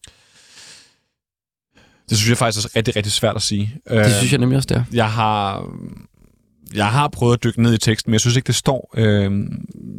Det 2.09 2.19
synes 2.19 2.29
jeg 2.29 2.39
faktisk 2.39 2.67
er 2.67 2.77
rigtig, 2.77 2.97
rigtig 2.97 3.13
svært 3.13 3.37
at 3.37 3.43
sige. 3.43 3.77
Øh, 3.91 4.05
Det 4.05 4.15
synes 4.15 4.33
jeg 4.33 4.41
nemlig 4.41 4.57
også, 4.57 4.67
det 4.67 4.77
er. 4.77 4.85
Jeg 4.93 5.13
har, 5.13 5.69
jeg 6.75 6.87
har 6.91 7.09
prøvet 7.09 7.35
at 7.37 7.45
dykke 7.45 7.63
ned 7.63 7.75
i 7.75 7.79
teksten, 7.79 8.11
men 8.11 8.13
jeg 8.13 8.21
synes 8.21 8.37
ikke, 8.37 8.47
det 8.47 8.55
står, 8.55 8.91
øh, 8.97 9.33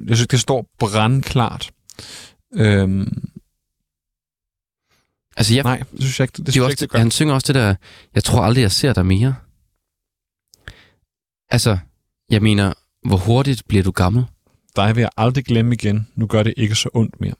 jeg 0.07 0.17
synes, 0.17 0.27
det 0.27 0.39
står 0.39 0.65
brandklart. 0.79 1.71
Øh, 2.55 3.07
Altså, 5.37 5.55
jeg, 5.55 5.63
nej, 5.63 5.77
det 5.91 6.01
synes 6.01 6.19
jeg 6.19 6.23
ikke, 6.23 6.31
det, 6.37 6.45
det 6.45 6.53
synes 6.53 6.55
jeg 6.55 6.63
også, 6.63 6.73
ikke, 6.73 6.81
det, 6.81 6.89
gør. 6.89 6.99
han 6.99 7.11
synger 7.11 7.33
også 7.33 7.53
det 7.53 7.55
der, 7.55 7.75
jeg 8.15 8.23
tror 8.23 8.41
aldrig, 8.43 8.61
jeg 8.61 8.71
ser 8.71 8.93
dig 8.93 9.05
mere. 9.05 9.35
Altså, 11.53 11.77
jeg 12.29 12.41
mener, 12.41 12.73
hvor 13.07 13.17
hurtigt 13.17 13.67
bliver 13.67 13.83
du 13.83 13.91
gammel? 13.91 14.25
Dig 14.75 14.95
vil 14.95 15.01
jeg 15.01 15.09
aldrig 15.17 15.45
glemme 15.45 15.73
igen. 15.73 16.07
Nu 16.15 16.27
gør 16.27 16.43
det 16.43 16.53
ikke 16.57 16.75
så 16.75 16.89
ondt 16.93 17.21
mere. 17.21 17.33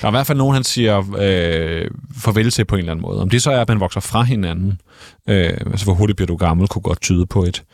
Der 0.00 0.06
er 0.06 0.08
i 0.08 0.10
hvert 0.10 0.26
fald 0.26 0.38
nogen, 0.38 0.54
han 0.54 0.64
siger 0.64 0.98
øh, 0.98 1.90
farvel 2.16 2.50
til 2.50 2.64
på 2.64 2.74
en 2.74 2.78
eller 2.78 2.92
anden 2.92 3.02
måde. 3.02 3.22
Om 3.22 3.30
det 3.30 3.42
så 3.42 3.50
er, 3.50 3.60
at 3.60 3.68
man 3.68 3.80
vokser 3.80 4.00
fra 4.00 4.22
hinanden, 4.22 4.80
øh, 5.28 5.58
altså 5.66 5.86
hvor 5.86 5.94
hurtigt 5.94 6.16
bliver 6.16 6.26
du 6.26 6.36
gammel, 6.36 6.68
kunne 6.68 6.82
godt 6.82 7.00
tyde 7.00 7.26
på 7.26 7.44
et, 7.44 7.64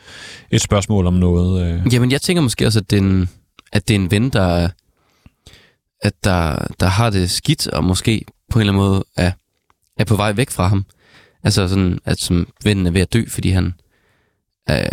et 0.51 0.61
spørgsmål 0.61 1.07
om 1.07 1.13
noget. 1.13 1.67
Øh. 1.67 1.93
Jamen, 1.93 2.11
jeg 2.11 2.21
tænker 2.21 2.41
måske 2.41 2.65
også, 2.65 2.79
at 2.79 2.89
det 2.89 2.97
er 2.97 3.01
en, 3.01 3.29
at 3.71 3.87
det 3.87 3.95
er 3.95 3.99
en 3.99 4.11
ven, 4.11 4.29
der, 4.29 4.69
at 6.01 6.23
der, 6.23 6.67
der 6.79 6.87
har 6.87 7.09
det 7.09 7.31
skidt, 7.31 7.67
og 7.67 7.83
måske 7.83 8.25
på 8.49 8.59
en 8.59 8.61
eller 8.61 8.73
anden 8.73 8.89
måde 8.89 9.03
er, 9.17 9.31
er 9.97 10.03
på 10.03 10.15
vej 10.15 10.31
væk 10.31 10.49
fra 10.49 10.67
ham. 10.67 10.85
Altså 11.43 11.67
sådan, 11.67 11.99
at 12.05 12.19
som 12.19 12.47
vennen 12.63 12.85
er 12.85 12.91
ved 12.91 13.01
at 13.01 13.13
dø, 13.13 13.23
fordi 13.29 13.49
han 13.49 13.73
er, 14.67 14.89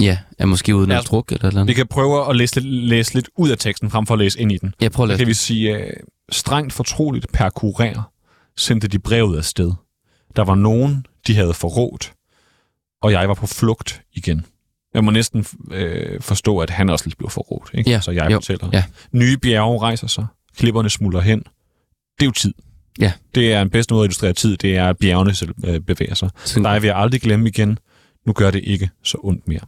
ja, 0.00 0.18
er 0.38 0.46
måske 0.46 0.76
uden 0.76 0.90
Ja, 0.90 0.98
at 0.98 1.06
druk 1.06 1.32
eller 1.32 1.44
eller 1.48 1.60
Vi 1.60 1.60
andet. 1.60 1.76
kan 1.76 1.86
prøve 1.86 2.30
at 2.30 2.36
læse 2.36 2.60
lidt, 2.60 2.74
læse 2.74 3.14
lidt 3.14 3.28
ud 3.36 3.50
af 3.50 3.58
teksten, 3.58 3.90
frem 3.90 4.06
for 4.06 4.14
at 4.14 4.18
læse 4.18 4.40
ind 4.40 4.52
i 4.52 4.58
den. 4.58 4.74
Prøver 4.80 4.90
Så 4.90 5.02
at 5.02 5.08
kan 5.08 5.18
lade 5.18 5.26
vi 5.26 5.34
sige, 5.34 5.76
øh, 5.78 5.92
strengt 6.32 6.72
fortroligt 6.72 7.32
per 7.32 7.50
kurer 7.50 8.10
sendte 8.56 8.88
de 8.88 8.98
brevet 8.98 9.38
afsted. 9.38 9.72
Der 10.36 10.42
var 10.44 10.54
nogen, 10.54 11.06
de 11.26 11.34
havde 11.36 11.54
forrådt, 11.54 12.12
og 13.02 13.12
jeg 13.12 13.28
var 13.28 13.34
på 13.34 13.46
flugt 13.46 14.02
igen. 14.12 14.46
Jeg 14.94 15.04
må 15.04 15.10
næsten 15.10 15.46
øh, 15.72 16.20
forstå, 16.20 16.58
at 16.58 16.70
han 16.70 16.90
også 16.90 17.04
lige 17.06 17.16
blev 17.16 17.30
forrådt. 17.30 17.70
Ikke? 17.74 17.90
Ja, 17.90 18.00
Så 18.00 18.10
jeg 18.10 18.30
jo, 18.30 18.36
fortæller. 18.36 18.68
ja. 18.72 18.84
Nye 19.12 19.36
bjerge 19.36 19.78
rejser 19.80 20.06
sig. 20.06 20.26
Klipperne 20.56 20.90
smuldrer 20.90 21.20
hen. 21.20 21.38
Det 21.38 22.22
er 22.22 22.26
jo 22.26 22.32
tid. 22.32 22.54
Ja. 23.00 23.12
Det 23.34 23.52
er 23.52 23.62
en 23.62 23.70
bedste 23.70 23.94
måde 23.94 24.04
at 24.04 24.06
illustrere 24.06 24.32
tid, 24.32 24.56
det 24.56 24.76
er, 24.76 24.88
at 24.88 24.98
bjergene 24.98 25.34
selv 25.34 25.54
øh, 25.66 25.80
bevæger 25.80 26.14
sig. 26.14 26.30
Sådan- 26.44 26.62
Dig 26.64 26.82
vil 26.82 26.88
jeg 26.88 26.96
aldrig 26.96 27.20
glemme 27.20 27.48
igen. 27.48 27.78
Nu 28.26 28.32
gør 28.32 28.50
det 28.50 28.60
ikke 28.64 28.90
så 29.02 29.18
ondt 29.22 29.48
mere. 29.48 29.60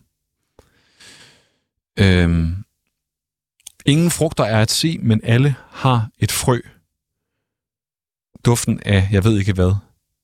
Øhm, 1.98 2.56
ingen 3.86 4.10
frugter 4.10 4.44
er 4.44 4.62
at 4.62 4.70
se, 4.70 4.98
men 5.02 5.20
alle 5.24 5.54
har 5.70 6.08
et 6.18 6.32
frø. 6.32 6.58
Duften 8.44 8.80
af, 8.86 9.08
jeg 9.12 9.24
ved 9.24 9.38
ikke 9.38 9.52
hvad, 9.52 9.72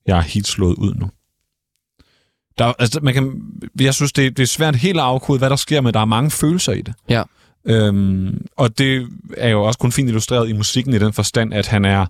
jeg 0.06 0.16
er 0.18 0.22
helt 0.22 0.46
slået 0.46 0.74
ud 0.76 0.94
nu. 0.94 1.10
Der, 2.58 2.72
altså, 2.78 3.00
man 3.00 3.14
kan, 3.14 3.42
jeg 3.80 3.94
synes, 3.94 4.12
det, 4.12 4.36
det 4.36 4.42
er 4.42 4.46
svært 4.46 4.76
helt 4.76 4.98
at 4.98 5.04
afkode, 5.04 5.38
hvad 5.38 5.50
der 5.50 5.56
sker, 5.56 5.80
men 5.80 5.94
der 5.94 6.00
er 6.00 6.04
mange 6.04 6.30
følelser 6.30 6.72
i 6.72 6.82
det. 6.82 6.94
Ja. 7.08 7.22
Øhm, 7.64 8.46
og 8.56 8.78
det 8.78 9.08
er 9.36 9.48
jo 9.48 9.62
også 9.62 9.78
kun 9.78 9.92
fint 9.92 10.08
illustreret 10.08 10.48
i 10.48 10.52
musikken 10.52 10.94
i 10.94 10.98
den 10.98 11.12
forstand, 11.12 11.54
at 11.54 11.66
han 11.66 11.84
er 11.84 12.06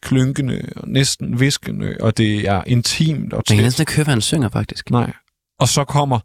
klynkende 0.00 0.68
og 0.76 0.88
næsten 0.88 1.40
viskende, 1.40 1.96
og 2.00 2.16
det 2.16 2.48
er 2.48 2.62
intimt 2.66 3.32
og 3.32 3.36
Man 3.36 3.44
kan 3.48 3.56
tæt. 3.56 3.64
næsten 3.64 3.82
ikke 3.82 3.92
høre, 3.96 4.04
hvad 4.04 4.14
han 4.14 4.20
synger, 4.20 4.48
faktisk. 4.48 4.90
Nej. 4.90 5.12
Og 5.58 5.68
så 5.68 5.84
kommer... 5.84 6.20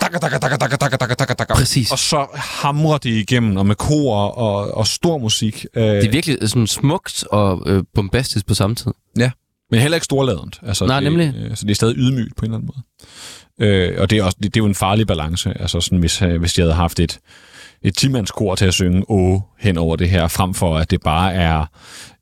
Dakka, 0.00 0.18
dakka, 0.18 0.38
dakka, 0.38 0.56
dakka, 0.56 0.76
dakka, 0.76 0.96
dakka, 0.96 1.14
dakka, 1.14 1.34
dakka. 1.34 1.54
Præcis. 1.54 1.92
Og 1.92 1.98
så 1.98 2.26
hamrer 2.34 2.98
det 2.98 3.10
igennem, 3.10 3.56
og 3.56 3.66
med 3.66 3.74
kor 3.74 4.16
og, 4.26 4.74
og 4.76 4.86
stor 4.86 5.18
musik. 5.18 5.66
Øh, 5.76 5.82
Det 5.84 6.04
er 6.06 6.10
virkelig 6.10 6.38
sådan 6.50 6.66
smukt 6.66 7.24
og 7.30 7.62
øh, 7.66 7.82
bombastisk 7.94 8.46
på 8.46 8.54
samme 8.54 8.76
tid. 8.76 8.92
Men 9.70 9.80
heller 9.80 9.96
ikke 9.96 10.04
storladent. 10.04 10.60
Altså, 10.66 10.86
Nej, 10.86 11.00
det, 11.00 11.04
nemlig. 11.12 11.34
Øh, 11.36 11.56
så 11.56 11.64
det 11.64 11.70
er 11.70 11.74
stadig 11.74 11.96
ydmygt 11.96 12.36
på 12.36 12.44
en 12.44 12.50
eller 12.52 12.58
anden 12.58 12.70
måde. 12.74 13.70
Øh, 13.70 14.00
og 14.00 14.10
det 14.10 14.18
er, 14.18 14.24
også, 14.24 14.36
det, 14.42 14.54
det 14.54 14.60
er 14.60 14.64
jo 14.64 14.68
en 14.68 14.74
farlig 14.74 15.06
balance. 15.06 15.52
Altså 15.60 15.80
sådan, 15.80 15.98
hvis, 15.98 16.22
øh, 16.22 16.40
hvis 16.40 16.52
de 16.54 16.60
havde 16.60 16.74
haft 16.74 17.00
et, 17.00 17.18
et 17.82 17.96
timandskor 17.96 18.54
til 18.54 18.64
at 18.64 18.74
synge 18.74 19.04
Åh 19.10 19.40
hen 19.60 19.78
over 19.78 19.96
det 19.96 20.10
her, 20.10 20.28
frem 20.28 20.54
for 20.54 20.76
at 20.76 20.90
det 20.90 21.00
bare 21.04 21.34
er 21.34 21.64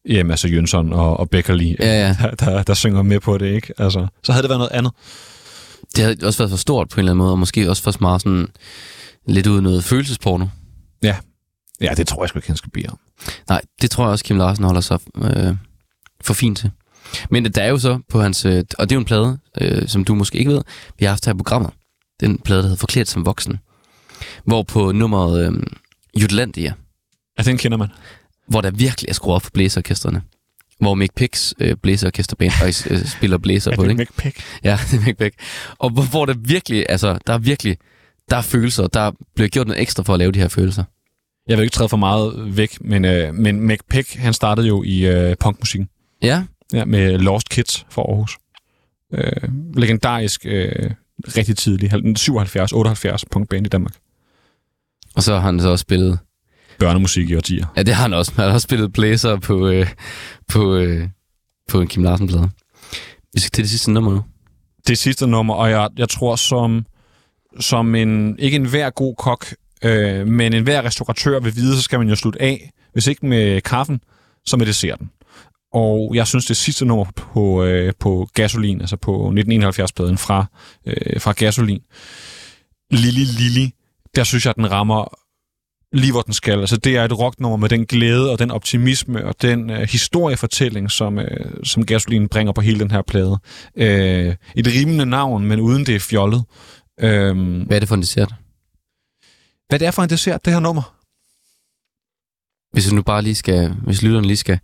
jamen, 0.09 0.31
altså 0.31 0.49
Jønsson 0.49 0.93
og, 0.93 1.21
og 1.21 1.31
Beckerli, 1.31 1.77
Ja, 1.81 1.87
ja. 2.07 2.17
Der, 2.21 2.31
der, 2.35 2.63
der 2.63 2.75
synger 2.75 3.03
med 3.03 3.21
på 3.21 3.39
det. 3.39 3.55
ikke. 3.55 3.73
Altså, 3.79 4.07
så 4.23 4.33
havde 4.33 4.43
det 4.43 4.49
været 4.49 4.59
noget 4.61 4.73
andet. 4.73 4.93
Det 5.97 6.05
havde 6.05 6.27
også 6.27 6.39
været 6.39 6.51
for 6.51 6.57
stort 6.57 6.89
på 6.89 6.95
en 6.95 6.99
eller 6.99 7.13
anden 7.13 7.19
måde, 7.19 7.33
og 7.33 7.39
måske 7.39 7.71
også 7.71 7.83
for 7.83 7.95
meget 8.01 8.23
sådan 8.23 8.49
lidt 9.29 9.47
ud 9.47 9.57
af 9.57 9.63
noget 9.63 9.85
følelsesporno. 9.85 10.47
Ja, 11.81 11.95
det 11.97 12.09
tror 12.09 12.23
jeg 12.23 12.29
sgu 12.29 12.39
ikke, 12.39 12.49
han 12.49 12.57
skal 12.57 12.71
bede 12.71 12.87
om. 12.89 12.99
Nej, 13.49 13.63
det 13.83 13.91
tror 13.91 14.05
jeg 14.05 14.11
også, 14.11 14.25
Kim 14.25 14.37
Larsen 14.37 14.65
holder 14.65 14.81
sig 14.81 15.01
øh, 15.17 15.57
for 16.21 16.35
fint 16.35 16.59
til. 16.59 16.71
Men 17.31 17.45
der 17.45 17.63
er 17.63 17.69
jo 17.69 17.79
så 17.79 18.01
på 18.09 18.21
hans... 18.23 18.45
Øh, 18.45 18.65
og 18.79 18.91
det 18.91 18.95
er 18.95 18.97
jo 18.97 19.01
en 19.01 19.05
plade, 19.05 19.39
øh, 19.61 19.89
som 19.89 20.05
du 20.05 20.15
måske 20.15 20.39
ikke 20.39 20.51
ved, 20.51 20.63
vi 20.99 21.05
har 21.05 21.11
haft 21.11 21.27
her 21.27 21.33
i 21.35 21.37
programmet. 21.37 21.71
Den 22.21 22.39
plade, 22.39 22.59
der 22.59 22.65
hedder 22.65 22.77
Forklædt 22.81 23.09
som 23.09 23.27
voksen. 23.27 23.59
Hvor 24.45 24.63
på 24.63 24.93
nummeret 24.93 25.47
øh, 25.47 25.63
Jutlandia, 26.23 26.73
Ja, 27.39 27.43
den 27.43 27.59
kender 27.59 27.79
man. 27.79 27.89
hvor 28.49 28.61
der 28.61 28.71
virkelig 28.71 29.09
er 29.09 29.13
skruet 29.15 29.35
op 29.37 29.43
for 29.43 29.51
blæseorkestrene. 29.51 30.23
Hvor 30.81 30.95
Mick 30.95 31.15
Picks 31.15 31.55
øh, 31.59 31.77
blæseorkesterband 31.77 32.51
faktisk 32.51 32.91
øh, 32.91 33.05
spiller 33.05 33.39
blæser 33.39 33.77
på 33.77 33.85
det, 33.85 33.91
ikke? 33.91 34.03
McPick. 34.03 34.43
Ja, 34.65 34.79
det 34.91 34.99
er 35.01 35.05
Mick 35.07 35.19
Pick. 35.19 35.35
Og 35.79 35.91
hvor, 35.91 36.03
hvor 36.03 36.27
der 36.27 36.35
virkelig, 36.39 36.87
altså, 36.89 37.19
der 37.27 37.33
er 37.33 37.39
virkelig, 37.39 37.77
der 38.31 38.37
er 38.37 38.43
følelser, 38.43 38.87
der 38.87 39.13
bliver 39.35 39.49
gjort 39.49 39.67
noget 39.67 39.83
ekstra 39.83 40.03
for 40.03 40.13
at 40.13 40.19
lave 40.19 40.33
de 40.33 40.39
her 40.39 40.49
følelser. 40.49 40.85
Jeg 41.49 41.59
vil 41.59 41.63
ikke 41.63 41.75
træde 41.75 41.89
for 41.89 41.97
meget 41.97 42.57
væk, 42.57 42.79
men, 42.81 43.05
øh, 43.05 43.35
men 43.35 43.67
McPick, 43.67 44.15
han 44.15 44.33
startede 44.33 44.67
jo 44.69 44.83
i 44.83 45.07
øh, 45.07 45.37
punkmusikken. 45.41 45.89
Ja, 46.23 46.45
Ja, 46.73 46.85
med 46.85 47.19
Lost 47.19 47.49
Kids 47.49 47.87
fra 47.91 48.03
Aarhus. 48.03 48.39
Øh, 49.13 49.49
legendarisk 49.77 50.47
øh, 50.47 50.91
rigtig 51.37 51.57
tidlig, 51.57 51.93
77-78 51.93 53.23
punkband 53.31 53.67
i 53.67 53.69
Danmark. 53.69 53.95
Og 55.15 55.23
så 55.23 55.35
har 55.35 55.41
han 55.41 55.61
så 55.61 55.69
også 55.69 55.83
spillet... 55.83 56.19
Børnemusik 56.81 57.31
i 57.31 57.37
årtier. 57.37 57.67
Ja, 57.77 57.83
det 57.83 57.95
har 57.95 58.03
han 58.03 58.15
også. 58.15 58.33
Han 58.37 58.45
har 58.45 58.53
også 58.53 58.65
spillet 58.65 58.93
blæser 58.93 59.37
på, 59.37 59.69
øh, 59.69 59.87
på, 60.49 60.75
øh, 60.75 61.09
på 61.69 61.81
en 61.81 61.89
Kim 61.89 62.03
Larsen-plade. 62.03 62.51
Vi 63.35 63.41
skal 63.41 63.51
til 63.51 63.65
det 63.65 63.71
sidste 63.71 63.93
nummer 63.93 64.11
nu. 64.11 64.23
Det 64.87 64.99
sidste 64.99 65.27
nummer, 65.27 65.55
og 65.55 65.71
jeg, 65.71 65.89
jeg 65.99 66.09
tror 66.09 66.37
som, 66.37 66.87
som 67.61 67.95
en, 67.95 68.39
ikke 68.39 68.57
en 68.57 68.65
hver 68.65 68.91
god 68.91 69.15
kok, 69.17 69.47
øh, 69.85 70.27
men 70.27 70.53
en 70.53 70.63
hver 70.63 70.83
restauratør 70.83 71.41
vil 71.41 71.57
vide, 71.57 71.77
så 71.77 71.83
skal 71.83 71.99
man 71.99 72.09
jo 72.09 72.15
slutte 72.17 72.43
af, 72.43 72.71
hvis 72.93 73.07
ikke 73.07 73.27
med 73.27 73.61
kaffen, 73.61 74.01
så 74.47 74.57
med 74.57 74.67
desserten. 74.67 75.11
Og 75.73 76.13
jeg 76.15 76.27
synes, 76.27 76.47
det 76.47 76.57
sidste 76.57 76.85
nummer 76.85 77.05
på, 77.17 77.65
øh, 77.65 77.93
på 77.99 78.29
Gasolin, 78.35 78.81
altså 78.81 78.97
på 78.97 79.33
1971-pladen 79.37 80.19
fra, 80.19 80.45
øh, 80.87 81.21
fra 81.21 81.33
Gasolin, 81.33 81.81
Lili 82.91 83.25
Lili, 83.25 83.71
der 84.15 84.25
synes 84.25 84.47
jeg, 84.47 84.55
den 84.57 84.71
rammer 84.71 85.15
lige 85.93 86.13
hvor 86.13 86.23
den 86.23 86.33
skal. 86.33 86.61
Altså, 86.61 86.77
det 86.77 86.97
er 86.97 87.05
et 87.05 87.19
rocknummer 87.19 87.57
med 87.57 87.69
den 87.69 87.87
glæde 87.87 88.31
og 88.31 88.39
den 88.39 88.51
optimisme 88.51 89.27
og 89.27 89.35
den 89.43 89.71
øh, 89.71 89.89
historiefortælling, 89.89 90.91
som, 90.91 91.19
øh, 91.19 91.65
som 91.65 91.87
Gasolin 91.87 92.29
bringer 92.29 92.53
på 92.53 92.61
hele 92.61 92.81
den 92.81 92.91
her 92.91 93.03
plade. 93.03 93.39
Øh, 93.77 94.35
et 94.57 94.67
rimende 94.67 95.07
navn, 95.07 95.47
men 95.47 95.61
uden 95.61 95.87
det 95.87 95.95
er 95.95 96.01
fjollet. 96.01 96.45
Øh, 97.01 97.37
Hvad 97.67 97.77
er 97.77 97.81
det 97.81 97.89
for 97.89 97.95
en 97.95 98.03
dessert? 98.03 98.35
hvad 99.69 99.79
det 99.79 99.87
er 99.87 99.91
for 99.91 100.03
en 100.03 100.11
dessert, 100.11 100.45
det 100.45 100.53
her 100.53 100.61
nummer? 100.61 100.95
Hvis 102.73 102.91
vi 102.91 102.97
nu 102.97 103.03
bare 103.03 103.23
lige 103.23 103.35
skal... 103.35 103.75
Hvis 103.85 104.03
lytterne 104.03 104.27
lige 104.27 104.37
skal 104.37 104.59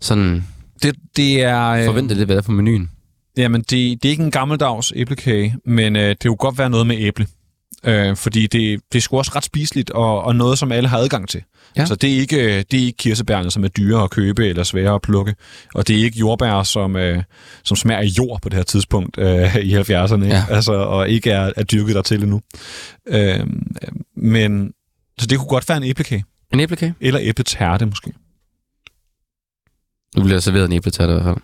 sådan 0.00 0.44
Det, 0.82 0.96
det 1.16 1.42
er... 1.42 1.66
Øh, 1.66 1.84
forvente 1.84 2.14
lidt, 2.14 2.26
hvad 2.26 2.36
der 2.36 2.42
er 2.42 2.46
på 2.46 2.52
menuen. 2.52 2.90
Jamen, 3.36 3.60
det, 3.60 4.02
det 4.02 4.04
er 4.04 4.10
ikke 4.10 4.22
en 4.22 4.30
gammeldags 4.30 4.92
æblekage, 4.96 5.56
men 5.64 5.96
øh, 5.96 6.08
det 6.08 6.22
kunne 6.26 6.36
godt 6.36 6.58
være 6.58 6.70
noget 6.70 6.86
med 6.86 6.96
æble. 6.98 7.26
Øh, 7.86 8.16
fordi 8.16 8.46
det, 8.46 8.80
det 8.92 8.98
er 8.98 9.02
sgu 9.02 9.18
også 9.18 9.32
ret 9.34 9.44
spiseligt, 9.44 9.90
og, 9.90 10.22
og 10.22 10.36
noget, 10.36 10.58
som 10.58 10.72
alle 10.72 10.88
har 10.88 10.98
adgang 10.98 11.28
til. 11.28 11.42
Ja. 11.76 11.86
Så 11.86 11.94
det 11.94 12.12
er, 12.12 12.20
ikke, 12.20 12.36
øh, 12.36 12.64
det 12.70 12.80
er 12.80 12.84
ikke 12.84 12.96
kirsebærne, 12.96 13.50
som 13.50 13.64
er 13.64 13.68
dyre 13.68 14.02
at 14.02 14.10
købe 14.10 14.48
eller 14.48 14.62
svære 14.62 14.94
at 14.94 15.02
plukke. 15.02 15.34
Og 15.74 15.88
det 15.88 16.00
er 16.00 16.04
ikke 16.04 16.18
jordbær, 16.18 16.62
som, 16.62 16.96
øh, 16.96 17.22
som 17.64 17.76
smager 17.76 18.00
af 18.00 18.04
jord 18.04 18.42
på 18.42 18.48
det 18.48 18.56
her 18.56 18.62
tidspunkt 18.62 19.18
øh, 19.18 19.56
i 19.56 19.76
70'erne. 19.76 20.14
Ikke? 20.14 20.26
Ja. 20.26 20.44
Altså, 20.50 20.72
og 20.72 21.08
ikke 21.08 21.30
er, 21.30 21.52
er 21.56 21.62
dyrket 21.62 21.94
der 21.94 22.02
til 22.02 22.22
endnu. 22.22 22.40
Øh, 23.06 23.46
men, 24.16 24.72
så 25.18 25.26
det 25.26 25.38
kunne 25.38 25.48
godt 25.48 25.68
være 25.68 25.78
en 25.78 25.84
æblekage. 25.84 26.24
En 26.52 26.60
æblekage? 26.60 26.94
Eller 27.00 27.20
æbletærte 27.22 27.86
måske. 27.86 28.12
Nu 30.16 30.22
bliver 30.22 30.40
serveret 30.40 30.64
en 30.64 30.72
æbletærte 30.72 31.10
i 31.10 31.14
hvert 31.14 31.24
fald. 31.24 31.36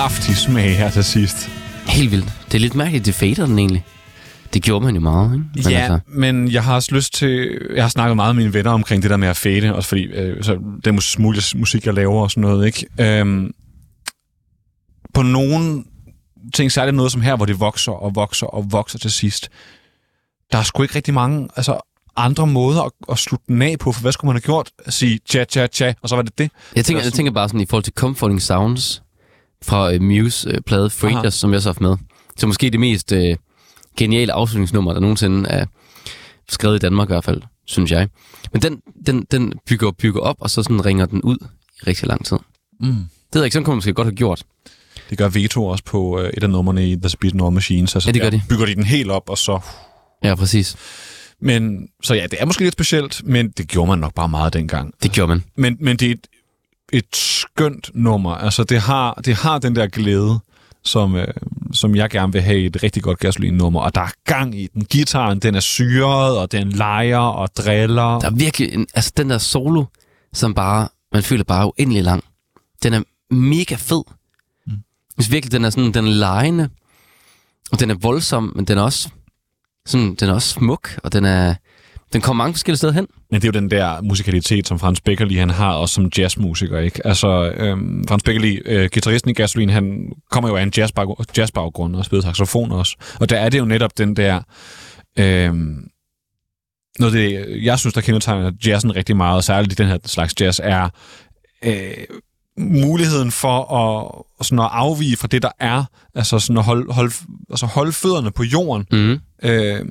Kraftig 0.00 0.36
smag 0.36 0.76
her 0.76 0.90
til 0.90 1.04
sidst. 1.04 1.50
Helt 1.86 2.10
vildt. 2.10 2.32
Det 2.46 2.54
er 2.54 2.58
lidt 2.58 2.74
mærkeligt, 2.74 3.06
det 3.06 3.14
fader 3.14 3.46
den 3.46 3.58
egentlig. 3.58 3.84
Det 4.54 4.62
gjorde 4.62 4.84
man 4.84 4.94
jo 4.94 5.00
meget, 5.00 5.34
ikke? 5.34 5.46
Men 5.54 5.72
ja, 5.72 5.78
altså, 5.78 5.98
men 6.06 6.52
jeg 6.52 6.64
har 6.64 6.74
også 6.74 6.94
lyst 6.94 7.14
til... 7.14 7.58
Jeg 7.74 7.84
har 7.84 7.88
snakket 7.88 8.16
meget 8.16 8.36
med 8.36 8.44
mine 8.44 8.54
venner 8.54 8.70
omkring 8.70 9.02
det 9.02 9.10
der 9.10 9.16
med 9.16 9.28
at 9.28 9.36
fade, 9.36 9.74
også 9.74 9.88
fordi 9.88 10.02
øh, 10.02 10.44
så 10.44 10.58
den 10.84 10.94
mus- 10.94 11.18
mus- 11.18 11.54
musik, 11.54 11.86
jeg 11.86 11.94
laver 11.94 12.22
og 12.22 12.30
sådan 12.30 12.40
noget, 12.40 12.66
ikke? 12.66 12.86
Øhm, 13.00 13.50
på 15.14 15.22
nogle 15.22 15.84
ting, 16.54 16.72
særligt 16.72 16.96
noget 16.96 17.12
som 17.12 17.20
her, 17.20 17.36
hvor 17.36 17.46
det 17.46 17.60
vokser 17.60 17.92
og 17.92 18.14
vokser 18.14 18.46
og 18.46 18.72
vokser 18.72 18.98
til 18.98 19.10
sidst, 19.10 19.48
der 20.52 20.58
er 20.58 20.62
sgu 20.62 20.82
ikke 20.82 20.94
rigtig 20.94 21.14
mange 21.14 21.48
altså, 21.56 21.80
andre 22.16 22.46
måder 22.46 22.82
at, 22.82 22.92
at 23.10 23.18
slutte 23.18 23.44
den 23.48 23.62
af 23.62 23.76
på, 23.80 23.92
for 23.92 24.00
hvad 24.00 24.12
skulle 24.12 24.28
man 24.28 24.36
have 24.36 24.46
gjort? 24.46 24.70
At 24.86 24.92
sige 24.92 25.20
tja, 25.28 25.44
tja, 25.44 25.66
tja, 25.66 25.92
og 26.02 26.08
så 26.08 26.16
var 26.16 26.22
det 26.22 26.38
det. 26.38 26.50
jeg, 26.76 26.84
tænker, 26.84 27.02
jeg 27.02 27.12
tænker 27.12 27.32
bare 27.32 27.48
sådan 27.48 27.60
i 27.60 27.66
forhold 27.66 27.84
til 27.84 27.92
Comforting 27.94 28.42
Sounds 28.42 29.02
fra 29.64 29.94
uh, 29.94 30.02
Muse-plade 30.02 30.90
Frangers, 30.90 31.24
Aha. 31.24 31.30
som 31.30 31.52
jeg 31.52 31.62
så 31.62 31.68
har 31.68 31.72
haft 31.72 31.80
med. 31.80 31.96
Så 32.36 32.46
måske 32.46 32.70
det 32.70 32.80
mest 32.80 33.12
uh, 33.12 33.18
geniale 33.96 34.32
afslutningsnummer, 34.32 34.92
der 34.92 35.00
nogensinde 35.00 35.48
er 35.48 35.66
skrevet 36.48 36.76
i 36.76 36.78
Danmark 36.78 37.08
i 37.08 37.12
hvert 37.12 37.24
fald, 37.24 37.42
synes 37.66 37.90
jeg. 37.90 38.08
Men 38.52 38.62
den, 38.62 38.80
den, 39.06 39.26
den 39.30 39.52
bygger, 39.66 39.90
bygger 39.90 40.20
op, 40.20 40.36
og 40.38 40.50
så 40.50 40.62
sådan 40.62 40.86
ringer 40.86 41.06
den 41.06 41.22
ud 41.22 41.36
i 41.80 41.84
rigtig 41.86 42.08
lang 42.08 42.24
tid. 42.24 42.36
Mm. 42.80 42.86
Det 42.86 43.34
ved 43.34 43.42
jeg 43.42 43.44
ikke, 43.44 43.52
sådan 43.52 43.64
kunne 43.64 43.72
man 43.72 43.76
måske 43.76 43.92
godt 43.92 44.06
have 44.06 44.16
gjort. 44.16 44.42
Det 45.10 45.18
gør 45.18 45.28
Veto 45.28 45.66
også 45.66 45.84
på 45.84 46.20
øh, 46.20 46.30
et 46.36 46.42
af 46.42 46.50
numrene 46.50 46.90
i 46.90 46.96
The 46.96 47.08
Speed 47.08 47.32
No 47.34 47.50
Machines. 47.50 47.96
Altså, 47.96 48.08
Ja, 48.08 48.12
det 48.12 48.22
gør 48.22 48.30
de. 48.30 48.42
Bygger 48.48 48.66
de 48.66 48.74
den 48.74 48.84
helt 48.84 49.10
op, 49.10 49.30
og 49.30 49.38
så... 49.38 49.60
Ja, 50.24 50.34
præcis. 50.34 50.76
Men, 51.40 51.88
så 52.02 52.14
ja, 52.14 52.26
det 52.30 52.40
er 52.40 52.46
måske 52.46 52.62
lidt 52.62 52.72
specielt, 52.72 53.22
men 53.24 53.50
det 53.50 53.68
gjorde 53.68 53.88
man 53.88 53.98
nok 53.98 54.14
bare 54.14 54.28
meget 54.28 54.52
dengang. 54.52 54.94
Det 55.02 55.12
gjorde 55.12 55.28
man. 55.28 55.44
Men, 55.56 55.76
men 55.80 55.96
det 55.96 56.08
er 56.08 56.12
et, 56.12 56.26
et 56.92 57.16
skønt 57.16 57.90
nummer. 57.94 58.34
Altså, 58.34 58.64
det 58.64 58.80
har, 58.80 59.14
det 59.14 59.34
har 59.34 59.58
den 59.58 59.76
der 59.76 59.86
glæde, 59.86 60.38
som, 60.84 61.16
øh, 61.16 61.26
som 61.72 61.96
jeg 61.96 62.10
gerne 62.10 62.32
vil 62.32 62.42
have 62.42 62.60
i 62.60 62.66
et 62.66 62.82
rigtig 62.82 63.02
godt 63.02 63.18
gasolin-nummer. 63.18 63.80
Og 63.80 63.94
der 63.94 64.00
er 64.00 64.10
gang 64.24 64.60
i 64.60 64.66
den. 64.66 64.84
Gitaren, 64.84 65.38
den 65.38 65.54
er 65.54 65.60
syret, 65.60 66.38
og 66.38 66.52
den 66.52 66.72
leger 66.72 67.18
og 67.18 67.48
driller. 67.56 68.18
Der 68.18 68.26
er 68.26 68.34
virkelig, 68.34 68.74
en, 68.74 68.86
altså 68.94 69.12
den 69.16 69.30
der 69.30 69.38
solo, 69.38 69.84
som 70.32 70.54
bare, 70.54 70.88
man 71.12 71.22
føler 71.22 71.44
bare 71.44 71.66
uendelig 71.66 72.04
lang. 72.04 72.24
Den 72.82 72.92
er 72.92 73.02
mega 73.34 73.74
fed. 73.74 74.02
Mm. 74.66 74.72
Hvis 75.14 75.30
virkelig, 75.30 75.52
den 75.52 75.64
er 75.64 75.70
sådan, 75.70 75.92
den 75.92 76.06
er 76.06 76.10
lejende, 76.10 76.68
og 77.72 77.80
den 77.80 77.90
er 77.90 77.94
voldsom, 77.94 78.52
men 78.56 78.64
den 78.64 78.78
er 78.78 78.82
også, 78.82 79.08
sådan, 79.86 80.14
den 80.14 80.28
er 80.28 80.34
også 80.34 80.48
smuk, 80.48 80.98
og 81.04 81.12
den 81.12 81.24
er, 81.24 81.54
den 82.12 82.20
kommer 82.20 82.44
mange 82.44 82.54
forskellige 82.54 82.76
steder 82.78 82.92
hen. 82.92 83.06
Men 83.30 83.40
det 83.42 83.48
er 83.48 83.52
jo 83.54 83.60
den 83.60 83.70
der 83.70 84.02
musikalitet, 84.02 84.68
som 84.68 84.78
Frans 84.78 85.00
Beckerli 85.00 85.34
han 85.36 85.50
har, 85.50 85.72
også 85.72 85.94
som 85.94 86.10
jazzmusiker. 86.18 86.78
Ikke? 86.78 87.06
Altså, 87.06 87.52
øhm, 87.56 88.04
Frans 88.08 88.22
Beckerli, 88.22 88.60
øh, 88.64 88.88
guitaristen 88.92 89.30
i 89.30 89.34
Gasolin, 89.34 89.70
han 89.70 90.12
kommer 90.30 90.48
jo 90.50 90.56
af 90.56 90.62
en 90.62 90.72
jazzbag- 90.78 91.24
jazzbaggrund 91.36 91.96
og 91.96 92.04
spiller 92.04 92.22
saxofon 92.22 92.72
også. 92.72 92.96
Og 93.20 93.30
der 93.30 93.36
er 93.38 93.48
det 93.48 93.58
jo 93.58 93.64
netop 93.64 93.98
den 93.98 94.16
der... 94.16 94.40
Øhm, 95.18 95.76
noget 96.98 97.14
det, 97.14 97.46
jeg 97.64 97.78
synes, 97.78 97.94
der 97.94 98.00
kendetegner 98.00 98.52
jazzen 98.66 98.96
rigtig 98.96 99.16
meget, 99.16 99.36
og 99.36 99.44
særligt 99.44 99.72
i 99.72 99.82
den 99.82 99.86
her 99.86 99.98
slags 100.06 100.34
jazz, 100.40 100.60
er 100.62 100.88
øh, 101.64 101.74
muligheden 102.58 103.30
for 103.30 103.74
at, 104.40 104.46
sådan 104.46 104.58
at 104.58 104.68
afvige 104.72 105.16
fra 105.16 105.28
det, 105.28 105.42
der 105.42 105.50
er. 105.58 105.84
Altså 106.14 106.38
sådan 106.38 106.58
at 106.58 106.64
holde, 106.64 106.92
holde, 106.92 107.12
altså 107.50 107.66
holde 107.66 107.92
fødderne 107.92 108.30
på 108.30 108.42
jorden, 108.44 108.86
Mm. 108.92 109.20
øh, 109.42 109.84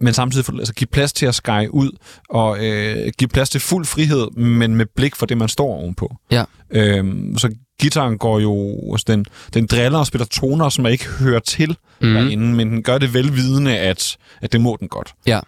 men 0.00 0.14
samtidig 0.14 0.54
altså, 0.58 0.74
give 0.74 0.88
plads 0.88 1.12
til 1.12 1.26
at 1.26 1.34
skære 1.34 1.74
ud, 1.74 1.90
og 2.30 2.64
øh, 2.66 3.12
give 3.18 3.28
plads 3.28 3.50
til 3.50 3.60
fuld 3.60 3.84
frihed, 3.84 4.30
men 4.30 4.74
med 4.76 4.86
blik 4.96 5.16
for 5.16 5.26
det, 5.26 5.38
man 5.38 5.48
står 5.48 5.66
ovenpå. 5.74 6.16
Ja. 6.30 6.44
Øh, 6.70 7.04
så 7.36 7.54
gitaren 7.80 8.18
går 8.18 8.40
jo, 8.40 8.78
altså, 8.92 9.04
den, 9.08 9.24
den 9.54 9.66
driller 9.66 9.98
og 9.98 10.06
spiller 10.06 10.26
toner, 10.26 10.68
som 10.68 10.82
man 10.82 10.92
ikke 10.92 11.06
hører 11.08 11.40
til 11.40 11.76
Mm. 12.02 12.12
derinde, 12.14 12.46
men 12.54 12.70
den 12.70 12.82
gør 12.82 12.98
det 12.98 13.14
velvidende, 13.14 13.78
at, 13.78 14.16
at 14.40 14.52
det 14.52 14.60
må 14.60 14.76
den 14.80 14.88
godt. 14.88 15.14
Ja. 15.26 15.40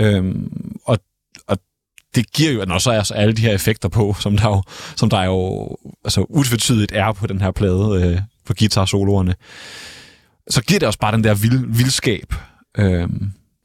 Øhm, 0.00 0.52
og, 0.84 0.98
og 1.48 1.58
det 2.14 2.32
giver 2.32 2.52
jo, 2.52 2.64
når 2.64 2.78
så 2.78 2.90
er 2.90 3.12
alle 3.14 3.34
de 3.34 3.42
her 3.42 3.52
effekter 3.54 3.88
på, 3.88 4.16
som 4.20 4.36
der 4.36 4.48
jo, 4.48 4.62
som 4.96 5.10
der 5.10 5.22
jo 5.24 5.68
altså, 6.04 6.26
utvetydigt 6.28 6.92
er 6.94 7.12
på 7.12 7.26
den 7.26 7.40
her 7.40 7.50
plade, 7.50 8.02
øh, 8.04 8.20
på 8.46 8.54
guitar-soloerne, 8.58 9.34
så 10.50 10.62
giver 10.62 10.78
det 10.80 10.86
også 10.86 10.98
bare 10.98 11.12
den 11.12 11.24
der 11.24 11.34
vild, 11.34 11.64
vildskab, 11.76 12.34
øh, 12.78 13.08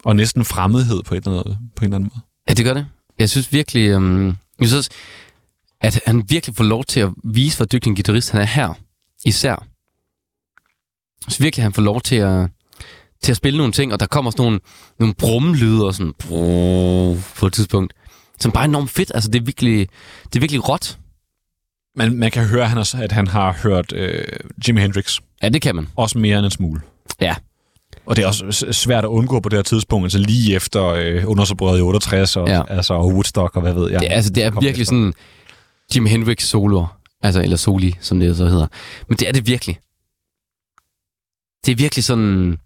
og 0.05 0.15
næsten 0.15 0.45
fremmedhed 0.45 1.03
på, 1.03 1.15
et 1.15 1.25
eller 1.25 1.39
andet, 1.39 1.57
på 1.75 1.81
en 1.81 1.85
eller 1.85 1.95
anden 1.95 2.11
måde. 2.13 2.25
Ja, 2.49 2.53
det 2.53 2.65
gør 2.65 2.73
det. 2.73 2.85
Jeg 3.19 3.29
synes 3.29 3.53
virkelig, 3.53 3.95
um, 3.95 4.25
jeg 4.59 4.67
synes, 4.67 4.73
også, 4.73 4.89
at 5.81 5.99
han 6.05 6.23
virkelig 6.29 6.55
får 6.55 6.63
lov 6.63 6.83
til 6.83 6.99
at 6.99 7.09
vise, 7.23 7.57
hvor 7.57 7.65
dygtig 7.65 7.89
en 7.89 7.95
guitarist 7.95 8.31
han 8.31 8.41
er 8.41 8.45
her. 8.45 8.73
Især. 9.25 9.67
Synes 11.21 11.41
virkelig, 11.41 11.63
han 11.65 11.73
får 11.73 11.81
lov 11.81 12.01
til 12.01 12.15
at, 12.15 12.49
til 13.21 13.31
at 13.31 13.37
spille 13.37 13.57
nogle 13.57 13.73
ting, 13.73 13.93
og 13.93 13.99
der 13.99 14.05
kommer 14.05 14.31
sådan 14.31 14.43
nogle, 14.43 14.59
nogle 14.99 15.13
brummelyder 15.13 15.85
og 15.85 15.93
sådan 15.95 16.13
brrr, 16.19 17.17
på 17.39 17.45
et 17.47 17.53
tidspunkt, 17.53 17.93
som 18.39 18.51
bare 18.51 18.63
er 18.63 18.67
enormt 18.67 18.89
fedt. 18.89 19.11
Altså, 19.15 19.29
det 19.31 19.39
er 19.41 19.45
virkelig, 19.45 19.87
det 20.25 20.35
er 20.35 20.39
virkelig 20.39 20.69
råt. 20.69 20.99
Man, 21.95 22.15
man 22.17 22.31
kan 22.31 22.45
høre, 22.47 22.63
at 22.63 22.69
han 22.69 22.77
har, 22.77 22.95
at 23.03 23.11
han 23.11 23.27
har 23.27 23.53
hørt 23.63 23.93
øh, 23.93 24.25
Jimi 24.67 24.81
Hendrix, 24.81 25.19
Ja, 25.43 25.49
det 25.49 25.61
kan 25.61 25.75
man. 25.75 25.87
også 25.95 26.17
mere 26.17 26.37
end 26.37 26.45
en 26.45 26.51
smule. 26.51 26.81
Ja. 27.21 27.35
Og 28.05 28.15
det 28.15 28.23
er 28.23 28.27
også 28.27 28.67
svært 28.71 29.03
at 29.03 29.07
undgå 29.07 29.39
på 29.39 29.49
det 29.49 29.57
her 29.57 29.63
tidspunkt, 29.63 30.05
altså 30.05 30.17
lige 30.19 30.55
efter 30.55 30.85
øh, 30.87 31.23
undersobrøret 31.29 31.79
i 31.79 31.81
68, 31.81 32.35
og, 32.37 32.47
Ja. 32.47 32.61
altså, 32.67 32.93
og 32.93 33.07
Woodstock, 33.07 33.55
og 33.55 33.61
hvad 33.61 33.73
ved 33.73 33.91
jeg. 33.91 33.99
Det, 33.99 34.11
er- 34.11 34.15
altså, 34.15 34.31
det 34.31 34.43
er 34.43 34.49
virkelig 34.51 34.69
efter. 34.71 34.85
sådan 34.85 35.13
Jim 35.95 36.05
Hendrix 36.05 36.43
soloer. 36.43 36.99
Altså, 37.21 37.41
eller 37.41 37.57
soli, 37.57 37.95
som 38.01 38.19
det 38.19 38.37
så 38.37 38.47
hedder. 38.47 38.67
Men 39.09 39.17
det 39.17 39.27
er 39.27 39.31
det 39.31 39.47
virkelig. 39.47 39.79
Det 41.65 41.71
er 41.71 41.75
virkelig 41.75 42.03
sådan... 42.03 42.57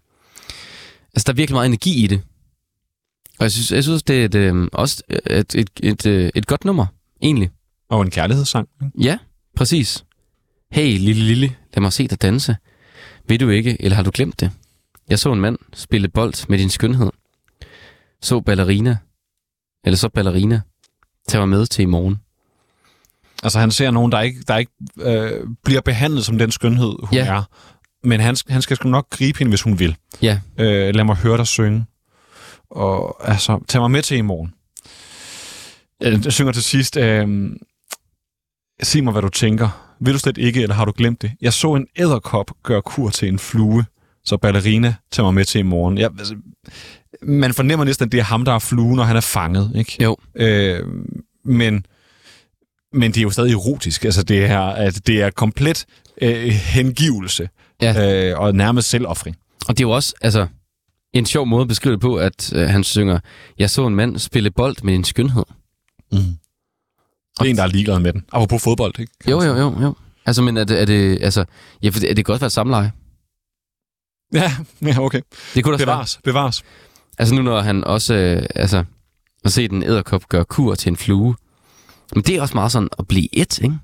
Altså, 1.14 1.24
der 1.26 1.32
er 1.32 1.36
virkelig 1.36 1.54
meget 1.54 1.66
energi 1.66 2.04
i 2.04 2.06
det. 2.06 2.20
Og 3.38 3.42
jeg 3.42 3.52
synes, 3.52 3.72
jeg 3.72 3.82
synes 3.84 4.02
det 4.02 4.20
er 4.20 4.24
et, 4.24 4.34
øh, 4.34 4.68
også 4.72 5.02
et, 5.26 5.54
et, 5.54 5.70
et, 5.82 6.06
et, 6.06 6.30
et 6.34 6.46
godt 6.46 6.64
nummer, 6.64 6.86
egentlig. 7.22 7.50
Og 7.90 8.02
en 8.02 8.10
kærlighedssang. 8.10 8.68
ikke? 8.84 9.02
Ja, 9.02 9.18
præcis. 9.56 10.04
Hey, 10.72 10.98
lille 10.98 11.22
lille, 11.24 11.46
lad 11.74 11.80
mig 11.80 11.92
se 11.92 12.08
dig 12.08 12.22
danse. 12.22 12.56
Ved 13.28 13.38
du 13.38 13.48
ikke, 13.48 13.76
eller 13.82 13.96
har 13.96 14.02
du 14.02 14.10
glemt 14.14 14.40
det? 14.40 14.50
Jeg 15.10 15.18
så 15.18 15.32
en 15.32 15.40
mand 15.40 15.58
spille 15.74 16.08
bold 16.08 16.48
med 16.48 16.58
din 16.58 16.70
skønhed. 16.70 17.10
Så 18.22 18.40
ballerina. 18.40 18.96
Eller 19.84 19.96
så 19.96 20.08
ballerina. 20.08 20.60
Tag 21.28 21.40
mig 21.40 21.48
med 21.48 21.66
til 21.66 21.82
i 21.82 21.86
morgen. 21.86 22.16
Altså 23.42 23.58
han 23.58 23.70
ser 23.70 23.90
nogen, 23.90 24.12
der 24.12 24.20
ikke, 24.20 24.42
der 24.48 24.56
ikke 24.56 24.72
øh, 25.00 25.46
bliver 25.64 25.80
behandlet 25.80 26.24
som 26.24 26.38
den 26.38 26.50
skønhed, 26.50 26.92
hun 27.02 27.08
Ja. 27.18 27.26
er. 27.26 27.42
Men 28.04 28.20
han, 28.20 28.36
han 28.48 28.62
skal 28.62 28.76
sgu 28.76 28.88
nok 28.88 29.10
gribe 29.10 29.38
hende, 29.38 29.50
hvis 29.50 29.62
hun 29.62 29.78
vil. 29.78 29.96
Ja, 30.22 30.40
Øh, 30.58 30.94
lad 30.94 31.04
mig 31.04 31.16
høre 31.16 31.36
dig 31.36 31.46
synge. 31.46 31.86
Og 32.70 33.28
altså, 33.30 33.64
tag 33.68 33.80
mig 33.80 33.90
med 33.90 34.02
til 34.02 34.16
i 34.16 34.20
morgen. 34.20 34.54
Jeg, 36.00 36.24
jeg 36.24 36.32
synger 36.32 36.52
til 36.52 36.62
sidst. 36.62 36.96
Øh, 36.96 37.50
sig 38.82 39.04
mig, 39.04 39.12
hvad 39.12 39.22
du 39.22 39.28
tænker. 39.28 39.94
Vil 40.00 40.14
du 40.14 40.18
slet 40.18 40.38
ikke, 40.38 40.62
eller 40.62 40.74
har 40.74 40.84
du 40.84 40.92
glemt 40.96 41.22
det? 41.22 41.32
Jeg 41.40 41.52
så 41.52 41.74
en 41.74 41.86
æderkop 41.96 42.50
gøre 42.62 42.82
kur 42.82 43.10
til 43.10 43.28
en 43.28 43.38
flue, 43.38 43.84
så 44.24 44.36
ballerina 44.36 44.94
tager 45.12 45.24
mig 45.26 45.34
med 45.34 45.44
til 45.44 45.58
i 45.58 45.62
morgen. 45.62 45.98
Jeg, 45.98 46.10
altså, 46.18 46.36
man 47.22 47.54
fornemmer 47.54 47.84
næsten, 47.84 48.06
at 48.06 48.12
det 48.12 48.20
er 48.20 48.24
ham, 48.24 48.44
der 48.44 48.52
er 48.52 48.58
fluen, 48.58 48.96
når 48.96 49.04
han 49.04 49.16
er 49.16 49.20
fanget. 49.20 49.72
Ikke? 49.74 49.96
jo. 50.02 50.16
Øh, 50.34 50.80
men, 51.44 51.86
men 52.92 53.10
det 53.10 53.18
er 53.18 53.22
jo 53.22 53.30
stadig 53.30 53.52
erotisk. 53.52 54.04
Altså, 54.04 54.22
det 54.22 54.44
er, 54.44 54.60
at 54.60 55.06
det 55.06 55.22
er 55.22 55.30
komplet 55.30 55.84
øh, 56.22 56.48
hengivelse 56.48 57.48
Ja. 57.82 58.30
øh, 58.32 58.40
og 58.40 58.54
nærmest 58.54 58.88
selvoffring. 58.88 59.36
Og 59.68 59.78
det 59.78 59.84
er 59.84 59.88
jo 59.88 59.90
også 59.90 60.14
altså, 60.20 60.46
en 61.12 61.26
sjov 61.26 61.46
måde 61.46 61.62
at 61.62 61.68
beskrive 61.68 61.92
det 61.92 62.00
på, 62.00 62.16
at 62.16 62.52
øh, 62.56 62.68
han 62.68 62.84
synger, 62.84 63.18
jeg 63.58 63.70
så 63.70 63.86
en 63.86 63.94
mand 63.94 64.18
spille 64.18 64.50
bold 64.50 64.76
med 64.82 64.92
din 64.92 65.04
skønhed. 65.04 65.44
Mm. 66.12 66.18
Det 66.18 67.46
er 67.46 67.50
en, 67.50 67.56
der 67.56 67.62
er 67.62 67.66
ligeglad 67.66 68.00
med 68.00 68.12
den. 68.12 68.24
Apropos 68.32 68.62
fodbold, 68.62 68.98
ikke? 68.98 69.12
Jo, 69.30 69.42
jo, 69.42 69.54
jo, 69.56 69.80
jo. 69.82 69.94
Altså, 70.26 70.42
men 70.42 70.56
er 70.56 70.64
det, 70.64 70.80
er 70.80 70.84
det, 70.84 71.18
altså, 71.22 71.44
ja, 71.82 71.88
for 71.88 72.00
det, 72.00 72.10
er 72.10 72.14
det 72.14 72.24
godt 72.24 72.40
være 72.40 72.46
et 72.46 72.52
samleje? 72.52 72.92
Ja, 74.32 74.52
ja 74.82 75.00
okay. 75.00 75.20
Det 75.54 75.64
kunne 75.64 75.78
da 75.78 75.84
være. 75.84 75.94
Bevares, 75.94 76.20
bevares. 76.24 76.64
Altså 77.18 77.34
nu, 77.34 77.42
når 77.42 77.60
han 77.60 77.84
også, 77.84 78.14
øh, 78.14 78.46
altså, 78.54 78.84
at 79.44 79.52
se 79.52 79.68
den 79.68 79.82
æderkop 79.82 80.28
gøre 80.28 80.44
kur 80.44 80.74
til 80.74 80.90
en 80.90 80.96
flue. 80.96 81.36
Men 82.14 82.24
det 82.24 82.36
er 82.36 82.42
også 82.42 82.54
meget 82.54 82.72
sådan 82.72 82.88
at 82.98 83.08
blive 83.08 83.28
et, 83.32 83.58
ikke? 83.58 83.78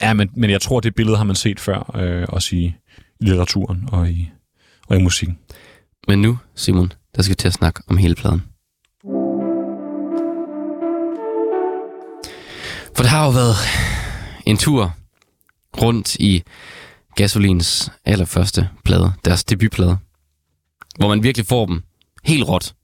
Ja, 0.00 0.12
men, 0.12 0.30
men 0.36 0.50
jeg 0.50 0.60
tror, 0.60 0.80
det 0.80 0.94
billede 0.94 1.16
har 1.16 1.24
man 1.24 1.36
set 1.36 1.60
før, 1.60 1.96
øh, 1.96 2.26
også 2.28 2.56
i, 2.56 2.74
i 3.20 3.24
litteraturen 3.24 3.88
og 3.92 4.10
i, 4.10 4.30
og 4.88 4.96
i 4.96 5.02
musikken. 5.02 5.38
Men 6.08 6.22
nu, 6.22 6.38
Simon, 6.54 6.92
der 7.16 7.22
skal 7.22 7.30
vi 7.30 7.34
til 7.34 7.48
at 7.48 7.54
snakke 7.54 7.82
om 7.88 7.96
hele 7.96 8.14
pladen. 8.14 8.42
For 12.96 13.02
det 13.02 13.10
har 13.10 13.24
jo 13.24 13.30
været 13.30 13.56
en 14.46 14.56
tur 14.56 14.94
rundt 15.82 16.16
i 16.16 16.42
Gasolins 17.20 17.92
allerførste 18.04 18.68
plade, 18.84 19.12
deres 19.24 19.44
debutplade, 19.44 19.96
hvor 20.98 21.08
man 21.08 21.22
virkelig 21.22 21.46
får 21.46 21.66
dem 21.66 21.82
helt 22.24 22.48
råt. 22.48 22.74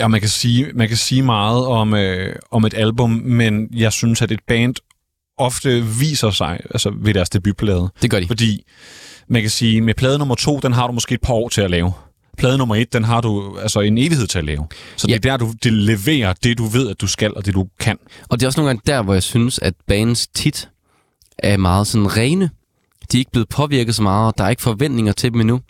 Ja, 0.00 0.08
man 0.08 0.20
kan 0.20 0.28
sige, 0.28 0.66
man 0.74 0.88
kan 0.88 0.96
sige 0.96 1.22
meget 1.22 1.66
om, 1.66 1.94
øh, 1.94 2.36
om 2.50 2.64
et 2.64 2.74
album, 2.74 3.10
men 3.10 3.68
jeg 3.74 3.92
synes, 3.92 4.22
at 4.22 4.30
et 4.32 4.40
band 4.48 4.74
ofte 5.38 5.84
viser 6.00 6.30
sig 6.30 6.60
altså 6.70 6.92
ved 6.96 7.14
deres 7.14 7.30
debutplade. 7.30 7.88
Det 8.02 8.10
gør 8.10 8.20
de. 8.20 8.26
Fordi 8.26 8.64
man 9.28 9.42
kan 9.42 9.50
sige, 9.50 9.80
med 9.80 9.94
plade 9.94 10.18
nummer 10.18 10.34
to, 10.34 10.58
den 10.58 10.72
har 10.72 10.86
du 10.86 10.92
måske 10.92 11.14
et 11.14 11.20
par 11.20 11.34
år 11.34 11.48
til 11.48 11.60
at 11.60 11.70
lave. 11.70 11.92
Plade 12.38 12.58
nummer 12.58 12.74
et, 12.74 12.92
den 12.92 13.04
har 13.04 13.20
du 13.20 13.58
altså 13.58 13.80
en 13.80 13.98
evighed 13.98 14.26
til 14.26 14.38
at 14.38 14.44
lave. 14.44 14.66
Så 14.96 15.06
det 15.06 15.12
Ja. 15.12 15.16
er 15.16 15.20
der, 15.20 15.36
du 15.36 15.52
det 15.62 15.72
leverer 15.72 16.32
det, 16.32 16.58
du 16.58 16.64
ved, 16.64 16.88
at 16.90 17.00
du 17.00 17.06
skal, 17.06 17.34
og 17.34 17.46
det, 17.46 17.54
du 17.54 17.66
kan. 17.80 17.98
Og 18.28 18.40
det 18.40 18.46
er 18.46 18.48
også 18.48 18.60
nogle 18.60 18.68
gange 18.68 18.82
der, 18.86 19.02
hvor 19.02 19.12
jeg 19.12 19.22
synes, 19.22 19.58
at 19.58 19.74
bands 19.86 20.26
tit 20.26 20.68
er 21.38 21.56
meget 21.56 21.86
sådan 21.86 22.16
rene. 22.16 22.50
De 23.12 23.16
er 23.16 23.18
ikke 23.18 23.30
blevet 23.30 23.48
påvirket 23.48 23.94
så 23.94 24.02
meget, 24.02 24.38
der 24.38 24.44
er 24.44 24.48
ikke 24.48 24.62
forventninger 24.62 25.12
til 25.12 25.32
dem 25.32 25.40
endnu. 25.40 25.60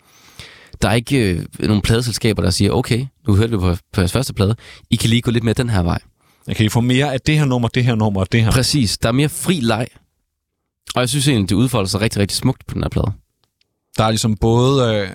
Der 0.81 0.89
er 0.89 0.93
ikke 0.93 1.45
øh, 1.59 1.67
nogen 1.67 1.81
pladeselskaber, 1.81 2.43
der 2.43 2.49
siger, 2.49 2.71
okay, 2.71 3.05
nu 3.27 3.35
hørte 3.35 3.51
vi 3.51 3.57
på, 3.57 3.75
på 3.93 4.01
jeres 4.01 4.11
første 4.11 4.33
plade, 4.33 4.55
I 4.89 4.95
kan 4.95 5.09
lige 5.09 5.21
gå 5.21 5.31
lidt 5.31 5.43
mere 5.43 5.53
den 5.53 5.69
her 5.69 5.83
vej. 5.83 5.99
Jeg 6.47 6.55
kan 6.55 6.65
I 6.65 6.69
få 6.69 6.81
mere 6.81 7.13
af 7.13 7.21
det 7.21 7.37
her 7.37 7.45
nummer, 7.45 7.67
det 7.67 7.83
her 7.83 7.95
nummer 7.95 8.21
og 8.21 8.31
det 8.31 8.43
her. 8.43 8.51
Præcis, 8.51 8.97
der 8.97 9.09
er 9.09 9.13
mere 9.13 9.29
fri 9.29 9.59
leg. 9.59 9.87
Og 10.95 11.01
jeg 11.01 11.09
synes 11.09 11.27
egentlig, 11.27 11.49
det 11.49 11.55
udfolder 11.55 11.87
sig 11.87 12.01
rigtig, 12.01 12.21
rigtig 12.21 12.37
smukt 12.37 12.67
på 12.67 12.73
den 12.73 12.83
her 12.83 12.89
plade. 12.89 13.11
Der 13.97 14.03
er 14.03 14.09
ligesom 14.09 14.35
både, 14.37 14.95
øh, 14.95 15.09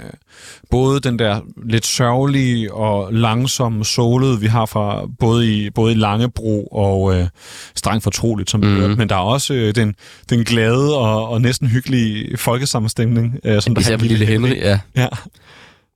både 0.70 1.00
den 1.00 1.18
der 1.18 1.40
lidt 1.68 1.86
sørgelige 1.86 2.74
og 2.74 3.12
langsomme 3.12 3.84
solede, 3.84 4.40
vi 4.40 4.46
har 4.46 4.66
fra 4.66 5.06
både 5.18 5.54
i, 5.56 5.70
både 5.70 5.92
i 5.92 5.94
Langebro 5.94 6.66
og 6.66 7.14
øh, 7.16 7.28
Streng 7.74 8.02
Fortroligt, 8.02 8.50
som 8.50 8.62
vi 8.62 8.66
Mhm. 8.66 8.76
hørte, 8.76 8.94
men 8.96 9.08
der 9.08 9.14
er 9.14 9.20
også 9.20 9.54
øh, 9.54 9.74
den, 9.74 9.94
den 10.30 10.44
glade 10.44 10.96
og, 10.98 11.28
og 11.28 11.40
næsten 11.40 11.68
hyggelige 11.68 12.36
folkesammenstemning. 12.36 13.40
Øh, 13.44 13.62
som 13.62 13.74
der 13.74 13.80
Især 13.80 13.96
på 13.96 14.04
Lille 14.04 14.26
Henry, 14.26 14.56
ja. 14.56 14.80
Ja. 14.96 15.08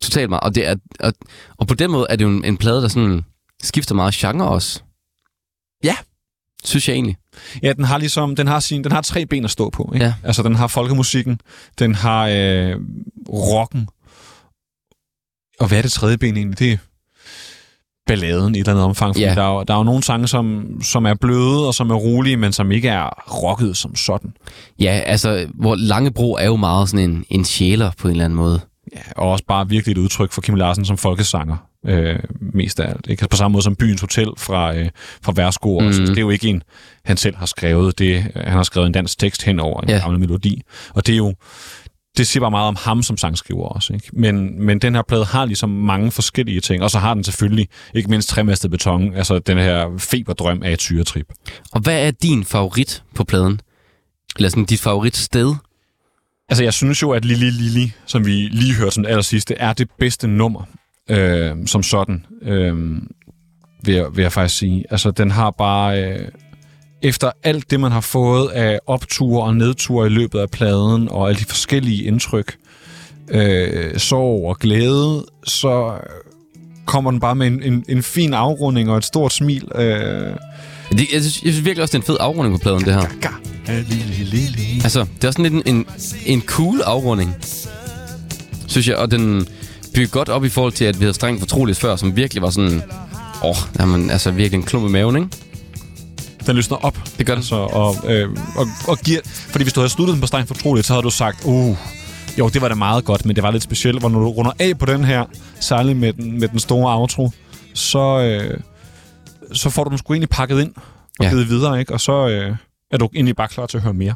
Totalt 0.02 0.30
meget. 0.30 0.42
Og, 0.42 0.54
det 0.54 0.68
er, 0.68 0.76
og, 1.00 1.12
og 1.58 1.66
på 1.66 1.74
den 1.74 1.90
måde 1.90 2.06
er 2.10 2.16
det 2.16 2.24
jo 2.24 2.28
en, 2.28 2.44
en 2.44 2.56
plade, 2.56 2.82
der 2.82 2.88
sådan 2.88 3.22
skifter 3.62 3.94
meget 3.94 4.14
genre 4.14 4.48
også. 4.48 4.80
Ja. 5.84 5.96
Synes 6.64 6.88
jeg 6.88 6.94
egentlig. 6.94 7.16
Ja, 7.62 7.72
den 7.72 7.84
har 7.84 7.98
ligesom, 7.98 8.36
den 8.36 8.46
har, 8.46 8.60
sin, 8.60 8.84
den 8.84 8.92
har 8.92 9.00
tre 9.00 9.26
ben 9.26 9.44
at 9.44 9.50
stå 9.50 9.70
på. 9.70 9.90
Ikke? 9.94 10.06
Ja. 10.06 10.14
Altså, 10.24 10.42
den 10.42 10.54
har 10.54 10.66
folkemusikken, 10.66 11.40
den 11.78 11.94
har 11.94 12.26
øh, 12.28 12.76
rocken, 13.28 13.88
og 15.60 15.68
hvad 15.68 15.78
er 15.78 15.82
det 15.82 15.92
tredje 15.92 16.18
ben 16.18 16.36
egentlig? 16.36 16.58
Det 16.58 16.72
er 16.72 16.76
balladen 18.06 18.54
i 18.54 18.58
et 18.58 18.60
eller 18.60 18.72
andet 18.72 18.84
omfang. 18.84 19.14
Fordi 19.14 19.24
Ja. 19.24 19.34
der, 19.34 19.42
er, 19.42 19.54
jo- 19.54 19.62
der 19.62 19.74
er 19.74 19.78
jo 19.78 19.84
nogle 19.84 20.02
sange, 20.02 20.28
som, 20.28 20.64
som 20.82 21.06
er 21.06 21.14
bløde 21.14 21.66
og 21.66 21.74
som 21.74 21.90
er 21.90 21.94
rolige, 21.94 22.36
men 22.36 22.52
som 22.52 22.70
ikke 22.72 22.88
er 22.88 23.08
rocket 23.44 23.76
som 23.76 23.96
sådan. 23.96 24.32
Ja, 24.80 25.00
altså, 25.06 25.46
hvor 25.54 25.74
Langebro 25.74 26.32
er 26.34 26.46
jo 26.46 26.56
meget 26.56 26.88
sådan 26.88 27.10
en, 27.10 27.24
en 27.30 27.44
sjæler 27.44 27.90
på 27.98 28.08
en 28.08 28.12
eller 28.12 28.24
anden 28.24 28.36
måde. 28.36 28.60
Ja, 28.96 29.00
og 29.16 29.30
også 29.30 29.44
bare 29.48 29.68
virkelig 29.68 29.92
et 29.92 29.98
udtryk 29.98 30.32
for 30.32 30.40
Kim 30.40 30.54
Larsen 30.54 30.84
som 30.84 30.96
folkesanger. 30.96 31.56
Øh, 31.86 32.18
mest 32.40 32.80
af 32.80 32.90
alt. 32.90 33.06
Ikke? 33.08 33.28
På 33.28 33.36
samme 33.36 33.52
måde 33.52 33.62
som 33.62 33.76
Byens 33.76 34.00
Hotel 34.00 34.28
fra, 34.38 34.76
øh, 34.76 34.88
fra 35.22 35.32
Værsgo. 35.36 35.80
Mm. 35.80 35.86
Mhm. 35.86 35.94
Det 36.06 36.16
er 36.16 36.20
jo 36.20 36.30
ikke 36.30 36.48
en, 36.48 36.62
han 37.04 37.16
selv 37.16 37.36
har 37.36 37.46
skrevet. 37.46 37.98
Det, 37.98 38.22
han 38.22 38.52
har 38.52 38.62
skrevet 38.62 38.86
en 38.86 38.92
dansk 38.92 39.18
tekst 39.18 39.42
hen 39.42 39.60
over 39.60 39.80
en 39.80 39.88
Ja. 39.88 39.98
gammel 39.98 40.20
melodi. 40.20 40.62
Og 40.94 41.06
det 41.06 41.12
er 41.12 41.16
jo 41.16 41.34
det 42.16 42.26
siger 42.26 42.40
bare 42.40 42.50
meget 42.50 42.68
om 42.68 42.76
ham 42.84 43.02
som 43.02 43.16
sangskriver 43.16 43.64
også. 43.68 43.92
Ikke? 43.92 44.08
Men, 44.12 44.62
men 44.66 44.78
den 44.78 44.94
her 44.94 45.02
plade 45.08 45.24
har 45.24 45.44
ligesom 45.44 45.68
mange 45.70 46.10
forskellige 46.10 46.60
ting. 46.60 46.82
Og 46.82 46.90
så 46.90 46.98
har 46.98 47.14
den 47.14 47.24
selvfølgelig 47.24 47.68
ikke 47.94 48.10
mindst 48.10 48.28
tremastet 48.28 48.70
beton. 48.70 49.14
Altså 49.14 49.38
den 49.38 49.58
her 49.58 49.88
feberdrøm 49.98 50.62
af 50.62 50.72
et 50.72 50.80
syretrip. 50.80 51.26
Og 51.72 51.80
hvad 51.80 52.06
er 52.06 52.10
din 52.10 52.44
favorit 52.44 53.02
på 53.14 53.24
pladen? 53.24 53.60
Eller 54.36 54.48
sådan 54.48 54.64
dit 54.64 54.80
favoritsted? 54.80 55.54
Altså, 56.48 56.64
jeg 56.64 56.72
synes 56.74 57.02
jo, 57.02 57.10
at 57.10 57.24
Lili 57.24 57.50
Lili, 57.50 57.92
som 58.06 58.26
vi 58.26 58.30
lige 58.32 58.74
hørte 58.74 58.90
som 58.90 59.02
det 59.02 59.10
aller 59.10 59.22
sidste, 59.22 59.54
er 59.54 59.72
det 59.72 59.88
bedste 59.98 60.28
nummer 60.28 60.62
øh, 61.10 61.50
som 61.66 61.82
sådan, 61.82 62.26
øh, 62.42 62.76
vil, 63.84 63.94
jeg, 63.94 64.06
vil 64.14 64.22
jeg 64.22 64.32
faktisk 64.32 64.58
sige. 64.58 64.84
Altså, 64.90 65.10
den 65.10 65.30
har 65.30 65.50
bare... 65.50 66.04
Øh, 66.04 66.28
efter 67.02 67.30
alt 67.42 67.70
det, 67.70 67.80
man 67.80 67.92
har 67.92 68.00
fået 68.00 68.48
af 68.48 68.78
opture 68.86 69.42
og 69.42 69.56
nedture 69.56 70.06
i 70.06 70.10
løbet 70.10 70.38
af 70.38 70.50
pladen, 70.50 71.08
og 71.08 71.28
alle 71.28 71.40
de 71.40 71.44
forskellige 71.44 72.04
indtryk, 72.04 72.56
øh, 73.30 73.98
sorg 73.98 74.48
og 74.48 74.58
glæde, 74.58 75.24
så 75.44 75.94
kommer 76.86 77.10
den 77.10 77.20
bare 77.20 77.34
med 77.34 77.46
en, 77.46 77.62
en, 77.62 77.84
en 77.88 78.02
fin 78.02 78.34
afrunding 78.34 78.90
og 78.90 78.96
et 78.96 79.04
stort 79.04 79.32
smil. 79.32 79.68
Øh, 79.74 79.82
Det, 80.92 81.06
jeg, 81.12 81.20
synes, 81.20 81.42
jeg 81.42 81.52
synes 81.52 81.64
virkelig 81.64 81.82
også, 81.82 81.92
det 81.92 81.98
er 81.98 82.02
en 82.02 82.06
fed 82.06 82.16
afrunding 82.20 82.54
på 82.54 82.62
pladen, 82.62 82.84
det 82.84 82.94
her. 82.94 83.00
Altså, 84.82 85.06
det 85.22 85.24
er 85.28 85.30
sådan 85.30 85.52
lidt 85.52 85.66
en, 85.66 85.76
en, 85.76 85.86
en 86.26 86.42
cool 86.42 86.80
afrunding, 86.84 87.36
synes 88.66 88.88
jeg. 88.88 88.96
Og 88.96 89.10
den 89.10 89.46
bygger 89.94 90.08
godt 90.08 90.28
op 90.28 90.44
i 90.44 90.48
forhold 90.48 90.72
til, 90.72 90.84
at 90.84 91.00
vi 91.00 91.04
havde 91.04 91.14
strengt 91.14 91.40
fortroligt 91.40 91.78
før, 91.78 91.96
som 91.96 92.16
virkelig 92.16 92.42
var 92.42 92.50
sådan... 92.50 92.82
Åh, 93.44 93.50
oh, 93.50 93.56
jamen, 93.78 94.10
altså 94.10 94.30
virkelig 94.30 94.58
en 94.58 94.66
klump 94.66 94.88
i 94.88 94.92
maven, 94.92 95.16
ikke? 95.16 95.28
den 96.46 96.56
løsner 96.56 96.76
op. 96.76 96.98
Det 97.18 97.26
gør 97.26 97.34
den. 97.34 97.38
Altså, 97.38 97.56
og, 97.56 97.96
øh, 98.10 98.36
og, 98.56 98.66
og 98.88 98.98
giver, 98.98 99.20
fordi 99.24 99.64
hvis 99.64 99.72
du 99.72 99.80
havde 99.80 99.90
sluttet 99.90 100.14
den 100.14 100.20
på 100.20 100.26
streng 100.26 100.48
fortroligt, 100.48 100.86
så 100.86 100.92
havde 100.92 101.02
du 101.02 101.10
sagt, 101.10 101.44
uh, 101.44 101.76
jo, 102.38 102.48
det 102.48 102.62
var 102.62 102.68
da 102.68 102.74
meget 102.74 103.04
godt, 103.04 103.26
men 103.26 103.36
det 103.36 103.42
var 103.42 103.50
lidt 103.50 103.62
specielt, 103.62 104.00
hvor 104.00 104.08
når 104.08 104.20
du 104.20 104.28
runder 104.28 104.52
af 104.58 104.78
på 104.78 104.86
den 104.86 105.04
her, 105.04 105.24
særligt 105.60 105.98
med 105.98 106.12
den, 106.12 106.40
med 106.40 106.48
den 106.48 106.58
store 106.58 106.98
outro, 106.98 107.30
så, 107.74 108.20
øh, 108.20 108.60
så 109.52 109.70
får 109.70 109.84
du 109.84 109.90
den 109.90 109.98
sgu 109.98 110.12
egentlig 110.12 110.28
pakket 110.28 110.60
ind 110.60 110.74
og 111.18 111.24
ja. 111.24 111.30
givet 111.30 111.48
videre, 111.48 111.80
ikke? 111.80 111.92
Og 111.92 112.00
så 112.00 112.28
øh, 112.28 112.56
er 112.90 112.96
du 112.98 113.08
egentlig 113.14 113.36
bare 113.36 113.48
klar 113.48 113.66
til 113.66 113.76
at 113.76 113.82
høre 113.82 113.94
mere. 113.94 114.14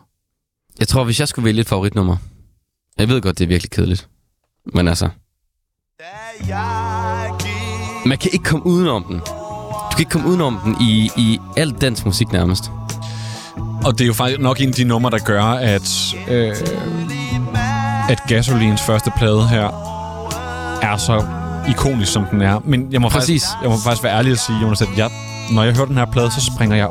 Jeg 0.78 0.88
tror, 0.88 1.04
hvis 1.04 1.20
jeg 1.20 1.28
skulle 1.28 1.44
vælge 1.44 1.60
et 1.60 1.68
favoritnummer... 1.68 2.16
Jeg 2.98 3.08
ved 3.08 3.20
godt, 3.20 3.38
det 3.38 3.44
er 3.44 3.48
virkelig 3.48 3.70
kedeligt. 3.70 4.08
Men 4.74 4.88
altså, 4.88 5.08
man 8.06 8.18
kan 8.18 8.30
ikke 8.32 8.44
komme 8.44 8.66
udenom 8.66 9.04
den. 9.04 9.16
Du 9.16 9.96
kan 9.96 10.00
ikke 10.00 10.10
komme 10.10 10.28
udenom 10.28 10.58
den 10.64 10.76
i, 10.80 11.10
i 11.16 11.38
al 11.56 11.70
dansk 11.70 12.06
musik 12.06 12.32
nærmest. 12.32 12.70
Og 13.84 13.92
det 13.92 14.00
er 14.00 14.06
jo 14.06 14.12
faktisk 14.12 14.40
nok 14.40 14.60
en 14.60 14.68
af 14.68 14.74
de 14.74 14.84
numre, 14.84 15.10
der 15.10 15.18
gør, 15.18 15.44
at, 15.44 16.14
øh, 16.28 16.56
at 18.08 18.20
Gasolins 18.28 18.82
første 18.82 19.12
plade 19.16 19.48
her 19.48 19.64
er 20.82 20.96
så 20.96 21.24
ikonisk, 21.68 22.12
som 22.12 22.24
den 22.30 22.42
er. 22.42 22.60
Men 22.64 22.92
jeg 22.92 23.00
må, 23.00 23.08
Præcis. 23.08 23.44
faktisk, 23.44 23.62
jeg 23.62 23.70
må 23.70 23.76
faktisk 23.84 24.02
være 24.04 24.16
ærlig 24.18 24.32
at 24.32 24.38
sige, 24.38 24.58
Jonas, 24.62 24.82
at 24.82 24.88
jeg, 24.96 25.10
når 25.52 25.62
jeg 25.62 25.74
hører 25.74 25.86
den 25.86 25.96
her 25.96 26.04
plade, 26.04 26.30
så 26.30 26.50
springer 26.54 26.76
jeg 26.76 26.88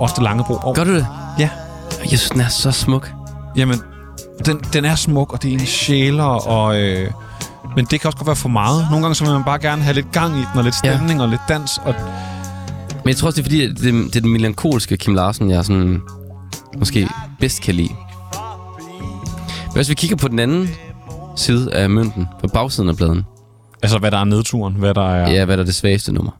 ofte 0.00 0.22
Langebro 0.22 0.58
over. 0.62 0.74
Gør 0.74 0.84
du 0.84 0.94
det? 0.94 1.06
Ja. 1.38 1.48
Jeg 2.00 2.18
synes, 2.18 2.30
den 2.30 2.40
er 2.40 2.48
så 2.48 2.70
smuk. 2.70 3.12
Jamen, 3.56 3.80
den, 4.46 4.60
den 4.72 4.84
er 4.84 4.94
smuk, 4.94 5.32
og 5.32 5.42
det 5.42 5.50
er 5.50 5.58
en 5.58 5.66
sjæler, 5.66 6.48
og... 6.48 6.80
Øh, 6.80 7.10
men 7.76 7.84
det 7.84 8.00
kan 8.00 8.08
også 8.08 8.16
godt 8.18 8.26
være 8.26 8.36
for 8.36 8.48
meget. 8.48 8.86
Nogle 8.90 9.04
gange 9.04 9.14
så 9.14 9.24
vil 9.24 9.32
man 9.32 9.44
bare 9.44 9.58
gerne 9.58 9.82
have 9.82 9.94
lidt 9.94 10.12
gang 10.12 10.34
i 10.36 10.38
den, 10.40 10.58
og 10.58 10.64
lidt 10.64 10.74
Ja. 10.84 10.96
stemning 10.96 11.22
og 11.22 11.28
lidt 11.28 11.40
dans. 11.48 11.78
Og 11.78 11.94
Men 13.04 13.08
jeg 13.08 13.16
tror 13.16 13.26
også, 13.28 13.36
det 13.42 13.46
er 13.46 13.50
fordi, 13.50 13.66
det, 13.90 14.06
det 14.06 14.16
er 14.16 14.20
den 14.20 14.32
melankolske 14.32 14.96
Kim 14.96 15.14
Larsen, 15.14 15.50
jeg 15.50 15.64
sådan, 15.64 16.00
måske 16.78 17.08
bedst 17.40 17.62
kan 17.62 17.74
lide. 17.74 17.88
Men 19.66 19.74
hvis 19.74 19.88
vi 19.88 19.94
kigger 19.94 20.16
på 20.16 20.28
den 20.28 20.38
anden 20.38 20.68
side 21.36 21.74
af 21.74 21.90
mønten, 21.90 22.26
på 22.40 22.46
bagsiden 22.48 22.88
af 22.88 22.96
pladen, 22.96 23.22
altså, 23.82 23.98
hvad 23.98 24.10
der 24.10 24.18
er 24.18 24.24
nedturen, 24.24 24.74
hvad 24.74 24.94
der 24.94 25.08
er... 25.10 25.28
ja, 25.28 25.34
ja 25.34 25.44
hvad 25.44 25.58
er 25.58 25.62
det 25.64 25.74
svageste 25.74 26.12
nummer? 26.12 26.32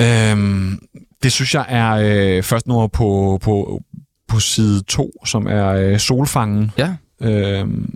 Øhm, 0.00 0.78
det 1.22 1.32
synes 1.32 1.54
jeg 1.54 1.64
er 1.68 1.90
øh, 1.92 2.42
først 2.42 2.66
nummer 2.66 2.86
på, 2.86 3.38
på, 3.42 3.80
på 4.28 4.40
side 4.40 4.82
2, 4.82 5.10
som 5.26 5.46
er 5.46 5.66
øh, 5.68 5.98
Solfangen. 5.98 6.70
Ja. 6.78 6.94
Øhm, 7.22 7.94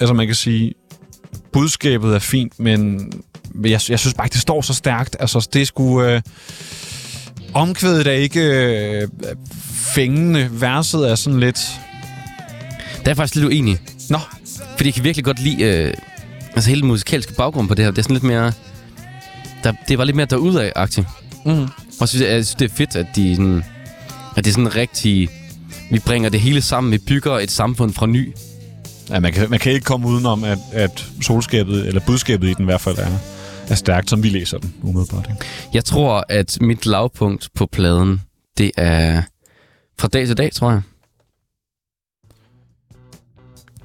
altså, 0.00 0.14
man 0.14 0.26
kan 0.26 0.34
sige, 0.34 0.72
budskabet 1.52 2.14
er 2.14 2.18
fint, 2.18 2.60
men 2.60 3.12
jeg, 3.64 3.70
jeg 3.70 3.98
synes 3.98 4.14
bare 4.14 4.26
ikke, 4.26 4.34
det 4.34 4.42
står 4.42 4.62
så 4.62 4.74
stærkt. 4.74 5.16
Altså, 5.20 5.48
det 5.52 5.66
sgu... 5.66 6.02
Øh, 6.02 6.22
omkvædet 7.54 8.06
er 8.06 8.12
ikke 8.12 8.40
øh, 8.40 9.08
fængende. 9.94 10.48
Verset 10.52 11.10
er 11.10 11.14
sådan 11.14 11.40
lidt... 11.40 11.80
Der 12.80 13.04
er 13.04 13.10
jeg 13.10 13.16
faktisk 13.16 13.34
lidt 13.34 13.46
uenig. 13.46 13.78
Nå, 14.10 14.18
Fordi 14.76 14.88
jeg 14.88 14.94
kan 14.94 15.04
virkelig 15.04 15.24
godt 15.24 15.42
lide 15.42 15.62
øh, 15.64 15.94
altså 16.54 16.70
hele 16.70 16.80
den 16.80 16.88
musikalske 16.88 17.34
baggrund 17.34 17.68
på 17.68 17.74
det 17.74 17.84
her. 17.84 17.90
Det 17.90 17.98
er 17.98 18.02
sådan 18.02 18.14
lidt 18.14 18.24
mere... 18.24 18.52
Der, 19.64 19.72
det 19.88 19.98
var 19.98 20.04
lidt 20.04 20.16
mere 20.16 20.26
derudad-agtigt. 20.26 21.06
Mm. 21.46 21.66
Og 22.00 22.08
så 22.08 22.24
jeg, 22.24 22.32
jeg 22.32 22.46
synes, 22.46 22.54
det 22.54 22.70
er 22.70 22.74
fedt, 22.74 22.96
at, 22.96 23.06
de 23.16 23.36
sådan, 23.36 23.64
at 24.36 24.44
det 24.44 24.50
er 24.50 24.54
sådan 24.54 24.76
rigtig... 24.76 25.28
Vi 25.90 25.98
bringer 25.98 26.28
det 26.28 26.40
hele 26.40 26.62
sammen. 26.62 26.92
Vi 26.92 26.98
bygger 26.98 27.38
et 27.38 27.50
samfund 27.50 27.92
fra 27.92 28.06
ny. 28.06 28.34
Ja, 29.10 29.20
man 29.20 29.32
kan, 29.32 29.50
man 29.50 29.58
kan 29.58 29.72
ikke 29.72 29.84
komme 29.84 30.08
udenom, 30.08 30.44
at, 30.44 30.58
at 30.72 31.06
solskabet, 31.22 31.86
eller 31.86 32.00
budskabet 32.06 32.48
i 32.48 32.54
den 32.54 32.62
i 32.62 32.64
hvert 32.64 32.80
fald 32.80 32.98
er, 32.98 33.18
er 33.68 33.74
stærkt, 33.74 34.10
som 34.10 34.22
vi 34.22 34.28
læser 34.28 34.58
den 34.58 34.74
umiddelbart. 34.82 35.28
Ikke? 35.30 35.44
Jeg 35.74 35.84
tror, 35.84 36.24
at 36.28 36.58
mit 36.60 36.86
lavpunkt 36.86 37.48
på 37.54 37.66
pladen, 37.66 38.22
det 38.58 38.70
er 38.76 39.22
fra 39.98 40.08
dag 40.08 40.26
til 40.26 40.36
dag, 40.36 40.52
tror 40.52 40.70
jeg. 40.70 40.82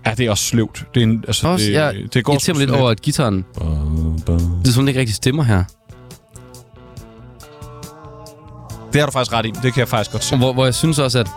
Ja, 0.06 0.14
det 0.14 0.26
er 0.26 0.30
også 0.30 0.44
sløvt. 0.44 0.86
Det, 0.94 1.04
er 1.04 1.08
en, 1.08 1.24
altså, 1.28 1.48
Også, 1.48 1.66
det, 1.66 1.74
jeg 1.74 1.96
det 2.14 2.26
går 2.26 2.34
irriterer 2.34 2.54
mig 2.56 2.68
lidt 2.68 2.72
over, 2.80 2.90
at 2.90 3.02
gitaren, 3.02 3.46
det 4.62 4.68
er 4.68 4.72
som 4.72 4.88
ikke 4.88 5.00
rigtig 5.00 5.16
stemmer 5.16 5.44
her. 5.44 5.64
Det 8.94 9.02
har 9.02 9.06
du 9.06 9.12
faktisk 9.12 9.34
ret 9.34 9.46
i. 9.46 9.52
Det 9.64 9.74
kan 9.74 9.80
jeg 9.80 9.88
faktisk 9.88 10.12
godt 10.12 10.24
se. 10.24 10.38
Hvor, 10.38 10.54
hvor 10.54 10.66
jeg 10.66 10.76
synes 10.76 11.00
også, 11.00 11.20
at, 11.20 11.28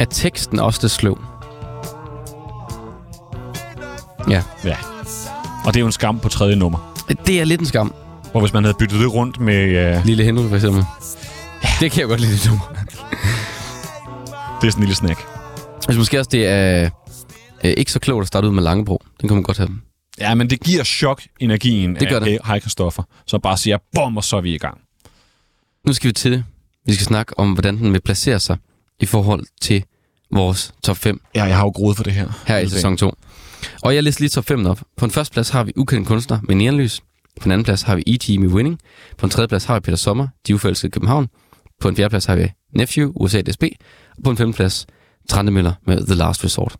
at 0.00 0.08
teksten 0.10 0.58
også 0.58 0.80
er 0.84 0.88
sløv. 0.88 1.18
Ja, 4.30 4.42
Ja. 4.64 4.76
Og 5.64 5.74
det 5.74 5.76
er 5.76 5.80
jo 5.80 5.86
en 5.86 5.92
skam 5.92 6.20
på 6.20 6.28
tredje 6.28 6.56
nummer. 6.56 6.94
det 7.26 7.40
er 7.40 7.44
lidt 7.44 7.60
en 7.60 7.66
skam. 7.66 7.94
Hvor 8.30 8.40
hvis 8.40 8.52
man 8.52 8.64
havde 8.64 8.76
byttet 8.78 9.00
det 9.00 9.14
rundt 9.14 9.40
med... 9.40 9.96
Uh, 9.98 10.06
Lille 10.06 10.24
Henry 10.24 10.48
for 10.48 10.54
eksempel. 10.56 10.84
Det 11.80 11.90
kan 11.92 12.00
jeg 12.00 12.08
godt 12.08 12.20
lide, 12.20 12.32
det 12.32 12.46
nummer. 12.46 12.64
Det 14.60 14.66
er 14.66 14.70
sådan 14.70 14.72
en 14.76 14.80
lille 14.80 14.94
snack. 14.94 15.18
Jeg 15.18 15.82
synes 15.82 15.96
måske 15.98 16.18
også, 16.18 16.28
det 16.32 16.46
er 16.46 16.90
øh, 17.64 17.74
ikke 17.76 17.92
så 17.92 17.98
klogt 17.98 18.22
at 18.22 18.28
starte 18.28 18.48
ud 18.48 18.52
med 18.52 18.62
Langebro. 18.62 19.02
Den 19.20 19.28
kan 19.28 19.36
man 19.36 19.42
godt 19.42 19.58
have. 19.58 19.70
Ja, 20.20 20.34
men 20.34 20.50
det 20.50 20.60
giver 20.60 20.84
chok 20.84 21.22
energien 21.40 21.94
Det 21.96 22.08
gør 22.08 22.16
af 22.16 22.24
det. 22.24 22.38
Hej 22.46 22.60
Kristoffer. 22.60 23.02
Så 23.26 23.38
bare 23.38 23.56
siger, 23.56 23.78
bum, 23.94 24.16
og 24.16 24.24
så 24.24 24.36
er 24.36 24.40
vi 24.40 24.54
i 24.54 24.58
gang. 24.58 24.78
Nu 25.86 25.92
skal 25.92 26.08
vi 26.08 26.12
til 26.12 26.32
det. 26.32 26.44
Vi 26.86 26.94
skal 26.94 27.06
snakke 27.06 27.38
om, 27.38 27.52
hvordan 27.52 27.78
den 27.78 27.92
vil 27.92 28.00
placere 28.00 28.40
sig 28.40 28.56
i 29.00 29.06
forhold 29.06 29.44
til 29.60 29.84
vores 30.32 30.74
top 30.84 30.96
5 30.96 31.20
Ja, 31.34 31.44
jeg 31.44 31.56
har 31.56 31.62
jo 31.64 31.70
groet 31.70 31.96
for 31.96 32.04
det 32.04 32.12
her. 32.12 32.28
her 32.46 32.58
i 32.58 32.68
sæson 32.68 32.96
2. 32.96 33.14
Og 33.82 33.94
jeg 33.94 34.02
læser 34.02 34.20
lige 34.20 34.28
top 34.28 34.44
5 34.44 34.66
op. 34.66 34.80
På 34.96 35.04
en 35.04 35.10
første 35.10 35.32
plads 35.32 35.48
har 35.48 35.64
vi 35.64 35.72
Ukendt 35.76 36.08
Kunstner 36.08 36.38
med 36.42 36.54
Neonlys. 36.54 37.00
På 37.40 37.44
en 37.44 37.52
anden 37.52 37.64
plads 37.64 37.82
har 37.82 37.96
vi 37.96 38.02
E.T. 38.06 38.28
med 38.40 38.48
Winning. 38.48 38.78
På 39.18 39.26
en 39.26 39.30
tredje 39.30 39.48
plads 39.48 39.64
har 39.64 39.74
vi 39.74 39.80
Peter 39.80 39.96
Sommer, 39.96 40.28
De 40.46 40.54
Uforelskede 40.54 40.90
København. 40.90 41.28
På 41.80 41.88
en 41.88 41.96
fjerde 41.96 42.10
plads 42.10 42.24
har 42.24 42.36
vi 42.36 42.52
Nephew, 42.74 43.12
USA 43.16 43.40
DSB. 43.40 43.62
Og 44.16 44.22
på 44.24 44.30
en 44.30 44.36
femte 44.36 44.56
plads, 44.56 44.86
Trandemøller 45.28 45.72
med 45.86 46.06
The 46.06 46.14
Last 46.14 46.44
Resort. 46.44 46.76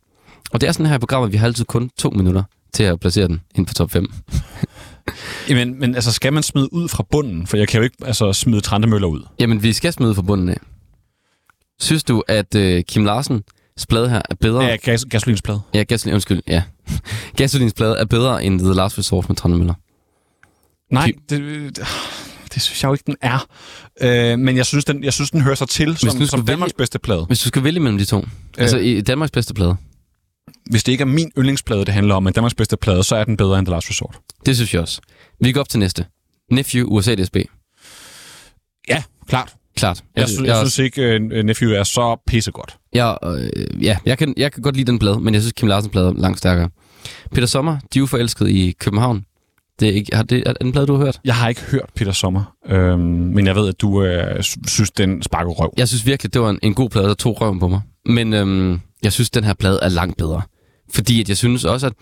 Og 0.52 0.60
det 0.60 0.68
er 0.68 0.72
sådan 0.72 0.86
her 0.86 0.96
i 0.96 0.98
programmet, 0.98 1.32
vi 1.32 1.36
har 1.36 1.46
altid 1.46 1.64
kun 1.64 1.90
to 1.98 2.10
minutter 2.10 2.42
til 2.74 2.82
at 2.82 3.00
placere 3.00 3.28
den 3.28 3.40
inden 3.54 3.66
for 3.66 3.74
top 3.74 3.90
5. 3.90 4.12
Jamen, 5.48 5.80
men 5.80 5.94
altså, 5.94 6.12
skal 6.12 6.32
man 6.32 6.42
smide 6.42 6.72
ud 6.72 6.88
fra 6.88 7.04
bunden? 7.10 7.46
For 7.46 7.56
jeg 7.56 7.68
kan 7.68 7.78
jo 7.78 7.84
ikke 7.84 7.96
altså, 8.04 8.32
smide 8.32 8.60
Trandemøller 8.60 9.08
ud. 9.08 9.22
Jamen, 9.38 9.62
vi 9.62 9.72
skal 9.72 9.92
smide 9.92 10.14
fra 10.14 10.22
bunden 10.22 10.48
af. 10.48 10.60
Synes 11.80 12.04
du, 12.04 12.22
at 12.28 12.54
øh, 12.54 12.84
Kim 12.84 13.04
Larsens 13.04 13.42
plade 13.86 14.08
her 14.10 14.22
er 14.30 14.34
bedre? 14.40 14.64
Ja, 14.64 14.76
gas, 14.76 15.04
gasolinsplade. 15.10 15.60
Ja, 15.74 15.82
gasolin, 15.82 16.14
undskyld, 16.14 16.42
ja. 16.48 16.62
Gasolins 17.36 17.72
plade 17.74 17.96
er 17.98 18.04
bedre 18.04 18.44
end 18.44 18.60
The 18.60 18.74
Last 18.74 18.98
Resort 18.98 19.28
med 19.28 19.36
Trandemøller. 19.36 19.74
Nej, 20.94 21.12
det, 21.30 21.40
det, 21.40 21.78
det 22.54 22.62
synes 22.62 22.82
jeg 22.82 22.88
jo 22.88 22.92
ikke, 22.92 23.04
den 23.06 23.16
er. 23.20 23.46
Øh, 24.00 24.38
men 24.38 24.56
jeg 24.56 24.66
synes, 24.66 24.84
den, 24.84 25.04
jeg 25.04 25.12
synes, 25.12 25.30
den 25.30 25.40
hører 25.40 25.54
sig 25.54 25.68
til 25.68 25.96
som, 25.96 26.26
som 26.26 26.46
Danmarks 26.46 26.68
vælge- 26.70 26.76
bedste 26.78 26.98
plade. 26.98 27.24
Hvis 27.24 27.40
du 27.40 27.48
skal 27.48 27.64
vælge 27.64 27.80
mellem 27.80 27.98
de 27.98 28.04
to. 28.04 28.18
Øh. 28.18 28.24
Altså 28.58 28.78
i 28.78 29.00
Danmarks 29.00 29.30
bedste 29.30 29.54
plade. 29.54 29.76
Hvis 30.70 30.84
det 30.84 30.92
ikke 30.92 31.02
er 31.02 31.06
min 31.06 31.32
yndlingsplade, 31.38 31.84
det 31.84 31.94
handler 31.94 32.14
om, 32.14 32.22
men 32.22 32.32
Danmarks 32.32 32.54
bedste 32.54 32.76
plade, 32.76 33.04
så 33.04 33.16
er 33.16 33.24
den 33.24 33.36
bedre 33.36 33.58
end 33.58 33.66
The 33.66 33.74
Last 33.74 33.90
Resort. 33.90 34.18
Det 34.46 34.56
synes 34.56 34.74
jeg 34.74 34.82
også. 34.82 35.00
Vi 35.40 35.52
går 35.52 35.60
op 35.60 35.68
til 35.68 35.78
næste. 35.80 36.06
Nephew, 36.50 36.88
USA 36.88 37.14
DSB. 37.14 37.36
Ja, 38.88 39.02
klart. 39.28 39.54
Klart. 39.76 40.02
Jeg, 40.16 40.28
synes, 40.28 40.40
jeg, 40.40 40.48
jeg 40.48 40.56
synes 40.56 40.78
ikke, 40.78 41.16
uh, 41.16 41.44
Nephew 41.44 41.70
er 41.72 41.84
så 41.84 42.16
pissegodt. 42.26 42.77
Jeg, 42.92 43.18
øh, 43.24 43.84
ja, 43.84 43.98
jeg 44.06 44.18
kan, 44.18 44.34
jeg 44.36 44.52
kan 44.52 44.62
godt 44.62 44.76
lide 44.76 44.90
den 44.90 44.98
plade, 44.98 45.20
men 45.20 45.34
jeg 45.34 45.42
synes, 45.42 45.52
Kim 45.52 45.68
Larsens 45.68 45.92
plade 45.92 46.08
er 46.08 46.12
langt 46.12 46.38
stærkere. 46.38 46.70
Peter 47.32 47.46
Sommer, 47.46 47.78
de 47.94 47.98
er 47.98 48.02
uforelskede 48.02 48.52
i 48.52 48.72
København. 48.72 49.24
Det 49.80 49.88
er, 49.88 49.92
ikke, 49.92 50.16
har 50.16 50.22
det, 50.22 50.42
er 50.46 50.52
det 50.52 50.62
en 50.62 50.72
plade, 50.72 50.86
du 50.86 50.96
har 50.96 51.04
hørt? 51.04 51.20
Jeg 51.24 51.34
har 51.36 51.48
ikke 51.48 51.60
hørt 51.60 51.90
Peter 51.94 52.12
Sommer, 52.12 52.54
øhm, 52.68 53.00
men 53.00 53.46
jeg 53.46 53.56
ved, 53.56 53.68
at 53.68 53.80
du 53.80 54.02
øh, 54.02 54.42
sy- 54.42 54.56
synes, 54.66 54.90
den 54.90 55.22
sparker 55.22 55.50
røv. 55.50 55.72
Jeg 55.76 55.88
synes 55.88 56.06
virkelig, 56.06 56.34
det 56.34 56.40
var 56.42 56.50
en, 56.50 56.58
en 56.62 56.74
god 56.74 56.90
plade, 56.90 57.08
der 57.08 57.14
tog 57.14 57.40
røven 57.40 57.58
på 57.60 57.68
mig. 57.68 57.80
Men 58.06 58.32
øhm, 58.34 58.80
jeg 59.02 59.12
synes, 59.12 59.30
den 59.30 59.44
her 59.44 59.54
plade 59.54 59.78
er 59.82 59.88
langt 59.88 60.16
bedre. 60.16 60.42
Fordi 60.94 61.20
at 61.20 61.28
jeg 61.28 61.36
synes 61.36 61.64
også, 61.64 61.86
at 61.86 61.92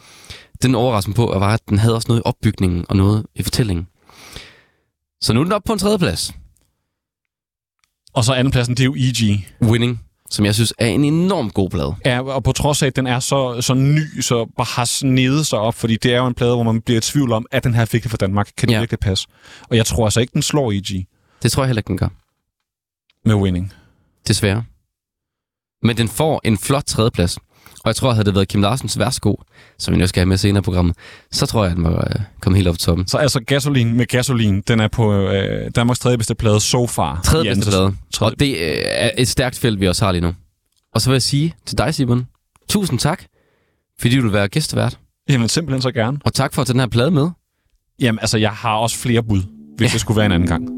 den 0.63 0.75
overraskede 0.75 1.11
mig 1.11 1.17
på, 1.17 1.31
at, 1.31 1.41
var, 1.41 1.55
at 1.55 1.61
den 1.69 1.79
havde 1.79 1.95
også 1.95 2.07
noget 2.09 2.21
i 2.21 2.23
opbygningen 2.25 2.85
og 2.89 2.97
noget 2.97 3.27
i 3.35 3.43
fortællingen. 3.43 3.87
Så 5.21 5.33
nu 5.33 5.41
er 5.41 5.45
den 5.45 5.53
oppe 5.53 5.67
på 5.67 5.73
en 5.73 5.79
tredje 5.79 5.99
plads. 5.99 6.33
Og 8.15 8.25
så 8.25 8.33
andenpladsen, 8.33 8.75
det 8.75 8.81
er 8.81 8.85
jo 8.85 8.95
E.G. 8.99 9.47
Winning, 9.63 10.01
som 10.31 10.45
jeg 10.45 10.55
synes 10.55 10.73
er 10.79 10.87
en 10.87 11.05
enorm 11.05 11.51
god 11.51 11.71
plade. 11.71 11.95
Ja, 12.05 12.23
og 12.23 12.45
på 12.45 12.53
trods 12.53 12.83
af, 12.83 12.87
at 12.87 12.97
den 12.97 13.07
er 13.07 13.21
så, 13.21 13.61
så 13.61 13.75
ny, 13.75 14.21
så 14.21 14.47
bare 14.57 14.67
har 14.77 14.85
snedet 14.85 15.47
sig 15.47 15.59
op, 15.59 15.75
fordi 15.75 15.97
det 15.97 16.15
er 16.15 16.17
jo 16.19 16.27
en 16.27 16.35
plade, 16.35 16.55
hvor 16.55 16.63
man 16.63 16.81
bliver 16.83 16.99
i 16.99 17.01
tvivl 17.01 17.33
om, 17.33 17.47
at 17.51 17.65
den 17.65 17.75
her 17.75 17.85
fik 17.85 18.03
det 18.03 18.11
fra 18.11 18.17
Danmark. 18.17 18.51
Kan 18.57 18.69
det 18.69 18.75
Ja. 18.75 18.79
virkelig 18.81 18.99
passe? 19.01 19.29
Og 19.71 19.77
jeg 19.77 19.87
tror 19.87 20.05
altså 20.05 20.21
ikke, 20.21 20.33
den 20.33 20.43
slår 20.43 20.73
E.G. 20.73 21.07
Det 21.43 21.53
tror 21.53 21.63
jeg 21.63 21.69
heller 21.69 21.81
ikke, 21.81 21.89
den 21.89 21.99
gør. 21.99 22.09
med 23.25 23.35
Winning. 23.35 23.73
Desværre. 24.29 24.65
Men 25.83 25.97
den 25.97 26.09
får 26.09 26.41
en 26.45 26.59
flot 26.59 26.85
tredjeplads. 26.87 27.39
Og 27.87 27.89
jeg 27.89 27.97
tror, 27.97 28.13
havde 28.13 28.25
det 28.25 28.35
været 28.35 28.49
Kim 28.49 28.63
Larsens 28.63 28.99
værsgo, 28.99 29.35
som 29.79 29.95
vi 29.95 29.99
nu 29.99 30.07
skal 30.07 30.21
have 30.21 30.27
med 30.27 30.37
senere 30.37 30.59
i 30.59 30.63
programmet, 30.63 30.97
så 31.33 31.47
tror 31.47 31.63
jeg, 31.65 31.71
at 31.71 31.77
den 31.77 31.85
var 31.85 32.09
øh, 32.15 32.23
kommet 32.41 32.57
helt 32.57 32.69
op 32.69 32.79
til 32.79 32.87
toppen. 32.87 33.07
Så 33.07 33.19
altså 33.19 33.41
Gasolin 33.41 33.97
med 33.97 34.07
Gasolin, 34.07 34.61
den 34.61 34.81
er 34.81 34.89
på 34.89 35.13
øh, 35.15 35.71
Danmarks 35.77 35.99
tredje 35.99 36.19
bedste 36.19 36.35
plade 36.35 36.61
so 36.61 36.87
far. 36.87 37.21
Tredje 37.25 37.55
bedste 37.55 37.71
plade. 37.71 37.95
Og 38.21 38.41
det 38.41 38.49
øh, 38.49 38.77
er 38.85 39.11
et 39.19 39.29
stærkt 39.29 39.59
felt, 39.59 39.81
vi 39.81 39.89
også 39.89 40.05
har 40.05 40.13
lige 40.13 40.23
nu. 40.23 40.35
Og 40.95 41.01
så 41.01 41.11
vil 41.11 41.15
jeg 41.15 41.23
sige 41.23 41.55
til 41.67 41.79
dig, 41.79 41.95
Simon, 41.95 42.27
tusind 42.69 42.99
tak, 42.99 43.23
fordi 44.01 44.17
du 44.17 44.23
vil 44.23 44.33
være 44.33 44.49
gæstevært. 44.49 44.99
Jamen 45.29 45.49
simpelthen 45.49 45.83
så 45.83 45.93
gerne. 45.93 46.19
Og 46.25 46.35
tak 46.35 46.55
for 46.55 46.63
at 46.63 46.67
tage 46.67 46.75
den 46.75 46.81
her 46.81 46.89
plade 46.89 47.11
med. 47.11 47.29
Jamen 48.01 48.19
altså, 48.19 48.39
jeg 48.39 48.51
har 48.51 48.75
også 48.75 48.97
flere 48.97 49.23
bud, 49.23 49.43
hvis 49.77 49.91
ja. 49.91 49.93
det 49.93 50.01
skulle 50.01 50.17
være 50.17 50.27
en 50.27 50.33
anden 50.33 50.49
gang. 50.49 50.69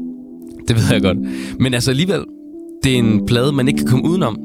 Det 0.67 0.75
ved 0.75 0.83
jeg 0.91 1.01
godt. 1.01 1.17
Men 1.59 1.73
altså 1.73 1.91
alligevel, 1.91 2.25
det 2.83 2.93
er 2.93 2.97
en 2.97 3.25
plade, 3.25 3.51
man 3.51 3.67
ikke 3.67 3.77
kan 3.77 3.87
komme 3.87 4.05
udenom. 4.05 4.37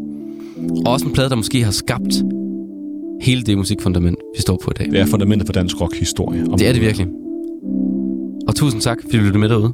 Og 0.86 0.92
også 0.92 1.06
en 1.06 1.12
plade, 1.12 1.30
der 1.30 1.36
måske 1.36 1.64
har 1.64 1.72
skabt 1.72 2.14
hele 3.24 3.42
det 3.42 3.58
musikfundament, 3.58 4.18
vi 4.36 4.42
står 4.42 4.58
på 4.64 4.70
i 4.70 4.74
dag. 4.78 4.92
Det 4.92 5.00
er 5.00 5.06
fundamentet 5.06 5.48
for 5.48 5.52
dansk 5.52 5.80
rock-historie. 5.80 6.44
Det 6.58 6.68
er 6.68 6.72
det 6.72 6.82
virkelig. 6.82 7.06
Og 8.48 8.54
tusind 8.54 8.82
tak, 8.82 9.02
fordi 9.02 9.16
du 9.16 9.22
lyttede 9.22 9.38
med 9.38 9.48
derude. 9.48 9.72